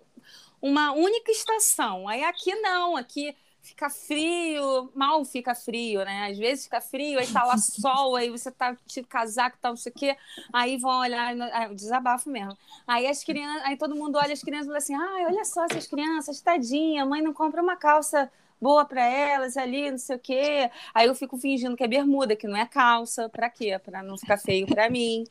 uma 0.60 0.92
única 0.92 1.30
estação. 1.30 2.08
Aí 2.08 2.22
aqui 2.24 2.54
não, 2.56 2.96
aqui 2.96 3.34
fica 3.62 3.88
frio, 3.88 4.90
mal 4.94 5.24
fica 5.24 5.54
frio, 5.54 6.04
né? 6.04 6.30
Às 6.30 6.38
vezes 6.38 6.64
fica 6.64 6.80
frio, 6.80 7.18
aí 7.18 7.26
tá 7.28 7.44
lá 7.44 7.56
sol, 7.58 8.16
aí 8.16 8.30
você 8.30 8.50
tá 8.50 8.76
de 8.86 9.02
casaco, 9.04 9.58
tá 9.60 9.68
não 9.70 9.76
sei 9.76 9.92
o 9.92 9.94
quê, 9.94 10.16
aí 10.52 10.76
vão 10.78 10.98
olhar, 11.00 11.34
ah, 11.52 11.68
desabafo 11.72 12.28
mesmo. 12.30 12.56
Aí 12.86 13.06
as 13.06 13.22
crianças, 13.24 13.62
aí 13.64 13.76
todo 13.76 13.94
mundo 13.94 14.16
olha 14.18 14.32
as 14.32 14.42
crianças 14.42 14.66
e 14.66 14.68
fala 14.68 14.78
assim: 14.78 14.94
ai, 14.94 15.26
olha 15.26 15.44
só 15.44 15.64
essas 15.64 15.86
crianças, 15.86 16.40
tadinha, 16.40 17.06
mãe 17.06 17.22
não 17.22 17.32
compra 17.32 17.62
uma 17.62 17.76
calça 17.76 18.30
boa 18.62 18.84
para 18.84 19.02
elas 19.04 19.56
ali, 19.56 19.90
não 19.90 19.98
sei 19.98 20.16
o 20.16 20.18
quê. 20.18 20.70
Aí 20.94 21.06
eu 21.08 21.14
fico 21.14 21.36
fingindo 21.38 21.76
que 21.76 21.84
é 21.84 21.88
bermuda, 21.88 22.36
que 22.36 22.46
não 22.48 22.56
é 22.56 22.66
calça, 22.66 23.28
para 23.28 23.50
quê? 23.50 23.78
Para 23.78 24.02
não 24.02 24.16
ficar 24.16 24.38
feio 24.38 24.66
para 24.66 24.88
mim. 24.90 25.24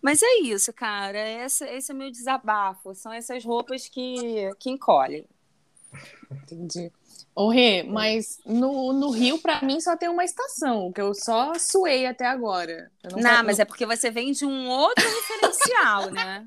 Mas 0.00 0.22
é 0.22 0.40
isso, 0.42 0.72
cara, 0.72 1.18
esse, 1.44 1.64
esse 1.66 1.90
é 1.92 1.94
meu 1.94 2.10
desabafo, 2.10 2.94
são 2.94 3.12
essas 3.12 3.44
roupas 3.44 3.88
que, 3.88 4.50
que 4.58 4.70
encolhem. 4.70 5.26
Entendi. 6.30 6.92
Ô, 7.34 7.48
Rê, 7.50 7.82
mas 7.82 8.38
no, 8.44 8.92
no 8.92 9.10
Rio, 9.10 9.38
pra 9.38 9.60
mim, 9.62 9.80
só 9.80 9.96
tem 9.96 10.08
uma 10.08 10.24
estação, 10.24 10.90
que 10.92 11.00
eu 11.00 11.14
só 11.14 11.52
suei 11.58 12.06
até 12.06 12.24
agora. 12.26 12.90
Eu 13.02 13.10
Não, 13.16 13.22
fa- 13.22 13.42
mas 13.44 13.58
é 13.58 13.64
porque 13.64 13.86
você 13.86 14.10
vem 14.10 14.32
de 14.32 14.44
um 14.44 14.68
outro 14.68 15.04
referencial, 15.08 16.10
né? 16.10 16.46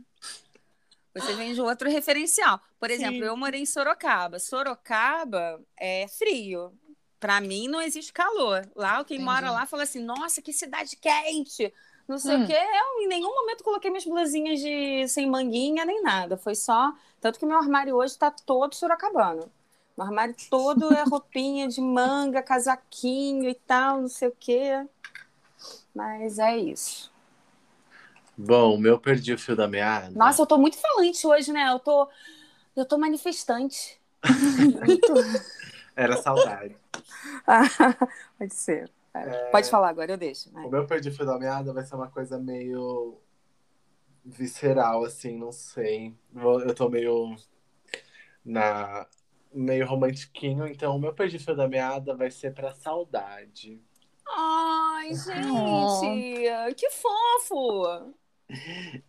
Você 1.14 1.34
vem 1.34 1.53
de 1.53 1.62
outro 1.62 1.89
referencial. 1.89 2.60
Por 2.80 2.91
exemplo, 2.91 3.20
Sim. 3.20 3.24
eu 3.24 3.36
morei 3.36 3.62
em 3.62 3.66
Sorocaba. 3.66 4.39
Sorocaba 4.39 5.60
é 5.78 6.07
frio. 6.07 6.72
Para 7.20 7.41
mim 7.41 7.68
não 7.68 7.82
existe 7.82 8.14
calor. 8.14 8.70
Lá 8.76 9.03
quem 9.03 9.18
Entendi. 9.18 9.24
mora 9.24 9.51
lá 9.51 9.66
fala 9.66 9.84
assim: 9.84 9.99
"Nossa, 10.03 10.41
que 10.41 10.53
cidade 10.53 10.95
quente". 10.95 11.74
Não 12.07 12.18
sei 12.18 12.38
Hum. 12.38 12.43
o 12.43 12.47
quê. 12.47 12.53
Eu 12.53 13.03
em 13.03 13.07
nenhum 13.07 13.34
momento 13.34 13.64
coloquei 13.64 13.91
minhas 13.91 14.05
blusinhas 14.05 14.60
de 14.60 15.07
sem 15.07 15.28
manguinha 15.30 15.86
nem 15.86 16.01
nada. 16.01 16.38
Foi 16.38 16.55
só, 16.55 16.93
tanto 17.20 17.38
que 17.38 17.45
meu 17.45 17.57
armário 17.57 17.95
hoje 17.95 18.18
tá 18.18 18.32
todo 18.32 18.74
sorocabano. 18.74 19.51
Meu 19.97 20.07
armário 20.07 20.36
todo 20.49 20.91
é 20.93 21.03
roupinha 21.03 21.68
de 21.68 21.82
manga, 21.82 22.41
casaquinho 22.41 23.49
e 23.49 23.53
tal, 23.53 24.01
não 24.01 24.07
sei 24.07 24.30
o 24.30 24.36
quê. 24.39 24.86
Mas 25.93 26.39
é 26.39 26.57
isso. 26.57 27.12
Bom, 28.41 28.75
o 28.75 28.77
meu 28.77 28.97
perdi 28.97 29.33
o 29.33 29.37
fio 29.37 29.53
da 29.53 29.67
meada. 29.67 30.17
Nossa, 30.17 30.41
eu 30.41 30.45
tô 30.45 30.57
muito 30.57 30.77
falante 30.77 31.27
hoje, 31.27 31.51
né? 31.51 31.69
Eu 31.73 31.77
tô, 31.77 32.09
eu 32.73 32.85
tô 32.85 32.97
manifestante. 32.97 33.99
Muito. 34.25 35.13
Era 35.93 36.15
saudade. 36.15 36.77
Ah, 37.45 37.63
Pode 38.39 38.55
ser. 38.55 38.89
É, 39.13 39.51
Pode 39.51 39.69
falar 39.69 39.89
agora, 39.89 40.13
eu 40.13 40.17
deixo. 40.17 40.49
Vai. 40.53 40.65
O 40.65 40.69
meu 40.69 40.87
perdi 40.87 41.09
o 41.09 41.13
fio 41.13 41.25
da 41.25 41.37
meada 41.37 41.73
vai 41.73 41.83
ser 41.83 41.95
uma 41.95 42.09
coisa 42.09 42.39
meio 42.39 43.17
visceral, 44.23 45.03
assim, 45.03 45.37
não 45.37 45.51
sei. 45.51 46.15
Eu 46.33 46.73
tô 46.73 46.87
meio 46.87 47.35
na 48.45 49.05
meio 49.51 49.85
romantiquinho, 49.85 50.65
então 50.65 50.95
o 50.95 50.99
meu 50.99 51.13
perdi 51.13 51.35
o 51.35 51.39
fio 51.41 51.57
da 51.57 51.67
meada 51.67 52.15
vai 52.15 52.31
ser 52.31 52.53
pra 52.53 52.73
saudade. 52.73 53.81
Ai, 54.25 55.13
gente, 55.13 56.73
que 56.75 56.89
fofo. 56.91 58.13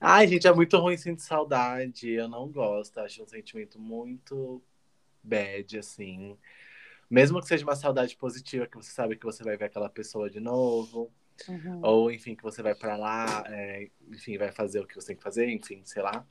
Ai, 0.01 0.29
gente, 0.29 0.47
é 0.47 0.53
muito 0.53 0.77
ruim 0.79 0.97
sentir 0.97 1.23
saudade. 1.23 2.11
Eu 2.11 2.29
não 2.29 2.49
gosto, 2.49 2.99
acho 2.99 3.23
um 3.23 3.27
sentimento 3.27 3.79
muito 3.79 4.63
bad, 5.23 5.79
assim. 5.79 6.37
Mesmo 7.09 7.41
que 7.41 7.49
seja 7.49 7.65
uma 7.65 7.75
saudade 7.75 8.17
positiva, 8.17 8.67
que 8.67 8.77
você 8.77 8.91
sabe 8.91 9.17
que 9.17 9.25
você 9.25 9.43
vai 9.43 9.57
ver 9.57 9.67
aquela 9.67 9.89
pessoa 9.89 10.31
de 10.31 10.41
novo. 10.41 11.11
Uhum. 11.49 11.81
Ou, 11.83 12.11
enfim, 12.11 12.35
que 12.35 12.43
você 12.43 12.63
vai 12.63 12.75
pra 12.75 12.97
lá, 12.97 13.45
é, 13.47 13.89
enfim, 14.09 14.37
vai 14.37 14.53
fazer 14.53 14.81
o 14.81 14.87
que 14.87 14.95
você 14.95 15.09
tem 15.09 15.17
que 15.17 15.23
fazer, 15.23 15.49
enfim, 15.49 15.83
sei 15.85 16.03
lá. 16.03 16.25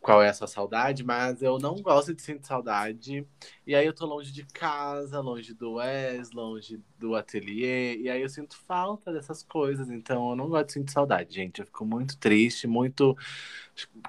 Qual 0.00 0.22
é 0.22 0.28
a 0.28 0.34
sua 0.34 0.46
saudade, 0.46 1.02
mas 1.02 1.42
eu 1.42 1.58
não 1.58 1.76
gosto 1.82 2.14
de 2.14 2.22
sentir 2.22 2.46
saudade. 2.46 3.26
E 3.66 3.74
aí 3.74 3.84
eu 3.84 3.92
tô 3.92 4.06
longe 4.06 4.32
de 4.32 4.44
casa, 4.44 5.20
longe 5.20 5.52
do 5.52 5.74
Wes, 5.74 6.30
longe 6.30 6.80
do 6.98 7.16
ateliê, 7.16 7.96
e 7.96 8.08
aí 8.08 8.22
eu 8.22 8.28
sinto 8.28 8.56
falta 8.56 9.12
dessas 9.12 9.42
coisas. 9.42 9.90
Então 9.90 10.30
eu 10.30 10.36
não 10.36 10.48
gosto 10.48 10.66
de 10.66 10.72
sentir 10.74 10.92
saudade, 10.92 11.34
gente. 11.34 11.60
Eu 11.60 11.66
fico 11.66 11.84
muito 11.84 12.16
triste, 12.18 12.66
muito 12.66 13.16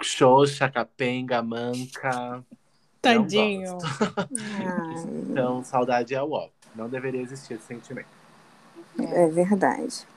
xoxa, 0.02 0.70
capenga, 0.70 1.42
manca. 1.42 2.46
Tadinho. 3.02 3.62
Não 3.62 3.80
gosto. 3.80 3.88
Então, 5.30 5.64
saudade 5.64 6.16
é 6.16 6.22
o 6.22 6.32
ó. 6.32 6.50
Não 6.76 6.90
deveria 6.90 7.22
existir 7.22 7.56
esse 7.56 7.66
sentimento. 7.66 8.08
É 9.00 9.28
verdade. 9.28 10.08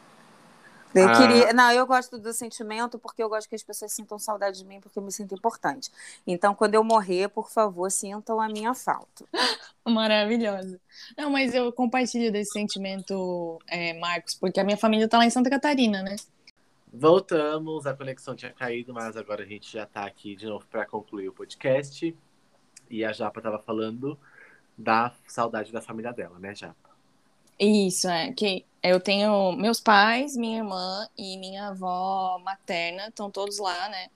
Eu 0.94 1.08
Ah. 1.08 1.16
queria. 1.16 1.52
Não, 1.52 1.70
eu 1.72 1.86
gosto 1.86 2.18
do 2.18 2.32
sentimento 2.32 2.98
porque 2.98 3.22
eu 3.22 3.28
gosto 3.28 3.48
que 3.48 3.54
as 3.54 3.62
pessoas 3.62 3.92
sintam 3.92 4.18
saudade 4.18 4.58
de 4.58 4.64
mim 4.64 4.80
porque 4.80 4.98
eu 4.98 5.02
me 5.02 5.12
sinto 5.12 5.34
importante. 5.34 5.90
Então, 6.26 6.54
quando 6.54 6.74
eu 6.74 6.82
morrer, 6.82 7.28
por 7.28 7.48
favor, 7.50 7.90
sintam 7.90 8.40
a 8.40 8.48
minha 8.48 8.74
falta. 8.74 9.24
Maravilhosa. 9.86 10.80
Não, 11.16 11.30
mas 11.30 11.54
eu 11.54 11.72
compartilho 11.72 12.30
desse 12.32 12.52
sentimento, 12.52 13.58
é, 13.68 13.98
Marcos, 13.98 14.34
porque 14.34 14.58
a 14.60 14.64
minha 14.64 14.76
família 14.76 15.08
tá 15.08 15.18
lá 15.18 15.24
em 15.24 15.30
Santa 15.30 15.48
Catarina, 15.50 16.02
né? 16.02 16.16
Voltamos, 16.92 17.86
a 17.86 17.94
conexão 17.94 18.34
tinha 18.34 18.52
caído, 18.52 18.92
mas 18.92 19.16
agora 19.16 19.44
a 19.44 19.46
gente 19.46 19.70
já 19.72 19.86
tá 19.86 20.04
aqui 20.04 20.34
de 20.34 20.46
novo 20.46 20.66
para 20.66 20.84
concluir 20.84 21.28
o 21.28 21.32
podcast. 21.32 22.16
E 22.90 23.04
a 23.04 23.12
Japa 23.12 23.40
tava 23.40 23.60
falando 23.60 24.18
da 24.76 25.12
saudade 25.28 25.70
da 25.70 25.80
família 25.80 26.12
dela, 26.12 26.36
né, 26.40 26.52
Japa? 26.52 26.89
Isso, 27.60 28.08
é. 28.08 28.32
Que 28.32 28.64
eu 28.82 28.98
tenho 28.98 29.52
meus 29.52 29.80
pais, 29.80 30.36
minha 30.36 30.58
irmã 30.58 31.06
e 31.16 31.36
minha 31.36 31.68
avó 31.68 32.40
materna, 32.42 33.08
estão 33.08 33.30
todos 33.30 33.58
lá, 33.58 33.88
né? 33.90 34.08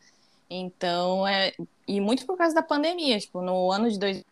Então, 0.48 1.26
é. 1.26 1.52
E 1.86 2.00
muito 2.00 2.26
por 2.26 2.36
causa 2.38 2.54
da 2.54 2.62
pandemia. 2.62 3.20
Tipo, 3.20 3.42
no 3.42 3.70
ano 3.70 3.90
de 3.90 3.98
dois 3.98 4.24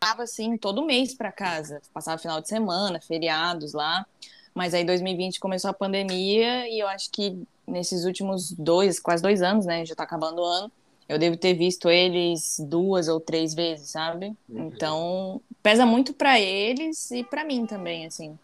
passava 0.00 0.22
assim 0.22 0.56
todo 0.56 0.84
mês 0.84 1.14
para 1.14 1.30
casa, 1.30 1.82
passava 1.92 2.16
final 2.16 2.40
de 2.40 2.48
semana, 2.48 3.00
feriados 3.00 3.74
lá. 3.74 4.06
Mas 4.54 4.72
aí 4.74 4.84
2020 4.84 5.38
começou 5.38 5.70
a 5.70 5.74
pandemia 5.74 6.68
e 6.68 6.80
eu 6.80 6.88
acho 6.88 7.10
que 7.10 7.38
nesses 7.66 8.04
últimos 8.04 8.50
dois, 8.52 8.98
quase 8.98 9.22
dois 9.22 9.42
anos, 9.42 9.66
né, 9.66 9.84
já 9.84 9.94
tá 9.94 10.02
acabando 10.02 10.40
o 10.40 10.44
ano, 10.44 10.72
eu 11.08 11.18
devo 11.18 11.36
ter 11.36 11.54
visto 11.54 11.88
eles 11.88 12.56
duas 12.60 13.08
ou 13.08 13.20
três 13.20 13.54
vezes, 13.54 13.90
sabe? 13.90 14.34
Uhum. 14.48 14.66
Então, 14.66 15.40
pesa 15.62 15.84
muito 15.86 16.12
para 16.12 16.38
eles 16.38 17.10
e 17.10 17.24
para 17.24 17.44
mim 17.44 17.66
também, 17.66 18.06
assim. 18.06 18.38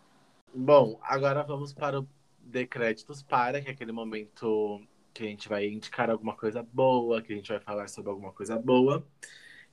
Bom, 0.55 0.99
agora 1.03 1.43
vamos 1.43 1.73
para 1.73 2.01
o 2.01 2.09
Decréditos 2.41 3.23
para, 3.23 3.61
que 3.61 3.69
é 3.69 3.73
aquele 3.73 3.93
momento 3.93 4.81
que 5.13 5.25
a 5.25 5.27
gente 5.27 5.49
vai 5.49 5.67
indicar 5.67 6.11
alguma 6.11 6.35
coisa 6.35 6.63
boa, 6.63 7.21
que 7.21 7.33
a 7.33 7.37
gente 7.37 7.49
vai 7.49 7.61
falar 7.61 7.89
sobre 7.89 8.11
alguma 8.11 8.33
coisa 8.33 8.57
boa. 8.59 9.05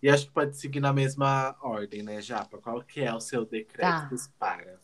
E 0.02 0.10
acho 0.10 0.26
que 0.26 0.32
pode 0.32 0.57
seguir 0.57 0.80
na 0.80 0.91
mesma 0.91 1.56
ordem, 1.61 2.02
né, 2.02 2.22
Japa? 2.22 2.57
Qual 2.57 2.82
que 2.82 3.02
é 3.02 3.14
o 3.14 3.22
seu 3.22 3.45
decreto 3.45 4.10
tá. 4.10 4.30
para? 4.40 4.80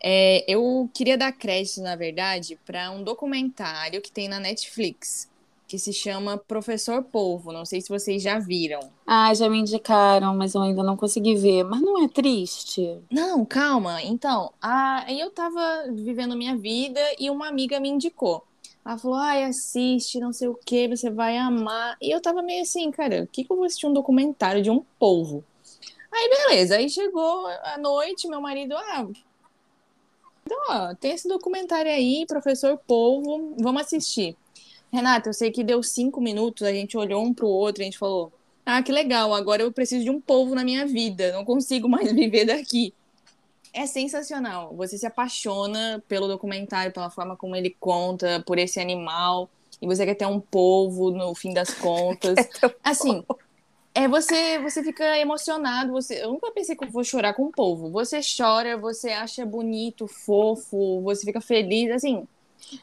É, 0.00 0.44
eu 0.46 0.88
queria 0.94 1.18
dar 1.18 1.32
crédito, 1.32 1.80
na 1.80 1.96
verdade, 1.96 2.58
para 2.64 2.90
um 2.90 3.02
documentário 3.02 4.00
que 4.00 4.12
tem 4.12 4.28
na 4.28 4.38
Netflix, 4.38 5.28
que 5.72 5.78
se 5.78 5.90
chama 5.90 6.36
Professor 6.36 7.02
Polvo. 7.02 7.50
Não 7.50 7.64
sei 7.64 7.80
se 7.80 7.88
vocês 7.88 8.22
já 8.22 8.38
viram. 8.38 8.90
Ah, 9.06 9.32
já 9.32 9.48
me 9.48 9.58
indicaram, 9.58 10.36
mas 10.36 10.54
eu 10.54 10.60
ainda 10.60 10.82
não 10.82 10.98
consegui 10.98 11.34
ver. 11.34 11.64
Mas 11.64 11.80
não 11.80 12.04
é 12.04 12.08
triste? 12.08 13.00
Não, 13.10 13.42
calma. 13.42 14.02
Então, 14.02 14.52
aí 14.60 15.18
eu 15.18 15.30
tava 15.30 15.86
vivendo 15.90 16.36
minha 16.36 16.54
vida 16.54 17.00
e 17.18 17.30
uma 17.30 17.48
amiga 17.48 17.80
me 17.80 17.88
indicou. 17.88 18.44
Ela 18.84 18.98
falou, 18.98 19.16
ai, 19.16 19.44
assiste, 19.44 20.20
não 20.20 20.30
sei 20.30 20.48
o 20.48 20.58
que, 20.62 20.88
você 20.88 21.08
vai 21.08 21.38
amar. 21.38 21.96
E 22.02 22.10
eu 22.10 22.20
tava 22.20 22.42
meio 22.42 22.60
assim, 22.60 22.90
cara, 22.90 23.22
o 23.22 23.26
que, 23.26 23.42
que 23.42 23.50
eu 23.50 23.56
vou 23.56 23.64
assistir 23.64 23.86
um 23.86 23.94
documentário 23.94 24.62
de 24.62 24.70
um 24.70 24.84
polvo? 24.98 25.42
Aí, 26.12 26.28
beleza. 26.28 26.76
Aí 26.76 26.90
chegou 26.90 27.46
a 27.46 27.78
noite, 27.78 28.28
meu 28.28 28.42
marido, 28.42 28.76
ah, 28.76 29.08
então, 30.44 30.58
ó, 30.68 30.94
tem 30.96 31.12
esse 31.12 31.26
documentário 31.26 31.90
aí, 31.90 32.26
Professor 32.26 32.76
Polvo, 32.76 33.54
vamos 33.58 33.82
assistir. 33.82 34.36
Renata, 34.92 35.30
eu 35.30 35.34
sei 35.34 35.50
que 35.50 35.64
deu 35.64 35.82
cinco 35.82 36.20
minutos, 36.20 36.62
a 36.66 36.72
gente 36.72 36.96
olhou 36.96 37.22
um 37.24 37.32
pro 37.32 37.46
outro, 37.46 37.82
a 37.82 37.84
gente 37.84 37.98
falou, 37.98 38.32
ah, 38.64 38.82
que 38.82 38.92
legal, 38.92 39.32
agora 39.34 39.62
eu 39.62 39.72
preciso 39.72 40.04
de 40.04 40.10
um 40.10 40.20
polvo 40.20 40.54
na 40.54 40.64
minha 40.64 40.86
vida, 40.86 41.32
não 41.32 41.44
consigo 41.44 41.88
mais 41.88 42.10
viver 42.12 42.44
daqui 42.44 42.92
é 43.72 43.86
sensacional. 43.86 44.74
Você 44.76 44.98
se 44.98 45.06
apaixona 45.06 46.02
pelo 46.06 46.28
documentário, 46.28 46.92
pela 46.92 47.10
forma 47.10 47.36
como 47.36 47.56
ele 47.56 47.74
conta, 47.80 48.42
por 48.46 48.58
esse 48.58 48.78
animal, 48.78 49.48
e 49.80 49.86
você 49.86 50.04
quer 50.04 50.14
ter 50.14 50.26
um 50.26 50.40
polvo 50.40 51.10
no 51.10 51.34
fim 51.34 51.54
das 51.54 51.72
contas. 51.74 52.36
assim, 52.84 53.24
é 53.94 54.06
você 54.06 54.58
você 54.60 54.82
fica 54.82 55.18
emocionado, 55.18 55.92
você 55.92 56.22
eu 56.22 56.32
nunca 56.32 56.50
pensei 56.52 56.76
que 56.76 56.84
eu 56.84 56.90
vou 56.90 57.04
chorar 57.04 57.34
com 57.34 57.44
um 57.46 57.50
polvo. 57.50 57.90
Você 57.90 58.20
chora, 58.20 58.76
você 58.76 59.10
acha 59.10 59.44
bonito, 59.46 60.06
fofo, 60.06 61.00
você 61.02 61.24
fica 61.24 61.40
feliz, 61.40 61.90
assim. 61.90 62.26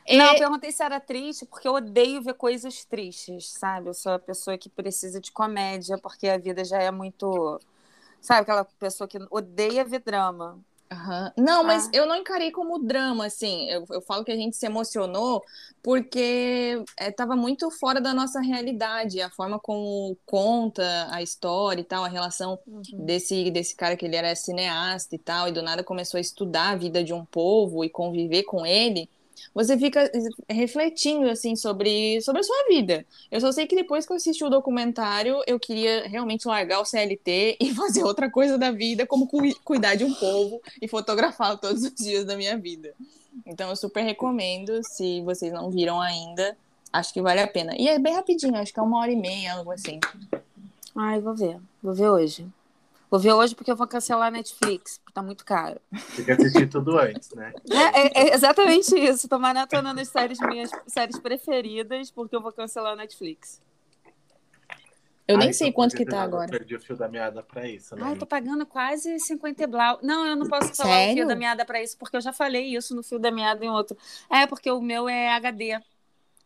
É... 0.05 0.17
Não, 0.17 0.33
eu 0.33 0.37
perguntei 0.37 0.71
se 0.71 0.83
era 0.83 0.99
triste, 0.99 1.45
porque 1.45 1.67
eu 1.67 1.73
odeio 1.73 2.21
ver 2.21 2.33
coisas 2.33 2.83
tristes, 2.85 3.49
sabe? 3.51 3.89
Eu 3.89 3.93
sou 3.93 4.13
a 4.13 4.19
pessoa 4.19 4.57
que 4.57 4.69
precisa 4.69 5.19
de 5.19 5.31
comédia, 5.31 5.97
porque 5.97 6.27
a 6.27 6.37
vida 6.37 6.63
já 6.63 6.81
é 6.81 6.91
muito. 6.91 7.59
Sabe, 8.21 8.41
aquela 8.41 8.65
pessoa 8.65 9.07
que 9.07 9.17
odeia 9.31 9.85
ver 9.85 9.99
drama. 9.99 10.59
Uhum. 10.91 11.45
Não, 11.45 11.63
mas 11.63 11.85
ah. 11.85 11.91
eu 11.93 12.07
não 12.07 12.15
encarei 12.15 12.51
como 12.51 12.79
drama, 12.79 13.27
assim. 13.27 13.69
Eu, 13.69 13.85
eu 13.91 14.01
falo 14.01 14.25
que 14.25 14.31
a 14.31 14.35
gente 14.35 14.57
se 14.57 14.65
emocionou 14.65 15.43
porque 15.83 16.83
estava 16.99 17.33
é, 17.33 17.37
muito 17.37 17.69
fora 17.69 18.01
da 18.01 18.13
nossa 18.13 18.41
realidade. 18.41 19.21
A 19.21 19.29
forma 19.29 19.59
como 19.59 20.17
conta 20.25 21.07
a 21.11 21.21
história 21.21 21.81
e 21.81 21.83
tal, 21.83 22.03
a 22.03 22.07
relação 22.07 22.59
uhum. 22.67 22.81
desse, 23.05 23.51
desse 23.51 23.75
cara 23.75 23.95
que 23.95 24.05
ele 24.05 24.15
era 24.15 24.35
cineasta 24.35 25.15
e 25.15 25.19
tal, 25.19 25.47
e 25.47 25.51
do 25.51 25.61
nada 25.61 25.83
começou 25.83 26.17
a 26.17 26.21
estudar 26.21 26.71
a 26.71 26.75
vida 26.75 27.03
de 27.03 27.13
um 27.13 27.23
povo 27.23 27.85
e 27.85 27.89
conviver 27.89 28.43
com 28.43 28.65
ele 28.65 29.07
você 29.53 29.77
fica 29.77 30.11
refletindo 30.49 31.29
assim 31.29 31.55
sobre, 31.55 32.21
sobre 32.21 32.41
a 32.41 32.43
sua 32.43 32.67
vida. 32.67 33.05
Eu 33.31 33.41
só 33.41 33.51
sei 33.51 33.67
que 33.67 33.75
depois 33.75 34.05
que 34.05 34.11
eu 34.11 34.17
assisti 34.17 34.43
o 34.43 34.49
documentário, 34.49 35.41
eu 35.47 35.59
queria 35.59 36.07
realmente 36.07 36.47
largar 36.47 36.79
o 36.79 36.85
CLT 36.85 37.57
e 37.61 37.73
fazer 37.73 38.03
outra 38.03 38.29
coisa 38.29 38.57
da 38.57 38.71
vida, 38.71 39.05
como 39.05 39.27
cu 39.27 39.39
cuidar 39.63 39.95
de 39.95 40.03
um 40.03 40.13
povo 40.13 40.61
e 40.81 40.87
fotografá-lo 40.87 41.57
todos 41.57 41.83
os 41.83 41.93
dias 41.93 42.25
da 42.25 42.35
minha 42.35 42.57
vida. 42.57 42.93
Então 43.45 43.69
eu 43.69 43.75
super 43.75 44.03
recomendo, 44.03 44.81
se 44.83 45.21
vocês 45.21 45.51
não 45.51 45.69
viram 45.69 45.99
ainda, 46.01 46.57
acho 46.91 47.13
que 47.13 47.21
vale 47.21 47.39
a 47.39 47.47
pena. 47.47 47.73
E 47.77 47.87
é 47.87 47.97
bem 47.97 48.13
rapidinho, 48.13 48.55
acho 48.55 48.73
que 48.73 48.79
é 48.79 48.83
uma 48.83 48.99
hora 48.99 49.11
e 49.11 49.15
meia, 49.15 49.53
algo 49.53 49.71
assim. 49.71 49.99
Ai, 50.95 51.19
vou 51.21 51.35
ver. 51.35 51.59
Vou 51.81 51.93
ver 51.93 52.09
hoje. 52.09 52.45
Vou 53.09 53.19
ver 53.19 53.33
hoje 53.33 53.55
porque 53.55 53.71
eu 53.71 53.75
vou 53.75 53.87
cancelar 53.87 54.27
a 54.27 54.31
Netflix, 54.31 54.99
porque 54.99 55.13
tá 55.13 55.23
muito 55.23 55.43
caro. 55.43 55.81
Tem 56.15 56.23
que 56.23 56.31
assistir 56.31 56.69
tudo 56.69 56.97
antes, 56.97 57.31
né? 57.31 57.53
É, 57.71 58.01
é, 58.01 58.29
é 58.29 58.35
exatamente 58.35 58.95
isso. 58.95 59.27
Tô 59.27 59.39
maratonando 59.39 59.99
as 59.99 60.09
séries, 60.09 60.39
minhas 60.39 60.69
séries 60.85 61.17
preferidas, 61.19 62.11
porque 62.11 62.35
eu 62.35 62.41
vou 62.41 62.51
cancelar 62.51 62.93
a 62.93 62.95
Netflix. 62.95 63.61
Eu 65.27 65.37
nem 65.37 65.53
sei 65.53 65.71
quanto 65.71 65.95
que 65.95 66.05
tá 66.05 66.23
agora. 66.23 66.45
Eu 66.45 66.57
perdi 66.57 66.75
o 66.75 66.79
fio 66.79 66.97
da 66.97 67.07
meada 67.07 67.43
pra 67.43 67.67
isso, 67.67 67.95
né? 67.95 68.01
Ai, 68.03 68.13
eu 68.13 68.17
tô 68.17 68.25
pagando 68.25 68.65
quase 68.65 69.19
50 69.19 69.67
blau. 69.67 69.99
Não, 70.01 70.25
eu 70.25 70.35
não 70.35 70.47
posso 70.47 70.73
falar 70.75 70.89
Sério? 70.89 71.11
o 71.11 71.17
fio 71.17 71.27
da 71.27 71.35
meada 71.35 71.63
pra 71.63 71.83
isso, 71.83 71.95
porque 71.99 72.17
eu 72.17 72.21
já 72.21 72.33
falei 72.33 72.75
isso 72.75 72.95
no 72.95 73.03
fio 73.03 73.19
da 73.19 73.29
meada 73.29 73.63
em 73.63 73.69
outro. 73.69 73.95
É, 74.27 74.47
porque 74.47 74.71
o 74.71 74.81
meu 74.81 75.07
é 75.07 75.29
HD. 75.33 75.79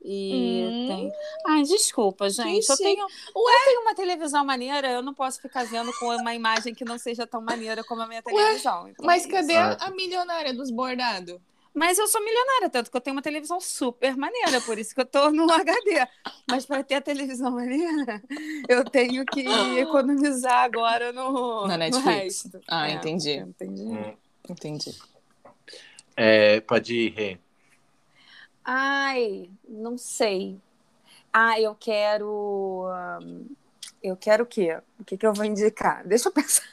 E 0.03 0.65
hum. 0.65 0.87
tem. 0.87 1.11
Ai, 1.45 1.63
desculpa, 1.63 2.29
gente. 2.29 2.69
Eu 2.69 2.77
tenho, 2.77 3.05
Ué? 3.05 3.53
eu 3.53 3.65
tenho 3.65 3.81
uma 3.81 3.95
televisão 3.95 4.43
maneira, 4.43 4.91
eu 4.91 5.01
não 5.01 5.13
posso 5.13 5.41
ficar 5.41 5.65
vendo 5.65 5.93
com 5.97 6.07
uma 6.07 6.35
imagem 6.35 6.75
que 6.75 6.83
não 6.83 6.97
seja 6.97 7.25
tão 7.25 7.41
maneira 7.41 7.83
como 7.85 8.01
a 8.01 8.07
minha 8.07 8.21
televisão. 8.21 8.89
Então 8.89 9.05
Mas 9.05 9.25
é 9.25 9.29
cadê 9.29 9.55
a, 9.55 9.73
a 9.79 9.91
milionária 9.91 10.53
dos 10.53 10.69
bordados? 10.69 11.39
Mas 11.73 11.97
eu 11.97 12.07
sou 12.07 12.23
milionária, 12.23 12.69
tanto 12.69 12.91
que 12.91 12.95
eu 12.95 13.01
tenho 13.01 13.15
uma 13.15 13.21
televisão 13.21 13.59
super 13.59 14.15
maneira, 14.15 14.61
por 14.61 14.77
isso 14.77 14.93
que 14.93 15.01
eu 15.01 15.05
tô 15.05 15.31
no 15.31 15.49
HD. 15.51 16.07
Mas 16.47 16.65
para 16.67 16.83
ter 16.83 16.95
a 16.95 17.01
televisão 17.01 17.49
maneira, 17.55 18.21
eu 18.69 18.83
tenho 18.85 19.25
que 19.25 19.43
economizar 19.79 20.63
agora 20.63 21.11
no, 21.11 21.65
Na 21.65 21.77
Netflix. 21.77 22.45
No 22.53 22.61
ah, 22.67 22.89
é, 22.89 22.93
entendi. 22.93 23.37
Entendi. 23.37 23.81
Hum. 23.81 24.13
Entendi. 24.47 24.95
É, 26.15 26.59
pode 26.61 26.93
ir, 26.93 27.13
Rê. 27.13 27.39
Ai, 28.63 29.49
não 29.67 29.97
sei. 29.97 30.59
Ah, 31.31 31.59
eu 31.59 31.75
quero. 31.75 32.85
Eu 34.01 34.15
quero 34.15 34.43
o 34.43 34.47
quê? 34.47 34.79
O 34.99 35.03
que, 35.03 35.17
que 35.17 35.25
eu 35.25 35.33
vou 35.33 35.45
indicar? 35.45 36.05
Deixa 36.05 36.29
eu 36.29 36.31
pensar. 36.33 36.63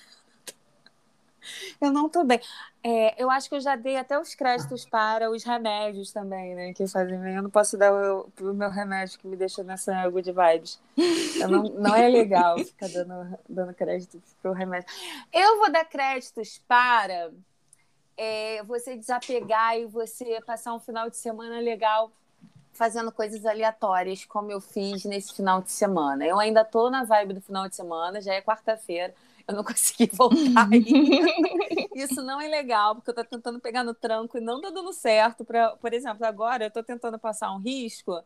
Eu 1.80 1.90
não 1.90 2.08
tô 2.08 2.22
bem. 2.24 2.40
É, 2.82 3.22
eu 3.22 3.30
acho 3.30 3.48
que 3.48 3.54
eu 3.54 3.60
já 3.60 3.76
dei 3.76 3.96
até 3.96 4.18
os 4.18 4.34
créditos 4.34 4.86
para 4.86 5.30
os 5.30 5.44
remédios 5.44 6.12
também, 6.12 6.54
né? 6.54 6.72
Que 6.72 6.86
fazem 6.86 7.18
bem. 7.18 7.34
Eu 7.34 7.42
não 7.42 7.50
posso 7.50 7.76
dar 7.76 7.92
o, 7.92 8.30
o 8.40 8.54
meu 8.54 8.70
remédio 8.70 9.18
que 9.18 9.26
me 9.26 9.36
deixa 9.36 9.62
nessa 9.62 10.08
good 10.08 10.30
vibes. 10.32 10.80
Não, 11.38 11.62
não 11.62 11.94
é 11.94 12.08
legal 12.08 12.58
ficar 12.58 12.88
dando, 12.88 13.38
dando 13.48 13.74
créditos 13.74 14.20
para 14.40 14.50
o 14.50 14.54
remédio. 14.54 14.88
Eu 15.32 15.58
vou 15.58 15.70
dar 15.70 15.84
créditos 15.84 16.60
para 16.66 17.30
é, 18.22 18.62
você 18.64 18.98
desapegar 18.98 19.78
e 19.78 19.86
você 19.86 20.42
passar 20.42 20.74
um 20.74 20.78
final 20.78 21.08
de 21.08 21.16
semana 21.16 21.58
legal 21.58 22.12
fazendo 22.70 23.10
coisas 23.10 23.46
aleatórias, 23.46 24.26
como 24.26 24.52
eu 24.52 24.60
fiz 24.60 25.06
nesse 25.06 25.34
final 25.34 25.62
de 25.62 25.72
semana. 25.72 26.26
Eu 26.26 26.38
ainda 26.38 26.62
tô 26.62 26.90
na 26.90 27.02
vibe 27.02 27.32
do 27.34 27.40
final 27.40 27.66
de 27.66 27.74
semana, 27.74 28.20
já 28.20 28.34
é 28.34 28.42
quarta-feira, 28.42 29.14
eu 29.48 29.54
não 29.54 29.64
consegui 29.64 30.06
voltar 30.12 30.68
ainda. 30.70 31.30
Isso 31.94 32.22
não 32.22 32.38
é 32.38 32.46
legal, 32.46 32.94
porque 32.94 33.10
eu 33.10 33.14
tô 33.14 33.24
tentando 33.24 33.58
pegar 33.58 33.84
no 33.84 33.94
tranco 33.94 34.36
e 34.36 34.40
não 34.42 34.60
tá 34.60 34.68
dando 34.68 34.92
certo. 34.92 35.42
Pra, 35.42 35.70
por 35.76 35.94
exemplo, 35.94 36.26
agora 36.26 36.66
eu 36.66 36.70
tô 36.70 36.82
tentando 36.82 37.18
passar 37.18 37.50
um 37.52 37.58
risco 37.58 38.22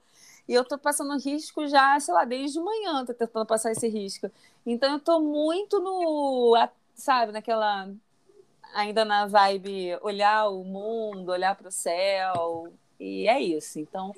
e 0.48 0.54
eu 0.54 0.64
tô 0.64 0.76
passando 0.76 1.16
risco 1.18 1.68
já, 1.68 1.98
sei 2.00 2.14
lá, 2.14 2.24
desde 2.24 2.58
manhã, 2.60 3.04
tô 3.04 3.14
tentando 3.14 3.46
passar 3.46 3.70
esse 3.70 3.86
risco. 3.88 4.28
Então 4.66 4.94
eu 4.94 5.00
tô 5.00 5.20
muito 5.20 5.78
no, 5.80 6.56
sabe, 6.94 7.30
naquela 7.32 7.88
ainda 8.74 9.04
na 9.04 9.26
vibe 9.26 9.96
olhar 10.02 10.48
o 10.48 10.64
mundo, 10.64 11.30
olhar 11.30 11.54
para 11.54 11.68
o 11.68 11.72
céu, 11.72 12.72
e 12.98 13.28
é 13.28 13.40
isso. 13.40 13.78
Então, 13.78 14.14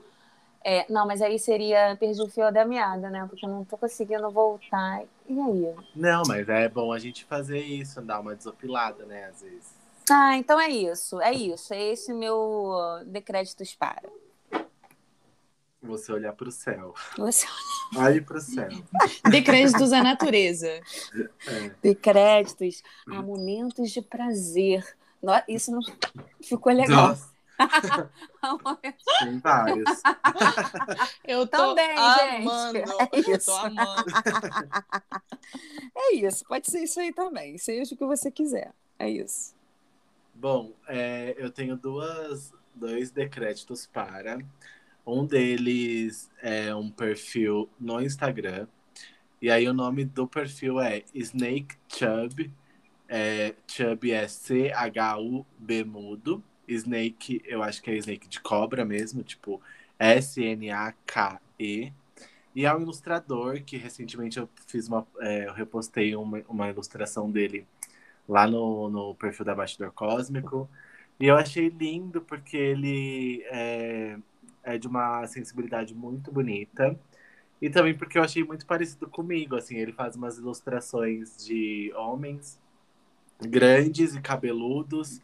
é, 0.65 0.85
não, 0.91 1.07
mas 1.07 1.23
aí 1.23 1.39
seria 1.39 1.97
perder 1.97 2.23
o 2.23 2.29
fio 2.29 2.51
da 2.53 2.65
meada, 2.65 3.09
né? 3.09 3.25
Porque 3.29 3.45
eu 3.45 3.49
não 3.49 3.65
tô 3.65 3.77
conseguindo 3.77 4.29
voltar. 4.31 5.03
E 5.29 5.41
aí? 5.41 5.75
Não, 5.95 6.23
mas 6.27 6.49
é 6.49 6.69
bom 6.69 6.93
a 6.93 6.99
gente 6.99 7.25
fazer 7.25 7.61
isso, 7.61 8.01
dar 8.03 8.21
uma 8.21 8.35
desopilada, 8.35 9.05
né? 9.05 9.27
Às 9.27 9.43
vezes. 9.43 9.75
Ah, 10.11 10.37
então 10.37 10.61
é 10.61 10.69
isso, 10.69 11.21
é 11.21 11.33
isso. 11.33 11.73
É 11.73 11.83
esse 11.83 12.13
meu 12.13 12.73
decréditos 13.07 13.75
para. 13.75 14.09
Você 15.87 16.13
olhar 16.13 16.33
pro 16.33 16.51
céu. 16.51 16.95
Você 17.17 17.47
Olhe 17.97 18.21
pro 18.23 18.41
céu. 18.41 18.69
Dê 19.31 19.43
créditos 19.43 19.93
à 19.93 20.03
natureza. 20.03 20.69
É. 20.69 21.71
de 21.83 21.95
créditos 21.95 22.83
a 23.09 23.23
momentos 23.23 23.91
de 23.91 24.03
prazer. 24.03 24.85
Isso 25.49 25.71
não 25.73 25.81
ficou 26.43 26.73
legal. 26.73 27.09
Nossa, 27.09 27.31
tem 29.21 29.39
vários. 29.39 30.03
Eu 31.25 31.47
tô 31.47 31.57
Também, 31.57 31.97
gente. 31.97 32.43
amando. 32.43 32.79
É 32.79 32.85
Eu 33.13 33.37
isso. 33.37 33.47
tô 33.47 33.57
amando. 33.57 34.05
É 35.97 36.15
isso, 36.17 36.45
pode 36.47 36.71
ser 36.71 36.81
isso 36.81 37.01
aí 37.01 37.13
também. 37.13 37.57
Seja 37.59 37.95
o 37.95 37.97
que 37.97 38.05
você 38.05 38.31
quiser. 38.31 38.73
É 38.99 39.09
isso. 39.09 39.55
Bom, 40.35 40.73
é, 40.87 41.35
eu 41.39 41.51
tenho 41.51 41.77
duas, 41.77 42.53
dois 42.75 43.11
decréditos 43.11 43.87
para. 43.87 44.39
Um 45.07 45.25
deles 45.25 46.29
é 46.43 46.75
um 46.75 46.91
perfil 46.91 47.69
no 47.79 48.01
Instagram. 48.03 48.67
E 49.41 49.51
aí 49.51 49.69
o 49.69 49.73
nome 49.73 50.05
do 50.05 50.27
perfil 50.27 50.81
é 50.81 51.05
Snake 51.15 51.77
Chub. 51.89 52.51
É, 53.09 53.55
Chub 53.69 54.11
é 54.11 54.27
C-H-U-B 54.27 55.85
mudo. 55.85 56.43
Snake, 56.67 57.41
eu 57.45 57.63
acho 57.63 57.81
que 57.81 57.91
é 57.91 57.97
Snake 57.97 58.27
de 58.29 58.41
cobra 58.41 58.85
mesmo, 58.85 59.23
tipo 59.23 59.61
S-N-A-K-E. 59.99 61.93
E 62.55 62.65
é 62.65 62.75
um 62.75 62.81
ilustrador 62.81 63.63
que 63.63 63.77
recentemente 63.77 64.39
eu 64.39 64.49
fiz 64.67 64.89
uma. 64.89 65.07
é, 65.21 65.47
eu 65.47 65.53
repostei 65.53 66.17
uma, 66.17 66.43
uma 66.49 66.69
ilustração 66.69 67.31
dele 67.31 67.67
lá 68.29 68.47
no, 68.49 68.89
no 68.91 69.15
perfil 69.15 69.45
da 69.45 69.55
Bastidor 69.55 69.93
Cósmico. 69.93 70.69
E 71.21 71.27
eu 71.27 71.37
achei 71.37 71.69
lindo 71.69 72.21
porque 72.23 72.57
ele 72.57 73.43
é, 73.51 74.19
é 74.67 74.77
de 74.77 74.89
uma 74.89 75.27
sensibilidade 75.29 75.95
muito 75.95 76.31
bonita. 76.31 76.99
E 77.63 77.71
também 77.71 77.95
porque 77.97 78.19
eu 78.19 78.23
achei 78.23 78.45
muito 78.45 78.67
parecido 78.67 79.09
comigo, 79.09 79.57
assim, 79.57 79.77
ele 79.77 79.93
faz 79.93 80.17
umas 80.17 80.37
ilustrações 80.37 81.43
de 81.43 81.91
homens 81.97 82.61
grandes 83.41 84.15
e 84.15 84.21
cabeludos 84.21 85.23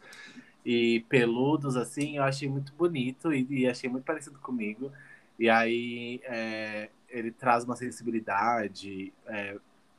e 0.65 1.01
peludos, 1.09 1.75
assim, 1.75 2.17
eu 2.17 2.23
achei 2.23 2.49
muito 2.49 2.73
bonito 2.73 3.31
e, 3.33 3.45
e 3.49 3.67
achei 3.67 3.89
muito 3.89 4.05
parecido 4.05 4.39
comigo. 4.39 4.91
E 5.37 5.49
aí 5.49 6.21
é, 6.23 6.89
ele 7.09 7.31
traz 7.31 7.65
uma 7.65 7.75
sensibilidade, 7.75 9.13
é, 9.27 9.57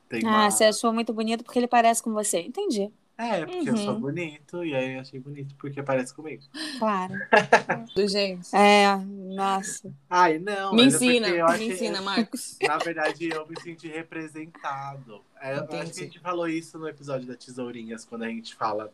tem 0.09 0.25
uma... 0.25 0.47
Ah, 0.47 0.51
você 0.51 0.65
achou 0.65 0.93
muito 0.93 1.13
bonito 1.13 1.45
porque 1.45 1.59
ele 1.59 1.69
parece 1.69 2.03
com 2.03 2.13
você. 2.13 2.41
Entendi. 2.41 2.91
É, 3.17 3.47
porque 3.47 3.71
eu 3.71 3.77
sou 3.77 3.95
Uhum. 3.95 4.01
bonito, 4.01 4.65
e 4.65 4.75
aí 4.75 4.95
eu 4.95 5.01
achei 5.01 5.21
bonito 5.21 5.55
porque 5.57 5.81
parece 5.83 6.13
comigo. 6.13 6.43
Claro. 6.81 7.15
Do 7.95 8.09
gente. 8.09 8.49
É, 8.55 8.97
nossa. 8.97 9.95
Ai, 10.11 10.39
não, 10.41 10.75
Me 10.75 10.83
é 10.83 10.87
ensina, 10.87 11.29
me 11.31 11.41
achei- 11.41 11.73
ensina, 11.73 12.01
Marcos. 12.03 12.59
Na 12.67 12.77
verdade, 12.79 13.29
eu 13.33 13.47
me 13.47 13.55
senti 13.61 13.87
representado. 13.89 15.23
É, 15.41 15.57
eu 15.59 15.63
acho 15.81 15.93
que 15.93 16.01
a 16.01 16.05
gente 16.05 16.19
falou 16.19 16.49
isso 16.49 16.77
no 16.79 16.89
episódio 16.89 17.27
da 17.29 17.37
Tesourinhas, 17.37 18.05
quando 18.05 18.23
a 18.25 18.29
gente 18.29 18.55
fala 18.55 18.93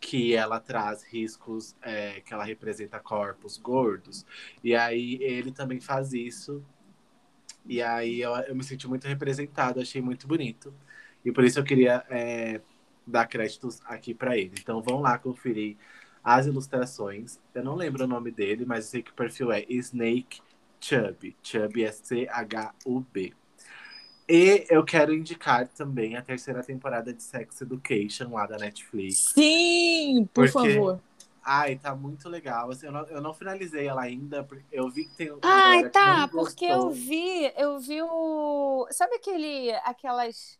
que 0.00 0.34
ela 0.34 0.58
traz 0.58 1.04
riscos, 1.04 1.76
é, 1.80 2.20
que 2.22 2.34
ela 2.34 2.44
representa 2.44 2.98
corpos 2.98 3.56
gordos. 3.56 4.26
E 4.64 4.74
aí 4.74 5.16
ele 5.22 5.52
também 5.52 5.80
faz 5.80 6.12
isso. 6.12 6.60
E 7.64 7.80
aí 7.80 8.20
eu, 8.20 8.34
eu 8.34 8.54
me 8.54 8.64
senti 8.64 8.86
muito 8.88 9.06
representado, 9.06 9.80
achei 9.80 10.02
muito 10.02 10.26
bonito. 10.26 10.74
E 11.24 11.32
por 11.32 11.44
isso 11.44 11.58
eu 11.58 11.64
queria 11.64 12.04
é, 12.10 12.60
dar 13.06 13.26
créditos 13.26 13.80
aqui 13.84 14.14
para 14.14 14.36
ele. 14.36 14.52
Então 14.58 14.80
vão 14.82 15.00
lá 15.00 15.18
conferir 15.18 15.76
as 16.22 16.46
ilustrações. 16.46 17.38
Eu 17.54 17.62
não 17.62 17.74
lembro 17.74 18.04
o 18.04 18.06
nome 18.08 18.30
dele, 18.30 18.64
mas 18.64 18.86
eu 18.86 18.90
sei 18.92 19.02
que 19.02 19.10
o 19.10 19.14
perfil 19.14 19.52
é 19.52 19.64
Snake 19.68 20.40
Chub. 20.80 21.36
Chub 21.42 21.84
é 21.84 21.92
C-H-U-B. 21.92 23.32
E 24.26 24.64
eu 24.70 24.82
quero 24.84 25.12
indicar 25.14 25.68
também 25.68 26.16
a 26.16 26.22
terceira 26.22 26.62
temporada 26.62 27.12
de 27.12 27.22
Sex 27.22 27.60
Education 27.60 28.32
lá 28.32 28.46
da 28.46 28.56
Netflix. 28.56 29.32
Sim, 29.34 30.26
por 30.32 30.50
Porque- 30.50 30.72
favor. 30.74 31.00
Ai, 31.46 31.76
tá 31.76 31.94
muito 31.94 32.26
legal. 32.26 32.70
Assim, 32.70 32.86
eu, 32.86 32.92
não, 32.92 33.04
eu 33.08 33.20
não 33.20 33.34
finalizei 33.34 33.86
ela 33.86 34.00
ainda, 34.00 34.42
porque 34.42 34.64
eu 34.72 34.88
vi 34.88 35.04
que 35.04 35.14
tem. 35.14 35.30
Ai, 35.42 35.90
tá, 35.90 36.26
porque 36.26 36.64
eu 36.64 36.88
vi, 36.90 37.52
eu 37.54 37.78
vi 37.78 38.00
o. 38.00 38.88
Sabe 38.90 39.16
aquele, 39.16 39.70
aquelas. 39.84 40.58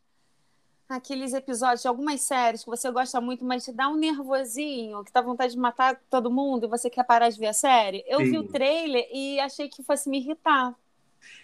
Aqueles 0.89 1.33
episódios 1.35 1.83
de 1.83 1.89
algumas 1.89 2.21
séries 2.23 2.63
que 2.63 2.71
você 2.71 2.91
gosta 2.91 3.21
muito, 3.21 3.45
mas 3.45 3.65
te 3.65 3.73
dá 3.73 3.89
um 3.89 3.97
nervosinho, 3.97 5.03
que 5.05 5.13
dá 5.13 5.21
vontade 5.23 5.53
de 5.55 5.59
matar 5.59 6.01
todo 6.11 6.31
mundo 6.31 6.65
e 6.67 6.69
você 6.69 6.89
quer 6.91 7.05
parar 7.05 7.31
de 7.31 7.39
ver 7.39 7.47
a 7.49 7.53
série? 7.55 8.05
Eu 8.07 8.25
vi 8.25 8.39
Sim. 8.39 8.39
o 8.39 8.45
trailer 8.45 9.07
e 9.13 9.41
achei 9.41 9.69
que 9.69 9.83
fosse 9.83 10.09
me 10.11 10.19
irritar. 10.19 10.75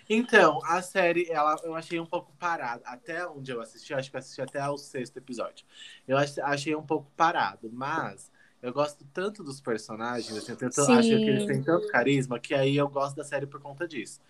Então, 0.08 0.60
a 0.64 0.82
série, 0.82 1.30
ela, 1.30 1.56
eu 1.64 1.74
achei 1.74 1.98
um 2.00 2.06
pouco 2.06 2.32
parada. 2.38 2.82
Até 2.84 3.26
onde 3.26 3.50
eu 3.52 3.60
assisti, 3.60 3.92
eu 3.92 3.98
acho 3.98 4.10
que 4.10 4.16
assisti 4.16 4.40
até 4.42 4.66
o 4.68 4.76
sexto 4.76 5.16
episódio. 5.18 5.64
Eu 6.06 6.16
ach- 6.18 6.38
achei 6.40 6.74
um 6.74 6.82
pouco 6.84 7.10
parado, 7.16 7.70
mas 7.72 8.30
eu 8.62 8.72
gosto 8.72 9.04
tanto 9.12 9.42
dos 9.42 9.60
personagens, 9.60 10.36
assim, 10.36 10.52
eu 10.76 10.84
Sim. 10.84 10.90
acho 10.90 11.20
que 11.20 11.30
eles 11.30 11.44
têm 11.44 11.62
tanto 11.62 11.86
carisma 11.88 12.38
que 12.38 12.54
aí 12.54 12.76
eu 12.76 12.88
gosto 12.88 13.16
da 13.16 13.24
série 13.24 13.46
por 13.46 13.60
conta 13.60 13.86
disso. 13.88 14.20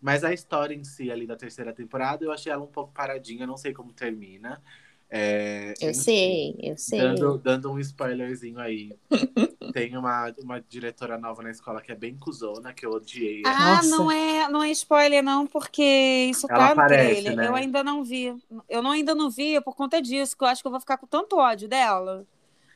Mas 0.00 0.24
a 0.24 0.32
história 0.32 0.74
em 0.74 0.84
si 0.84 1.10
ali 1.10 1.26
da 1.26 1.36
terceira 1.36 1.72
temporada, 1.74 2.24
eu 2.24 2.32
achei 2.32 2.52
ela 2.52 2.62
um 2.62 2.66
pouco 2.68 2.92
paradinha, 2.92 3.46
não 3.46 3.56
sei 3.56 3.72
como 3.72 3.92
termina. 3.92 4.62
É, 5.10 5.74
Eu 5.80 5.92
enfim, 5.92 5.94
sei, 5.94 6.56
eu 6.62 6.76
sei. 6.76 7.16
Dando, 7.16 7.38
dando 7.38 7.72
um 7.72 7.78
spoilerzinho 7.80 8.58
aí. 8.60 8.96
Tem 9.72 9.96
uma, 9.96 10.34
uma 10.38 10.60
diretora 10.60 11.18
nova 11.18 11.42
na 11.42 11.50
escola 11.50 11.82
que 11.82 11.92
é 11.92 11.94
bem 11.94 12.16
cuzona, 12.18 12.72
que 12.74 12.86
eu 12.86 12.90
odiei. 12.92 13.42
Ah, 13.42 13.54
Nossa. 13.58 13.84
não 13.84 14.10
é, 14.10 14.48
não 14.48 14.62
é 14.62 14.70
spoiler, 14.70 15.22
não, 15.22 15.46
porque 15.46 15.82
isso 16.30 16.48
Ela 16.48 16.68
tá 16.68 16.74
no 16.74 16.84
trailer. 16.86 17.34
né? 17.36 17.46
Eu 17.48 17.54
ainda 17.54 17.82
não 17.84 18.04
vi. 18.04 18.26
Eu 18.68 18.82
não, 18.82 18.90
ainda 18.90 19.14
não 19.14 19.30
vi 19.30 19.60
por 19.62 19.74
conta 19.74 20.02
disso, 20.02 20.36
que 20.36 20.44
eu 20.44 20.48
acho 20.48 20.60
que 20.62 20.66
eu 20.66 20.70
vou 20.72 20.80
ficar 20.80 20.98
com 20.98 21.06
tanto 21.06 21.36
ódio 21.38 21.68
dela. 21.68 22.26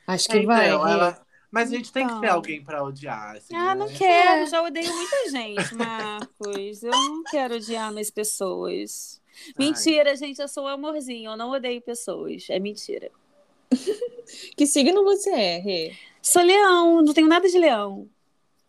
Acho 0.07 0.29
É, 0.29 0.39
que 0.39 0.41
vai. 0.41 0.69
então, 0.69 0.87
ela- 0.89 1.27
Mas 1.53 1.71
a 1.71 1.77
gente 1.77 1.93
tem 1.93 2.07
que 2.07 2.13
ter 2.15 2.19
Então. 2.27 2.35
alguém 2.35 2.65
pra 2.65 2.83
odiar. 2.83 3.37
Assim, 3.37 3.55
Ah, 3.55 3.75
né? 3.75 3.85
não 3.85 3.89
quero, 3.93 4.41
É. 4.43 4.47
já 4.47 4.63
odeio 4.63 4.91
muita 4.93 5.31
gente, 5.31 5.75
Marcos. 5.75 6.83
Eu 6.83 6.91
não 6.91 7.23
quero 7.25 7.57
odiar 7.57 7.93
mais 7.93 8.11
pessoas. 8.11 9.21
Mentira, 9.59 10.17
gente, 10.17 10.41
eu 10.41 10.49
sou 10.49 10.65
um 10.65 10.69
amorzinho, 10.69 11.31
eu 11.33 11.37
não 11.37 11.51
odeio 11.51 11.81
pessoas. 11.83 12.47
É 12.49 12.59
mentira. 12.59 13.11
Que 14.57 14.67
signo 14.67 15.05
você 15.05 15.31
é, 15.31 15.59
Rê? 15.59 15.95
Sou 16.23 16.43
leão, 16.43 17.03
não 17.03 17.13
tenho 17.13 17.27
nada 17.29 17.47
de 17.49 17.59
leão. 17.59 18.09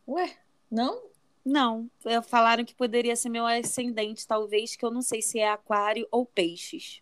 Ué, 0.08 0.36
não? 0.70 1.04
Não, 1.46 1.90
falaram 2.28 2.66
que 2.66 2.74
poderia 2.76 3.16
ser 3.16 3.30
meu 3.30 3.46
ascendente, 3.46 4.28
talvez, 4.28 4.76
que 4.76 4.84
eu 4.84 4.92
não 4.92 5.02
sei 5.02 5.22
se 5.22 5.40
é 5.40 5.50
aquário 5.50 6.06
ou 6.12 6.26
peixes. 6.26 7.02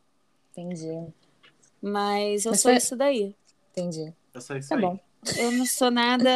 Entendi, 0.51 1.11
Mas 1.81 2.45
eu 2.45 2.51
Mas 2.51 2.59
sou 2.61 2.69
foi- 2.71 2.77
isso 2.77 2.95
daí. 2.95 3.35
entendi. 3.71 4.13
Eu 4.33 4.41
sou 4.41 4.55
isso 4.57 4.69
Tá 4.69 4.75
aí. 4.75 4.81
bom. 4.81 4.99
Eu 5.37 5.51
não 5.51 5.65
sou 5.65 5.91
nada, 5.91 6.29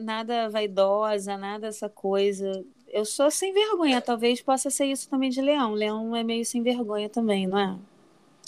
nada 0.00 0.48
vaidosa, 0.50 1.36
nada 1.36 1.68
essa 1.68 1.88
coisa. 1.88 2.64
Eu 2.88 3.04
sou 3.04 3.30
sem 3.30 3.52
vergonha, 3.52 4.00
talvez 4.00 4.40
possa 4.40 4.70
ser 4.70 4.86
isso 4.86 5.08
também 5.08 5.30
de 5.30 5.40
leão. 5.40 5.72
Leão 5.72 6.14
é 6.14 6.22
meio 6.22 6.44
sem 6.44 6.62
vergonha 6.62 7.08
também, 7.08 7.46
não 7.46 7.58
é? 7.58 7.76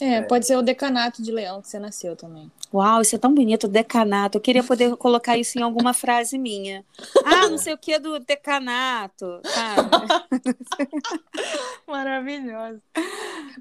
É, 0.00 0.14
É. 0.16 0.22
pode 0.22 0.46
ser 0.46 0.56
o 0.56 0.62
decanato 0.62 1.22
de 1.22 1.30
leão 1.30 1.60
que 1.60 1.68
você 1.68 1.78
nasceu 1.78 2.14
também. 2.16 2.50
Uau, 2.72 3.00
isso 3.02 3.16
é 3.16 3.18
tão 3.18 3.34
bonito, 3.34 3.66
decanato. 3.66 4.38
Eu 4.38 4.42
queria 4.42 4.62
poder 4.62 4.94
colocar 4.96 5.36
isso 5.36 5.58
em 5.58 5.62
alguma 5.62 5.92
frase 5.92 6.38
minha. 6.38 6.84
Ah, 7.24 7.48
não 7.48 7.58
sei 7.58 7.74
o 7.74 7.78
que 7.78 7.98
do 7.98 8.20
decanato, 8.20 9.40
sabe? 9.44 9.90
Maravilhoso. 11.86 12.80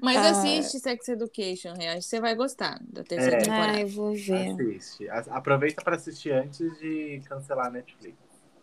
Mas 0.00 0.16
Ah. 0.18 0.30
assiste 0.30 0.78
Sex 0.78 1.08
Education, 1.08 1.74
que 1.74 2.00
você 2.00 2.20
vai 2.20 2.34
gostar 2.34 2.78
da 2.82 3.02
terceira 3.02 3.36
É. 3.36 3.40
temporada. 3.40 3.72
Ai, 3.78 3.84
vou 3.84 4.14
ver. 4.14 4.52
Assiste. 4.52 5.08
Aproveita 5.08 5.82
pra 5.82 5.96
assistir 5.96 6.32
antes 6.32 6.58
de 6.78 7.20
cancelar 7.28 7.66
a 7.66 7.70
Netflix. 7.70 8.16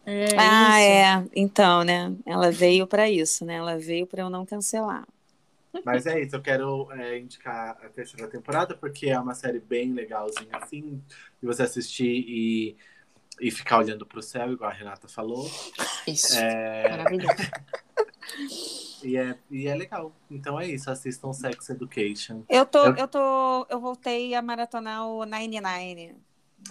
É 0.05 0.27
Ah, 0.37 0.79
isso. 0.79 0.89
é. 0.89 1.25
Então, 1.35 1.83
né? 1.83 2.13
Ela 2.25 2.49
veio 2.51 2.87
pra 2.87 3.09
isso, 3.09 3.43
né? 3.43 3.55
Ela 3.55 3.77
veio 3.77 4.07
pra 4.07 4.21
eu 4.21 4.29
não 4.29 4.45
cancelar. 4.45 5.05
Mas 5.83 6.05
é 6.05 6.21
isso, 6.21 6.35
eu 6.35 6.41
quero 6.41 6.91
é, 6.91 7.17
indicar 7.19 7.71
a 7.83 7.89
terceira 7.89 8.29
temporada, 8.29 8.75
porque 8.75 9.07
é 9.09 9.19
uma 9.19 9.33
série 9.33 9.59
bem 9.59 9.93
legalzinha, 9.93 10.57
assim, 10.57 11.01
de 11.41 11.45
você 11.47 11.63
assistir 11.63 12.05
e, 12.27 12.77
e 13.39 13.51
ficar 13.51 13.79
olhando 13.79 14.05
pro 14.05 14.21
céu, 14.21 14.51
igual 14.51 14.69
a 14.69 14.73
Renata 14.73 15.07
falou. 15.07 15.49
Isso. 16.07 16.35
É, 16.35 16.89
Maravilhoso. 16.89 17.35
e, 19.03 19.17
é, 19.17 19.37
e 19.49 19.67
é 19.67 19.75
legal. 19.75 20.11
Então 20.29 20.59
é 20.59 20.67
isso, 20.67 20.89
assistam 20.89 21.31
Sex 21.33 21.69
Education. 21.69 22.43
Eu 22.49 22.65
tô, 22.65 22.79
Eu- 22.85 22.95
eu 22.95 23.07
tô, 23.07 23.65
eu 23.69 23.79
voltei 23.79 24.33
a 24.33 24.41
maratonar 24.41 25.07
o 25.07 25.25
99. 25.25 26.15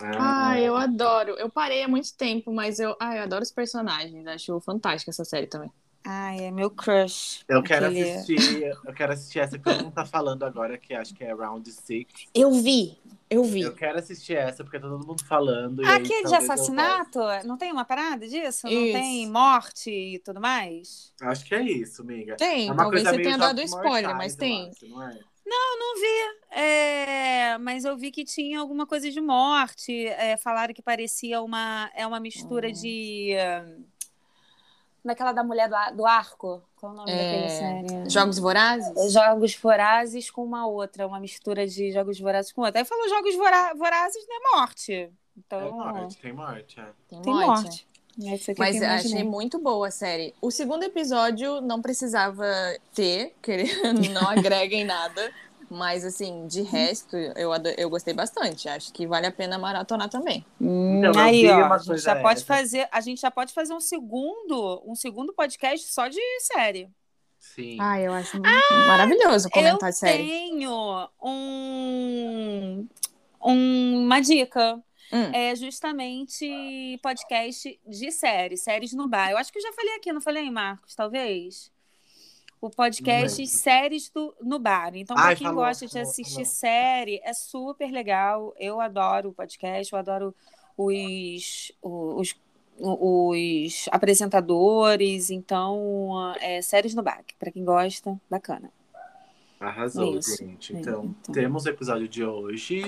Ah, 0.01 0.59
eu 0.61 0.77
adoro. 0.77 1.33
Eu 1.39 1.49
parei 1.51 1.83
há 1.83 1.89
muito 1.89 2.15
tempo, 2.16 2.53
mas 2.53 2.78
eu, 2.78 2.95
ah, 3.01 3.16
eu 3.16 3.23
adoro 3.23 3.43
os 3.43 3.53
personagens. 3.53 4.27
Acho 4.27 4.61
fantástica 4.61 5.11
essa 5.11 5.24
série 5.24 5.47
também. 5.47 5.70
Ai, 6.07 6.45
é 6.45 6.51
meu 6.53 6.70
crush. 6.70 7.45
Eu 7.49 7.62
quero 7.62 7.87
Aquele- 7.87 8.11
assistir, 8.12 8.62
eu 8.85 8.93
quero 8.95 9.12
assistir 9.12 9.41
essa 9.41 9.59
que 9.59 9.65
todo 9.65 9.83
mundo 9.85 9.93
tá 9.95 10.07
falando 10.07 10.45
agora, 10.45 10.78
que 10.78 10.95
acho 10.95 11.12
que 11.15 11.24
é 11.24 11.35
Round 11.35 11.70
Six. 11.73 12.27
Eu 12.33 12.53
vi. 12.53 12.97
Eu 13.28 13.43
vi. 13.43 13.62
Eu 13.62 13.74
quero 13.74 13.99
assistir 13.99 14.37
essa 14.37 14.62
porque 14.62 14.78
tá 14.78 14.87
todo 14.89 15.05
mundo 15.05 15.24
falando. 15.24 15.85
aí 15.85 15.97
Aquele 15.97 16.28
de 16.28 16.35
assassinato? 16.37 17.19
Não 17.45 17.57
tem 17.59 17.73
uma 17.73 17.85
parada 17.85 18.27
disso? 18.28 18.66
Não 18.66 18.73
Isso. 18.73 18.93
tem 18.93 19.28
morte 19.28 19.91
e 19.91 20.19
tudo 20.20 20.41
mais? 20.41 21.12
Acho 21.20 21.45
que 21.45 21.55
é 21.55 21.62
isso, 21.62 22.03
amiga. 22.03 22.37
Tem, 22.37 22.69
É 22.69 22.73
uma 22.73 22.83
talvez 22.85 23.03
coisa 23.03 23.16
você 23.19 23.23
tenha 23.24 23.37
dado 23.37 23.61
spoiler, 23.62 23.93
Mortais, 24.11 24.16
mas 24.16 24.37
tem. 24.37 24.69
acho, 24.70 24.87
não 24.89 25.03
é? 25.03 25.19
Eu 25.49 25.78
não 25.78 25.95
vi. 26.01 26.57
É, 26.61 27.59
mas 27.59 27.85
eu 27.85 27.97
vi 27.97 28.11
que 28.12 28.24
tinha 28.24 28.61
alguma 28.61 28.87
coisa 28.87 29.11
de 29.11 29.20
morte. 29.20 30.07
É, 30.07 30.37
falaram 30.37 30.73
que 30.74 30.83
parecia 30.83 31.41
uma, 31.43 31.91
é 31.95 32.07
uma 32.07 32.20
mistura 32.20 32.69
Hum. 32.69 32.73
de. 32.73 33.33
Daquela 35.07 35.33
da 35.33 35.45
mulher 35.45 35.69
do, 35.69 35.97
do 35.97 36.07
arco. 36.07 36.61
Qual 36.77 36.93
é 36.93 36.95
o 36.95 36.99
nome 36.99 37.12
É, 37.12 37.49
série? 37.49 38.11
Jogos 38.11 38.39
Vorazes? 38.39 39.12
Jogos 39.12 39.55
Vorazes 39.55 40.31
com 40.31 40.45
uma 40.45 40.66
outra, 40.66 41.07
uma 41.07 41.20
mistura 41.20 41.66
de 41.66 41.93
Jogos 41.93 42.19
Vorazes 42.19 42.53
com 42.53 42.62
outra. 42.62 42.81
Aí 42.81 42.85
falou 42.85 43.09
Jogos 43.09 43.35
Vora- 43.37 43.73
Vorazes, 43.74 44.27
não 44.28 44.37
é 44.37 44.57
morte. 44.59 45.11
Então, 45.39 45.61
É 45.61 45.70
morte, 45.70 46.16
tem 46.19 46.33
morte. 46.33 46.81
É. 46.81 46.85
Tem 47.09 47.23
tem 47.23 47.33
morte. 47.33 47.62
morte. 47.62 47.87
É 48.19 48.55
Mas 48.59 48.81
eu 48.81 48.89
achei 48.89 49.23
muito 49.24 49.59
boa 49.59 49.89
a 49.89 49.91
série. 49.91 50.35
O 50.41 50.51
segundo 50.51 50.83
episódio 50.85 51.61
não 51.61 51.83
precisava 51.83 52.47
ter, 52.95 53.35
que 53.43 53.51
ele 53.51 53.65
não 54.12 54.27
agrega 54.31 54.74
em 54.74 54.85
nada. 54.85 55.31
Mas, 55.68 56.05
assim, 56.05 56.47
de 56.47 56.62
resto, 56.62 57.16
eu, 57.16 57.51
eu 57.76 57.90
gostei 57.90 58.14
bastante. 58.14 58.68
Acho 58.68 58.93
que 58.93 59.06
vale 59.06 59.26
a 59.26 59.32
pena 59.32 59.59
maratonar 59.59 60.09
também. 60.09 60.44
Hum, 60.60 60.98
Então, 60.98 61.12
eu 61.12 61.18
aí, 61.20 61.47
ó, 61.51 61.56
uma 61.66 61.74
a 61.74 61.78
gente 61.78 61.86
coisa 61.88 62.02
já 62.05 62.16
pode 62.22 62.38
essa. 62.38 62.47
fazer, 62.47 62.88
a 62.93 63.01
gente 63.01 63.20
já 63.20 63.30
pode 63.30 63.52
fazer 63.52 63.74
um 63.74 63.80
segundo, 63.80 64.82
um 64.86 64.94
segundo 64.94 65.32
podcast 65.32 65.93
só 65.93 66.06
de 66.09 66.20
série. 66.40 66.88
Sim. 67.38 67.76
Ah, 67.80 68.01
eu 68.01 68.12
acho 68.12 68.40
maravilhoso 68.86 69.48
comentar 69.51 69.90
eu 69.90 69.93
série. 69.93 70.24
tenho 70.24 71.09
um, 71.22 72.88
um- 73.40 74.05
uma 74.05 74.20
dica. 74.20 74.82
Hum. 75.12 75.30
É 75.32 75.55
justamente 75.55 76.98
podcast 77.01 77.80
de 77.86 78.10
série, 78.10 78.56
séries 78.56 78.93
no 78.93 79.06
bar. 79.09 79.30
Eu 79.30 79.38
acho 79.38 79.52
que 79.52 79.59
eu 79.59 79.62
já 79.62 79.72
falei 79.72 79.94
aqui, 79.94 80.12
não 80.12 80.20
falei, 80.20 80.51
Marcos? 80.51 80.97
Talvez. 80.97 81.70
O 82.61 82.70
podcast 82.70 83.39
lembro. 83.39 83.55
Séries 83.55 84.09
do, 84.11 84.35
no 84.41 84.59
Bar. 84.59 84.97
Então, 84.97 85.15
para 85.15 85.37
quem 85.37 85.47
falou, 85.47 85.65
gosta 85.65 85.87
de 85.87 85.99
assistir 85.99 86.33
falou. 86.33 86.47
série, 86.47 87.20
é 87.23 87.33
super 87.33 87.91
legal. 87.91 88.55
Eu 88.59 88.81
adoro 88.81 89.28
o 89.28 89.33
podcast, 89.33 89.93
eu 89.93 89.99
adoro 89.99 90.35
os, 90.77 91.73
os, 91.83 92.35
os 92.78 93.89
apresentadores. 93.91 95.31
Então, 95.31 96.35
é, 96.41 96.62
séries 96.62 96.95
no 96.95 97.03
bar. 97.03 97.24
Para 97.39 97.51
quem 97.51 97.65
gosta, 97.65 98.19
bacana. 98.31 98.70
Arrasou, 99.59 100.19
Isso. 100.19 100.37
gente. 100.37 100.77
É, 100.77 100.78
Então, 100.81 101.15
então. 101.23 101.35
temos 101.35 101.65
o 101.65 101.69
episódio 101.70 102.07
de 102.07 102.23
hoje. 102.23 102.83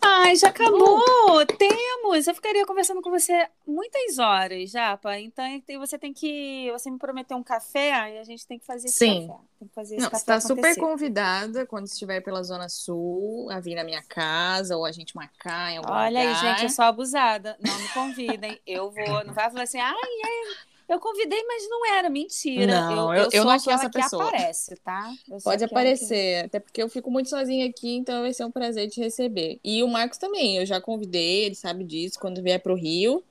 Ai, 0.00 0.34
já 0.34 0.48
acabou! 0.48 1.44
Temos! 1.58 2.26
Eu 2.26 2.34
ficaria 2.34 2.64
conversando 2.64 3.02
com 3.02 3.10
você 3.10 3.46
muitas 3.66 4.18
horas, 4.18 4.70
Japa. 4.70 5.18
Então 5.18 5.44
tem- 5.66 5.78
você 5.78 5.98
tem 5.98 6.14
que. 6.14 6.70
Você 6.72 6.90
me 6.90 6.98
prometeu 6.98 7.36
um 7.36 7.42
café 7.42 8.14
e 8.14 8.18
a 8.18 8.24
gente 8.24 8.46
tem 8.46 8.58
que 8.58 8.64
fazer 8.64 8.86
esse 8.88 8.96
Sim. 8.98 9.26
café. 9.28 9.40
Tem 9.58 9.68
que 9.68 9.74
fazer 9.74 9.94
esse 9.96 10.04
Não, 10.04 10.10
café 10.10 10.20
você 10.20 10.26
tá 10.26 10.40
super 10.40 10.76
convidada 10.78 11.66
quando 11.66 11.86
estiver 11.86 12.20
pela 12.22 12.42
Zona 12.42 12.68
Sul 12.70 13.48
a 13.50 13.60
vir 13.60 13.74
na 13.74 13.84
minha 13.84 14.02
casa 14.02 14.76
ou 14.78 14.84
a 14.86 14.92
gente 14.92 15.14
marcar 15.14 15.72
em 15.72 15.76
algum 15.76 15.92
Olha 15.92 16.20
aí, 16.20 16.26
lugar. 16.28 16.40
gente, 16.54 16.62
eu 16.64 16.70
sou 16.70 16.84
abusada. 16.86 17.56
Não 17.60 17.78
me 17.78 17.88
convidem. 17.90 18.58
Eu 18.66 18.90
vou. 18.90 19.24
Não 19.24 19.34
vai 19.34 19.50
falar 19.50 19.64
assim, 19.64 19.78
ai, 19.78 19.92
ai, 19.94 20.56
eu 20.88 21.00
convidei, 21.00 21.42
mas 21.44 21.68
não 21.68 21.86
era. 21.94 22.08
Mentira. 22.10 22.66
Não, 22.66 23.14
eu, 23.14 23.24
eu- 23.24 23.30
eu 23.32 23.42
sou 23.42 23.44
não 23.44 23.58
sou 23.58 23.72
essa 23.72 23.90
que 23.90 23.98
pessoa. 24.00 24.28
aparece, 24.28 24.76
tá? 24.76 25.12
Pode 25.42 25.64
aparecer, 25.64 26.44
até 26.44 26.60
porque 26.60 26.82
eu 26.82 26.88
fico 26.88 27.10
muito 27.10 27.28
sozinha 27.28 27.66
aqui, 27.66 27.96
então 27.96 28.22
vai 28.22 28.32
ser 28.32 28.44
um 28.44 28.50
prazer 28.50 28.88
te 28.88 29.00
receber. 29.00 29.58
E 29.64 29.82
o 29.82 29.88
Marcos 29.88 30.18
também, 30.18 30.56
eu 30.58 30.66
já 30.66 30.80
convidei, 30.80 31.44
ele 31.44 31.54
sabe 31.54 31.84
disso, 31.84 32.18
quando 32.20 32.42
vier 32.42 32.60
pro 32.60 32.74
Rio, 32.74 33.22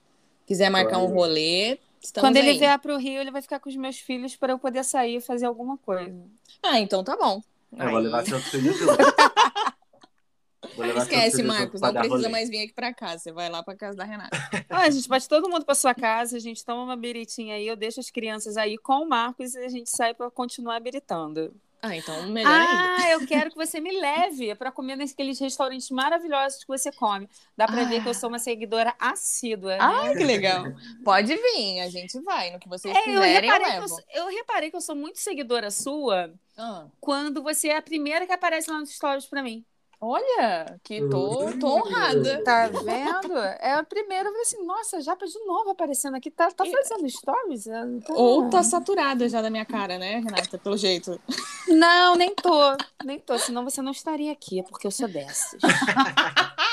quiser 0.46 0.70
marcar 0.70 0.98
um 1.00 1.06
rolê, 1.08 1.78
Que... 2.00 2.08
estamos 2.08 2.28
Quando 2.30 2.38
ele 2.38 2.50
aí. 2.52 2.58
vier 2.60 2.78
pro 2.80 2.98
Rio, 2.98 3.22
ele 3.22 3.32
vai 3.32 3.42
ficar 3.42 3.60
com 3.60 3.70
os 3.70 3.76
meus 3.76 3.98
filhos 3.98 4.36
para 4.36 4.54
eu 4.54 4.60
poder 4.60 4.84
sair 4.84 5.16
e 5.18 5.22
fazer 5.22 5.46
alguma 5.46 5.78
coisa. 5.78 6.16
Ah, 6.62 6.80
então 6.80 7.04
tá 7.04 7.16
bom. 7.18 7.42
Eu 7.72 7.90
vou 7.90 7.98
Aí- 7.98 8.04
levar 8.04 8.26
seus 8.26 8.44
filhos 8.46 8.76
junto. 8.78 8.86
Vou 8.88 8.98
levar 8.98 9.14
seus 9.16 10.62
Esquece, 10.98 11.44
Marcos, 11.44 11.80
pra 11.80 11.92
não 11.92 12.00
precisa 12.02 12.16
rolê. 12.18 12.30
mais 12.30 12.50
vir 12.50 12.64
aqui 12.64 12.74
pra 12.74 12.94
casa, 12.94 13.20
você 13.20 13.32
vai 13.32 13.50
lá 13.50 13.64
pra 13.64 13.76
casa 13.76 13.98
da 13.98 14.04
Renata. 14.04 14.30
Ah, 14.70 14.84
a 14.84 14.90
gente 14.90 15.08
bate 15.08 15.28
todo 15.30 15.50
mundo 15.50 15.66
para 15.66 15.76
sua 15.76 15.94
casa, 15.96 16.36
a 16.38 16.40
gente 16.40 16.64
toma 16.66 16.84
uma 16.84 16.96
biritinha 16.98 17.56
aí, 17.56 17.68
eu 17.68 17.76
deixo 17.76 18.00
as 18.00 18.10
crianças 18.10 18.58
aí 18.58 18.78
com 18.78 19.04
o 19.04 19.08
Marcos 19.10 19.54
e 19.56 19.60
a 19.60 19.70
gente 19.70 19.90
sai 19.90 20.14
para 20.14 20.30
continuar 20.32 20.80
biritando. 20.82 21.54
Ah, 21.82 21.96
então 21.96 22.28
melhor 22.30 22.52
ainda. 22.52 22.96
Ah, 22.98 23.10
eu 23.12 23.28
quero 23.28 23.52
que 23.52 23.56
você 23.58 23.80
me 23.80 23.92
leve 24.02 24.56
para 24.56 24.72
comer 24.72 24.96
naqueles 24.96 25.38
restaurantes 25.40 25.92
maravilhosos 25.92 26.62
que 26.64 26.68
você 26.68 26.92
come. 26.92 27.30
Dá 27.56 27.68
para 27.68 27.84
ver 27.84 28.02
que 28.02 28.10
eu 28.10 28.14
sou 28.16 28.28
uma 28.28 28.40
seguidora 28.40 28.96
assídua. 29.00 29.74
né? 29.78 29.80
Ah, 29.80 30.12
que 30.18 30.24
legal. 30.24 30.66
Pode 31.04 31.36
vir, 31.36 31.80
a 31.82 31.90
gente 31.90 32.20
vai, 32.22 32.50
no 32.52 32.60
que 32.60 32.68
vocês 32.68 32.92
É, 32.96 33.00
eu, 33.02 33.04
quiserem 33.04 33.36
eu, 33.36 33.42
reparei 33.42 33.66
que 33.66 33.72
eu, 33.78 33.82
levo. 33.82 33.88
sou- 33.88 34.04
eu 34.16 34.28
reparei 34.30 34.70
que 34.72 34.76
eu 34.76 34.82
sou 34.82 34.96
muito 34.96 35.20
seguidora 35.20 35.70
sua 35.70 36.34
Ah, 36.58 36.86
quando 37.00 37.44
você 37.44 37.68
é 37.68 37.78
a 37.78 37.82
primeira 37.84 38.26
que 38.26 38.34
aparece 38.34 38.70
lá 38.72 38.80
nos 38.80 38.90
stories 38.90 39.28
para 39.28 39.44
mim. 39.44 39.64
Olha, 40.00 40.80
que 40.84 41.02
tô, 41.10 41.52
tô 41.60 41.68
honrada. 41.68 42.44
Tá 42.44 42.68
vendo? 42.68 43.38
É 43.60 43.74
a 43.74 43.84
primeira, 43.84 44.30
eu 44.30 44.32
falei 44.32 44.42
assim, 44.42 44.66
nossa, 44.66 45.02
Japa 45.02 45.26
de 45.26 45.40
novo 45.46 45.72
aparecendo 45.72 46.16
aqui, 46.16 46.30
tá, 46.32 46.50
tá 46.52 46.64
fazendo 46.66 47.10
stories? 47.10 47.66
Tá- 47.66 48.14
Ou 48.14 48.50
tá 48.50 48.64
saturada 48.64 49.28
já 49.28 49.42
da 49.42 49.50
minha 49.50 49.66
cara, 49.66 49.98
né, 49.98 50.20
Renata, 50.20 50.58
pelo 50.58 50.78
jeito. 50.78 51.20
Não, 51.68 52.16
nem 52.16 52.34
tô, 52.36 52.78
nem 53.04 53.20
tô, 53.20 53.38
senão 53.38 53.64
você 53.64 53.82
não 53.82 53.92
estaria 53.92 54.32
aqui, 54.32 54.60
é 54.60 54.64
porque 54.64 54.88
eu 54.88 54.92
sou 54.92 55.08
dessas. 55.08 55.60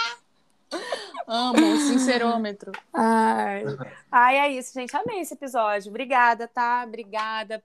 Amo 1.27 1.74
o 1.74 1.77
sincerômetro. 1.78 2.73
Ai. 2.93 3.65
Ai, 4.11 4.36
é 4.39 4.53
isso, 4.53 4.74
gente. 4.74 4.94
Amei 4.97 5.20
esse 5.20 5.35
episódio. 5.35 5.89
Obrigada, 5.90 6.49
tá? 6.49 6.85
Obrigada 6.86 7.62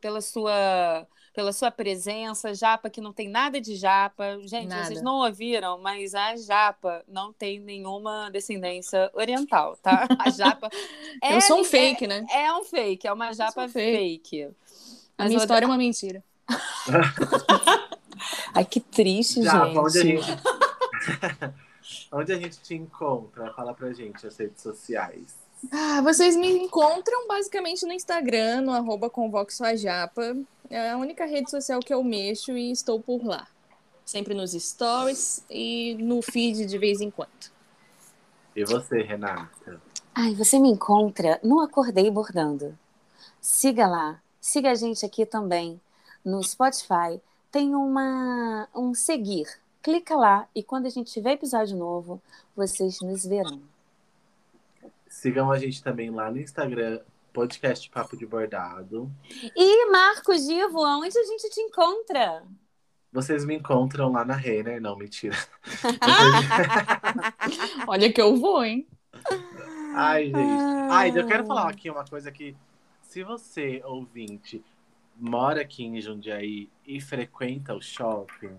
pela 0.00 0.20
sua 0.20 1.06
pela 1.32 1.52
sua 1.52 1.70
presença. 1.70 2.54
Japa, 2.54 2.90
que 2.90 3.00
não 3.00 3.12
tem 3.12 3.28
nada 3.28 3.60
de 3.60 3.74
japa. 3.76 4.38
Gente, 4.44 4.68
Nada. 4.68 4.84
vocês 4.84 5.02
não 5.02 5.16
ouviram, 5.16 5.78
mas 5.78 6.14
a 6.14 6.36
japa 6.36 7.02
não 7.06 7.32
tem 7.32 7.58
nenhuma 7.60 8.30
descendência 8.30 9.10
oriental, 9.14 9.76
tá? 9.82 10.06
A 10.18 10.30
japa 10.30 10.68
é, 11.22 11.34
eu 11.36 11.40
sou 11.40 11.58
um 11.58 11.62
é- 11.62 11.64
fake, 11.64 12.06
né? 12.06 12.26
É, 12.30 12.52
um 12.54 12.64
fake, 12.64 13.06
é 13.06 13.12
uma 13.12 13.32
japa 13.32 13.62
sou 13.62 13.68
fake. 13.68 14.30
fake. 14.38 14.54
A 15.16 15.26
minha 15.26 15.38
história 15.38 15.64
é 15.64 15.68
uma 15.68 15.76
mentira. 15.78 16.22
Ai, 18.54 18.64
que 18.64 18.80
triste, 18.80 19.42
Já, 19.42 19.66
gente. 19.66 19.78
onde 19.78 19.98
a 19.98 20.02
gente. 20.02 20.26
onde 22.12 22.32
a 22.32 22.38
gente 22.38 22.60
te 22.60 22.74
encontra? 22.74 23.52
Fala 23.54 23.72
pra 23.74 23.92
gente 23.92 24.26
as 24.26 24.36
redes 24.36 24.62
sociais. 24.62 25.38
Ah, 25.70 26.00
vocês 26.02 26.36
me 26.36 26.48
encontram 26.48 27.28
basicamente 27.28 27.84
no 27.84 27.92
Instagram, 27.92 28.62
no 28.62 28.72
arroba 28.72 29.10
Convoque 29.10 29.52
Sua 29.54 29.76
Japa. 29.76 30.36
É 30.70 30.90
a 30.90 30.96
única 30.96 31.26
rede 31.26 31.50
social 31.50 31.80
que 31.80 31.92
eu 31.92 32.02
mexo 32.04 32.56
e 32.56 32.70
estou 32.70 33.00
por 33.00 33.24
lá. 33.24 33.48
Sempre 34.04 34.34
nos 34.34 34.52
stories 34.52 35.44
e 35.50 35.96
no 36.00 36.22
feed 36.22 36.64
de 36.64 36.78
vez 36.78 37.00
em 37.00 37.10
quando. 37.10 37.50
E 38.54 38.64
você, 38.64 39.02
Renata? 39.02 39.80
Ai, 40.14 40.32
você 40.34 40.60
me 40.60 40.68
encontra 40.68 41.40
no 41.42 41.60
Acordei 41.60 42.08
Bordando. 42.08 42.78
Siga 43.40 43.88
lá, 43.88 44.22
siga 44.40 44.70
a 44.70 44.74
gente 44.74 45.04
aqui 45.04 45.26
também 45.26 45.80
no 46.24 46.42
Spotify. 46.42 47.20
Tem 47.50 47.74
uma 47.74 48.68
um 48.72 48.94
seguir. 48.94 49.46
Clica 49.82 50.14
lá 50.14 50.46
e 50.54 50.62
quando 50.62 50.86
a 50.86 50.90
gente 50.90 51.10
tiver 51.10 51.32
episódio 51.32 51.76
novo, 51.76 52.22
vocês 52.54 53.00
nos 53.00 53.24
verão. 53.24 53.60
Sigam 55.08 55.50
a 55.50 55.58
gente 55.58 55.82
também 55.82 56.10
lá 56.10 56.30
no 56.30 56.38
Instagram, 56.38 57.00
podcast 57.32 57.88
Papo 57.90 58.16
de 58.16 58.26
Bordado. 58.26 59.10
E 59.56 59.90
Marcos 59.90 60.46
Divo, 60.46 60.80
onde 60.80 61.18
a 61.18 61.24
gente 61.24 61.50
te 61.50 61.60
encontra? 61.60 62.44
Vocês 63.12 63.44
me 63.44 63.56
encontram 63.56 64.12
lá 64.12 64.24
na 64.24 64.34
Renner, 64.34 64.80
não, 64.80 64.96
mentira. 64.96 65.36
Olha 67.86 68.12
que 68.12 68.20
eu 68.20 68.36
vou, 68.36 68.64
hein? 68.64 68.86
Ai, 69.94 70.26
gente. 70.26 70.62
Ai, 70.90 71.12
eu 71.14 71.26
quero 71.26 71.46
falar 71.46 71.68
aqui 71.68 71.90
uma 71.90 72.04
coisa 72.04 72.30
que, 72.30 72.56
se 73.02 73.24
você, 73.24 73.82
ouvinte, 73.84 74.62
mora 75.16 75.62
aqui 75.62 75.84
em 75.84 76.00
Jundiaí 76.00 76.70
e 76.86 77.00
frequenta 77.00 77.74
o 77.74 77.82
shopping, 77.82 78.56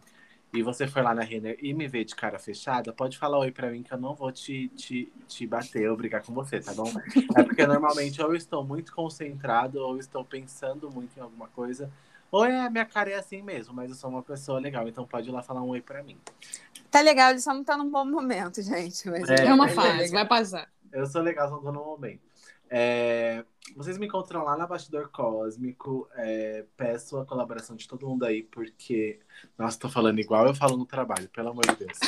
e 0.54 0.62
você 0.62 0.88
for 0.88 1.04
lá 1.04 1.14
na 1.16 1.22
Renner 1.24 1.58
e 1.62 1.74
me 1.74 1.88
vê 1.88 2.04
de 2.04 2.16
cara 2.16 2.38
fechada, 2.38 2.92
pode 2.94 3.18
falar 3.18 3.40
oi 3.40 3.52
pra 3.52 3.70
mim 3.72 3.84
que 3.84 3.94
eu 3.94 3.98
não 3.98 4.14
vou 4.14 4.32
te, 4.32 4.68
te, 4.70 5.12
te 5.28 5.48
bater 5.48 5.90
ou 5.90 5.96
brigar 5.96 6.22
com 6.24 6.34
você, 6.34 6.60
tá 6.60 6.74
bom? 6.74 6.92
É 7.38 7.44
porque 7.44 7.66
normalmente 7.66 8.22
ou 8.22 8.30
eu 8.30 8.36
estou 8.36 8.64
muito 8.64 8.94
concentrado 8.94 9.80
ou 9.80 9.98
estou 9.98 10.26
pensando 10.26 10.92
muito 10.92 11.18
em 11.18 11.22
alguma 11.22 11.48
coisa, 11.48 11.90
ou 12.32 12.46
é 12.46 12.66
a 12.66 12.70
minha 12.70 12.86
cara 12.86 13.10
é 13.12 13.16
assim 13.16 13.42
mesmo, 13.42 13.74
mas 13.74 13.90
eu 13.90 13.96
sou 13.96 14.10
uma 14.10 14.22
pessoa 14.22 14.60
legal, 14.60 14.88
então 14.88 15.06
pode 15.06 15.30
ir 15.30 15.32
lá 15.32 15.42
falar 15.42 15.62
um 15.62 15.70
oi 15.70 15.82
pra 15.82 16.04
mim. 16.04 16.18
Tá 16.90 17.02
legal, 17.02 17.32
ele 17.32 17.40
só 17.40 17.54
não 17.54 17.64
tá 17.64 17.78
num 17.78 17.90
bom 17.90 18.06
momento, 18.06 18.62
gente. 18.64 19.10
Mas 19.10 19.30
É, 19.30 19.46
É 19.46 19.54
uma 19.54 19.68
é 19.68 19.74
fase, 19.74 19.98
legal. 19.98 20.14
vai 20.14 20.28
passar. 20.28 20.70
Eu 20.92 21.06
sou 21.06 21.22
legal, 21.22 21.50
só 21.50 21.58
tô 21.58 21.72
no 21.72 21.84
momento. 21.86 22.22
É, 22.70 23.44
vocês 23.76 23.98
me 23.98 24.08
encontram 24.08 24.44
lá 24.44 24.58
na 24.58 24.68
Bastidor 24.68 25.10
Cósmico. 25.10 26.10
É, 26.16 26.66
peço 26.76 27.18
a 27.18 27.26
colaboração 27.26 27.76
de 27.76 27.88
todo 27.88 28.08
mundo 28.08 28.26
aí, 28.26 28.44
porque. 28.44 29.20
Nossa, 29.58 29.80
tô 29.80 29.90
falando 29.90 30.20
igual 30.20 30.48
eu 30.48 30.56
falo 30.56 30.78
no 30.78 30.86
trabalho, 30.86 31.30
pelo 31.30 31.50
amor 31.50 31.66
de 31.68 31.86
Deus. 31.86 32.00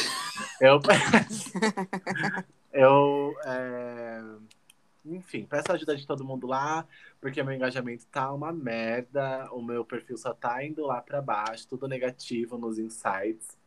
Eu 0.59 0.79
eu. 2.73 3.35
É, 3.45 4.23
enfim, 5.05 5.45
peço 5.45 5.71
a 5.71 5.75
ajuda 5.75 5.95
de 5.95 6.07
todo 6.07 6.23
mundo 6.23 6.47
lá, 6.47 6.87
porque 7.19 7.43
meu 7.43 7.53
engajamento 7.53 8.05
tá 8.07 8.31
uma 8.31 8.51
merda. 8.51 9.49
O 9.51 9.61
meu 9.61 9.85
perfil 9.85 10.17
só 10.17 10.33
tá 10.33 10.63
indo 10.63 10.85
lá 10.85 11.01
para 11.01 11.21
baixo, 11.21 11.67
tudo 11.67 11.87
negativo 11.87 12.57
nos 12.57 12.79
insights. 12.79 13.57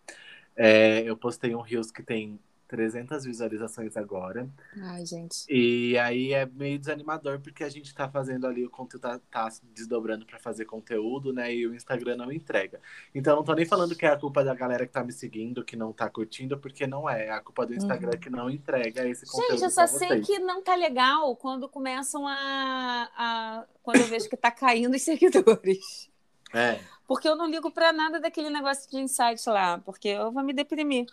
É, 0.55 1.03
eu 1.03 1.17
postei 1.17 1.55
um 1.55 1.61
Rios 1.61 1.91
que 1.91 2.03
tem 2.03 2.39
300 2.67 3.25
visualizações 3.25 3.97
agora. 3.97 4.49
Ai, 4.83 5.05
gente. 5.05 5.45
E 5.49 5.99
aí 5.99 6.33
é 6.33 6.47
meio 6.47 6.79
desanimador, 6.79 7.41
porque 7.41 7.65
a 7.65 7.69
gente 7.69 7.95
tá 7.95 8.09
fazendo 8.09 8.47
ali, 8.47 8.65
o 8.65 8.71
conteúdo 8.71 9.03
tá, 9.03 9.21
tá 9.31 9.49
desdobrando 9.75 10.25
para 10.25 10.39
fazer 10.39 10.65
conteúdo, 10.65 11.33
né? 11.33 11.55
E 11.55 11.67
o 11.67 11.75
Instagram 11.75 12.17
não 12.17 12.33
entrega. 12.33 12.81
Então 13.15 13.37
não 13.37 13.45
tô 13.45 13.55
nem 13.55 13.67
falando 13.67 13.95
que 13.95 14.07
é 14.07 14.11
a 14.11 14.17
culpa 14.17 14.45
da 14.45 14.55
galera 14.55 14.87
que 14.87 14.93
tá 14.93 15.03
me 15.03 15.13
seguindo, 15.13 15.65
que 15.65 15.77
não 15.77 15.93
tá 15.93 16.09
curtindo, 16.09 16.59
porque 16.59 16.87
não 16.87 17.09
é. 17.09 17.27
É 17.27 17.31
a 17.31 17.41
culpa 17.41 17.67
do 17.67 17.75
Instagram 17.75 18.13
uhum. 18.13 18.21
que 18.21 18.31
não 18.31 18.51
entrega 18.51 19.09
esse 19.09 19.27
conteúdo. 19.27 19.53
Gente, 19.53 19.65
eu 19.65 19.71
só 19.71 19.87
sei 19.87 20.21
que 20.21 20.39
não 20.39 20.63
tá 20.63 20.75
legal 20.75 21.35
quando 21.37 21.69
começam 21.69 22.27
a, 22.27 23.11
a. 23.17 23.65
Quando 23.83 24.01
eu 24.01 24.07
vejo 24.07 24.29
que 24.29 24.37
tá 24.37 24.51
caindo 24.51 24.95
os 24.95 25.03
seguidores. 25.03 26.11
É. 26.53 26.79
Porque 27.07 27.29
eu 27.29 27.37
não 27.37 27.49
ligo 27.49 27.71
para 27.71 27.93
nada 27.93 28.21
daquele 28.21 28.51
negócio 28.51 28.91
de 28.91 28.99
insight 28.99 29.49
lá, 29.49 29.79
porque 29.79 30.09
eu 30.09 30.31
vou 30.33 30.43
me 30.43 30.53
deprimir. 30.53 31.07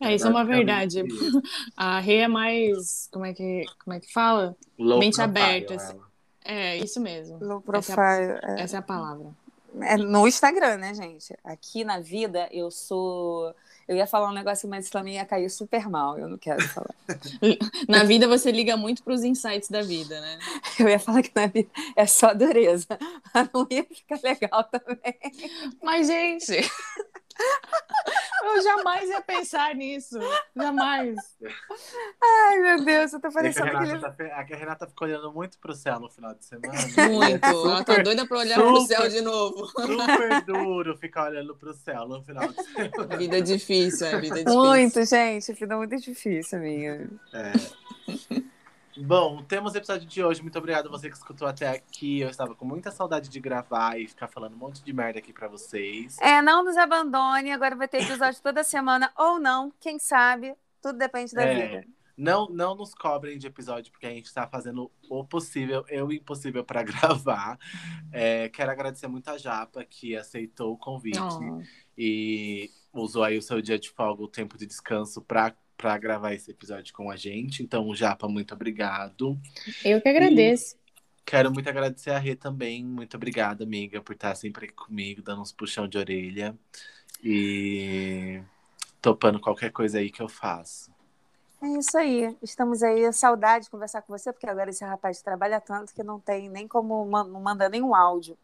É, 0.00 0.14
isso 0.14 0.26
é 0.26 0.30
uma 0.30 0.44
verdade. 0.44 1.02
A 1.76 1.98
Rê 2.00 2.18
é 2.18 2.28
mais. 2.28 3.08
Como 3.10 3.24
é 3.24 3.32
que, 3.32 3.64
como 3.82 3.96
é 3.96 4.00
que 4.00 4.12
fala? 4.12 4.56
Low 4.78 4.98
Mente 4.98 5.20
aberta. 5.20 5.74
Assim. 5.74 5.98
É, 6.44 6.76
isso 6.76 7.00
mesmo. 7.00 7.38
Low 7.40 7.60
profile. 7.60 7.98
Essa 7.98 8.02
é 8.02 8.40
a, 8.44 8.58
essa 8.60 8.76
é 8.76 8.78
a 8.78 8.82
palavra. 8.82 9.30
É 9.82 9.96
no 9.96 10.26
Instagram, 10.26 10.78
né, 10.78 10.94
gente? 10.94 11.36
Aqui 11.44 11.84
na 11.84 12.00
vida 12.00 12.48
eu 12.50 12.70
sou. 12.70 13.54
Eu 13.86 13.94
ia 13.94 14.06
falar 14.06 14.28
um 14.28 14.34
negócio, 14.34 14.68
mas 14.68 14.90
também 14.90 15.14
ia 15.14 15.24
cair 15.24 15.48
super 15.48 15.88
mal. 15.88 16.18
Eu 16.18 16.28
não 16.28 16.38
quero 16.38 16.60
falar. 16.68 16.94
na 17.88 18.02
vida 18.02 18.26
você 18.26 18.50
liga 18.50 18.76
muito 18.76 19.02
para 19.02 19.12
os 19.12 19.22
insights 19.22 19.68
da 19.68 19.82
vida, 19.82 20.20
né? 20.20 20.38
Eu 20.80 20.88
ia 20.88 20.98
falar 20.98 21.22
que 21.22 21.30
na 21.34 21.46
vida 21.46 21.68
é 21.94 22.04
só 22.04 22.34
dureza. 22.34 22.98
Mas 23.32 23.48
não 23.54 23.66
ia 23.70 23.84
ficar 23.84 24.18
legal 24.24 24.64
também. 24.64 25.14
Mas, 25.80 26.08
gente. 26.08 26.68
Eu 28.44 28.62
jamais 28.62 29.08
ia 29.08 29.20
pensar 29.20 29.74
nisso. 29.74 30.18
Jamais. 30.54 31.16
Ai, 32.22 32.58
meu 32.58 32.84
Deus, 32.84 33.12
eu 33.12 33.20
tô 33.20 33.30
parecendo 33.30 33.76
a 33.76 33.80
aquele. 33.80 34.00
Tá, 34.00 34.14
a 34.36 34.42
Renata 34.42 34.86
ficou 34.86 35.06
olhando 35.08 35.32
muito 35.32 35.58
pro 35.58 35.74
céu 35.74 35.98
no 36.00 36.10
final 36.10 36.34
de 36.34 36.44
semana. 36.44 36.72
Muito. 37.10 37.44
É 37.44 37.52
super, 37.52 37.70
Ela 37.70 37.84
tá 37.84 38.02
doida 38.02 38.26
pra 38.26 38.38
olhar 38.38 38.56
super, 38.56 38.72
pro 38.72 38.80
céu 38.86 39.08
de 39.08 39.20
novo. 39.20 39.66
Super 39.66 40.44
duro 40.44 40.96
ficar 40.96 41.30
olhando 41.30 41.56
pro 41.56 41.74
céu 41.74 42.06
no 42.06 42.22
final 42.22 42.48
de 42.48 42.62
semana. 42.62 43.16
Vida 43.16 43.42
difícil, 43.42 44.06
é 44.06 44.20
vida 44.20 44.36
difícil. 44.36 44.58
Muito, 44.58 45.04
gente. 45.04 45.52
Vida 45.52 45.76
muito 45.76 45.96
difícil, 45.96 46.58
minha. 46.58 47.08
É. 47.32 47.52
Bom, 48.98 49.42
temos 49.42 49.74
o 49.74 49.76
episódio 49.76 50.06
de 50.06 50.24
hoje. 50.24 50.40
Muito 50.40 50.58
obrigado 50.58 50.88
você 50.88 51.10
que 51.10 51.16
escutou 51.16 51.46
até 51.46 51.68
aqui. 51.68 52.20
Eu 52.20 52.30
estava 52.30 52.54
com 52.54 52.64
muita 52.64 52.90
saudade 52.90 53.28
de 53.28 53.38
gravar 53.38 54.00
e 54.00 54.08
ficar 54.08 54.26
falando 54.26 54.54
um 54.54 54.58
monte 54.58 54.82
de 54.82 54.92
merda 54.92 55.18
aqui 55.18 55.34
para 55.34 55.48
vocês. 55.48 56.16
É, 56.18 56.40
não 56.40 56.64
nos 56.64 56.78
abandone. 56.78 57.52
Agora 57.52 57.76
vai 57.76 57.88
ter 57.88 58.02
episódio 58.02 58.40
toda 58.42 58.64
semana 58.64 59.12
ou 59.16 59.38
não. 59.38 59.70
Quem 59.80 59.98
sabe? 59.98 60.54
Tudo 60.80 60.98
depende 60.98 61.34
da 61.34 61.42
é, 61.42 61.54
vida. 61.54 61.88
Não, 62.16 62.48
não 62.48 62.74
nos 62.74 62.94
cobrem 62.94 63.36
de 63.36 63.46
episódio, 63.46 63.92
porque 63.92 64.06
a 64.06 64.10
gente 64.10 64.24
está 64.24 64.46
fazendo 64.46 64.90
o 65.10 65.22
possível 65.22 65.84
e 65.90 66.00
o 66.00 66.10
impossível 66.10 66.64
para 66.64 66.80
gravar. 66.82 67.58
É, 68.10 68.48
quero 68.48 68.70
agradecer 68.70 69.08
muito 69.08 69.28
a 69.28 69.36
Japa, 69.36 69.84
que 69.84 70.16
aceitou 70.16 70.72
o 70.72 70.78
convite 70.78 71.18
oh. 71.20 71.60
e 71.98 72.70
usou 72.94 73.22
aí 73.22 73.36
o 73.36 73.42
seu 73.42 73.60
dia 73.60 73.78
de 73.78 73.90
folga, 73.90 74.22
o 74.22 74.28
tempo 74.28 74.56
de 74.56 74.64
descanso, 74.64 75.20
para 75.20 75.54
para 75.76 75.96
gravar 75.98 76.32
esse 76.32 76.50
episódio 76.50 76.92
com 76.94 77.10
a 77.10 77.16
gente. 77.16 77.62
Então, 77.62 77.94
Japa, 77.94 78.28
muito 78.28 78.54
obrigado. 78.54 79.38
Eu 79.84 80.00
que 80.00 80.08
agradeço. 80.08 80.74
E 80.74 81.22
quero 81.24 81.52
muito 81.52 81.68
agradecer 81.68 82.10
a 82.10 82.18
Rê 82.18 82.34
também. 82.34 82.84
Muito 82.84 83.16
obrigada, 83.16 83.64
amiga, 83.64 84.00
por 84.00 84.14
estar 84.14 84.34
sempre 84.34 84.66
aqui 84.66 84.74
comigo, 84.74 85.22
dando 85.22 85.42
uns 85.42 85.52
puxão 85.52 85.86
de 85.86 85.98
orelha. 85.98 86.56
E 87.22 88.40
topando 89.00 89.40
qualquer 89.40 89.70
coisa 89.70 89.98
aí 89.98 90.10
que 90.10 90.22
eu 90.22 90.28
faço. 90.28 90.94
É 91.62 91.68
isso 91.78 91.96
aí. 91.96 92.36
Estamos 92.42 92.82
aí. 92.82 93.12
Saudade 93.12 93.64
de 93.64 93.70
conversar 93.70 94.02
com 94.02 94.16
você, 94.16 94.32
porque 94.32 94.46
agora 94.46 94.70
esse 94.70 94.84
rapaz 94.84 95.22
trabalha 95.22 95.60
tanto 95.60 95.92
que 95.94 96.02
não 96.02 96.20
tem 96.20 96.48
nem 96.48 96.68
como 96.68 97.04
não 97.06 97.40
manda 97.40 97.68
nenhum 97.68 97.94
áudio. 97.94 98.36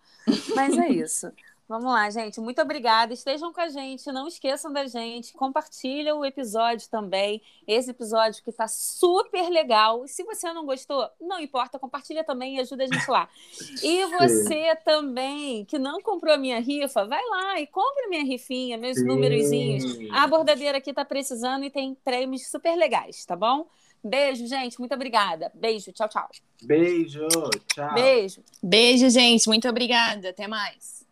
Mas 0.55 0.77
é 0.79 0.89
isso. 0.89 1.31
Vamos 1.73 1.91
lá, 1.91 2.11
gente. 2.11 2.39
Muito 2.39 2.61
obrigada. 2.61 3.15
Estejam 3.15 3.51
com 3.51 3.61
a 3.63 3.69
gente. 3.71 4.13
Não 4.13 4.29
esqueçam 4.29 4.71
da 4.71 4.87
gente. 4.87 5.33
Compartilha 5.33 6.15
o 6.15 6.23
episódio 6.23 6.87
também. 6.91 7.41
Esse 7.67 7.93
episódio 7.93 8.45
que 8.45 8.51
está 8.51 8.69
super 8.69 9.49
legal. 9.49 10.07
Se 10.07 10.23
você 10.23 10.53
não 10.53 10.67
gostou, 10.67 11.09
não 11.19 11.41
importa. 11.41 11.79
Compartilha 11.79 12.23
também 12.25 12.57
e 12.57 12.61
ajuda 12.61 12.85
a 12.85 12.87
gente 12.87 13.11
lá. 13.11 13.27
E 13.83 14.05
você 14.07 14.77
também, 14.85 15.65
que 15.65 15.79
não 15.79 16.03
comprou 16.03 16.35
a 16.35 16.37
minha 16.37 16.61
rifa, 16.61 17.07
vai 17.07 17.25
lá 17.27 17.59
e 17.59 17.67
compra 17.67 18.07
minha 18.09 18.23
rifinha, 18.23 18.77
meus 18.77 18.99
Sim. 18.99 19.07
númerozinhos. 19.07 19.85
A 20.13 20.27
bordadeira 20.27 20.77
aqui 20.77 20.91
está 20.91 21.07
precisando 21.07 21.65
e 21.65 21.71
tem 21.71 21.95
prêmios 21.95 22.51
super 22.51 22.77
legais, 22.77 23.25
tá 23.25 23.35
bom? 23.35 23.67
Beijo, 24.05 24.47
gente. 24.47 24.79
Muito 24.79 24.95
obrigada. 24.95 25.51
Beijo. 25.55 25.91
Tchau, 25.91 26.09
tchau. 26.09 26.29
Beijo. 26.63 27.27
Tchau. 27.73 27.95
Beijo. 27.95 28.43
Beijo, 28.63 29.09
gente. 29.09 29.49
Muito 29.49 29.67
obrigada. 29.67 30.29
Até 30.29 30.47
mais. 30.47 31.03